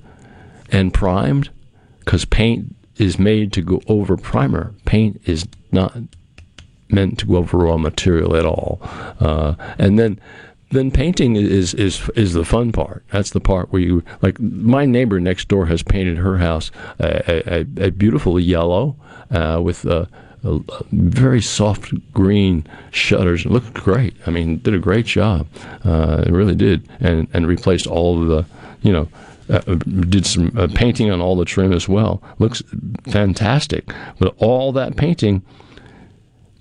and 0.72 0.92
primed 0.92 1.50
because 2.00 2.24
paint 2.24 2.74
is 2.96 3.18
made 3.18 3.52
to 3.52 3.62
go 3.62 3.80
over 3.88 4.16
primer. 4.16 4.74
Paint 4.84 5.20
is 5.24 5.46
not 5.72 5.96
meant 6.88 7.18
to 7.18 7.26
go 7.26 7.36
over 7.36 7.58
raw 7.58 7.76
material 7.76 8.36
at 8.36 8.44
all. 8.44 8.80
Uh, 9.20 9.54
and 9.78 9.98
then 9.98 10.20
then 10.70 10.90
painting 10.90 11.36
is 11.36 11.74
is 11.74 12.08
is 12.14 12.32
the 12.32 12.44
fun 12.44 12.72
part. 12.72 13.04
That's 13.10 13.30
the 13.30 13.40
part 13.40 13.72
where 13.72 13.82
you 13.82 14.04
like. 14.22 14.38
My 14.40 14.86
neighbor 14.86 15.20
next 15.20 15.48
door 15.48 15.66
has 15.66 15.82
painted 15.82 16.16
her 16.18 16.38
house 16.38 16.70
a, 16.98 17.60
a, 17.60 17.86
a 17.86 17.90
beautiful 17.90 18.38
yellow 18.38 18.96
uh, 19.30 19.60
with 19.62 19.84
a, 19.84 20.08
a, 20.44 20.60
very 20.92 21.42
soft 21.42 21.92
green 22.12 22.66
shutters. 22.92 23.44
It 23.44 23.50
looked 23.50 23.74
great. 23.74 24.14
I 24.26 24.30
mean, 24.30 24.58
did 24.58 24.74
a 24.74 24.78
great 24.78 25.06
job. 25.06 25.48
Uh, 25.84 26.24
it 26.26 26.32
really 26.32 26.54
did, 26.54 26.88
and 27.00 27.26
and 27.32 27.46
replaced 27.46 27.86
all 27.86 28.22
of 28.22 28.28
the 28.28 28.46
you 28.82 28.92
know. 28.92 29.08
Uh, 29.48 29.58
did 30.08 30.24
some 30.24 30.56
uh, 30.56 30.68
painting 30.76 31.10
on 31.10 31.20
all 31.20 31.34
the 31.34 31.44
trim 31.44 31.72
as 31.72 31.88
well. 31.88 32.22
Looks 32.38 32.62
fantastic. 33.08 33.92
But 34.20 34.32
all 34.38 34.70
that 34.70 34.94
painting 34.96 35.42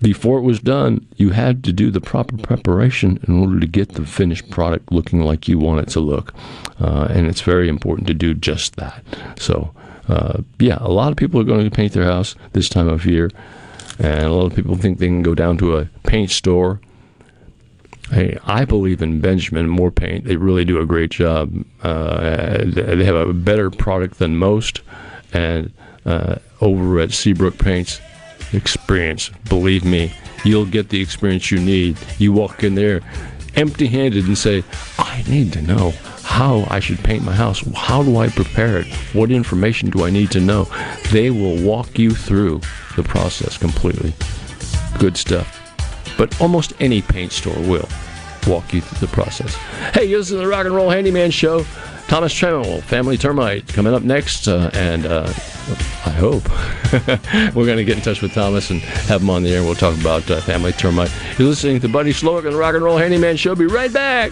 before 0.01 0.37
it 0.39 0.43
was 0.43 0.59
done, 0.59 1.05
you 1.17 1.31
had 1.31 1.63
to 1.65 1.73
do 1.73 1.91
the 1.91 1.99
proper 1.99 2.37
preparation 2.37 3.19
in 3.27 3.39
order 3.39 3.59
to 3.59 3.67
get 3.67 3.93
the 3.93 4.05
finished 4.05 4.49
product 4.49 4.91
looking 4.91 5.21
like 5.21 5.47
you 5.47 5.59
want 5.59 5.81
it 5.81 5.89
to 5.89 5.99
look. 5.99 6.33
Uh, 6.79 7.07
and 7.09 7.27
it's 7.27 7.41
very 7.41 7.67
important 7.67 8.07
to 8.07 8.13
do 8.13 8.33
just 8.33 8.77
that. 8.77 9.03
So, 9.37 9.73
uh, 10.07 10.41
yeah, 10.57 10.77
a 10.79 10.89
lot 10.91 11.11
of 11.11 11.17
people 11.17 11.41
are 11.41 11.45
going 11.45 11.69
to 11.69 11.75
paint 11.75 11.93
their 11.93 12.05
house 12.05 12.35
this 12.53 12.69
time 12.69 12.87
of 12.87 13.05
year. 13.05 13.29
And 13.99 14.23
a 14.23 14.31
lot 14.31 14.45
of 14.45 14.55
people 14.55 14.77
think 14.77 14.99
they 14.99 15.07
can 15.07 15.21
go 15.21 15.35
down 15.35 15.57
to 15.57 15.77
a 15.77 15.85
paint 16.03 16.31
store. 16.31 16.79
Hey, 18.09 18.37
I 18.45 18.63
believe 18.63 19.01
in 19.01 19.19
Benjamin 19.19 19.67
Moore 19.67 19.91
Paint. 19.91 20.23
They 20.23 20.37
really 20.37 20.63
do 20.63 20.79
a 20.79 20.85
great 20.85 21.11
job. 21.11 21.65
Uh, 21.83 22.63
they 22.63 23.03
have 23.03 23.15
a 23.15 23.33
better 23.33 23.69
product 23.69 24.17
than 24.17 24.37
most. 24.37 24.81
And 25.33 25.73
uh, 26.05 26.37
over 26.61 26.99
at 27.01 27.11
Seabrook 27.11 27.57
Paints, 27.57 27.99
experience. 28.53 29.29
Believe 29.49 29.83
me, 29.83 30.13
you'll 30.43 30.65
get 30.65 30.89
the 30.89 31.01
experience 31.01 31.51
you 31.51 31.59
need. 31.59 31.97
You 32.17 32.33
walk 32.33 32.63
in 32.63 32.75
there 32.75 33.01
empty 33.55 33.87
handed 33.87 34.25
and 34.25 34.37
say, 34.37 34.63
I 34.97 35.23
need 35.27 35.53
to 35.53 35.61
know 35.61 35.91
how 36.23 36.65
I 36.69 36.79
should 36.79 36.99
paint 36.99 37.23
my 37.23 37.33
house. 37.33 37.61
How 37.75 38.03
do 38.03 38.17
I 38.17 38.29
prepare 38.29 38.77
it? 38.77 38.87
What 39.13 39.31
information 39.31 39.89
do 39.89 40.05
I 40.05 40.09
need 40.09 40.31
to 40.31 40.39
know? 40.39 40.65
They 41.11 41.29
will 41.29 41.61
walk 41.61 41.99
you 41.99 42.11
through 42.11 42.61
the 42.95 43.03
process 43.03 43.57
completely. 43.57 44.13
Good 44.97 45.17
stuff. 45.17 45.55
But 46.17 46.39
almost 46.41 46.73
any 46.79 47.01
paint 47.01 47.31
store 47.31 47.59
will 47.59 47.87
walk 48.47 48.73
you 48.73 48.81
through 48.81 49.05
the 49.07 49.13
process. 49.13 49.53
Hey, 49.93 50.07
this 50.07 50.31
is 50.31 50.37
the 50.37 50.47
Rock 50.47 50.65
and 50.65 50.75
Roll 50.75 50.89
Handyman 50.89 51.31
Show. 51.31 51.65
Thomas 52.09 52.33
Trammell, 52.33 52.81
Family 52.81 53.17
Termite, 53.17 53.67
coming 53.67 53.93
up 53.93 54.01
next. 54.01 54.47
Uh, 54.47 54.71
and 54.73 55.05
uh, 55.05 55.31
I 56.07 56.09
hope 56.09 56.43
we're 57.55 57.67
going 57.67 57.77
to 57.77 57.85
get 57.85 57.97
in 57.97 58.03
touch 58.03 58.23
with 58.23 58.33
Thomas 58.33 58.71
and 58.71 58.81
have 58.81 59.21
him 59.21 59.29
on 59.29 59.43
the 59.43 59.53
air. 59.53 59.61
We'll 59.61 59.75
talk 59.75 59.95
about 59.99 60.29
uh, 60.31 60.41
Family 60.41 60.71
Termite. 60.71 61.13
You're 61.37 61.49
listening 61.49 61.79
to 61.81 61.87
Buddy 61.87 62.11
Slowick 62.11 62.47
on 62.47 62.53
the 62.53 62.57
Rock 62.57 62.73
and 62.73 62.83
Roll 62.83 62.97
Handyman 62.97 63.37
Show. 63.37 63.53
Be 63.53 63.67
right 63.67 63.93
back. 63.93 64.31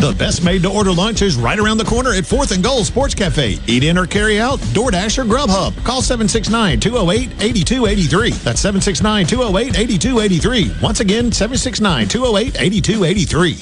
The 0.00 0.14
best 0.14 0.42
made 0.42 0.62
to 0.62 0.70
order 0.70 0.92
lunch 0.92 1.20
is 1.20 1.36
right 1.36 1.58
around 1.58 1.76
the 1.76 1.84
corner 1.84 2.14
at 2.14 2.24
4th 2.24 2.52
and 2.52 2.64
Goal 2.64 2.84
Sports 2.84 3.14
Cafe. 3.14 3.58
Eat 3.66 3.84
in 3.84 3.98
or 3.98 4.06
carry 4.06 4.40
out, 4.40 4.58
DoorDash 4.72 5.18
or 5.18 5.26
Grubhub. 5.26 5.76
Call 5.84 6.00
769 6.00 6.80
208 6.80 7.30
8283. 7.42 8.30
That's 8.30 8.60
769 8.60 9.26
208 9.26 9.78
8283. 9.78 10.76
Once 10.82 11.00
again, 11.00 11.30
769 11.30 12.08
208 12.08 12.62
8283. 12.62 13.58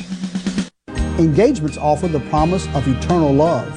Engagements 1.19 1.77
offer 1.77 2.07
the 2.07 2.21
promise 2.31 2.69
of 2.69 2.87
eternal 2.87 3.35
love. 3.35 3.77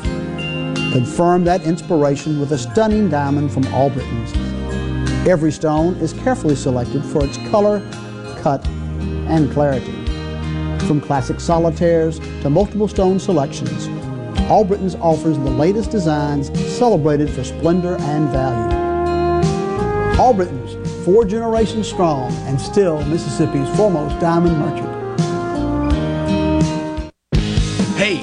Confirm 0.94 1.44
that 1.46 1.64
inspiration 1.64 2.40
with 2.40 2.52
a 2.52 2.60
stunning 2.60 3.10
diamond 3.10 3.52
from 3.52 3.66
Albritton's. 3.74 4.32
Every 5.28 5.52
stone 5.52 5.96
is 5.96 6.14
carefully 6.14 6.56
selected 6.56 7.04
for 7.04 7.26
its 7.26 7.38
color, 7.50 7.80
cut, 8.44 8.64
and 8.68 9.52
clarity. 9.52 10.01
From 10.88 11.00
classic 11.00 11.40
solitaires 11.40 12.20
to 12.42 12.50
multiple 12.50 12.88
stone 12.88 13.20
selections, 13.20 13.88
Albritton's 14.50 14.96
offers 14.96 15.38
the 15.38 15.50
latest 15.50 15.92
designs 15.92 16.52
celebrated 16.78 17.30
for 17.30 17.44
splendor 17.44 17.96
and 18.00 18.30
value. 18.30 18.76
Albritton's, 20.20 21.06
four 21.06 21.24
generations 21.26 21.88
strong 21.88 22.32
and 22.48 22.60
still 22.60 23.04
Mississippi's 23.06 23.70
foremost 23.78 24.20
diamond 24.20 24.58
merchant. 24.58 25.01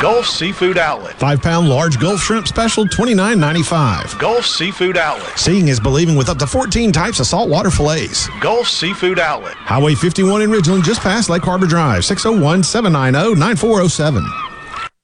Gulf 0.00 0.26
Seafood 0.26 0.78
Outlet. 0.78 1.18
Five 1.18 1.42
pound 1.42 1.68
large 1.68 2.00
Gulf 2.00 2.20
shrimp 2.22 2.48
special, 2.48 2.86
$29.95. 2.86 4.18
Gulf 4.18 4.46
Seafood 4.46 4.96
Outlet. 4.96 5.38
Seeing 5.38 5.68
is 5.68 5.78
believing 5.78 6.16
with 6.16 6.30
up 6.30 6.38
to 6.38 6.46
14 6.46 6.90
types 6.90 7.20
of 7.20 7.26
saltwater 7.26 7.70
fillets. 7.70 8.26
Gulf 8.40 8.66
Seafood 8.66 9.18
Outlet. 9.18 9.52
Highway 9.56 9.94
51 9.94 10.40
in 10.40 10.48
Ridgeland, 10.50 10.84
just 10.84 11.02
past 11.02 11.28
Lake 11.28 11.42
Harbor 11.42 11.66
Drive, 11.66 12.06
601 12.06 12.62
790 12.62 13.38
9407. 13.38 14.24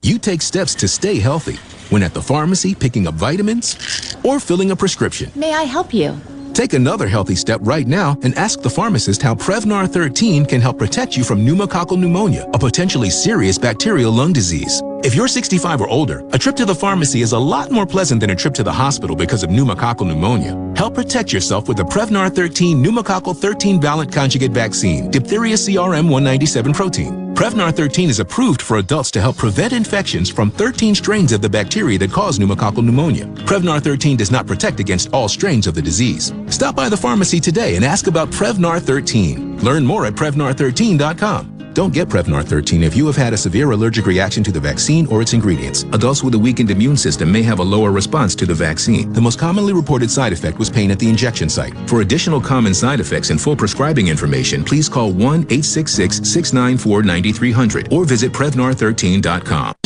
You 0.01 0.19
take 0.19 0.41
steps 0.41 0.75
to 0.77 0.89
stay 0.89 1.19
healthy 1.19 1.57
when 1.91 2.03
at 2.03 2.15
the 2.15 2.23
pharmacy 2.23 2.75
picking 2.75 3.07
up 3.07 3.15
vitamins 3.17 4.17
or 4.25 4.41
filling 4.41 4.71
a 4.71 4.77
prescription. 4.77 5.31
May 5.35 5.53
I 5.53 5.65
help 5.65 5.93
you? 5.93 6.19
Take 6.57 6.73
another 6.73 7.07
healthy 7.07 7.35
step 7.35 7.61
right 7.65 7.87
now 7.87 8.17
and 8.23 8.35
ask 8.39 8.63
the 8.63 8.71
pharmacist 8.71 9.21
how 9.21 9.35
Prevnar 9.35 9.87
13 9.87 10.47
can 10.47 10.63
help 10.63 10.79
protect 10.79 11.15
you 11.15 11.23
from 11.23 11.45
pneumococcal 11.45 11.99
pneumonia, 11.99 12.49
a 12.55 12.59
potentially 12.59 13.11
serious 13.11 13.59
bacterial 13.59 14.11
lung 14.11 14.33
disease. 14.33 14.81
If 15.05 15.15
you're 15.15 15.29
65 15.29 15.83
or 15.83 15.89
older, 15.89 16.27
a 16.33 16.39
trip 16.39 16.57
to 16.57 16.65
the 16.65 16.75
pharmacy 16.75 17.21
is 17.21 17.33
a 17.33 17.39
lot 17.39 17.71
more 17.71 17.85
pleasant 17.85 18.23
than 18.23 18.31
a 18.31 18.35
trip 18.35 18.55
to 18.55 18.63
the 18.63 18.73
hospital 18.73 19.15
because 19.15 19.43
of 19.43 19.51
pneumococcal 19.51 20.07
pneumonia. 20.07 20.55
Help 20.75 20.95
protect 20.95 21.31
yourself 21.31 21.69
with 21.69 21.77
the 21.77 21.85
Prevnar 21.85 22.35
13 22.35 22.83
pneumococcal 22.83 23.37
13 23.37 23.79
valent 23.79 24.11
conjugate 24.11 24.53
vaccine, 24.53 25.11
diphtheria 25.11 25.57
CRM 25.57 26.09
197 26.09 26.73
protein. 26.73 27.26
Prevnar 27.37 27.71
13 27.71 28.09
is 28.09 28.19
approved 28.19 28.63
for 28.63 28.79
adults 28.79 29.11
to 29.11 29.21
help 29.21 29.37
prevent 29.37 29.75
infections 29.75 30.31
from 30.31 30.51
13 30.51 30.95
strains 30.95 31.33
of 31.33 31.43
the 31.43 31.51
bacteria 31.51 31.99
that 31.99 32.11
cause 32.11 32.39
pneumococcal 32.39 32.83
pneumonia. 32.83 33.27
Prevnar 33.45 33.79
13 33.79 34.17
does 34.17 34.31
not 34.31 34.47
protect 34.47 34.81
against 34.81 35.13
all 35.13 35.29
strains 35.29 35.67
of 35.67 35.75
the 35.75 35.83
disease. 35.83 36.33
Stop 36.49 36.75
by 36.75 36.89
the 36.89 36.97
pharmacy 36.97 37.39
today 37.39 37.77
and 37.77 37.85
ask 37.85 38.07
about 38.07 38.31
Prevnar 38.31 38.81
13. 38.81 39.63
Learn 39.63 39.85
more 39.85 40.07
at 40.07 40.15
Prevnar13.com. 40.15 41.56
Don't 41.77 41.93
get 41.93 42.09
Prevnar 42.09 42.43
13 42.43 42.83
if 42.83 42.97
you 42.97 43.07
have 43.07 43.17
had 43.17 43.35
a 43.35 43.37
severe 43.37 43.71
allergic 43.73 44.07
reaction 44.07 44.43
to 44.45 44.51
the 44.51 44.59
vaccine 44.59 45.07
or 45.09 45.21
its 45.21 45.35
ingredients. 45.35 45.83
Adults 45.93 46.25
with 46.25 46.33
a 46.33 46.39
weakened 46.39 46.71
immune 46.71 46.97
system 46.97 47.31
may 47.31 47.43
have 47.43 47.59
a 47.59 47.63
lower 47.63 47.91
response 47.91 48.35
to 48.37 48.47
the 48.47 48.55
vaccine. 48.55 49.13
The 49.13 49.21
most 49.21 49.39
commonly 49.39 49.75
reported 49.75 50.11
side 50.11 50.33
effect 50.33 50.59
was 50.59 50.71
pain 50.71 50.91
at 50.91 50.99
the 50.99 51.07
injection 51.07 51.51
site. 51.51 51.75
For 51.87 52.01
additional 52.01 52.41
common 52.41 52.73
side 52.73 53.01
effects 53.01 53.29
and 53.29 53.39
full 53.39 53.57
prescribing 53.57 54.09
information, 54.09 54.65
please 54.65 54.89
call 54.89 55.11
1 55.11 55.19
866 55.21 56.27
694 56.27 57.03
9300 57.03 57.93
or 57.93 58.07
visit 58.07 58.33
Prevnar13.com. 58.33 59.86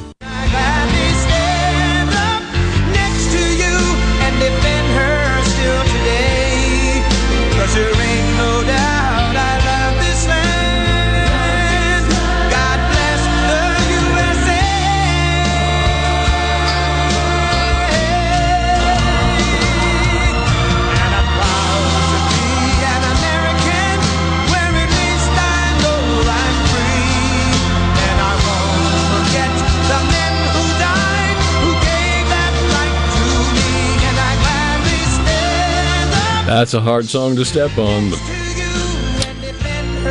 That's 36.51 36.73
a 36.73 36.81
hard 36.81 37.05
song 37.05 37.37
to 37.37 37.45
step 37.45 37.77
on. 37.77 38.09
But 38.09 38.19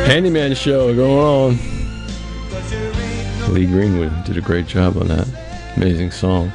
Handyman 0.07 0.55
show 0.55 0.93
going 0.95 1.59
on. 1.59 3.53
Lee 3.53 3.67
Greenwood 3.67 4.23
did 4.23 4.37
a 4.37 4.41
great 4.41 4.65
job 4.65 4.97
on 4.97 5.07
that. 5.09 5.27
Amazing 5.77 6.09
song. 6.09 6.51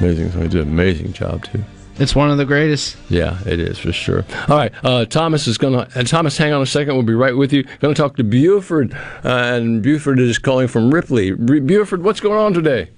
Amazing 0.00 0.32
song. 0.32 0.42
He 0.42 0.48
did 0.48 0.62
an 0.62 0.72
amazing 0.72 1.12
job 1.12 1.44
too. 1.44 1.62
It's 2.00 2.16
one 2.16 2.32
of 2.32 2.38
the 2.38 2.44
greatest. 2.44 2.96
Yeah, 3.08 3.38
it 3.46 3.60
is 3.60 3.78
for 3.78 3.92
sure. 3.92 4.24
All 4.48 4.56
right, 4.56 4.72
uh, 4.82 5.04
Thomas 5.04 5.46
is 5.46 5.56
going 5.56 5.74
to. 5.74 5.88
And 5.96 6.08
Thomas, 6.08 6.36
hang 6.36 6.52
on 6.52 6.60
a 6.60 6.66
second. 6.66 6.94
We'll 6.94 7.04
be 7.04 7.14
right 7.14 7.36
with 7.36 7.52
you. 7.52 7.62
Going 7.78 7.94
to 7.94 8.02
talk 8.02 8.16
to 8.16 8.24
Buford, 8.24 8.92
uh, 8.92 9.28
and 9.28 9.84
Buford 9.84 10.18
is 10.18 10.38
calling 10.38 10.66
from 10.66 10.92
Ripley. 10.92 11.30
B- 11.30 11.60
Buford, 11.60 12.02
what's 12.02 12.18
going 12.18 12.40
on 12.40 12.54
today? 12.54 12.90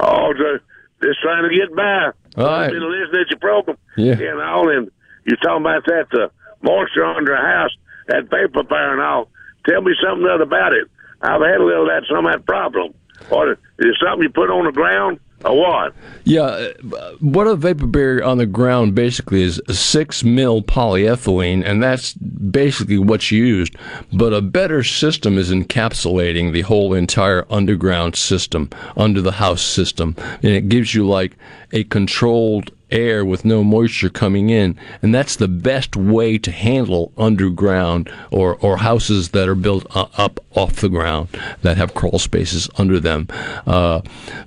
Oh, 0.00 0.32
just, 0.32 0.64
just 1.02 1.20
trying 1.20 1.46
to 1.46 1.54
get 1.54 1.76
by. 1.76 2.12
All 2.38 2.46
right. 2.46 2.64
I've 2.64 2.70
been 2.70 2.90
listening 2.90 3.24
to 3.24 3.30
your 3.30 3.38
program. 3.38 3.76
Yeah. 3.98 4.12
And 4.12 4.40
all, 4.40 4.70
and 4.70 4.90
you're 5.28 5.36
talking 5.36 5.62
about 5.62 5.84
that 5.86 6.06
the 6.10 6.30
moisture 6.62 7.04
under 7.04 7.34
a 7.34 7.40
house, 7.40 7.70
that 8.08 8.30
vapor 8.30 8.64
fire 8.64 8.92
and 8.92 9.02
all. 9.02 9.28
Tell 9.66 9.82
me 9.82 9.92
something 10.02 10.26
else 10.26 10.42
about 10.42 10.72
it. 10.72 10.88
I've 11.20 11.42
had 11.42 11.60
a 11.60 11.64
little 11.64 11.82
of 11.82 11.88
that, 11.88 12.04
some 12.08 12.26
of 12.26 12.32
that 12.32 12.46
problem. 12.46 12.94
Or 13.30 13.52
is 13.52 13.58
it 13.78 13.96
something 14.02 14.22
you 14.22 14.30
put 14.30 14.50
on 14.50 14.64
the 14.64 14.72
ground 14.72 15.20
or 15.44 15.58
what? 15.58 15.94
Yeah, 16.24 16.42
uh, 16.42 17.12
what 17.20 17.46
a 17.46 17.56
vapor 17.56 17.86
barrier 17.86 18.24
on 18.24 18.38
the 18.38 18.46
ground 18.46 18.94
basically 18.94 19.42
is 19.42 19.60
six 19.70 20.22
mil 20.22 20.62
polyethylene, 20.62 21.64
and 21.64 21.82
that's 21.82 22.14
basically 22.14 22.98
what's 22.98 23.30
used. 23.30 23.74
But 24.12 24.32
a 24.32 24.40
better 24.40 24.82
system 24.82 25.36
is 25.36 25.50
encapsulating 25.50 26.52
the 26.52 26.62
whole 26.62 26.94
entire 26.94 27.44
underground 27.50 28.16
system, 28.16 28.70
under 28.96 29.20
the 29.20 29.32
house 29.32 29.62
system, 29.62 30.14
and 30.42 30.52
it 30.52 30.68
gives 30.68 30.94
you 30.94 31.06
like 31.06 31.36
a 31.72 31.84
controlled 31.84 32.70
air 32.90 33.24
with 33.24 33.44
no 33.44 33.62
moisture 33.62 34.08
coming 34.10 34.50
in, 34.50 34.76
and 35.02 35.14
that's 35.14 35.36
the 35.36 35.48
best 35.48 35.96
way 35.96 36.38
to 36.38 36.50
handle 36.50 37.12
underground 37.16 38.10
or, 38.30 38.56
or 38.56 38.78
houses 38.78 39.30
that 39.30 39.48
are 39.48 39.54
built 39.54 39.86
up 39.94 40.40
off 40.54 40.76
the 40.76 40.88
ground 40.88 41.28
that 41.62 41.76
have 41.76 41.94
crawl 41.94 42.18
spaces 42.18 42.68
under 42.78 42.98
them. 42.98 43.28
Uh, 43.66 44.00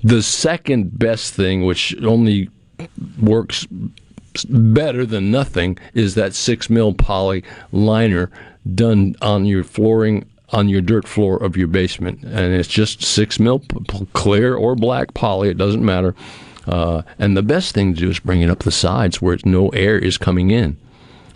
the 0.03 0.22
second 0.22 0.97
best 0.97 1.34
thing, 1.34 1.65
which 1.65 1.95
only 2.03 2.49
works 3.22 3.68
better 4.49 5.05
than 5.05 5.30
nothing, 5.31 5.77
is 5.93 6.15
that 6.15 6.34
six 6.34 6.69
mil 6.69 6.93
poly 6.93 7.43
liner 7.72 8.31
done 8.76 9.15
on 9.22 9.45
your 9.45 9.63
flooring 9.63 10.26
on 10.53 10.68
your 10.68 10.81
dirt 10.81 11.07
floor 11.07 11.41
of 11.41 11.55
your 11.55 11.68
basement, 11.68 12.22
and 12.23 12.53
it's 12.53 12.68
just 12.68 13.01
six 13.01 13.39
mil 13.39 13.59
p- 13.59 13.80
p- 13.88 14.07
clear 14.13 14.55
or 14.55 14.76
black 14.76 15.13
poly. 15.13 15.49
It 15.49 15.57
doesn't 15.57 15.84
matter. 15.84 16.13
Uh, 16.72 17.02
and 17.19 17.35
the 17.35 17.43
best 17.43 17.73
thing 17.73 17.93
to 17.93 17.99
do 17.99 18.10
is 18.10 18.19
bring 18.19 18.41
it 18.41 18.49
up 18.49 18.60
the 18.60 18.72
sides 18.72 19.22
where 19.22 19.38
no 19.43 19.69
air 19.69 19.98
is 19.98 20.18
coming 20.18 20.52
in. 20.52 20.77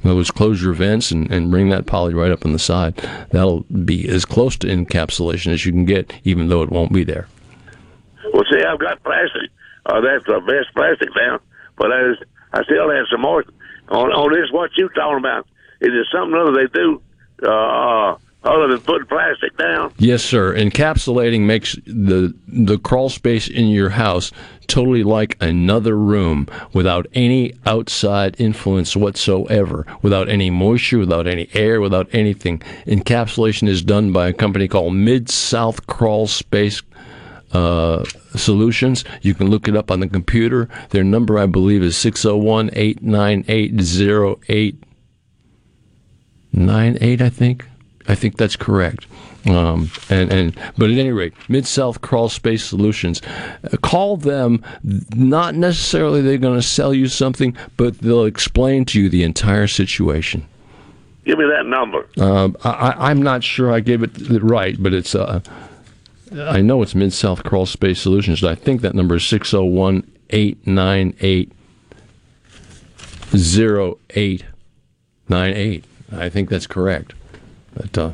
In 0.01 0.09
other 0.09 0.15
words, 0.15 0.31
close 0.31 0.61
your 0.61 0.73
vents 0.73 1.11
and, 1.11 1.29
and 1.31 1.51
bring 1.51 1.69
that 1.69 1.85
poly 1.85 2.13
right 2.13 2.31
up 2.31 2.45
on 2.45 2.53
the 2.53 2.59
side. 2.59 2.95
That'll 3.31 3.61
be 3.63 4.07
as 4.07 4.23
close 4.23 4.55
to 4.57 4.67
encapsulation 4.67 5.51
as 5.51 5.65
you 5.65 5.71
can 5.71 5.83
get, 5.83 6.13
even 6.23 6.47
though 6.47 6.61
it 6.61 6.69
won't 6.69 6.93
be 6.93 7.03
there. 7.03 7.27
Well, 8.31 8.43
see, 8.51 8.63
I've 8.63 8.79
got 8.79 9.03
plastic. 9.03 9.49
Uh, 9.85 10.01
that's 10.01 10.25
the 10.25 10.39
best 10.41 10.73
plastic 10.73 11.09
now. 11.15 11.39
But 11.77 11.91
I, 11.91 12.13
I 12.53 12.63
still 12.63 12.89
have 12.89 13.05
some 13.11 13.21
more. 13.21 13.43
On, 13.89 14.11
on 14.11 14.31
this, 14.31 14.51
what 14.51 14.71
you 14.77 14.89
talking 14.89 15.19
about? 15.19 15.47
Is 15.81 15.89
it 15.91 16.07
something 16.11 16.39
other 16.39 16.53
they 16.53 16.67
do 16.73 17.01
uh, 17.43 18.15
other 18.43 18.67
than 18.67 18.79
putting 18.79 19.07
plastic 19.07 19.57
down? 19.57 19.93
Yes, 19.97 20.23
sir. 20.23 20.55
Encapsulating 20.55 21.41
makes 21.41 21.75
the 21.85 22.33
the 22.47 22.77
crawl 22.77 23.09
space 23.09 23.47
in 23.47 23.67
your 23.67 23.89
house 23.89 24.31
totally 24.65 25.03
like 25.03 25.37
another 25.41 25.97
room 25.97 26.47
without 26.73 27.07
any 27.13 27.53
outside 27.65 28.35
influence 28.39 28.95
whatsoever, 28.95 29.85
without 30.01 30.29
any 30.29 30.49
moisture, 30.49 30.99
without 30.99 31.27
any 31.27 31.49
air, 31.53 31.81
without 31.81 32.07
anything. 32.13 32.59
Encapsulation 32.85 33.67
is 33.67 33.81
done 33.81 34.11
by 34.11 34.27
a 34.27 34.33
company 34.33 34.67
called 34.67 34.93
Mid 34.93 35.29
South 35.29 35.87
Crawl 35.87 36.27
Space 36.27 36.81
uh, 37.53 38.03
Solutions. 38.35 39.03
You 39.21 39.33
can 39.33 39.49
look 39.49 39.67
it 39.67 39.75
up 39.75 39.91
on 39.91 39.99
the 39.99 40.07
computer. 40.07 40.69
Their 40.89 41.03
number, 41.03 41.39
I 41.39 41.45
believe, 41.45 41.83
is 41.83 41.97
601 41.97 42.71
898 42.73 44.75
0898, 46.53 47.21
I 47.21 47.29
think. 47.29 47.65
I 48.07 48.15
think 48.15 48.37
that's 48.37 48.55
correct. 48.55 49.07
Um, 49.47 49.91
and, 50.09 50.31
and 50.31 50.59
but 50.77 50.89
at 50.89 50.97
any 50.97 51.11
rate, 51.11 51.33
Mid 51.47 51.67
South 51.67 52.01
Crawl 52.01 52.29
Space 52.29 52.65
Solutions, 52.65 53.21
uh, 53.63 53.77
call 53.77 54.17
them. 54.17 54.63
Not 54.83 55.55
necessarily 55.55 56.21
they're 56.21 56.37
going 56.37 56.59
to 56.59 56.65
sell 56.65 56.93
you 56.93 57.07
something, 57.07 57.55
but 57.77 57.99
they'll 57.99 58.25
explain 58.25 58.85
to 58.85 58.99
you 58.99 59.09
the 59.09 59.23
entire 59.23 59.67
situation. 59.67 60.47
Give 61.25 61.37
me 61.37 61.45
that 61.45 61.65
number. 61.65 62.07
Um, 62.19 62.55
I, 62.63 62.95
I'm 62.97 63.21
not 63.21 63.43
sure 63.43 63.71
I 63.71 63.81
gave 63.81 64.03
it 64.03 64.11
right, 64.41 64.81
but 64.81 64.93
it's 64.93 65.15
uh, 65.15 65.41
I 66.35 66.61
know 66.61 66.81
it's 66.81 66.95
Mid 66.95 67.13
South 67.13 67.43
Crawl 67.43 67.65
Space 67.65 68.01
Solutions. 68.01 68.43
I 68.43 68.55
think 68.55 68.81
that 68.81 68.95
number 68.95 69.15
is 69.15 69.25
601 69.25 70.11
898 70.31 71.51
0898. 73.33 75.85
I 76.11 76.29
think 76.29 76.49
that's 76.49 76.67
correct. 76.67 77.13
But 77.75 77.97
uh, 77.97 78.11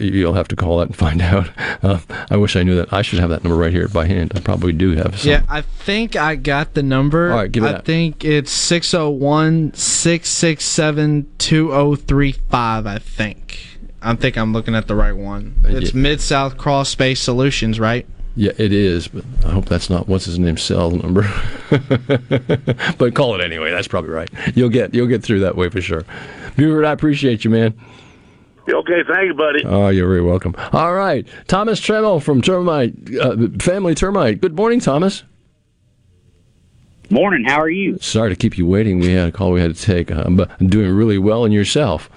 you'll 0.00 0.34
have 0.34 0.48
to 0.48 0.56
call 0.56 0.78
that 0.78 0.88
and 0.88 0.96
find 0.96 1.20
out. 1.34 1.50
Uh, 1.82 1.98
I 2.30 2.36
wish 2.36 2.56
I 2.56 2.62
knew 2.62 2.76
that. 2.76 2.92
I 2.92 3.02
should 3.02 3.18
have 3.18 3.30
that 3.30 3.44
number 3.44 3.56
right 3.58 3.72
here 3.72 3.88
by 3.88 4.06
hand. 4.06 4.32
I 4.34 4.40
probably 4.40 4.72
do 4.72 4.92
have 4.96 5.18
some. 5.18 5.30
Yeah, 5.30 5.42
I 5.48 5.60
think 5.62 6.16
I 6.16 6.36
got 6.36 6.74
the 6.74 6.82
number. 6.82 7.30
All 7.30 7.38
right, 7.38 7.50
give 7.52 7.64
it 7.64 7.68
I 7.68 7.72
that. 7.72 7.84
think 7.84 8.24
it's 8.24 8.50
601 8.52 9.74
667 9.74 11.26
2035, 11.38 12.86
I 12.86 12.98
think. 12.98 13.58
I 14.00 14.14
think 14.14 14.36
I'm 14.38 14.52
looking 14.52 14.74
at 14.76 14.86
the 14.86 14.94
right 14.94 15.16
one. 15.16 15.56
It's 15.64 15.92
Yeah. 15.92 16.00
Mid 16.00 16.20
South 16.20 16.56
Crawl 16.56 16.84
Space 16.84 17.20
Solutions, 17.20 17.80
right? 17.80 18.06
Yeah, 18.36 18.52
it 18.56 18.72
is, 18.72 19.08
but 19.08 19.24
I 19.44 19.50
hope 19.50 19.64
that's 19.66 19.90
not 19.90 20.06
what's 20.06 20.26
his 20.26 20.38
name 20.38 20.56
cell 20.56 20.92
number. 20.92 21.22
but 22.98 23.14
call 23.14 23.34
it 23.34 23.40
anyway. 23.40 23.72
That's 23.72 23.88
probably 23.88 24.10
right. 24.10 24.30
You'll 24.54 24.68
get 24.68 24.94
you'll 24.94 25.08
get 25.08 25.24
through 25.24 25.40
that 25.40 25.56
way 25.56 25.68
for 25.68 25.80
sure. 25.80 26.04
Buford, 26.56 26.84
I 26.84 26.92
appreciate 26.92 27.44
you, 27.44 27.50
man. 27.50 27.74
Okay, 28.68 29.02
thank 29.08 29.26
you, 29.26 29.34
buddy. 29.34 29.64
Oh, 29.64 29.88
you're 29.88 30.08
very 30.08 30.22
welcome. 30.22 30.54
All 30.72 30.94
right, 30.94 31.26
Thomas 31.46 31.80
Trammell 31.80 32.22
from 32.22 32.42
Termite 32.42 32.94
uh, 33.20 33.48
Family 33.58 33.94
Termite. 33.94 34.40
Good 34.40 34.56
morning, 34.56 34.80
Thomas. 34.80 35.22
Morning. 37.10 37.44
How 37.46 37.60
are 37.60 37.70
you? 37.70 37.98
Sorry 38.00 38.28
to 38.28 38.36
keep 38.36 38.58
you 38.58 38.66
waiting. 38.66 39.00
We 39.00 39.12
had 39.12 39.30
a 39.30 39.32
call 39.32 39.52
we 39.52 39.62
had 39.62 39.74
to 39.74 39.82
take, 39.82 40.10
uh, 40.10 40.28
but 40.28 40.50
I'm 40.60 40.68
doing 40.68 40.90
really 40.90 41.16
well. 41.16 41.46
And 41.46 41.54
yourself? 41.54 42.10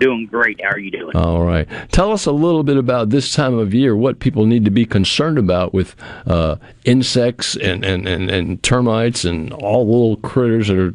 Doing 0.00 0.26
great. 0.26 0.60
How 0.62 0.70
are 0.70 0.78
you 0.78 0.90
doing? 0.90 1.14
All 1.14 1.44
right. 1.44 1.68
Tell 1.92 2.10
us 2.10 2.24
a 2.24 2.32
little 2.32 2.62
bit 2.62 2.78
about 2.78 3.10
this 3.10 3.34
time 3.34 3.54
of 3.54 3.74
year. 3.74 3.94
What 3.94 4.20
people 4.20 4.46
need 4.46 4.64
to 4.64 4.70
be 4.70 4.86
concerned 4.86 5.38
about 5.38 5.74
with 5.74 5.94
uh, 6.26 6.56
insects 6.84 7.56
and, 7.56 7.84
and, 7.84 8.08
and, 8.08 8.30
and 8.30 8.62
termites 8.62 9.24
and 9.24 9.52
all 9.52 9.84
the 9.84 9.92
little 9.92 10.16
critters 10.16 10.68
that 10.68 10.78
are 10.78 10.94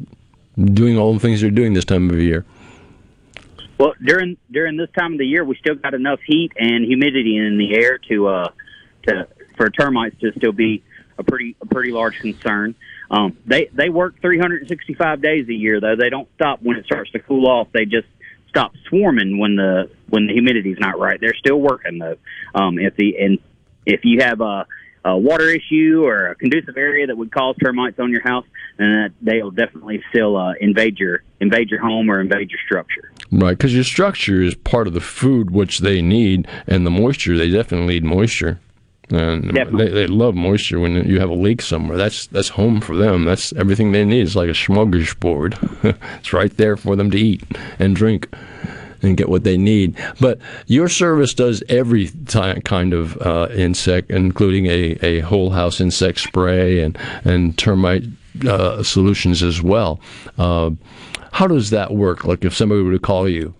doing 0.62 0.98
all 0.98 1.14
the 1.14 1.20
things 1.20 1.40
they're 1.40 1.50
doing 1.50 1.74
this 1.74 1.84
time 1.84 2.10
of 2.10 2.18
year. 2.18 2.44
Well, 3.80 3.94
during 4.04 4.36
during 4.50 4.76
this 4.76 4.90
time 4.90 5.14
of 5.14 5.18
the 5.18 5.24
year, 5.24 5.42
we 5.42 5.56
still 5.56 5.74
got 5.74 5.94
enough 5.94 6.20
heat 6.26 6.52
and 6.58 6.84
humidity 6.84 7.38
in 7.38 7.56
the 7.56 7.74
air 7.74 7.96
to 8.10 8.28
uh 8.28 8.48
to 9.04 9.26
for 9.56 9.70
termites 9.70 10.20
to 10.20 10.32
still 10.36 10.52
be 10.52 10.84
a 11.16 11.24
pretty 11.24 11.56
a 11.62 11.64
pretty 11.64 11.90
large 11.90 12.18
concern. 12.18 12.74
Um, 13.10 13.38
they 13.46 13.70
they 13.72 13.88
work 13.88 14.20
365 14.20 15.22
days 15.22 15.48
a 15.48 15.54
year 15.54 15.80
though. 15.80 15.96
They 15.96 16.10
don't 16.10 16.28
stop 16.34 16.60
when 16.60 16.76
it 16.76 16.84
starts 16.84 17.10
to 17.12 17.20
cool 17.20 17.46
off. 17.46 17.68
They 17.72 17.86
just 17.86 18.06
stop 18.50 18.72
swarming 18.90 19.38
when 19.38 19.56
the 19.56 19.90
when 20.10 20.26
the 20.26 20.34
humidity's 20.34 20.78
not 20.78 20.98
right. 20.98 21.18
They're 21.18 21.32
still 21.32 21.58
working 21.58 21.98
though. 21.98 22.16
Um, 22.54 22.78
if 22.78 22.96
the 22.96 23.16
and 23.16 23.38
if 23.86 24.00
you 24.04 24.20
have 24.20 24.42
a, 24.42 24.66
a 25.06 25.16
water 25.16 25.48
issue 25.48 26.04
or 26.04 26.26
a 26.26 26.34
conducive 26.34 26.76
area 26.76 27.06
that 27.06 27.16
would 27.16 27.32
cause 27.32 27.56
termites 27.56 27.98
on 27.98 28.10
your 28.10 28.28
house, 28.28 28.44
then 28.76 28.90
that 28.90 29.12
they'll 29.22 29.50
definitely 29.50 30.02
still 30.10 30.36
uh, 30.36 30.52
invade 30.60 30.98
your 30.98 31.22
invade 31.40 31.70
your 31.70 31.80
home 31.80 32.10
or 32.10 32.20
invade 32.20 32.50
your 32.50 32.60
structure. 32.66 33.09
Right, 33.32 33.56
because 33.56 33.74
your 33.74 33.84
structure 33.84 34.42
is 34.42 34.54
part 34.56 34.88
of 34.88 34.94
the 34.94 35.00
food 35.00 35.52
which 35.52 35.78
they 35.78 36.02
need, 36.02 36.48
and 36.66 36.84
the 36.84 36.90
moisture, 36.90 37.38
they 37.38 37.50
definitely 37.50 37.94
need 37.94 38.04
moisture. 38.04 38.58
And 39.10 39.50
they, 39.56 39.88
they 39.88 40.06
love 40.06 40.34
moisture 40.34 40.78
when 40.78 41.08
you 41.08 41.20
have 41.20 41.30
a 41.30 41.34
leak 41.34 41.62
somewhere. 41.62 41.96
That's 41.96 42.26
that's 42.28 42.50
home 42.50 42.80
for 42.80 42.96
them. 42.96 43.24
That's 43.24 43.52
everything 43.54 43.92
they 43.92 44.04
need. 44.04 44.22
It's 44.22 44.36
like 44.36 44.48
a 44.48 44.52
smorgasbord. 44.52 45.96
it's 46.18 46.32
right 46.32 46.56
there 46.56 46.76
for 46.76 46.94
them 46.94 47.10
to 47.10 47.18
eat 47.18 47.42
and 47.78 47.96
drink 47.96 48.28
and 49.02 49.16
get 49.16 49.28
what 49.28 49.44
they 49.44 49.56
need. 49.56 49.96
But 50.20 50.38
your 50.66 50.88
service 50.88 51.34
does 51.34 51.62
every 51.68 52.08
ti 52.08 52.60
kind 52.60 52.92
of 52.92 53.20
uh, 53.20 53.48
insect, 53.52 54.10
including 54.10 54.66
a, 54.66 54.96
a 55.02 55.20
whole 55.20 55.50
house 55.50 55.80
insect 55.80 56.20
spray 56.20 56.80
and 56.80 56.96
and 57.24 57.56
termite 57.58 58.04
uh, 58.46 58.82
solutions 58.82 59.42
as 59.42 59.60
well. 59.62 60.00
Uh, 60.38 60.70
how 61.32 61.46
does 61.46 61.70
that 61.70 61.92
work? 61.92 62.24
Like 62.24 62.44
if 62.44 62.54
somebody 62.54 62.82
were 62.82 62.92
to 62.92 62.98
call 62.98 63.28
you, 63.28 63.54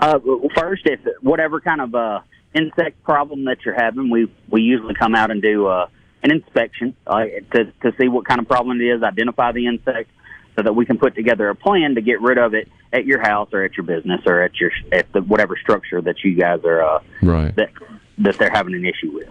Uh, 0.00 0.18
first, 0.54 0.82
if 0.86 1.00
whatever 1.22 1.60
kind 1.60 1.80
of 1.80 1.94
uh, 1.94 2.20
insect 2.54 3.02
problem 3.02 3.44
that 3.44 3.58
you're 3.64 3.74
having, 3.74 4.10
we 4.10 4.30
we 4.50 4.62
usually 4.62 4.94
come 4.94 5.14
out 5.14 5.30
and 5.30 5.42
do 5.42 5.66
uh, 5.66 5.88
an 6.22 6.30
inspection 6.30 6.94
uh, 7.06 7.24
to 7.52 7.72
to 7.82 7.92
see 7.98 8.08
what 8.08 8.26
kind 8.26 8.40
of 8.40 8.46
problem 8.46 8.80
it 8.80 8.84
is, 8.84 9.02
identify 9.02 9.52
the 9.52 9.66
insect, 9.66 10.10
so 10.54 10.62
that 10.62 10.74
we 10.74 10.84
can 10.86 10.98
put 10.98 11.14
together 11.14 11.48
a 11.48 11.54
plan 11.54 11.94
to 11.94 12.00
get 12.00 12.20
rid 12.20 12.38
of 12.38 12.54
it 12.54 12.68
at 12.92 13.04
your 13.06 13.20
house 13.20 13.48
or 13.52 13.62
at 13.64 13.76
your 13.76 13.84
business 13.84 14.20
or 14.26 14.42
at 14.42 14.58
your 14.60 14.70
at 14.92 15.10
the 15.12 15.22
whatever 15.22 15.56
structure 15.56 16.00
that 16.00 16.22
you 16.24 16.34
guys 16.34 16.60
are 16.64 16.82
uh, 16.82 16.98
right? 17.22 17.54
that 17.56 17.70
that 18.18 18.38
they're 18.38 18.50
having 18.50 18.74
an 18.74 18.84
issue 18.84 19.12
with. 19.12 19.28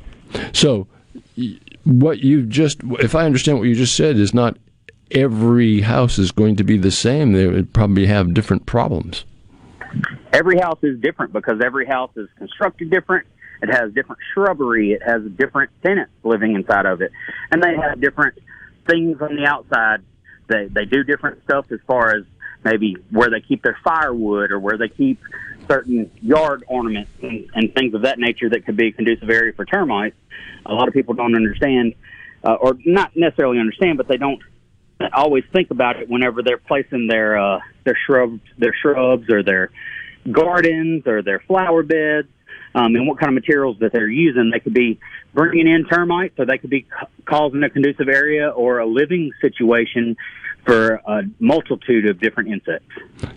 So, 0.55 0.87
what 1.83 2.19
you 2.19 2.45
just, 2.45 2.81
if 2.99 3.15
I 3.15 3.25
understand 3.25 3.57
what 3.57 3.67
you 3.67 3.75
just 3.75 3.95
said, 3.95 4.17
is 4.17 4.33
not 4.33 4.57
every 5.11 5.81
house 5.81 6.17
is 6.17 6.31
going 6.31 6.55
to 6.57 6.63
be 6.63 6.77
the 6.77 6.91
same. 6.91 7.33
They 7.33 7.47
would 7.47 7.73
probably 7.73 8.05
have 8.07 8.33
different 8.33 8.65
problems. 8.65 9.25
every 10.33 10.57
house 10.57 10.79
is 10.83 10.99
different 10.99 11.33
because 11.33 11.61
every 11.63 11.85
house 11.85 12.11
is 12.15 12.27
constructed 12.37 12.89
different. 12.89 13.27
It 13.61 13.69
has 13.69 13.93
different 13.93 14.19
shrubbery. 14.33 14.91
It 14.91 15.01
has 15.03 15.23
different 15.37 15.71
tenants 15.83 16.11
living 16.23 16.55
inside 16.55 16.85
of 16.85 17.01
it, 17.01 17.11
and 17.51 17.63
they 17.63 17.75
have 17.75 18.01
different 18.01 18.37
things 18.87 19.21
on 19.21 19.35
the 19.35 19.45
outside. 19.45 20.01
They 20.47 20.67
they 20.67 20.85
do 20.85 21.03
different 21.03 21.43
stuff 21.45 21.71
as 21.71 21.79
far 21.87 22.15
as 22.15 22.25
maybe 22.63 22.97
where 23.11 23.29
they 23.29 23.41
keep 23.41 23.63
their 23.63 23.77
firewood 23.83 24.51
or 24.51 24.59
where 24.59 24.77
they 24.77 24.89
keep 24.89 25.19
certain 25.67 26.11
yard 26.21 26.63
ornaments 26.67 27.11
and, 27.21 27.47
and 27.53 27.73
things 27.73 27.93
of 27.93 28.01
that 28.03 28.19
nature 28.19 28.49
that 28.49 28.65
could 28.65 28.75
be 28.75 28.87
a 28.87 28.91
conducive 28.91 29.29
area 29.29 29.53
for 29.53 29.65
termites. 29.65 30.15
A 30.65 30.73
lot 30.73 30.87
of 30.87 30.93
people 30.93 31.13
don't 31.13 31.35
understand, 31.35 31.93
uh, 32.43 32.55
or 32.55 32.77
not 32.85 33.15
necessarily 33.15 33.59
understand, 33.59 33.97
but 33.97 34.07
they 34.07 34.17
don't 34.17 34.41
always 35.13 35.43
think 35.51 35.71
about 35.71 35.97
it 35.97 36.09
whenever 36.09 36.41
they're 36.43 36.57
placing 36.57 37.07
their 37.07 37.37
uh, 37.37 37.59
their 37.83 37.97
shrubs, 38.05 38.41
their 38.57 38.75
shrubs, 38.81 39.29
or 39.29 39.43
their 39.43 39.71
gardens, 40.31 41.05
or 41.05 41.21
their 41.21 41.39
flower 41.39 41.83
beds, 41.83 42.27
um, 42.73 42.95
and 42.95 43.07
what 43.07 43.19
kind 43.19 43.29
of 43.29 43.35
materials 43.35 43.77
that 43.79 43.91
they're 43.93 44.07
using. 44.07 44.51
They 44.51 44.59
could 44.59 44.73
be 44.73 44.99
bringing 45.33 45.67
in 45.67 45.85
termites, 45.85 46.35
or 46.39 46.45
they 46.45 46.57
could 46.57 46.69
be 46.69 46.83
ca- 46.83 47.07
causing 47.25 47.63
a 47.63 47.69
conducive 47.69 48.07
area 48.09 48.49
or 48.49 48.79
a 48.79 48.85
living 48.85 49.31
situation 49.41 50.15
for 50.65 50.95
a 51.05 51.23
multitude 51.39 52.09
of 52.09 52.19
different 52.19 52.49
insects. 52.49 52.89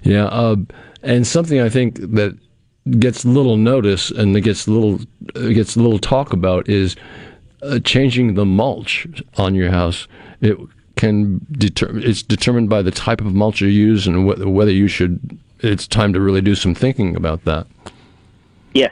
Yeah, 0.02 0.26
uh, 0.26 0.56
and 1.02 1.26
something 1.26 1.60
I 1.60 1.68
think 1.68 1.96
that 1.96 2.38
gets 2.98 3.24
little 3.24 3.56
notice 3.56 4.10
and 4.10 4.34
that 4.34 4.40
gets 4.40 4.66
little 4.66 5.00
uh, 5.36 5.48
gets 5.48 5.76
little 5.76 5.98
talk 5.98 6.32
about 6.32 6.68
is 6.68 6.96
uh, 7.62 7.78
changing 7.80 8.34
the 8.34 8.46
mulch 8.46 9.06
on 9.36 9.54
your 9.54 9.70
house. 9.70 10.08
It 10.40 10.56
can 10.98 11.46
deter- 11.52 11.96
it's 11.96 12.22
determined 12.22 12.68
by 12.68 12.82
the 12.82 12.90
type 12.90 13.20
of 13.20 13.32
mulch 13.32 13.60
you 13.62 13.68
use 13.68 14.06
and 14.06 14.28
wh- 14.28 14.52
whether 14.52 14.72
you 14.72 14.88
should. 14.88 15.38
It's 15.60 15.86
time 15.86 16.12
to 16.12 16.20
really 16.20 16.40
do 16.40 16.54
some 16.54 16.74
thinking 16.74 17.16
about 17.16 17.44
that. 17.44 17.66
Yeah, 18.74 18.88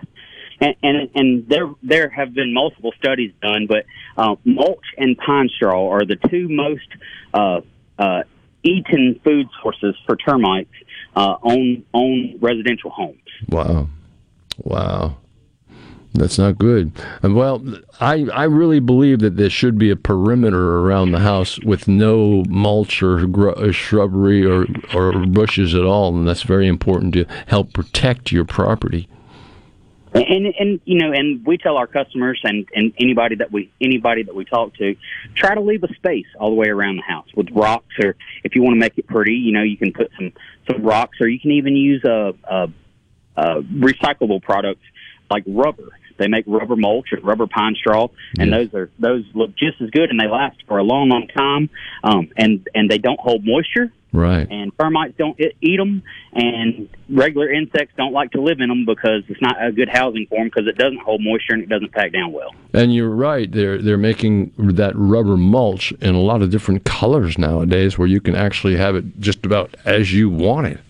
and 0.60 0.74
and, 0.82 1.10
and 1.14 1.48
there 1.48 1.68
there 1.82 2.08
have 2.08 2.32
been 2.32 2.54
multiple 2.54 2.92
studies 2.98 3.32
done, 3.42 3.66
but 3.66 3.84
uh, 4.16 4.36
mulch 4.44 4.86
and 4.96 5.18
pine 5.18 5.48
straw 5.48 5.90
are 5.90 6.06
the 6.06 6.16
two 6.30 6.48
most 6.48 6.88
uh, 7.34 7.60
uh, 7.98 8.22
eaten 8.62 9.20
food 9.22 9.48
sources 9.60 9.96
for 10.06 10.16
termites 10.16 10.72
uh, 11.16 11.36
on 11.42 11.84
on 11.92 12.38
residential 12.40 12.90
homes. 12.90 13.18
Wow. 13.48 13.88
Wow. 14.62 15.16
That's 16.16 16.38
not 16.38 16.58
good. 16.58 16.92
Well, 17.22 17.62
I 18.00 18.26
I 18.32 18.44
really 18.44 18.80
believe 18.80 19.18
that 19.20 19.36
there 19.36 19.50
should 19.50 19.78
be 19.78 19.90
a 19.90 19.96
perimeter 19.96 20.78
around 20.78 21.12
the 21.12 21.20
house 21.20 21.60
with 21.60 21.86
no 21.86 22.44
mulch 22.48 23.02
or 23.02 23.26
gr- 23.26 23.50
or 23.50 23.72
shrubbery 23.72 24.44
or 24.44 24.66
or 24.94 25.26
bushes 25.26 25.74
at 25.74 25.82
all, 25.82 26.16
and 26.16 26.26
that's 26.26 26.42
very 26.42 26.66
important 26.66 27.14
to 27.14 27.26
help 27.46 27.72
protect 27.72 28.32
your 28.32 28.44
property. 28.44 29.08
And 30.14 30.46
and 30.58 30.80
you 30.86 30.98
know, 30.98 31.12
and 31.12 31.44
we 31.44 31.58
tell 31.58 31.76
our 31.76 31.86
customers 31.86 32.40
and 32.44 32.66
and 32.74 32.94
anybody 32.98 33.36
that 33.36 33.52
we 33.52 33.70
anybody 33.80 34.22
that 34.22 34.34
we 34.34 34.46
talk 34.46 34.74
to, 34.76 34.96
try 35.34 35.54
to 35.54 35.60
leave 35.60 35.84
a 35.84 35.92
space 35.94 36.26
all 36.40 36.48
the 36.48 36.56
way 36.56 36.68
around 36.68 36.96
the 36.96 37.02
house 37.02 37.28
with 37.34 37.50
rocks, 37.50 37.94
or 38.02 38.16
if 38.42 38.54
you 38.54 38.62
want 38.62 38.74
to 38.74 38.80
make 38.80 38.96
it 38.96 39.06
pretty, 39.06 39.34
you 39.34 39.52
know, 39.52 39.62
you 39.62 39.76
can 39.76 39.92
put 39.92 40.10
some 40.16 40.32
some 40.70 40.82
rocks, 40.82 41.18
or 41.20 41.28
you 41.28 41.38
can 41.38 41.50
even 41.50 41.76
use 41.76 42.02
a, 42.04 42.32
a, 42.44 42.68
a 43.36 43.62
recyclable 43.62 44.40
product 44.42 44.80
like 45.30 45.44
rubber. 45.46 45.95
They 46.18 46.28
make 46.28 46.44
rubber 46.46 46.76
mulch 46.76 47.12
or 47.12 47.20
rubber 47.20 47.46
pine 47.46 47.74
straw, 47.74 48.08
and 48.38 48.52
those 48.52 48.72
are 48.74 48.90
those 48.98 49.24
look 49.34 49.54
just 49.56 49.80
as 49.80 49.90
good, 49.90 50.10
and 50.10 50.18
they 50.20 50.28
last 50.28 50.56
for 50.66 50.78
a 50.78 50.82
long, 50.82 51.08
long 51.08 51.26
time. 51.28 51.70
Um, 52.04 52.28
and 52.36 52.66
and 52.74 52.90
they 52.90 52.98
don't 52.98 53.20
hold 53.20 53.44
moisture, 53.44 53.92
Right. 54.12 54.46
and 54.50 54.72
termites 54.78 55.14
don't 55.18 55.38
eat 55.60 55.76
them, 55.76 56.02
and 56.32 56.88
regular 57.10 57.50
insects 57.50 57.94
don't 57.96 58.12
like 58.12 58.30
to 58.32 58.40
live 58.40 58.60
in 58.60 58.68
them 58.68 58.84
because 58.86 59.24
it's 59.28 59.40
not 59.42 59.62
a 59.62 59.72
good 59.72 59.88
housing 59.88 60.26
for 60.26 60.38
them 60.38 60.46
because 60.46 60.66
it 60.66 60.76
doesn't 60.78 61.00
hold 61.00 61.20
moisture 61.22 61.54
and 61.54 61.62
it 61.62 61.68
doesn't 61.68 61.92
pack 61.92 62.12
down 62.12 62.32
well. 62.32 62.54
And 62.72 62.94
you're 62.94 63.10
right. 63.10 63.50
They're 63.50 63.78
they're 63.78 63.98
making 63.98 64.52
that 64.58 64.92
rubber 64.96 65.36
mulch 65.36 65.92
in 66.00 66.14
a 66.14 66.20
lot 66.20 66.40
of 66.42 66.50
different 66.50 66.84
colors 66.84 67.36
nowadays, 67.38 67.98
where 67.98 68.08
you 68.08 68.20
can 68.20 68.34
actually 68.34 68.76
have 68.76 68.96
it 68.96 69.20
just 69.20 69.44
about 69.44 69.74
as 69.84 70.12
you 70.12 70.30
want 70.30 70.66
it. 70.68 70.80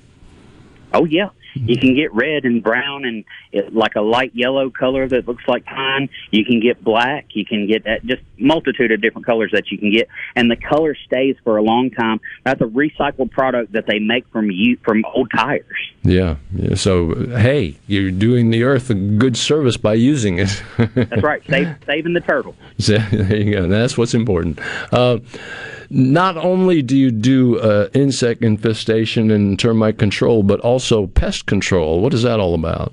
Oh 0.95 1.05
yeah, 1.05 1.29
you 1.65 1.77
can 1.77 1.95
get 1.95 2.13
red 2.15 2.45
and 2.45 2.63
brown 2.63 3.05
and 3.05 3.25
it, 3.53 3.75
like 3.75 3.97
a 3.97 4.01
light 4.01 4.33
yellow 4.35 4.71
color 4.71 5.09
that 5.09 5.27
looks 5.27 5.45
like 5.47 5.65
pine. 5.65 6.09
You 6.31 6.45
can 6.45 6.61
get 6.61 6.83
black. 6.83 7.27
You 7.31 7.45
can 7.45 7.67
get 7.67 7.85
that 7.85 8.05
just 8.05 8.23
multitude 8.39 8.93
of 8.93 9.01
different 9.01 9.27
colors 9.27 9.51
that 9.53 9.71
you 9.71 9.79
can 9.79 9.93
get, 9.93 10.09
and 10.35 10.51
the 10.51 10.57
color 10.57 10.97
stays 11.07 11.37
for 11.45 11.57
a 11.57 11.63
long 11.63 11.91
time. 11.91 12.21
That's 12.45 12.61
a 12.61 12.65
recycled 12.65 13.31
product 13.31 13.73
that 13.73 13.87
they 13.87 13.99
make 13.99 14.29
from 14.29 14.51
you 14.51 14.77
from 14.85 15.05
old 15.15 15.31
tires. 15.35 15.65
Yeah. 16.03 16.37
yeah. 16.55 16.75
So 16.75 17.15
hey, 17.37 17.79
you're 17.87 18.11
doing 18.11 18.51
the 18.51 18.63
earth 18.63 18.91
a 18.91 18.95
good 18.95 19.37
service 19.37 19.77
by 19.77 19.95
using 19.95 20.39
it. 20.39 20.63
That's 20.77 21.23
right, 21.23 21.43
save, 21.49 21.77
saving 21.87 22.13
the 22.13 22.21
turtle. 22.21 22.55
So, 22.79 22.99
there 22.99 23.37
you 23.37 23.53
go. 23.53 23.69
That's 23.69 23.97
what's 23.97 24.13
important. 24.13 24.61
Uh, 24.93 25.19
not 25.89 26.37
only 26.37 26.83
do 26.83 26.97
you 26.97 27.11
do 27.11 27.59
uh, 27.59 27.89
insect 27.95 28.43
infestation 28.43 29.31
and 29.31 29.59
termite 29.59 29.99
control, 29.99 30.43
but 30.43 30.61
also 30.61 31.07
pest 31.07 31.46
control. 31.47 32.01
What 32.01 32.15
is 32.15 32.23
that 32.23 32.41
all 32.41 32.55
about? 32.55 32.93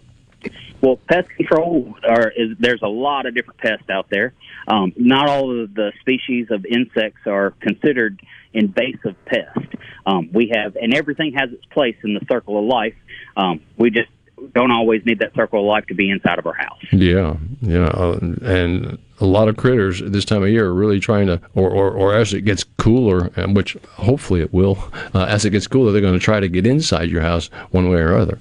Well, 0.82 1.00
pest 1.08 1.30
control 1.30 1.96
are 2.04 2.30
is 2.36 2.58
there's 2.60 2.82
a 2.82 2.90
lot 2.90 3.26
of 3.26 3.34
different 3.34 3.58
pests 3.60 3.90
out 3.90 4.08
there. 4.10 4.34
Um, 4.68 4.92
not 4.98 5.30
all 5.30 5.64
of 5.64 5.74
the 5.74 5.94
species 6.02 6.48
of 6.52 6.66
insects 6.66 7.22
are 7.26 7.52
considered 7.62 8.22
invasive 8.54 9.16
pests. 9.26 9.74
Um, 10.06 10.30
we 10.34 10.52
have, 10.54 10.76
and 10.76 10.94
everything 10.94 11.36
has 11.38 11.54
its 11.54 11.66
place 11.68 11.96
in 12.04 12.14
the 12.14 12.26
circle 12.30 12.60
of 12.60 12.66
life. 12.66 12.96
Um, 13.38 13.62
we 13.78 13.92
just 13.92 14.10
don't 14.54 14.72
always 14.72 15.06
need 15.06 15.20
that 15.20 15.34
circle 15.36 15.60
of 15.60 15.66
life 15.66 15.86
to 15.88 15.94
be 15.94 16.10
inside 16.10 16.40
of 16.40 16.46
our 16.46 16.54
house. 16.54 16.80
Yeah, 16.92 17.36
yeah, 17.62 17.86
uh, 17.88 18.20
and 18.44 18.98
a 19.20 19.26
lot 19.26 19.48
of 19.48 19.58
critters 19.58 20.02
this 20.04 20.26
time 20.26 20.44
of 20.44 20.50
year 20.50 20.66
are 20.68 20.74
really 20.74 21.00
trying 21.00 21.28
to, 21.28 21.40
or, 21.56 21.70
or, 21.70 21.92
or 21.92 22.14
as 22.16 22.34
it 22.34 22.42
gets 22.42 22.64
cooler, 22.78 23.32
and 23.36 23.56
which 23.56 23.76
hopefully 23.92 24.42
it 24.42 24.54
will, 24.54 24.78
uh, 25.14 25.26
as 25.26 25.46
it 25.46 25.52
gets 25.52 25.68
cooler, 25.68 25.92
they're 25.92 26.02
going 26.02 26.14
to 26.14 26.20
try 26.20 26.40
to 26.40 26.50
get 26.50 26.66
inside 26.68 27.10
your 27.10 27.22
house 27.22 27.48
one 27.72 27.90
way 27.90 28.00
or 28.00 28.16
other. 28.18 28.40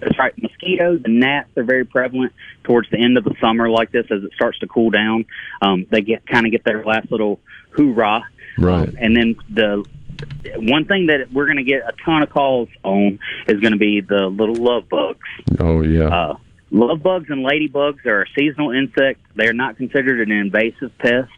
That's 0.00 0.18
right. 0.18 0.34
Mosquitoes 0.42 1.00
and 1.04 1.20
gnats 1.20 1.56
are 1.56 1.64
very 1.64 1.84
prevalent 1.84 2.32
towards 2.64 2.90
the 2.90 2.98
end 2.98 3.16
of 3.16 3.24
the 3.24 3.34
summer, 3.40 3.70
like 3.70 3.92
this, 3.92 4.06
as 4.10 4.22
it 4.24 4.32
starts 4.34 4.58
to 4.58 4.66
cool 4.66 4.90
down. 4.90 5.24
Um, 5.62 5.86
they 5.90 6.02
get 6.02 6.26
kind 6.26 6.44
of 6.46 6.52
get 6.52 6.64
their 6.64 6.84
last 6.84 7.10
little 7.10 7.40
hoorah, 7.70 8.22
Right. 8.58 8.92
and 8.98 9.16
then 9.16 9.36
the 9.48 9.84
one 10.56 10.84
thing 10.84 11.06
that 11.06 11.32
we're 11.32 11.46
going 11.46 11.56
to 11.58 11.64
get 11.64 11.82
a 11.82 11.92
ton 12.04 12.22
of 12.22 12.30
calls 12.30 12.68
on 12.82 13.18
is 13.48 13.60
going 13.60 13.72
to 13.72 13.78
be 13.78 14.00
the 14.00 14.26
little 14.26 14.54
love 14.54 14.88
bugs. 14.88 15.28
Oh 15.60 15.82
yeah. 15.82 16.08
Uh, 16.08 16.36
love 16.70 17.02
bugs 17.02 17.26
and 17.28 17.44
ladybugs 17.44 18.04
are 18.06 18.22
a 18.22 18.26
seasonal 18.36 18.70
insect. 18.70 19.20
They're 19.34 19.52
not 19.52 19.76
considered 19.76 20.20
an 20.20 20.32
invasive 20.32 20.96
pest, 20.98 21.32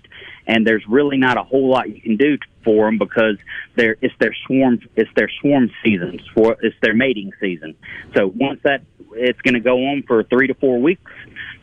and 0.46 0.66
there's 0.66 0.84
really 0.88 1.16
not 1.16 1.36
a 1.36 1.42
whole 1.42 1.70
lot 1.70 1.88
you 1.88 2.00
can 2.00 2.16
do 2.16 2.38
for 2.64 2.86
them 2.86 2.98
because 2.98 3.36
they're 3.74 3.96
it's 4.00 4.14
their 4.18 4.34
swarm 4.46 4.80
it's 4.96 5.10
their 5.14 5.30
swarm 5.40 5.70
season. 5.84 6.20
For 6.34 6.56
it's 6.62 6.76
their 6.82 6.94
mating 6.94 7.32
season. 7.40 7.74
So 8.14 8.26
once 8.26 8.60
that 8.64 8.82
it's 9.12 9.40
going 9.40 9.54
to 9.54 9.60
go 9.60 9.76
on 9.88 10.02
for 10.06 10.22
three 10.24 10.48
to 10.48 10.54
four 10.54 10.80
weeks 10.80 11.10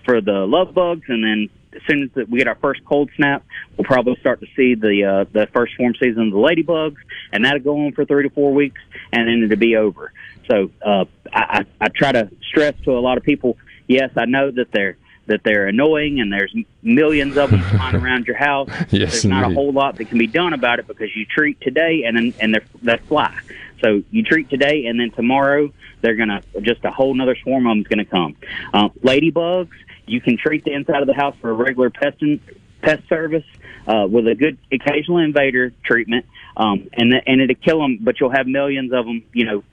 for 0.04 0.22
the 0.22 0.46
love 0.46 0.74
bugs, 0.74 1.06
and 1.08 1.24
then 1.24 1.50
as 1.76 1.82
soon 1.88 2.04
as 2.04 2.10
that 2.16 2.30
we 2.30 2.40
get 2.40 2.48
our 2.48 2.56
first 2.56 2.84
cold 2.86 3.10
snap, 3.16 3.44
we'll 3.78 3.86
probably 3.86 4.16
start 4.20 4.40
to 4.42 4.48
see 4.56 4.76
the 4.76 5.04
uh, 5.04 5.26
the 5.32 5.48
first 5.48 5.76
swarm 5.76 5.94
season 5.96 6.28
of 6.28 6.32
the 6.32 6.38
ladybugs, 6.38 6.98
and 7.32 7.46
that'll 7.46 7.60
go 7.60 7.86
on 7.86 7.92
for 7.94 8.06
three 8.06 8.24
to 8.24 8.30
four 8.30 8.54
weeks, 8.54 8.82
and 9.12 9.28
then 9.28 9.44
it'll 9.44 9.58
be 9.58 9.76
over. 9.76 10.12
So 10.50 10.72
uh, 10.86 11.06
I, 11.34 11.60
I, 11.60 11.66
I 11.82 11.88
try 11.90 12.12
to 12.12 12.30
stress 12.48 12.76
to 12.84 12.92
a 12.92 13.00
lot 13.00 13.18
of 13.18 13.24
people. 13.24 13.58
Yes, 13.88 14.12
I 14.16 14.26
know 14.26 14.52
that 14.52 14.72
they're 14.72 14.98
that 15.28 15.42
they're 15.44 15.68
annoying, 15.68 16.20
and 16.20 16.32
there's 16.32 16.56
millions 16.82 17.36
of 17.38 17.52
them 17.52 17.62
flying 17.72 17.96
around 17.96 18.28
your 18.28 18.38
house. 18.38 18.70
Yes, 18.92 19.12
there's 19.12 19.26
not 19.26 19.52
a 19.52 19.54
whole 19.54 19.72
lot 19.72 19.98
that 19.98 20.06
can 20.06 20.18
be 20.18 20.28
done 20.28 20.54
about 20.54 20.80
it 20.80 20.88
because 20.88 21.16
you 21.16 21.26
treat 21.26 21.60
today, 21.62 22.04
and 22.06 22.16
then 22.16 22.34
and 22.40 22.54
they're 22.54 22.66
they 22.82 22.98
fly. 23.08 23.36
So 23.82 24.04
you 24.12 24.24
treat 24.24 24.50
today, 24.50 24.86
and 24.86 25.00
then 25.00 25.12
tomorrow 25.12 25.72
they're 26.02 26.16
gonna 26.16 26.42
just 26.62 26.84
a 26.86 26.92
whole 26.92 27.14
nother 27.14 27.36
swarm 27.36 27.68
of 27.68 27.72
them's 27.72 27.88
gonna 27.88 28.06
come. 28.06 28.36
Uh, 28.74 28.90
ladybugs, 29.04 29.72
you 30.08 30.22
can 30.22 30.38
treat 30.38 30.64
the 30.64 30.74
inside 30.74 31.02
of 31.02 31.08
the 31.08 31.14
house 31.14 31.36
for 31.42 31.50
a 31.50 31.54
regular 31.54 31.90
pest 31.90 32.22
and, 32.22 32.40
pest 32.86 33.08
service 33.10 33.44
uh, 33.88 34.08
with 34.10 34.28
a 34.28 34.36
good 34.36 34.58
occasional 34.72 35.18
invader 35.18 35.72
treatment, 35.84 36.26
um, 36.56 36.88
and 36.94 37.12
the, 37.12 37.22
and 37.28 37.42
it'll 37.42 37.56
kill 37.56 37.80
them. 37.82 38.00
But 38.02 38.20
you'll 38.20 38.32
have 38.32 38.48
millions 38.48 38.94
of 38.94 39.06
them, 39.06 39.24
you 39.34 39.46
know, 39.46 39.64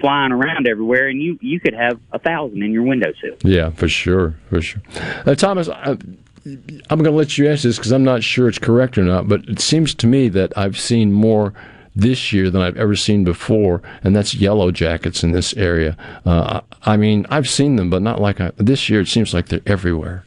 flying 0.00 0.32
around 0.32 0.66
everywhere, 0.66 1.08
and 1.08 1.22
you 1.22 1.38
you 1.40 1.60
could 1.60 1.74
have 1.74 2.00
a 2.12 2.18
thousand 2.18 2.62
in 2.62 2.72
your 2.72 2.82
windowsill. 2.82 3.36
Yeah, 3.42 3.70
for 3.70 3.88
sure, 3.88 4.34
for 4.50 4.60
sure. 4.60 4.82
Uh, 5.24 5.34
Thomas, 5.34 5.68
I, 5.68 5.90
I'm 5.90 6.98
going 6.98 7.04
to 7.04 7.10
let 7.10 7.38
you 7.38 7.48
answer 7.48 7.68
this 7.68 7.78
because 7.78 7.92
I'm 7.92 8.04
not 8.04 8.22
sure 8.22 8.48
it's 8.48 8.58
correct 8.58 8.98
or 8.98 9.04
not, 9.04 9.28
but 9.28 9.48
it 9.48 9.60
seems 9.60 9.94
to 9.96 10.06
me 10.06 10.28
that 10.30 10.56
I've 10.56 10.78
seen 10.78 11.12
more 11.12 11.54
this 11.98 12.32
year 12.32 12.48
than 12.48 12.62
I've 12.62 12.76
ever 12.76 12.94
seen 12.94 13.24
before, 13.24 13.82
and 14.04 14.14
that's 14.14 14.32
yellow 14.32 14.70
jackets 14.70 15.24
in 15.24 15.32
this 15.32 15.52
area. 15.54 15.96
Uh, 16.24 16.60
I 16.82 16.96
mean, 16.96 17.26
I've 17.28 17.48
seen 17.48 17.74
them, 17.74 17.90
but 17.90 18.02
not 18.02 18.20
like 18.20 18.40
I, 18.40 18.52
this 18.56 18.88
year. 18.88 19.00
It 19.00 19.08
seems 19.08 19.34
like 19.34 19.48
they're 19.48 19.60
everywhere. 19.66 20.24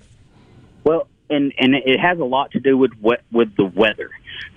Well, 0.84 1.08
and 1.30 1.54
and 1.58 1.74
it 1.74 2.00
has 2.00 2.20
a 2.20 2.26
lot 2.26 2.52
to 2.52 2.60
do 2.60 2.78
with 2.78 2.92
what 3.00 3.22
with 3.32 3.56
the 3.56 3.66
weather. 3.66 4.10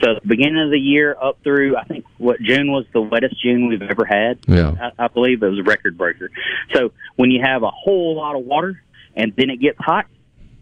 So 0.02 0.14
the 0.20 0.26
beginning 0.26 0.60
of 0.60 0.70
the 0.70 0.78
year 0.78 1.16
up 1.22 1.38
through 1.44 1.76
I 1.76 1.84
think 1.84 2.04
what 2.18 2.40
June 2.40 2.72
was 2.72 2.84
the 2.92 3.00
wettest 3.00 3.40
June 3.40 3.68
we've 3.68 3.80
ever 3.80 4.04
had. 4.04 4.40
Yeah. 4.48 4.90
I, 4.98 5.04
I 5.04 5.08
believe 5.08 5.42
it 5.42 5.48
was 5.48 5.60
a 5.60 5.62
record 5.62 5.96
breaker. 5.96 6.30
So 6.74 6.92
when 7.14 7.30
you 7.30 7.40
have 7.44 7.62
a 7.62 7.70
whole 7.70 8.16
lot 8.16 8.34
of 8.34 8.44
water 8.44 8.82
and 9.14 9.32
then 9.36 9.50
it 9.50 9.60
gets 9.60 9.78
hot, 9.78 10.06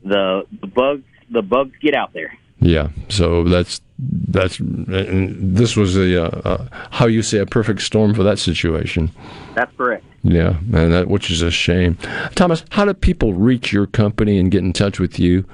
the 0.05 0.43
the 0.61 0.67
bugs 0.67 1.05
the 1.31 1.41
bugs 1.41 1.73
get 1.81 1.95
out 1.95 2.13
there. 2.13 2.37
Yeah, 2.61 2.91
so 3.09 3.43
that's 3.45 3.81
that's 4.29 4.59
this 4.61 5.77
was 5.77 5.97
a 5.97 6.25
uh, 6.25 6.41
uh, 6.45 6.67
how 6.91 7.07
you 7.07 7.23
say 7.23 7.39
a 7.39 7.47
perfect 7.47 7.81
storm 7.83 8.15
for 8.15 8.25
that 8.25 8.39
situation. 8.39 9.11
That's 9.55 9.75
correct. 9.77 10.05
Yeah, 10.23 10.59
and 10.73 10.93
that 10.93 11.09
which 11.09 11.31
is 11.31 11.43
a 11.43 11.51
shame. 11.51 11.99
Thomas, 12.35 12.65
how 12.71 12.85
do 12.85 12.95
people 12.95 13.35
reach 13.35 13.73
your 13.73 13.87
company 13.87 14.39
and 14.39 14.51
get 14.51 14.63
in 14.63 14.73
touch 14.73 14.99
with 14.99 15.19
you? 15.19 15.45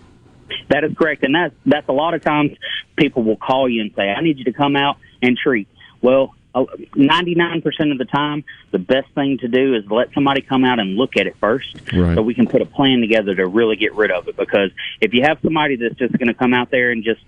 That 0.69 0.84
is 0.84 0.93
correct, 0.97 1.23
and 1.23 1.34
that's 1.34 1.53
that's 1.65 1.88
a 1.88 1.93
lot 1.93 2.15
of 2.15 2.23
times 2.23 2.52
people 2.97 3.23
will 3.23 3.38
call 3.38 3.69
you 3.69 3.81
and 3.81 3.91
say, 3.95 4.10
"I 4.10 4.22
need 4.22 4.39
you 4.39 4.45
to 4.45 4.52
come 4.53 4.76
out 4.76 4.97
and 5.22 5.38
treat." 5.38 5.68
Well, 6.02 6.34
uh, 6.56 6.65
ninety 6.95 7.35
nine 7.35 7.61
percent 7.61 7.91
of 7.91 7.99
the 7.99 8.06
time, 8.06 8.43
the 8.72 8.80
best 8.80 9.07
thing 9.14 9.38
to 9.39 9.47
do 9.47 9.76
is 9.76 9.84
let 9.91 10.11
somebody 10.14 10.41
come 10.41 10.65
out 10.65 10.80
and 10.80 10.95
look 10.95 11.18
at 11.18 11.27
it 11.27 11.35
first, 11.39 11.68
Right. 11.93 12.15
so 12.15 12.23
we 12.23 12.34
can 12.34 12.47
put 12.47 12.64
a 12.64 12.65
plan 12.65 12.99
together 12.99 13.35
to 13.35 13.45
really 13.45 13.76
get 13.76 13.93
rid 13.93 14.10
of 14.10 14.27
it. 14.27 14.35
Because 14.38 14.72
if 15.02 15.14
you 15.14 15.22
have 15.22 15.38
somebody 15.43 15.76
that's 15.76 15.95
just 15.95 16.18
going 16.18 16.30
to 16.30 16.34
come 16.34 16.53
out 16.53 16.72
there 16.72 16.89
and 16.89 17.03
just 17.03 17.22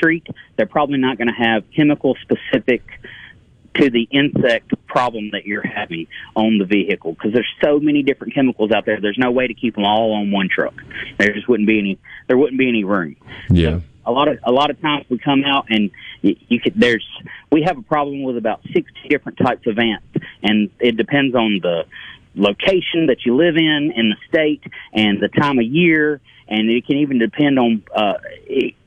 treat, 0.00 0.26
they're 0.56 0.66
probably 0.66 0.98
not 0.98 1.18
going 1.18 1.28
to 1.28 1.34
have 1.34 1.64
chemical 1.74 2.16
specific 2.22 2.82
to 3.78 3.90
the 3.90 4.08
insect 4.10 4.72
problem 4.86 5.30
that 5.32 5.46
you're 5.46 5.66
having 5.66 6.06
on 6.34 6.58
the 6.58 6.64
vehicle 6.64 7.12
because 7.12 7.32
there's 7.32 7.48
so 7.62 7.78
many 7.78 8.02
different 8.02 8.34
chemicals 8.34 8.70
out 8.72 8.84
there. 8.86 9.00
There's 9.00 9.18
no 9.18 9.30
way 9.30 9.46
to 9.46 9.54
keep 9.54 9.74
them 9.74 9.84
all 9.84 10.14
on 10.14 10.30
one 10.30 10.48
truck. 10.52 10.74
There 11.18 11.32
just 11.32 11.48
wouldn't 11.48 11.66
be 11.66 11.78
any. 11.78 11.98
There 12.26 12.36
wouldn't 12.36 12.58
be 12.58 12.68
any 12.68 12.84
room. 12.84 13.16
Yeah. 13.50 13.80
A 14.04 14.12
lot 14.12 14.28
of 14.28 14.38
a 14.42 14.52
lot 14.52 14.70
of 14.70 14.80
times 14.80 15.04
we 15.08 15.18
come 15.18 15.44
out 15.44 15.66
and 15.68 15.90
you, 16.22 16.36
you 16.48 16.60
could 16.60 16.74
there's 16.74 17.06
we 17.52 17.62
have 17.62 17.76
a 17.76 17.82
problem 17.82 18.22
with 18.22 18.38
about 18.38 18.62
60 18.72 18.84
different 19.08 19.38
types 19.38 19.66
of 19.66 19.78
ants 19.78 20.06
and 20.42 20.70
it 20.80 20.96
depends 20.96 21.34
on 21.34 21.60
the 21.62 21.84
location 22.34 23.06
that 23.08 23.26
you 23.26 23.36
live 23.36 23.56
in 23.56 23.92
in 23.94 24.08
the 24.08 24.16
state 24.26 24.62
and 24.94 25.20
the 25.20 25.28
time 25.28 25.58
of 25.58 25.64
year 25.64 26.20
and 26.48 26.70
it 26.70 26.86
can 26.86 26.96
even 26.96 27.18
depend 27.18 27.58
on 27.58 27.82
uh, 27.94 28.14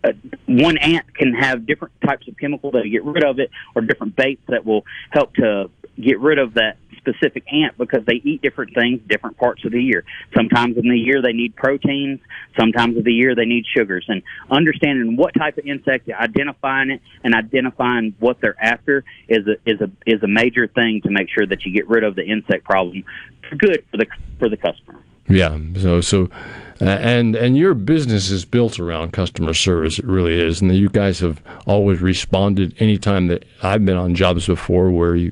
uh, 0.03 0.11
one 0.47 0.77
ant 0.77 1.13
can 1.13 1.33
have 1.33 1.65
different 1.65 1.93
types 2.01 2.27
of 2.27 2.37
chemical 2.37 2.71
that 2.71 2.83
get 2.91 3.03
rid 3.03 3.23
of 3.23 3.39
it 3.39 3.51
or 3.75 3.81
different 3.81 4.15
baits 4.15 4.41
that 4.47 4.65
will 4.65 4.83
help 5.11 5.33
to 5.35 5.69
get 5.99 6.19
rid 6.19 6.39
of 6.39 6.55
that 6.55 6.77
specific 6.97 7.43
ant 7.51 7.77
because 7.77 8.05
they 8.05 8.21
eat 8.23 8.41
different 8.41 8.73
things 8.73 8.99
different 9.07 9.37
parts 9.37 9.63
of 9.65 9.71
the 9.71 9.81
year. 9.81 10.03
Sometimes 10.35 10.77
in 10.77 10.87
the 10.87 10.97
year 10.97 11.21
they 11.21 11.33
need 11.33 11.55
proteins 11.55 12.19
sometimes 12.59 12.97
of 12.97 13.03
the 13.03 13.13
year 13.13 13.35
they 13.35 13.45
need 13.45 13.65
sugars. 13.75 14.05
And 14.07 14.21
understanding 14.49 15.15
what 15.17 15.33
type 15.33 15.57
of 15.57 15.65
insect 15.65 16.09
identifying 16.09 16.91
it 16.91 17.01
and 17.23 17.35
identifying 17.35 18.15
what 18.19 18.39
they're 18.41 18.61
after 18.63 19.03
is 19.27 19.47
a 19.47 19.69
is 19.69 19.81
a 19.81 19.91
is 20.05 20.23
a 20.23 20.27
major 20.27 20.67
thing 20.67 21.01
to 21.03 21.09
make 21.09 21.29
sure 21.29 21.45
that 21.45 21.65
you 21.65 21.73
get 21.73 21.87
rid 21.87 22.03
of 22.03 22.15
the 22.15 22.23
insect 22.23 22.65
problem. 22.65 23.03
Good 23.57 23.85
for 23.91 23.97
the 23.97 24.05
for 24.39 24.49
the 24.49 24.57
customer 24.57 25.03
Yeah. 25.31 25.57
So 25.79 26.01
so, 26.01 26.29
uh, 26.81 26.85
and 26.85 27.35
and 27.35 27.57
your 27.57 27.73
business 27.73 28.29
is 28.29 28.45
built 28.45 28.79
around 28.79 29.13
customer 29.13 29.53
service. 29.53 29.99
It 29.99 30.05
really 30.05 30.39
is, 30.39 30.61
and 30.61 30.75
you 30.75 30.89
guys 30.89 31.19
have 31.19 31.41
always 31.65 32.01
responded. 32.01 32.75
Anytime 32.79 33.27
that 33.27 33.45
I've 33.63 33.85
been 33.85 33.97
on 33.97 34.15
jobs 34.15 34.47
before, 34.47 34.91
where 34.91 35.15
you 35.15 35.31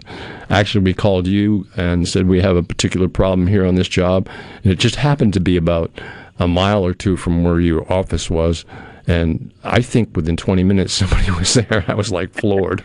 actually 0.49 0.83
we 0.83 0.93
called 0.93 1.27
you 1.27 1.67
and 1.75 2.07
said 2.07 2.27
we 2.27 2.41
have 2.41 2.55
a 2.55 2.63
particular 2.63 3.07
problem 3.07 3.47
here 3.47 3.65
on 3.65 3.75
this 3.75 3.87
job, 3.87 4.27
and 4.63 4.71
it 4.71 4.79
just 4.79 4.95
happened 4.95 5.33
to 5.33 5.39
be 5.39 5.57
about 5.57 5.91
a 6.39 6.47
mile 6.47 6.85
or 6.85 6.93
two 6.93 7.17
from 7.17 7.43
where 7.43 7.59
your 7.59 7.91
office 7.91 8.29
was. 8.29 8.65
And 9.07 9.51
I 9.63 9.81
think 9.81 10.15
within 10.15 10.37
20 10.37 10.63
minutes 10.63 10.93
somebody 10.93 11.31
was 11.37 11.55
there. 11.55 11.83
I 11.87 11.95
was 11.95 12.11
like 12.11 12.31
floored. 12.33 12.83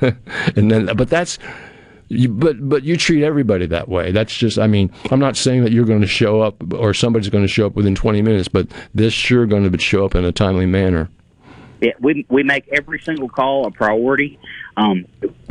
and 0.56 0.70
then, 0.70 0.86
but 0.96 1.08
that's 1.08 1.38
you, 2.10 2.28
but 2.28 2.68
but 2.68 2.82
you 2.82 2.96
treat 2.96 3.22
everybody 3.22 3.66
that 3.66 3.88
way. 3.88 4.10
That's 4.10 4.36
just. 4.36 4.58
I 4.58 4.66
mean, 4.66 4.92
I'm 5.12 5.20
not 5.20 5.36
saying 5.36 5.62
that 5.62 5.72
you're 5.72 5.84
going 5.84 6.00
to 6.00 6.08
show 6.08 6.42
up 6.42 6.74
or 6.74 6.92
somebody's 6.92 7.28
going 7.28 7.44
to 7.44 7.48
show 7.48 7.66
up 7.66 7.74
within 7.74 7.94
20 7.94 8.20
minutes, 8.20 8.48
but 8.48 8.66
this 8.92 9.14
sure 9.14 9.46
going 9.46 9.70
to 9.70 9.78
show 9.78 10.04
up 10.04 10.16
in 10.16 10.24
a 10.24 10.32
timely 10.32 10.66
manner. 10.66 11.08
Yeah, 11.80 11.92
we 12.00 12.26
we 12.28 12.42
make 12.42 12.68
every 12.72 13.00
single 13.00 13.28
call 13.28 13.66
a 13.66 13.70
priority. 13.70 14.40
Um, 14.76 15.06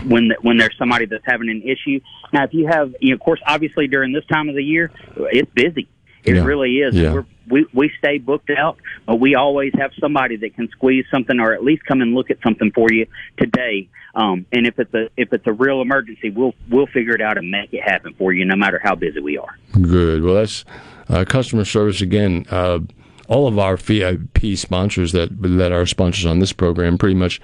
when 0.05 0.31
when 0.41 0.57
there's 0.57 0.75
somebody 0.77 1.05
that's 1.05 1.23
having 1.25 1.49
an 1.49 1.61
issue. 1.63 2.01
Now, 2.33 2.43
if 2.43 2.53
you 2.53 2.67
have, 2.67 2.93
you 2.99 3.09
know, 3.09 3.15
of 3.15 3.21
course, 3.21 3.39
obviously 3.47 3.87
during 3.87 4.11
this 4.11 4.25
time 4.25 4.49
of 4.49 4.55
the 4.55 4.63
year, 4.63 4.91
it's 5.15 5.49
busy. 5.53 5.87
It 6.23 6.35
Yeah. 6.35 6.43
really 6.45 6.77
is. 6.79 6.95
Yeah. 6.95 7.13
We're, 7.13 7.25
we 7.49 7.65
we 7.73 7.91
stay 7.97 8.17
booked 8.19 8.51
out, 8.51 8.77
but 9.07 9.19
we 9.19 9.35
always 9.35 9.71
have 9.79 9.91
somebody 9.99 10.35
that 10.37 10.55
can 10.55 10.69
squeeze 10.69 11.05
something 11.09 11.39
or 11.39 11.53
at 11.53 11.63
least 11.63 11.83
come 11.85 12.01
and 12.01 12.13
look 12.13 12.29
at 12.29 12.37
something 12.43 12.71
for 12.71 12.91
you 12.91 13.07
today. 13.37 13.87
Um, 14.15 14.45
and 14.51 14.67
if 14.67 14.77
it's 14.79 14.93
a 14.93 15.09
if 15.17 15.33
it's 15.33 15.47
a 15.47 15.53
real 15.53 15.81
emergency, 15.81 16.29
we'll 16.29 16.53
we'll 16.69 16.87
figure 16.87 17.13
it 17.15 17.21
out 17.21 17.37
and 17.37 17.49
make 17.49 17.73
it 17.73 17.81
happen 17.81 18.13
for 18.17 18.33
you, 18.33 18.45
no 18.45 18.55
matter 18.55 18.79
how 18.83 18.95
busy 18.95 19.19
we 19.19 19.37
are. 19.37 19.57
Good. 19.81 20.23
Well, 20.23 20.35
that's 20.35 20.65
uh, 21.09 21.25
customer 21.25 21.65
service 21.65 22.01
again. 22.01 22.45
Uh, 22.51 22.79
all 23.27 23.47
of 23.47 23.57
our 23.59 23.77
VIP 23.77 24.55
sponsors 24.57 25.11
that 25.13 25.29
that 25.57 25.71
are 25.71 25.85
sponsors 25.85 26.25
on 26.25 26.39
this 26.39 26.51
program, 26.53 26.97
pretty 26.97 27.15
much, 27.15 27.39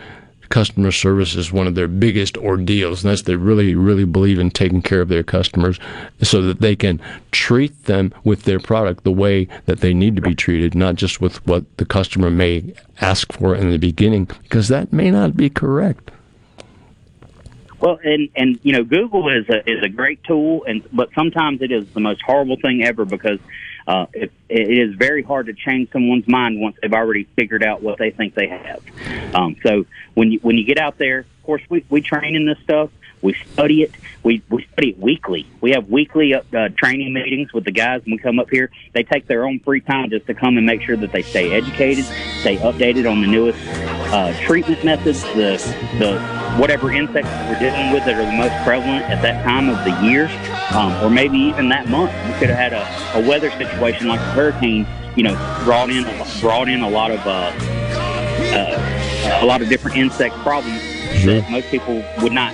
customer 0.50 0.92
service 0.92 1.36
is 1.36 1.52
one 1.52 1.68
of 1.68 1.76
their 1.76 1.88
biggest 1.88 2.38
ordeals, 2.38 3.04
and 3.04 3.12
that's 3.12 3.24
they 3.24 3.36
really, 3.36 3.76
really 3.76 4.06
believe 4.06 4.40
in 4.40 4.52
taking 4.52 4.82
care 4.82 5.02
of 5.02 5.10
their 5.10 5.24
customers, 5.24 5.80
so 6.22 6.42
that 6.42 6.62
they 6.62 6.76
can 6.76 7.02
treat 7.32 7.86
them 7.86 8.14
with 8.24 8.44
their 8.44 8.60
product 8.60 9.04
the 9.04 9.12
way 9.12 9.48
that 9.66 9.80
they 9.80 9.94
need 9.94 10.16
to 10.16 10.22
be 10.22 10.36
treated, 10.36 10.76
not 10.76 10.96
just 10.96 11.22
with 11.22 11.46
what 11.48 11.64
the 11.78 11.86
customer 11.86 12.30
may 12.30 12.74
ask 13.02 13.32
for 13.34 13.56
in 13.56 13.70
the 13.70 13.78
beginning, 13.78 14.26
because 14.44 14.68
that 14.68 14.94
may 14.94 15.12
not 15.12 15.36
be 15.36 15.50
correct. 15.50 16.12
Well, 17.80 18.00
and 18.04 18.30
and 18.36 18.60
you 18.64 18.72
know, 18.72 18.84
Google 18.84 19.30
is 19.30 19.48
a 19.50 19.70
is 19.70 19.84
a 19.84 19.90
great 19.90 20.24
tool, 20.24 20.64
and 20.66 20.82
but 20.92 21.10
sometimes 21.14 21.62
it 21.62 21.72
is 21.72 21.88
the 21.94 22.00
most 22.00 22.22
horrible 22.22 22.56
thing 22.56 22.84
ever 22.84 23.06
because 23.06 23.40
uh, 23.88 24.08
it, 24.14 24.32
it 24.50 24.78
is 24.78 24.96
very 24.96 25.22
hard 25.22 25.46
to 25.48 25.54
change 25.54 25.92
someone's 25.92 26.28
mind 26.28 26.60
once 26.60 26.76
they've 26.82 26.94
already 26.94 27.26
figured 27.36 27.64
out 27.64 27.82
what 27.82 28.00
they 28.00 28.12
think 28.12 28.34
they 28.34 28.48
have. 28.48 28.82
Um, 29.36 29.56
so 29.64 29.86
when 30.14 30.32
you 30.32 30.40
when 30.40 30.58
you 30.58 30.66
get 30.66 30.78
out 30.80 30.98
there, 30.98 31.20
of 31.20 31.44
course, 31.44 31.62
we 31.70 31.86
we 31.90 32.02
train 32.02 32.36
in 32.36 32.46
this 32.46 32.58
stuff. 32.64 32.90
We 33.26 33.34
study 33.54 33.82
it. 33.82 33.92
We 34.22 34.44
we 34.50 34.68
study 34.74 34.90
it 34.90 35.00
weekly. 35.00 35.48
We 35.60 35.72
have 35.72 35.90
weekly 35.90 36.36
uh, 36.36 36.42
uh, 36.56 36.70
training 36.78 37.12
meetings 37.12 37.54
with 37.54 37.64
the 37.64 37.72
guys 37.72 38.04
when 38.06 38.12
we 38.12 38.18
come 38.20 38.38
up 38.38 38.52
here. 38.52 38.70
They 38.94 39.02
take 39.02 39.26
their 39.26 39.48
own 39.48 39.60
free 39.62 39.82
time 39.82 40.12
just 40.12 40.28
to 40.28 40.36
come 40.36 40.58
and 40.58 40.66
make 40.66 40.84
sure 40.84 40.96
that 40.96 41.12
they 41.12 41.24
stay 41.24 41.52
educated, 41.52 42.06
stay 42.42 42.58
updated 42.58 43.12
on 43.12 43.22
the 43.22 43.28
newest 43.28 43.58
uh, 44.14 44.32
treatment 44.46 44.86
methods, 44.86 45.24
the 45.24 45.58
the 45.98 46.20
whatever 46.60 46.92
insects 46.92 47.28
that 47.32 47.50
we're 47.50 47.60
dealing 47.60 47.92
with 47.92 48.06
that 48.06 48.14
are 48.14 48.26
the 48.26 48.38
most 48.38 48.54
prevalent 48.64 49.04
at 49.06 49.24
that 49.24 49.44
time 49.44 49.70
of 49.70 49.84
the 49.86 50.08
year, 50.08 50.30
um, 50.78 50.94
or 51.04 51.10
maybe 51.10 51.40
even 51.40 51.68
that 51.70 51.90
month. 51.90 52.12
We 52.28 52.34
could 52.38 52.50
have 52.52 52.60
had 52.60 52.74
a, 52.74 53.26
a 53.26 53.28
weather 53.28 53.50
situation 53.50 54.08
like 54.08 54.20
a 54.20 54.32
hurricane, 54.34 54.86
you 55.16 55.24
know, 55.24 55.34
brought 55.64 55.90
in 55.90 56.04
brought 56.42 56.70
in 56.70 56.82
a 56.82 56.90
lot 56.90 57.10
of 57.10 57.26
uh, 57.26 57.52
uh, 58.54 59.40
a 59.42 59.46
lot 59.48 59.64
of 59.64 59.70
different 59.70 59.98
insect 59.98 60.36
problems 60.44 60.80
that 61.26 61.50
most 61.50 61.68
people 61.72 62.04
would 62.22 62.32
not 62.32 62.54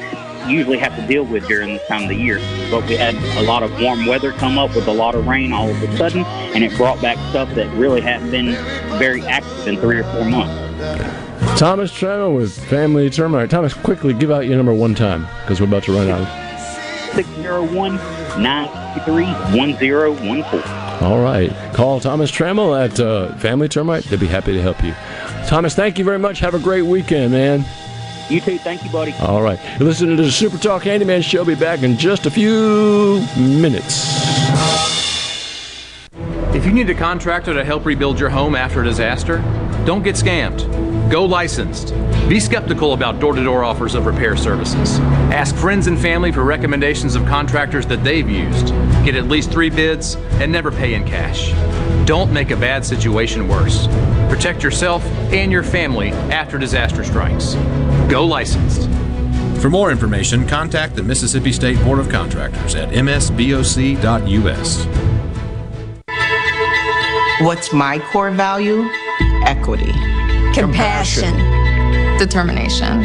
usually 0.52 0.78
have 0.78 0.96
to 0.96 1.08
deal 1.08 1.24
with 1.24 1.48
during 1.48 1.74
this 1.74 1.88
time 1.88 2.04
of 2.04 2.10
the 2.10 2.16
year. 2.16 2.40
But 2.70 2.88
we 2.88 2.96
had 2.96 3.16
a 3.38 3.44
lot 3.44 3.64
of 3.64 3.82
warm 3.82 4.06
weather 4.06 4.32
come 4.32 4.58
up 4.58 4.76
with 4.76 4.88
a 4.88 4.94
lot 4.94 5.16
of 5.16 5.28
rain 5.28 5.54
all 5.54 5.70
of 5.70 5.82
a 5.84 5.98
sudden, 5.98 6.24
and 6.26 6.64
it 6.64 6.76
brought 6.78 7.02
back 7.02 7.18
stuff 7.30 7.54
that 7.56 7.72
really 7.76 8.02
hadn't 8.02 8.32
been 8.32 8.54
very 8.98 9.22
active 9.26 9.68
in 9.68 9.78
three 9.78 10.00
or 10.00 10.04
four 10.04 10.26
months. 10.26 11.60
Thomas 11.60 11.92
Trammell 11.92 12.36
with 12.36 12.58
Family 12.66 13.10
Termite. 13.10 13.50
Thomas, 13.50 13.74
quickly 13.74 14.14
give 14.14 14.32
out 14.32 14.48
your 14.48 14.58
number 14.58 14.74
one 14.74 14.96
time 14.96 15.28
because 15.42 15.60
we're 15.60 15.68
about 15.68 15.84
to 15.84 15.94
run 15.94 16.10
out. 16.10 16.28
601 17.14 17.96
933 18.42 19.26
1014. 19.58 20.62
All 21.02 21.22
right. 21.22 21.52
Call 21.74 22.00
Thomas 22.00 22.32
Trammell 22.32 22.80
at 22.80 23.00
uh, 23.00 23.36
Family 23.38 23.68
Termite. 23.68 24.04
They'll 24.06 24.20
be 24.20 24.28
happy 24.28 24.54
to 24.54 24.62
help 24.62 24.84
you. 24.84 24.94
Thomas, 25.48 25.76
thank 25.76 25.98
you 25.98 26.06
very 26.06 26.20
much. 26.20 26.40
Have 26.40 26.54
a 26.54 26.60
great 26.60 26.84
weekend, 26.84 27.32
man. 27.32 27.66
You 28.32 28.40
too. 28.40 28.58
Thank 28.60 28.86
you, 28.86 28.90
buddy. 28.90 29.14
All 29.20 29.42
right. 29.42 29.60
You're 29.78 29.90
listening 29.90 30.16
to 30.16 30.24
the 30.24 30.32
Super 30.32 30.58
Talk 30.58 30.84
Handyman 30.84 31.22
Show. 31.22 31.44
Be 31.44 31.54
back 31.54 31.84
in 31.84 31.98
just 31.98 32.26
a 32.26 32.32
few 32.32 33.26
minutes. 33.38 34.08
If 36.56 36.66
you 36.66 36.72
need 36.72 36.90
a 36.90 36.96
contractor 36.96 37.54
to 37.54 37.66
help 37.66 37.86
rebuild 37.86 38.20
your 38.20 38.30
home 38.30 38.56
after 38.56 38.82
a 38.82 38.84
disaster, 38.86 39.40
don't 39.86 40.02
get 40.02 40.16
scammed. 40.16 41.12
Go 41.12 41.26
licensed. 41.26 41.94
Be 42.30 42.40
skeptical 42.40 42.94
about 42.94 43.20
door 43.20 43.34
to 43.34 43.44
door 43.44 43.66
offers 43.66 43.96
of 43.96 44.06
repair 44.06 44.38
services. 44.38 45.00
Ask 45.30 45.54
friends 45.56 45.88
and 45.88 46.00
family 46.00 46.32
for 46.32 46.46
recommendations 46.46 47.16
of 47.16 47.26
contractors 47.26 47.86
that 47.88 48.02
they've 48.06 48.30
used. 48.30 48.68
Get 49.04 49.16
at 49.16 49.26
least 49.26 49.52
three 49.52 49.70
bids 49.70 50.16
and 50.40 50.50
never 50.54 50.72
pay 50.72 50.94
in 50.94 51.04
cash. 51.04 51.52
Don't 52.06 52.32
make 52.32 52.52
a 52.52 52.56
bad 52.56 52.86
situation 52.86 53.50
worse. 53.50 53.88
Protect 54.30 54.64
yourself 54.64 55.04
and 55.34 55.52
your 55.52 55.64
family 55.64 56.12
after 56.12 56.58
disaster 56.58 57.04
strikes. 57.04 57.56
Go 58.12 58.26
licensed. 58.26 58.90
For 59.62 59.70
more 59.70 59.90
information, 59.90 60.46
contact 60.46 60.98
the 60.98 61.02
Mississippi 61.02 61.54
State 61.54 61.82
Board 61.82 61.98
of 61.98 62.10
Contractors 62.10 62.76
at 62.76 62.90
msboc.us. 62.90 64.86
What's 67.40 67.72
my 67.72 68.00
core 68.12 68.32
value? 68.32 68.90
Equity. 69.46 69.94
Compassion. 70.54 71.34
Determination. 72.18 73.02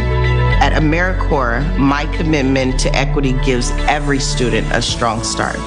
At 0.58 0.72
AmeriCorps, 0.72 1.78
my 1.78 2.06
commitment 2.06 2.80
to 2.80 2.92
equity 2.92 3.34
gives 3.44 3.70
every 3.86 4.18
student 4.18 4.66
a 4.72 4.82
strong 4.82 5.22
start. 5.22 5.58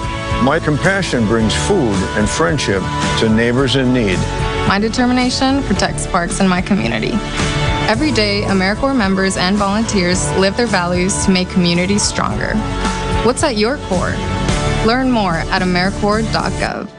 My 0.43 0.59
compassion 0.61 1.25
brings 1.27 1.55
food 1.65 1.95
and 2.17 2.27
friendship 2.27 2.83
to 3.19 3.29
neighbors 3.29 3.77
in 3.77 3.93
need. 3.93 4.17
My 4.67 4.79
determination 4.81 5.63
protects 5.63 6.05
parks 6.07 6.41
in 6.41 6.47
my 6.49 6.61
community. 6.61 7.13
Every 7.89 8.11
day, 8.11 8.43
AmeriCorps 8.43 8.95
members 8.95 9.35
and 9.35 9.57
volunteers 9.57 10.29
live 10.37 10.55
their 10.55 10.67
values 10.67 11.25
to 11.25 11.31
make 11.31 11.49
communities 11.49 12.03
stronger. 12.03 12.53
What's 13.25 13.43
at 13.43 13.57
your 13.57 13.77
core? 13.87 14.13
Learn 14.85 15.09
more 15.09 15.37
at 15.37 15.63
AmeriCorps.gov. 15.63 16.98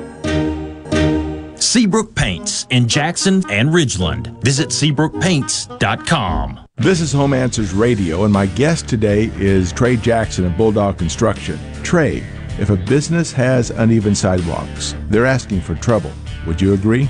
Seabrook 1.71 2.13
Paints 2.15 2.67
in 2.69 2.85
Jackson 2.85 3.49
and 3.49 3.69
Ridgeland. 3.69 4.43
Visit 4.43 4.71
SeabrookPaints.com. 4.71 6.59
This 6.75 6.99
is 6.99 7.13
Home 7.13 7.31
Answers 7.33 7.73
Radio, 7.73 8.25
and 8.25 8.33
my 8.33 8.47
guest 8.47 8.89
today 8.89 9.31
is 9.35 9.71
Trey 9.71 9.95
Jackson 9.95 10.43
of 10.43 10.57
Bulldog 10.57 10.97
Construction. 10.97 11.57
Trey, 11.81 12.25
if 12.59 12.71
a 12.71 12.75
business 12.75 13.31
has 13.31 13.69
uneven 13.69 14.15
sidewalks, 14.15 14.95
they're 15.07 15.25
asking 15.25 15.61
for 15.61 15.75
trouble. 15.75 16.11
Would 16.45 16.59
you 16.59 16.73
agree? 16.73 17.09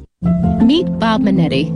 Meet 0.71 0.87
Bob 0.99 1.21
Minetti. 1.21 1.67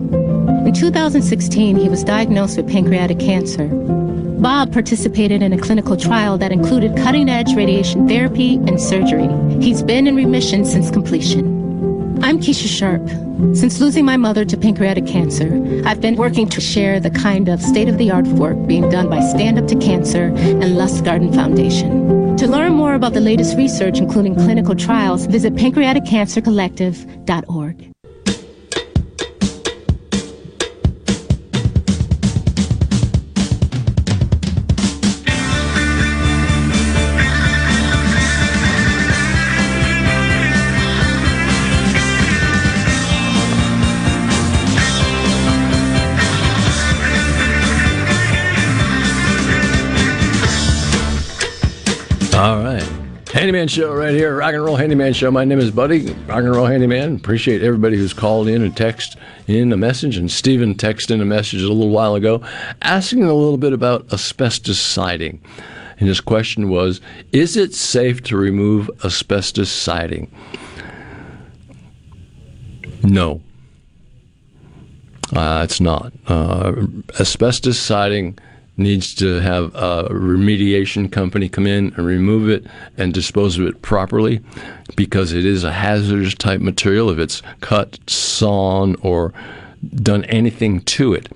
In 0.65 0.73
2016, 0.73 1.75
he 1.75 1.89
was 1.89 2.01
diagnosed 2.03 2.57
with 2.57 2.69
pancreatic 2.69 3.19
cancer. 3.19 3.67
Bob 3.67 4.71
participated 4.71 5.41
in 5.41 5.53
a 5.53 5.57
clinical 5.57 5.97
trial 5.97 6.37
that 6.37 6.51
included 6.51 6.95
cutting 6.95 7.27
edge 7.27 7.55
radiation 7.55 8.07
therapy 8.07 8.55
and 8.55 8.79
surgery. 8.79 9.27
He's 9.59 9.81
been 9.81 10.05
in 10.05 10.15
remission 10.15 10.65
since 10.65 10.91
completion. 10.91 12.23
I'm 12.23 12.37
Keesha 12.39 12.67
Sharp. 12.67 13.09
Since 13.55 13.81
losing 13.81 14.05
my 14.05 14.17
mother 14.17 14.45
to 14.45 14.55
pancreatic 14.55 15.07
cancer, 15.07 15.49
I've 15.83 15.99
been 15.99 16.15
working 16.15 16.47
to 16.49 16.61
share 16.61 16.99
the 16.99 17.09
kind 17.09 17.49
of 17.49 17.63
state 17.63 17.89
of 17.89 17.97
the 17.97 18.11
art 18.11 18.27
work 18.27 18.67
being 18.67 18.87
done 18.89 19.09
by 19.09 19.21
Stand 19.21 19.57
Up 19.57 19.65
to 19.67 19.75
Cancer 19.75 20.25
and 20.25 20.77
Lustgarten 20.77 21.33
Foundation. 21.33 22.37
To 22.37 22.47
learn 22.47 22.73
more 22.73 22.93
about 22.93 23.13
the 23.13 23.21
latest 23.21 23.57
research, 23.57 23.97
including 23.97 24.35
clinical 24.35 24.75
trials, 24.75 25.25
visit 25.25 25.55
pancreaticcancercollective.org. 25.55 27.94
All 52.35 52.61
right. 52.61 52.83
Handyman 53.31 53.69
Show 53.69 53.93
right 53.93 54.13
here, 54.13 54.35
Rock 54.35 54.53
and 54.53 54.65
Roll 54.65 54.75
Handyman 54.75 55.13
Show. 55.13 55.31
My 55.31 55.45
name 55.45 55.57
is 55.57 55.71
Buddy, 55.71 56.11
Rock 56.27 56.39
and 56.39 56.53
Roll 56.53 56.65
Handyman. 56.65 57.15
Appreciate 57.15 57.63
everybody 57.63 57.95
who's 57.95 58.11
called 58.11 58.49
in 58.49 58.61
and 58.61 58.75
text 58.75 59.15
in 59.47 59.71
a 59.71 59.77
message. 59.77 60.17
And 60.17 60.29
Stephen 60.29 60.75
texted 60.75 61.11
in 61.11 61.21
a 61.21 61.25
message 61.25 61.61
a 61.61 61.69
little 61.69 61.91
while 61.91 62.13
ago 62.13 62.45
asking 62.81 63.23
a 63.23 63.33
little 63.33 63.57
bit 63.57 63.71
about 63.71 64.11
asbestos 64.11 64.77
siding. 64.77 65.41
And 65.97 66.09
his 66.09 66.19
question 66.19 66.69
was 66.69 66.99
Is 67.31 67.55
it 67.55 67.73
safe 67.73 68.21
to 68.23 68.35
remove 68.35 68.89
asbestos 69.05 69.71
siding? 69.71 70.29
No. 73.01 73.41
Uh, 75.33 75.61
it's 75.63 75.79
not. 75.79 76.11
Uh, 76.27 76.85
asbestos 77.17 77.79
siding 77.79 78.37
needs 78.77 79.13
to 79.15 79.39
have 79.39 79.73
a 79.75 80.09
remediation 80.09 81.11
company 81.11 81.47
come 81.47 81.65
in 81.65 81.93
and 81.95 82.05
remove 82.05 82.49
it 82.49 82.65
and 82.97 83.13
dispose 83.13 83.57
of 83.57 83.65
it 83.65 83.81
properly 83.81 84.41
because 84.95 85.31
it 85.31 85.45
is 85.45 85.63
a 85.63 85.71
hazardous 85.71 86.35
type 86.35 86.61
material 86.61 87.09
if 87.09 87.17
it's 87.17 87.41
cut, 87.61 87.99
sawn, 88.07 88.95
or 89.01 89.33
done 89.95 90.25
anything 90.25 90.81
to 90.81 91.13
it. 91.13 91.29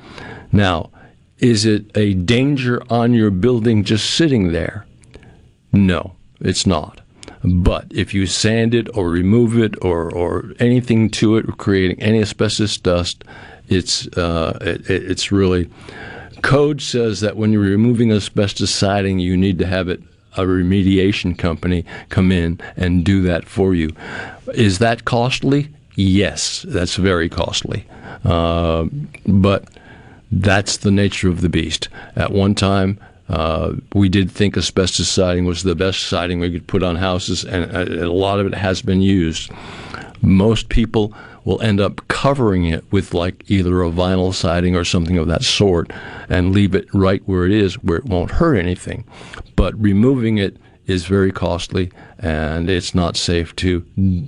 Now, 0.52 0.90
is 1.38 1.66
it 1.66 1.86
a 1.96 2.14
danger 2.14 2.84
on 2.90 3.14
your 3.14 3.32
building 3.32 3.84
just 3.84 4.10
sitting 4.10 4.52
there? 4.52 4.86
No, 5.72 6.16
it's 6.42 6.66
not. 6.66 7.02
But 7.44 7.86
if 7.92 8.14
you 8.14 8.26
sand 8.26 8.74
it 8.74 8.90
or 8.96 9.10
remove 9.10 9.58
it 9.58 9.76
or, 9.82 10.14
or 10.14 10.52
anything 10.60 11.10
to 11.12 11.38
it, 11.38 11.58
creating 11.58 12.02
any 12.02 12.22
asbestos 12.22 12.78
dust, 12.78 13.24
it's 13.70 14.08
uh, 14.18 14.58
it, 14.62 14.90
it's 14.90 15.32
really 15.32 15.70
code 16.42 16.82
says 16.82 17.22
that 17.22 17.38
when 17.38 17.52
you're 17.52 17.62
removing 17.62 18.12
asbestos 18.12 18.72
siding, 18.72 19.20
you 19.20 19.38
need 19.38 19.60
to 19.60 19.66
have 19.66 19.90
it 19.90 20.02
a 20.38 20.44
remediation 20.44 21.38
company 21.38 21.86
come 22.10 22.32
in 22.32 22.60
and 22.78 23.04
do 23.04 23.22
that 23.24 23.46
for 23.46 23.74
you. 23.74 23.94
Is 24.54 24.80
that 24.80 25.06
costly? 25.06 25.70
Yes, 25.96 26.64
that's 26.68 26.96
very 26.96 27.30
costly. 27.30 27.86
Uh, 28.24 28.86
but 29.26 29.68
that's 30.32 30.78
the 30.78 30.92
nature 30.92 31.30
of 31.30 31.42
the 31.42 31.50
beast. 31.50 31.90
At 32.16 32.32
one 32.32 32.56
time, 32.56 33.00
uh, 33.28 33.74
we 33.94 34.10
did 34.10 34.32
think 34.32 34.58
asbestos 34.58 35.08
siding 35.08 35.46
was 35.46 35.64
the 35.64 35.76
best 35.76 36.04
siding 36.04 36.40
we 36.40 36.52
could 36.52 36.68
put 36.68 36.84
on 36.84 36.96
houses, 36.96 37.44
and 37.44 37.66
a 37.76 38.12
lot 38.12 38.40
of 38.40 38.48
it 38.48 38.56
has 38.56 38.82
been 38.82 39.02
used. 39.02 39.52
Most 40.22 40.70
people 40.70 41.14
will 41.50 41.62
end 41.64 41.82
up 41.82 42.08
covering 42.08 42.66
it 42.66 42.86
with 42.92 43.12
like 43.12 43.44
either 43.50 43.82
a 43.82 43.90
vinyl 43.90 44.32
siding 44.32 44.76
or 44.76 44.86
something 44.86 45.18
of 45.18 45.26
that 45.26 45.44
sort 45.44 45.92
and 46.30 46.54
leave 46.54 46.76
it 46.76 46.86
right 46.94 47.24
where 47.26 47.44
it 47.44 47.52
is 47.52 47.74
where 47.82 47.98
it 47.98 48.06
won't 48.06 48.30
hurt 48.30 48.56
anything. 48.56 49.04
But 49.56 49.74
removing 49.82 50.38
it 50.38 50.58
is 50.86 51.08
very 51.08 51.32
costly 51.32 51.92
and 52.20 52.70
it's 52.70 52.94
not 52.94 53.18
safe 53.18 53.56
to 53.56 53.84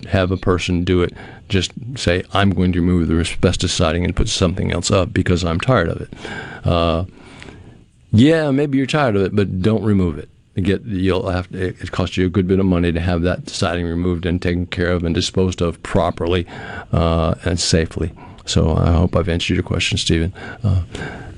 have 0.09 0.31
a 0.31 0.37
person 0.37 0.83
do 0.83 1.03
it. 1.03 1.13
Just 1.47 1.71
say, 1.95 2.23
I'm 2.33 2.49
going 2.49 2.71
to 2.71 2.81
remove 2.81 3.07
the 3.07 3.19
asbestos 3.19 3.71
siding 3.71 4.03
and 4.03 4.15
put 4.15 4.27
something 4.27 4.71
else 4.71 4.89
up 4.89 5.13
because 5.13 5.45
I'm 5.45 5.59
tired 5.59 5.89
of 5.89 6.01
it. 6.01 6.65
Uh, 6.65 7.05
yeah, 8.11 8.49
maybe 8.49 8.79
you're 8.79 8.87
tired 8.87 9.15
of 9.15 9.21
it, 9.21 9.35
but 9.35 9.61
don't 9.61 9.83
remove 9.83 10.17
it. 10.17 10.27
Get 10.63 10.83
you'll 10.85 11.29
have 11.29 11.49
to, 11.51 11.67
it 11.67 11.91
costs 11.91 12.17
you 12.17 12.25
a 12.25 12.29
good 12.29 12.47
bit 12.47 12.59
of 12.59 12.65
money 12.65 12.91
to 12.91 12.99
have 12.99 13.21
that 13.23 13.49
siding 13.49 13.85
removed 13.85 14.25
and 14.25 14.41
taken 14.41 14.65
care 14.65 14.91
of 14.91 15.03
and 15.03 15.13
disposed 15.13 15.61
of 15.61 15.81
properly 15.83 16.45
uh, 16.91 17.35
and 17.45 17.59
safely. 17.59 18.11
So 18.45 18.75
I 18.75 18.91
hope 18.91 19.15
I've 19.15 19.29
answered 19.29 19.53
your 19.55 19.63
question, 19.63 19.97
Stephen. 19.97 20.33
Uh, 20.63 20.83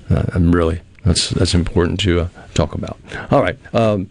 I'm 0.09 0.51
really 0.51 0.81
that's 1.03 1.29
that's 1.31 1.53
important 1.53 1.99
to 2.01 2.21
uh, 2.21 2.27
talk 2.53 2.73
about. 2.73 2.97
All 3.31 3.41
right. 3.41 3.57
Um, 3.75 4.09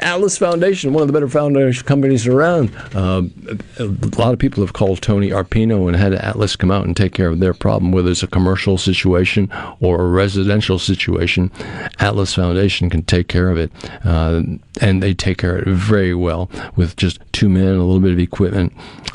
Atlas 0.00 0.38
Foundation, 0.38 0.92
one 0.92 1.02
of 1.02 1.06
the 1.06 1.12
better 1.12 1.28
foundation 1.28 1.84
companies 1.86 2.26
around. 2.26 2.74
Uh, 2.94 3.22
a 3.78 3.84
lot 4.18 4.32
of 4.32 4.38
people 4.38 4.62
have 4.62 4.72
called 4.72 5.02
Tony 5.02 5.30
Arpino 5.30 5.86
and 5.86 5.96
had 5.96 6.14
Atlas 6.14 6.56
come 6.56 6.70
out 6.70 6.86
and 6.86 6.96
take 6.96 7.14
care 7.14 7.28
of 7.28 7.38
their 7.38 7.54
problem, 7.54 7.92
whether 7.92 8.10
it's 8.10 8.22
a 8.22 8.26
commercial 8.26 8.78
situation 8.78 9.50
or 9.80 10.00
a 10.00 10.08
residential 10.08 10.78
situation. 10.78 11.50
Atlas 11.98 12.34
Foundation 12.34 12.88
can 12.90 13.02
take 13.02 13.28
care 13.28 13.50
of 13.50 13.58
it, 13.58 13.70
uh, 14.04 14.42
and 14.80 15.02
they 15.02 15.14
take 15.14 15.38
care 15.38 15.58
of 15.58 15.68
it 15.68 15.74
very 15.74 16.14
well 16.14 16.50
with 16.76 16.96
just 16.96 17.20
two 17.32 17.48
men, 17.48 17.66
a 17.66 17.84
little 17.84 18.00
bit 18.00 18.12
of 18.12 18.18
equipment, 18.18 18.72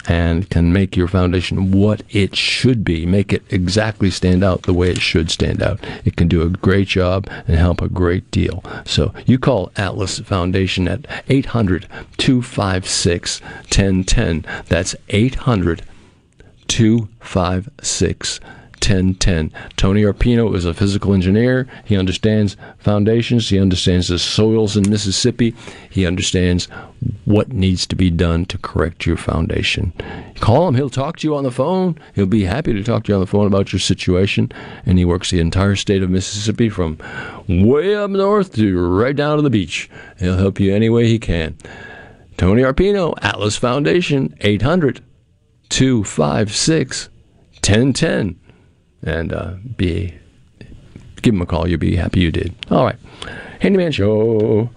and 0.07 0.49
can 0.49 0.71
make 0.71 0.95
your 0.95 1.07
foundation 1.07 1.71
what 1.71 2.03
it 2.09 2.35
should 2.35 2.83
be, 2.83 3.05
make 3.05 3.33
it 3.33 3.43
exactly 3.49 4.09
stand 4.09 4.43
out 4.43 4.63
the 4.63 4.73
way 4.73 4.89
it 4.91 5.01
should 5.01 5.31
stand 5.31 5.61
out. 5.63 5.79
It 6.03 6.15
can 6.15 6.27
do 6.27 6.41
a 6.43 6.49
great 6.49 6.87
job 6.87 7.27
and 7.47 7.57
help 7.57 7.81
a 7.81 7.89
great 7.89 8.29
deal. 8.31 8.63
So 8.85 9.13
you 9.25 9.39
call 9.39 9.71
Atlas 9.75 10.19
Foundation 10.19 10.74
at 10.87 11.05
800 11.29 11.87
256 12.17 13.41
1010. 13.41 14.45
That's 14.67 14.95
800 15.09 15.83
256 16.67 18.39
1010. 18.75 19.51
Tony 19.77 20.03
Arpino 20.03 20.53
is 20.55 20.65
a 20.65 20.73
physical 20.73 21.13
engineer. 21.13 21.67
He 21.85 21.97
understands 21.97 22.57
foundations. 22.77 23.49
He 23.49 23.59
understands 23.59 24.07
the 24.07 24.19
soils 24.19 24.77
in 24.77 24.89
Mississippi. 24.89 25.55
He 25.89 26.05
understands 26.05 26.65
what 27.25 27.51
needs 27.51 27.85
to 27.87 27.95
be 27.95 28.09
done 28.09 28.45
to 28.45 28.57
correct 28.57 29.05
your 29.05 29.17
foundation. 29.17 29.93
Call 30.39 30.67
him. 30.67 30.75
He'll 30.75 30.89
talk 30.89 31.17
to 31.17 31.27
you 31.27 31.35
on 31.35 31.43
the 31.43 31.51
phone. 31.51 31.97
He'll 32.13 32.25
be 32.25 32.43
happy 32.43 32.73
to 32.73 32.83
talk 32.83 33.03
to 33.05 33.11
you 33.11 33.15
on 33.15 33.21
the 33.21 33.27
phone 33.27 33.47
about 33.47 33.73
your 33.73 33.79
situation. 33.79 34.51
And 34.85 34.97
he 34.97 35.05
works 35.05 35.31
the 35.31 35.39
entire 35.39 35.75
state 35.75 36.03
of 36.03 36.09
Mississippi 36.09 36.69
from 36.69 36.97
way 37.47 37.95
up 37.95 38.11
north 38.11 38.53
to 38.55 38.79
right 38.79 39.15
down 39.15 39.37
to 39.37 39.41
the 39.41 39.49
beach. 39.49 39.89
He'll 40.19 40.37
help 40.37 40.59
you 40.59 40.73
any 40.73 40.89
way 40.89 41.07
he 41.07 41.19
can. 41.19 41.57
Tony 42.37 42.63
Arpino, 42.63 43.15
Atlas 43.21 43.57
Foundation, 43.57 44.35
800 44.41 45.01
256 45.69 47.09
1010 47.55 48.39
and 49.05 49.31
uh, 49.31 49.53
be 49.77 50.13
give 51.21 51.33
him 51.33 51.41
a 51.41 51.45
call. 51.45 51.67
You'll 51.67 51.79
be 51.79 51.95
happy 51.95 52.19
you 52.19 52.31
did. 52.31 52.53
All 52.69 52.83
right, 52.83 52.97
Handyman 53.59 53.91
Show. 53.91 54.69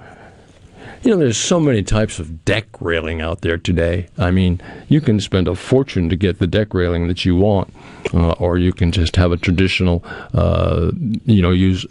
You 1.02 1.12
know, 1.12 1.16
there's 1.16 1.38
so 1.38 1.60
many 1.60 1.84
types 1.84 2.18
of 2.18 2.44
deck 2.44 2.66
railing 2.80 3.20
out 3.20 3.42
there 3.42 3.56
today. 3.56 4.08
I 4.18 4.32
mean, 4.32 4.60
you 4.88 5.00
can 5.00 5.20
spend 5.20 5.46
a 5.46 5.54
fortune 5.54 6.08
to 6.08 6.16
get 6.16 6.40
the 6.40 6.46
deck 6.48 6.74
railing 6.74 7.06
that 7.06 7.24
you 7.24 7.36
want, 7.36 7.72
uh, 8.12 8.32
or 8.32 8.58
you 8.58 8.72
can 8.72 8.90
just 8.90 9.14
have 9.14 9.30
a 9.30 9.36
traditional, 9.36 10.04
uh, 10.34 10.90
you 11.24 11.40
know, 11.40 11.50
use. 11.50 11.86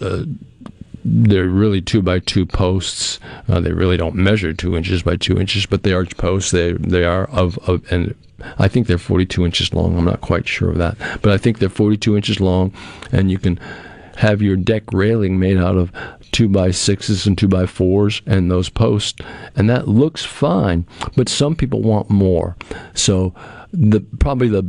They're 1.09 1.47
really 1.47 1.81
two 1.81 2.01
by 2.01 2.19
two 2.19 2.45
posts. 2.45 3.19
Uh, 3.47 3.61
they 3.61 3.71
really 3.71 3.95
don't 3.95 4.15
measure 4.15 4.53
two 4.53 4.75
inches 4.75 5.03
by 5.03 5.15
two 5.15 5.39
inches, 5.39 5.65
but 5.65 5.83
they 5.83 5.93
are 5.93 6.05
posts. 6.05 6.51
They 6.51 6.73
they 6.73 7.05
are 7.05 7.25
of, 7.29 7.57
of 7.69 7.89
and 7.91 8.13
I 8.59 8.67
think 8.67 8.87
they're 8.87 8.97
42 8.97 9.45
inches 9.45 9.73
long. 9.73 9.97
I'm 9.97 10.05
not 10.05 10.21
quite 10.21 10.47
sure 10.47 10.69
of 10.69 10.77
that, 10.77 10.97
but 11.21 11.31
I 11.31 11.37
think 11.37 11.59
they're 11.59 11.69
42 11.69 12.17
inches 12.17 12.39
long, 12.41 12.73
and 13.11 13.31
you 13.31 13.39
can 13.39 13.57
have 14.17 14.41
your 14.41 14.57
deck 14.57 14.83
railing 14.91 15.39
made 15.39 15.57
out 15.57 15.77
of 15.77 15.91
two 16.31 16.49
by 16.49 16.71
sixes 16.71 17.25
and 17.25 17.37
two 17.37 17.47
by 17.47 17.65
fours 17.65 18.21
and 18.25 18.51
those 18.51 18.69
posts, 18.69 19.21
and 19.55 19.69
that 19.69 19.87
looks 19.87 20.25
fine. 20.25 20.85
But 21.15 21.29
some 21.29 21.55
people 21.55 21.81
want 21.81 22.09
more, 22.09 22.57
so 22.93 23.33
the 23.71 24.01
probably 24.19 24.49
the 24.49 24.65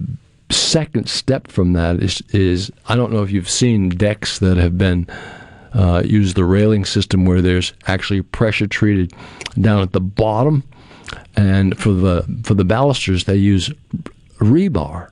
second 0.51 1.09
step 1.09 1.49
from 1.49 1.73
that 1.73 2.03
is 2.03 2.23
is 2.31 2.71
I 2.89 2.97
don't 2.97 3.13
know 3.13 3.23
if 3.23 3.31
you've 3.31 3.51
seen 3.51 3.89
decks 3.91 4.39
that 4.39 4.57
have 4.57 4.79
been 4.79 5.07
uh, 5.75 6.03
use 6.05 6.35
the 6.35 6.45
railing 6.45 6.85
system 6.85 7.25
where 7.25 7.43
there's 7.43 7.73
actually 7.87 8.23
pressure 8.23 8.67
treated 8.67 9.13
down 9.61 9.83
at 9.83 9.93
the 9.93 10.01
bottom. 10.01 10.65
And 11.37 11.79
for 11.79 11.93
the 11.93 12.23
for 12.43 12.55
the 12.55 12.65
balusters 12.65 13.25
they 13.25 13.37
use 13.37 13.71
rebar 14.39 15.11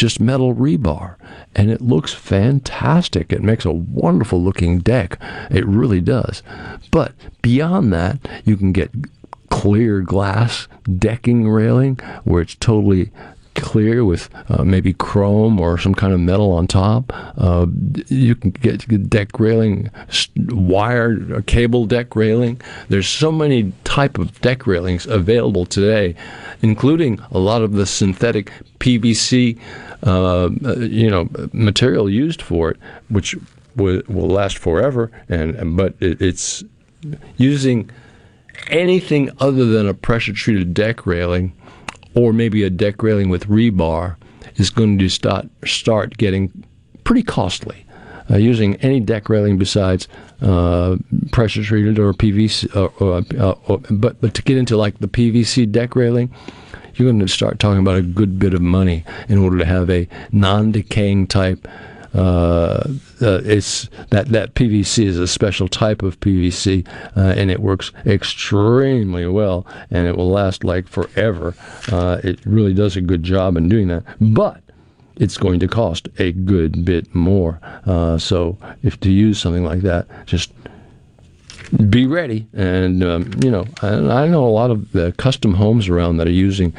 just 0.00 0.18
metal 0.18 0.54
rebar. 0.54 1.16
And 1.54 1.70
it 1.70 1.82
looks 1.82 2.14
fantastic. 2.14 3.32
It 3.32 3.42
makes 3.42 3.66
a 3.66 3.72
wonderful 3.72 4.42
looking 4.42 4.78
deck. 4.78 5.18
It 5.50 5.66
really 5.66 6.00
does. 6.00 6.42
But 6.90 7.12
beyond 7.42 7.92
that 7.92 8.18
you 8.44 8.56
can 8.56 8.72
get 8.72 8.90
clear 9.50 10.00
glass 10.00 10.68
decking 10.98 11.48
railing 11.48 11.96
where 12.24 12.40
it's 12.40 12.54
totally 12.54 13.10
clear 13.54 14.04
with 14.04 14.28
uh, 14.48 14.64
maybe 14.64 14.92
chrome 14.92 15.60
or 15.60 15.78
some 15.78 15.94
kind 15.94 16.12
of 16.12 16.20
metal 16.20 16.52
on 16.52 16.66
top. 16.66 17.12
Uh, 17.36 17.66
you 18.08 18.34
can 18.34 18.50
get 18.50 19.08
deck 19.10 19.38
railing, 19.38 19.90
wired 20.48 21.32
uh, 21.32 21.40
cable 21.46 21.86
deck 21.86 22.14
railing. 22.16 22.60
There's 22.88 23.08
so 23.08 23.30
many 23.30 23.72
type 23.84 24.18
of 24.18 24.40
deck 24.40 24.66
railings 24.66 25.06
available 25.06 25.66
today, 25.66 26.14
including 26.62 27.20
a 27.30 27.38
lot 27.38 27.62
of 27.62 27.72
the 27.72 27.86
synthetic 27.86 28.52
PVC, 28.78 29.58
uh, 30.06 30.44
uh, 30.44 30.76
you 30.78 31.10
know, 31.10 31.28
material 31.52 32.08
used 32.08 32.42
for 32.42 32.70
it, 32.70 32.76
which 33.08 33.36
will, 33.76 34.02
will 34.08 34.28
last 34.28 34.58
forever. 34.58 35.10
And 35.28 35.76
but 35.76 35.94
it, 36.00 36.20
it's 36.20 36.64
using 37.36 37.90
anything 38.68 39.30
other 39.38 39.64
than 39.64 39.88
a 39.88 39.94
pressure 39.94 40.32
treated 40.32 40.74
deck 40.74 41.06
railing 41.06 41.52
or 42.14 42.32
maybe 42.32 42.62
a 42.62 42.70
deck 42.70 43.02
railing 43.02 43.28
with 43.28 43.46
rebar 43.46 44.16
is 44.56 44.70
going 44.70 44.98
to 44.98 45.08
start 45.08 45.48
start 45.64 46.16
getting 46.16 46.64
pretty 47.04 47.22
costly. 47.22 47.84
Uh, 48.30 48.36
using 48.36 48.76
any 48.76 49.00
deck 49.00 49.28
railing 49.28 49.58
besides 49.58 50.06
uh, 50.40 50.96
pressure 51.32 51.64
treated 51.64 51.98
or 51.98 52.12
PVC, 52.12 52.76
or, 52.76 52.92
or, 53.02 53.24
uh, 53.36 53.54
or, 53.66 53.78
but 53.90 54.20
but 54.20 54.34
to 54.34 54.42
get 54.42 54.56
into 54.56 54.76
like 54.76 54.96
the 55.00 55.08
PVC 55.08 55.70
deck 55.70 55.96
railing, 55.96 56.32
you're 56.94 57.08
going 57.08 57.18
to 57.18 57.26
start 57.26 57.58
talking 57.58 57.80
about 57.80 57.96
a 57.96 58.02
good 58.02 58.38
bit 58.38 58.54
of 58.54 58.62
money 58.62 59.04
in 59.28 59.38
order 59.38 59.58
to 59.58 59.64
have 59.64 59.90
a 59.90 60.06
non-decaying 60.30 61.26
type 61.26 61.66
uh, 61.66 61.70
uh, 61.70 61.99
it's 62.14 63.88
that 64.10 64.28
that 64.28 64.54
PVC 64.54 65.04
is 65.04 65.18
a 65.18 65.28
special 65.28 65.68
type 65.68 66.02
of 66.02 66.18
PVC, 66.20 66.86
uh, 67.16 67.20
and 67.36 67.50
it 67.50 67.60
works 67.60 67.92
extremely 68.06 69.26
well, 69.26 69.66
and 69.90 70.06
it 70.06 70.16
will 70.16 70.30
last 70.30 70.64
like 70.64 70.88
forever. 70.88 71.54
Uh, 71.90 72.20
it 72.22 72.40
really 72.44 72.74
does 72.74 72.96
a 72.96 73.00
good 73.00 73.22
job 73.22 73.56
in 73.56 73.68
doing 73.68 73.88
that, 73.88 74.04
but 74.20 74.62
it's 75.16 75.36
going 75.36 75.60
to 75.60 75.68
cost 75.68 76.08
a 76.18 76.32
good 76.32 76.84
bit 76.84 77.14
more. 77.14 77.60
Uh, 77.86 78.16
so 78.16 78.58
if 78.82 78.98
to 79.00 79.10
use 79.10 79.38
something 79.38 79.64
like 79.64 79.82
that, 79.82 80.06
just 80.26 80.52
be 81.90 82.06
ready. 82.06 82.48
And 82.54 83.04
um, 83.04 83.30
you 83.42 83.50
know, 83.50 83.66
I, 83.82 83.88
I 83.88 84.28
know 84.28 84.44
a 84.46 84.48
lot 84.48 84.70
of 84.70 84.90
the 84.92 85.12
custom 85.12 85.54
homes 85.54 85.88
around 85.88 86.16
that 86.16 86.26
are 86.26 86.32
using 86.32 86.72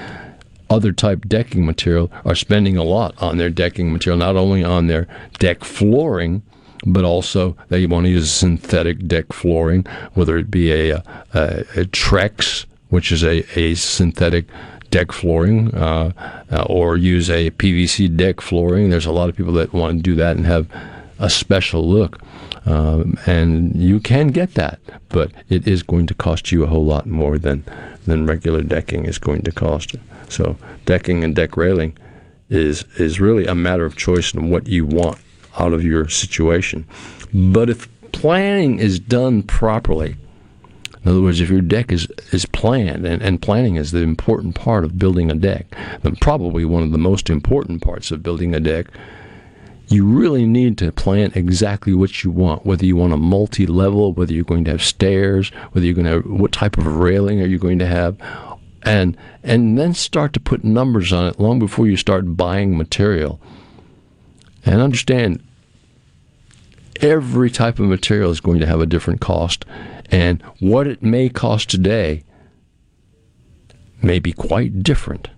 other 0.71 0.91
type 0.93 1.27
decking 1.27 1.65
material 1.65 2.11
are 2.25 2.35
spending 2.35 2.77
a 2.77 2.83
lot 2.83 3.13
on 3.21 3.37
their 3.37 3.49
decking 3.49 3.91
material, 3.91 4.17
not 4.17 4.37
only 4.37 4.63
on 4.63 4.87
their 4.87 5.07
deck 5.37 5.63
flooring, 5.63 6.41
but 6.85 7.03
also 7.03 7.55
they 7.67 7.85
want 7.85 8.05
to 8.05 8.09
use 8.09 8.31
synthetic 8.31 9.07
deck 9.07 9.33
flooring, 9.33 9.85
whether 10.13 10.37
it 10.37 10.49
be 10.49 10.71
a, 10.71 10.95
a, 10.95 11.01
a 11.33 11.85
Trex, 11.85 12.65
which 12.89 13.11
is 13.11 13.23
a, 13.23 13.43
a 13.59 13.75
synthetic 13.75 14.45
deck 14.89 15.11
flooring, 15.11 15.73
uh, 15.75 16.11
uh, 16.51 16.63
or 16.63 16.97
use 16.97 17.29
a 17.29 17.51
PVC 17.51 18.15
deck 18.15 18.41
flooring. 18.41 18.89
There's 18.89 19.05
a 19.05 19.11
lot 19.11 19.29
of 19.29 19.35
people 19.35 19.53
that 19.53 19.73
want 19.73 19.97
to 19.97 20.01
do 20.01 20.15
that 20.15 20.37
and 20.37 20.45
have 20.45 20.67
a 21.19 21.29
special 21.29 21.87
look. 21.87 22.21
Um, 22.65 23.17
and 23.25 23.75
you 23.75 23.99
can 23.99 24.27
get 24.27 24.53
that, 24.53 24.79
but 25.09 25.31
it 25.49 25.67
is 25.67 25.81
going 25.83 26.05
to 26.07 26.13
cost 26.13 26.51
you 26.51 26.63
a 26.63 26.67
whole 26.67 26.85
lot 26.85 27.07
more 27.07 27.39
than, 27.39 27.63
than 28.05 28.27
regular 28.27 28.61
decking 28.61 29.05
is 29.05 29.17
going 29.17 29.41
to 29.43 29.51
cost. 29.51 29.95
So 30.29 30.57
decking 30.85 31.23
and 31.23 31.35
deck 31.35 31.57
railing 31.57 31.97
is 32.49 32.83
is 32.99 33.19
really 33.19 33.45
a 33.45 33.55
matter 33.55 33.85
of 33.85 33.95
choice 33.95 34.33
and 34.33 34.51
what 34.51 34.67
you 34.67 34.85
want 34.85 35.17
out 35.57 35.73
of 35.73 35.83
your 35.83 36.09
situation. 36.09 36.85
But 37.33 37.69
if 37.69 37.87
planning 38.11 38.79
is 38.79 38.99
done 38.99 39.43
properly, 39.43 40.17
In 41.03 41.11
other 41.11 41.21
words, 41.21 41.41
if 41.41 41.49
your 41.49 41.61
deck 41.61 41.91
is, 41.91 42.07
is 42.31 42.45
planned, 42.45 43.05
and, 43.05 43.21
and 43.23 43.41
planning 43.41 43.75
is 43.75 43.91
the 43.91 44.01
important 44.01 44.53
part 44.53 44.83
of 44.83 44.99
building 44.99 45.31
a 45.31 45.35
deck, 45.35 45.65
and 46.03 46.19
probably 46.21 46.63
one 46.63 46.83
of 46.83 46.91
the 46.91 46.97
most 46.97 47.29
important 47.29 47.81
parts 47.81 48.11
of 48.11 48.21
building 48.21 48.53
a 48.53 48.59
deck, 48.59 48.85
you 49.91 50.05
really 50.05 50.45
need 50.45 50.77
to 50.77 50.91
plan 50.91 51.31
exactly 51.35 51.93
what 51.93 52.23
you 52.23 52.31
want. 52.31 52.65
Whether 52.65 52.85
you 52.85 52.95
want 52.95 53.13
a 53.13 53.17
multi-level, 53.17 54.13
whether 54.13 54.33
you're 54.33 54.43
going 54.43 54.63
to 54.65 54.71
have 54.71 54.83
stairs, 54.83 55.49
whether 55.71 55.85
you're 55.85 55.95
going 55.95 56.05
to 56.05 56.11
have 56.11 56.25
what 56.25 56.51
type 56.51 56.77
of 56.77 56.87
railing 56.87 57.41
are 57.41 57.47
you 57.47 57.57
going 57.57 57.79
to 57.79 57.87
have, 57.87 58.17
and 58.83 59.17
and 59.43 59.77
then 59.77 59.93
start 59.93 60.33
to 60.33 60.39
put 60.39 60.63
numbers 60.63 61.11
on 61.11 61.27
it 61.27 61.39
long 61.39 61.59
before 61.59 61.87
you 61.87 61.97
start 61.97 62.37
buying 62.37 62.77
material. 62.77 63.39
And 64.65 64.79
understand 64.79 65.43
every 67.01 67.49
type 67.49 67.79
of 67.79 67.87
material 67.87 68.31
is 68.31 68.39
going 68.39 68.59
to 68.59 68.67
have 68.67 68.79
a 68.79 68.85
different 68.85 69.21
cost, 69.21 69.65
and 70.09 70.41
what 70.59 70.87
it 70.87 71.01
may 71.03 71.29
cost 71.29 71.69
today 71.69 72.23
may 74.01 74.19
be 74.19 74.31
quite 74.33 74.83
different 74.83 75.29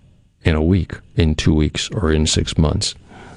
in 0.42 0.54
a 0.54 0.62
week, 0.62 0.92
in 1.16 1.34
two 1.34 1.54
weeks, 1.54 1.90
or 1.90 2.12
in 2.12 2.26
six 2.26 2.56
months 2.56 2.94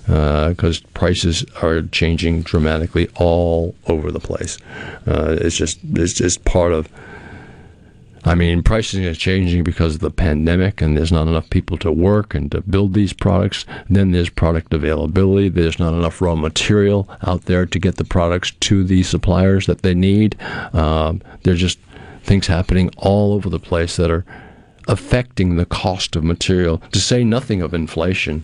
because 0.08 0.82
uh, 0.82 0.88
prices 0.94 1.46
are 1.62 1.82
changing 1.82 2.42
dramatically 2.42 3.10
all 3.16 3.76
over 3.88 4.10
the 4.10 4.22
place. 4.22 4.58
Uh, 5.06 5.38
it's 5.40 5.58
just 5.58 5.80
it's 5.94 6.14
just 6.14 6.46
part 6.46 6.72
of. 6.72 6.90
I 8.24 8.36
mean, 8.36 8.62
pricing 8.62 9.04
is 9.04 9.18
changing 9.18 9.64
because 9.64 9.96
of 9.96 10.02
the 10.02 10.12
pandemic, 10.12 10.82
and 10.82 10.98
there's 10.98 11.12
not 11.12 11.28
enough 11.28 11.50
people 11.50 11.78
to 11.78 11.92
work 11.92 12.36
and 12.36 12.52
to 12.52 12.62
build 12.62 12.94
these 12.94 13.14
products. 13.14 13.66
Then 13.90 14.12
there's 14.12 14.30
product 14.30 14.74
availability. 14.74 15.50
There's 15.50 15.80
not 15.80 15.94
enough 15.94 16.22
raw 16.22 16.36
material 16.36 17.08
out 17.26 17.44
there 17.44 17.66
to 17.66 17.80
get 17.80 17.96
the 17.96 18.04
products 18.04 18.52
to 18.52 18.84
the 18.84 19.04
suppliers 19.04 19.66
that 19.68 19.82
they 19.82 19.94
need. 19.94 20.36
Um, 20.74 21.22
there's 21.44 21.62
just 21.62 21.80
things 22.24 22.48
happening 22.48 22.90
all 22.98 23.34
over 23.34 23.50
the 23.50 23.60
place 23.60 23.96
that 23.96 24.12
are 24.12 24.26
affecting 24.90 25.56
the 25.56 25.66
cost 25.66 26.16
of 26.16 26.24
material, 26.24 26.80
to 26.92 27.00
say 27.00 27.24
nothing 27.24 27.62
of 27.62 27.74
inflation. 27.74 28.44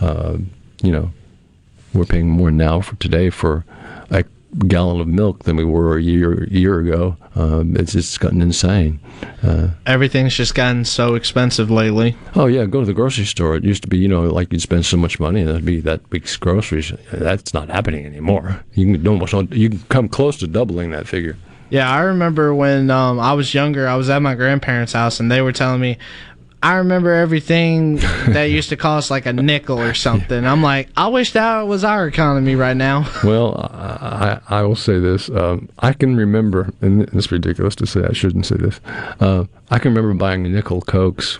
Uh, 0.00 0.38
you 0.82 0.92
know, 0.92 1.10
we're 1.94 2.04
paying 2.04 2.28
more 2.28 2.50
now 2.50 2.80
for 2.80 2.96
today 2.96 3.30
for 3.30 3.64
a 4.10 4.24
gallon 4.66 5.00
of 5.00 5.06
milk 5.06 5.44
than 5.44 5.56
we 5.56 5.64
were 5.64 5.98
a 5.98 6.02
year 6.02 6.44
a 6.44 6.50
year 6.50 6.78
ago. 6.80 7.16
Um, 7.34 7.76
it's 7.76 7.92
just 7.92 8.18
gotten 8.20 8.40
insane. 8.40 9.00
Uh, 9.42 9.68
Everything's 9.86 10.34
just 10.34 10.54
gotten 10.54 10.84
so 10.84 11.14
expensive 11.14 11.70
lately. 11.70 12.16
Oh 12.34 12.46
yeah, 12.46 12.64
go 12.64 12.80
to 12.80 12.86
the 12.86 12.94
grocery 12.94 13.24
store. 13.24 13.56
It 13.56 13.64
used 13.64 13.82
to 13.82 13.88
be, 13.88 13.98
you 13.98 14.08
know, 14.08 14.22
like 14.22 14.52
you'd 14.52 14.62
spend 14.62 14.86
so 14.86 14.96
much 14.96 15.20
money 15.20 15.40
and 15.40 15.48
that'd 15.48 15.64
be 15.64 15.80
that 15.80 16.00
week's 16.10 16.36
groceries. 16.36 16.92
That's 17.12 17.52
not 17.52 17.68
happening 17.68 18.06
anymore. 18.06 18.64
You 18.74 18.96
can 18.96 19.06
almost 19.06 19.32
you 19.52 19.70
can 19.70 19.80
come 19.88 20.08
close 20.08 20.36
to 20.38 20.46
doubling 20.46 20.90
that 20.92 21.06
figure. 21.06 21.36
Yeah, 21.70 21.90
I 21.90 22.00
remember 22.00 22.54
when 22.54 22.90
um, 22.90 23.20
I 23.20 23.34
was 23.34 23.52
younger, 23.52 23.86
I 23.86 23.96
was 23.96 24.08
at 24.08 24.22
my 24.22 24.34
grandparents' 24.34 24.94
house 24.94 25.20
and 25.20 25.30
they 25.30 25.42
were 25.42 25.52
telling 25.52 25.82
me, 25.82 25.98
I 26.62 26.76
remember 26.76 27.12
everything 27.12 27.96
that 27.96 28.44
used 28.50 28.70
to 28.70 28.76
cost 28.76 29.10
like 29.10 29.26
a 29.26 29.32
nickel 29.32 29.78
or 29.80 29.94
something. 29.94 30.44
I'm 30.44 30.62
like, 30.62 30.88
I 30.96 31.06
wish 31.06 31.32
that 31.32 31.68
was 31.68 31.84
our 31.84 32.08
economy 32.08 32.56
right 32.56 32.76
now. 32.76 33.06
Well, 33.28 33.70
I, 33.74 34.40
I 34.48 34.62
will 34.62 34.76
say 34.76 34.98
this. 34.98 35.28
Um, 35.28 35.68
I 35.80 35.92
can 35.92 36.16
remember, 36.16 36.72
and 36.80 37.02
it's 37.12 37.30
ridiculous 37.30 37.74
to 37.76 37.86
say, 37.86 38.04
I 38.04 38.12
shouldn't 38.12 38.46
say 38.46 38.56
this. 38.56 38.80
Uh, 39.20 39.44
I 39.70 39.78
can 39.78 39.94
remember 39.94 40.14
buying 40.14 40.50
nickel 40.50 40.80
cokes. 40.80 41.38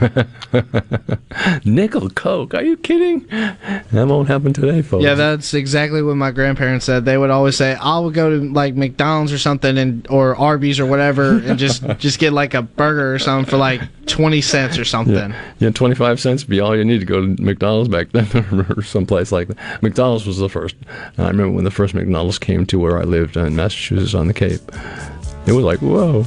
nickel 1.64 2.10
coke? 2.10 2.54
Are 2.54 2.62
you 2.62 2.76
kidding? 2.76 3.26
That 3.26 4.06
won't 4.06 4.28
happen 4.28 4.52
today, 4.52 4.82
folks. 4.82 5.02
Yeah, 5.02 5.14
that's 5.14 5.52
exactly 5.52 6.00
what 6.00 6.14
my 6.14 6.30
grandparents 6.30 6.84
said. 6.84 7.04
They 7.04 7.18
would 7.18 7.30
always 7.30 7.56
say, 7.56 7.74
"I 7.74 7.98
would 7.98 8.14
go 8.14 8.30
to 8.30 8.52
like 8.52 8.76
McDonald's 8.76 9.32
or 9.32 9.38
something, 9.38 9.76
and 9.78 10.06
or 10.08 10.36
Arby's 10.36 10.78
or 10.78 10.86
whatever, 10.86 11.38
and 11.38 11.58
just 11.58 11.84
just 11.98 12.20
get 12.20 12.32
like 12.32 12.54
a 12.54 12.62
burger 12.62 13.12
or 13.12 13.18
something 13.18 13.50
for 13.50 13.56
like 13.56 13.80
twenty 14.06 14.42
cents 14.42 14.78
or 14.78 14.84
something." 14.84 15.14
Yeah, 15.30 15.52
yeah 15.58 15.70
twenty 15.70 15.96
five 15.96 16.20
cents 16.20 16.44
would 16.44 16.50
be 16.50 16.60
all 16.60 16.76
you 16.76 16.84
need 16.84 17.00
to 17.00 17.06
go 17.06 17.20
to 17.20 17.42
McDonald's 17.42 17.88
back 17.88 18.12
then, 18.12 18.28
or 18.76 18.82
someplace 18.82 19.32
like 19.32 19.48
that. 19.48 19.82
McDonald's 19.82 20.24
was 20.24 20.38
the 20.38 20.48
first. 20.48 20.76
I 21.18 21.26
remember 21.26 21.50
when 21.50 21.64
the 21.64 21.72
first 21.72 21.94
McDonald's 21.94 22.38
came 22.38 22.64
to 22.66 22.78
where 22.78 22.98
I 22.98 23.02
lived 23.02 23.36
in 23.36 23.56
Massachusetts 23.56 24.14
on 24.14 24.28
the 24.28 24.34
Cape. 24.34 24.60
It 25.48 25.52
was 25.52 25.64
like, 25.64 25.80
whoa. 25.80 26.24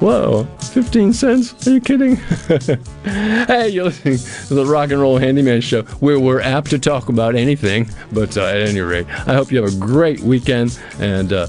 Whoa, 0.00 0.44
15 0.60 1.12
cents? 1.12 1.66
Are 1.66 1.72
you 1.72 1.80
kidding? 1.80 2.16
hey, 3.04 3.68
you're 3.70 3.86
listening 3.86 4.18
to 4.46 4.54
the 4.54 4.64
Rock 4.64 4.92
and 4.92 5.00
Roll 5.00 5.18
Handyman 5.18 5.60
Show, 5.60 5.82
where 5.98 6.20
we're 6.20 6.40
apt 6.40 6.70
to 6.70 6.78
talk 6.78 7.08
about 7.08 7.34
anything. 7.34 7.90
But 8.12 8.36
uh, 8.36 8.44
at 8.44 8.58
any 8.58 8.78
rate, 8.78 9.06
I 9.26 9.34
hope 9.34 9.50
you 9.50 9.60
have 9.60 9.74
a 9.74 9.76
great 9.76 10.20
weekend 10.20 10.78
and 11.00 11.32
uh, 11.32 11.48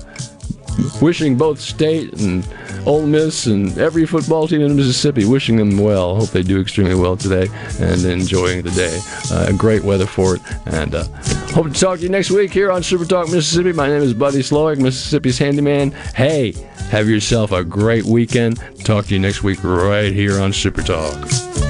wishing 1.01 1.37
both 1.37 1.59
state 1.59 2.13
and 2.13 2.47
Ole 2.85 3.05
Miss 3.05 3.45
and 3.45 3.77
every 3.77 4.05
football 4.05 4.47
team 4.47 4.61
in 4.61 4.75
Mississippi, 4.75 5.25
wishing 5.25 5.57
them 5.57 5.77
well. 5.77 6.15
Hope 6.15 6.29
they 6.29 6.43
do 6.43 6.59
extremely 6.59 6.95
well 6.95 7.17
today 7.17 7.47
and 7.79 8.03
enjoying 8.05 8.61
the 8.61 8.71
day. 8.71 8.99
Uh, 9.31 9.51
great 9.57 9.83
weather 9.83 10.05
for 10.05 10.35
it. 10.35 10.41
And 10.65 10.95
uh, 10.95 11.03
hope 11.53 11.71
to 11.71 11.79
talk 11.79 11.97
to 11.97 12.03
you 12.03 12.09
next 12.09 12.31
week 12.31 12.51
here 12.51 12.71
on 12.71 12.83
Super 12.83 13.05
Talk 13.05 13.29
Mississippi. 13.29 13.73
My 13.73 13.87
name 13.87 14.01
is 14.01 14.13
Buddy 14.13 14.39
Slowick, 14.39 14.79
Mississippi's 14.79 15.37
handyman. 15.37 15.91
Hey, 15.91 16.53
have 16.89 17.07
yourself 17.07 17.51
a 17.51 17.63
great 17.63 18.05
weekend. 18.05 18.59
Talk 18.83 19.05
to 19.07 19.13
you 19.13 19.19
next 19.19 19.43
week 19.43 19.63
right 19.63 20.11
here 20.11 20.39
on 20.39 20.53
Super 20.53 20.81
Talk. 20.81 21.68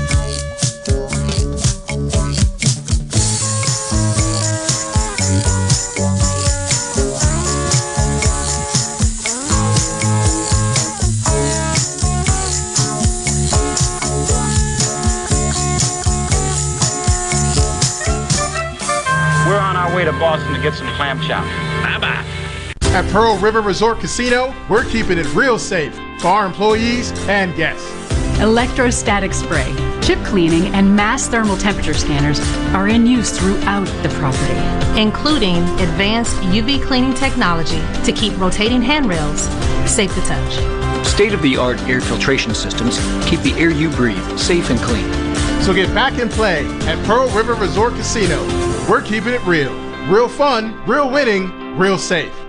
Boston 20.20 20.54
to 20.54 20.62
get 20.62 20.74
some 20.74 20.88
clam 20.96 21.20
chowder. 21.22 21.48
Bye 21.82 21.98
bye. 22.00 22.26
At 22.92 23.10
Pearl 23.12 23.38
River 23.38 23.62
Resort 23.62 24.00
Casino, 24.00 24.54
we're 24.68 24.84
keeping 24.84 25.18
it 25.18 25.34
real 25.34 25.60
safe 25.60 25.96
for 26.20 26.28
our 26.28 26.46
employees 26.46 27.12
and 27.30 27.56
guests. 27.56 27.88
Electrostatic 28.40 29.34
spray, 29.34 29.74
chip 30.02 30.18
cleaning, 30.26 30.74
and 30.74 30.96
mass 30.96 31.28
thermal 31.28 31.58
temperature 31.58 31.94
scanners 31.94 32.40
are 32.74 32.88
in 32.88 33.06
use 33.06 33.38
throughout 33.38 33.86
the 34.02 34.10
property, 34.18 35.00
including 35.00 35.58
advanced 35.82 36.36
UV 36.38 36.82
cleaning 36.84 37.14
technology 37.14 37.82
to 38.04 38.12
keep 38.12 38.38
rotating 38.40 38.82
handrails 38.82 39.42
safe 39.90 40.14
to 40.16 40.22
touch. 40.22 41.06
State 41.06 41.34
of 41.34 41.42
the 41.42 41.58
art 41.58 41.80
air 41.82 42.02
filtration 42.02 42.56
systems 42.56 42.98
keep 43.30 43.42
the 43.42 43.54
air 43.54 43.72
you 43.72 43.90
breathe 43.92 44.38
safe 44.38 44.70
and 44.70 44.80
clean. 44.80 45.12
So 45.62 45.74
get 45.74 45.94
back 45.94 46.18
and 46.18 46.32
play 46.32 46.66
at 46.88 47.06
Pearl 47.06 47.30
River 47.30 47.54
Resort 47.56 47.94
Casino. 47.94 48.42
We're 48.90 49.02
keeping 49.02 49.34
it 49.34 49.46
real. 49.46 49.89
Real 50.10 50.28
fun, 50.28 50.74
real 50.88 51.12
winning, 51.12 51.78
real 51.78 52.00
safe. 52.00 52.49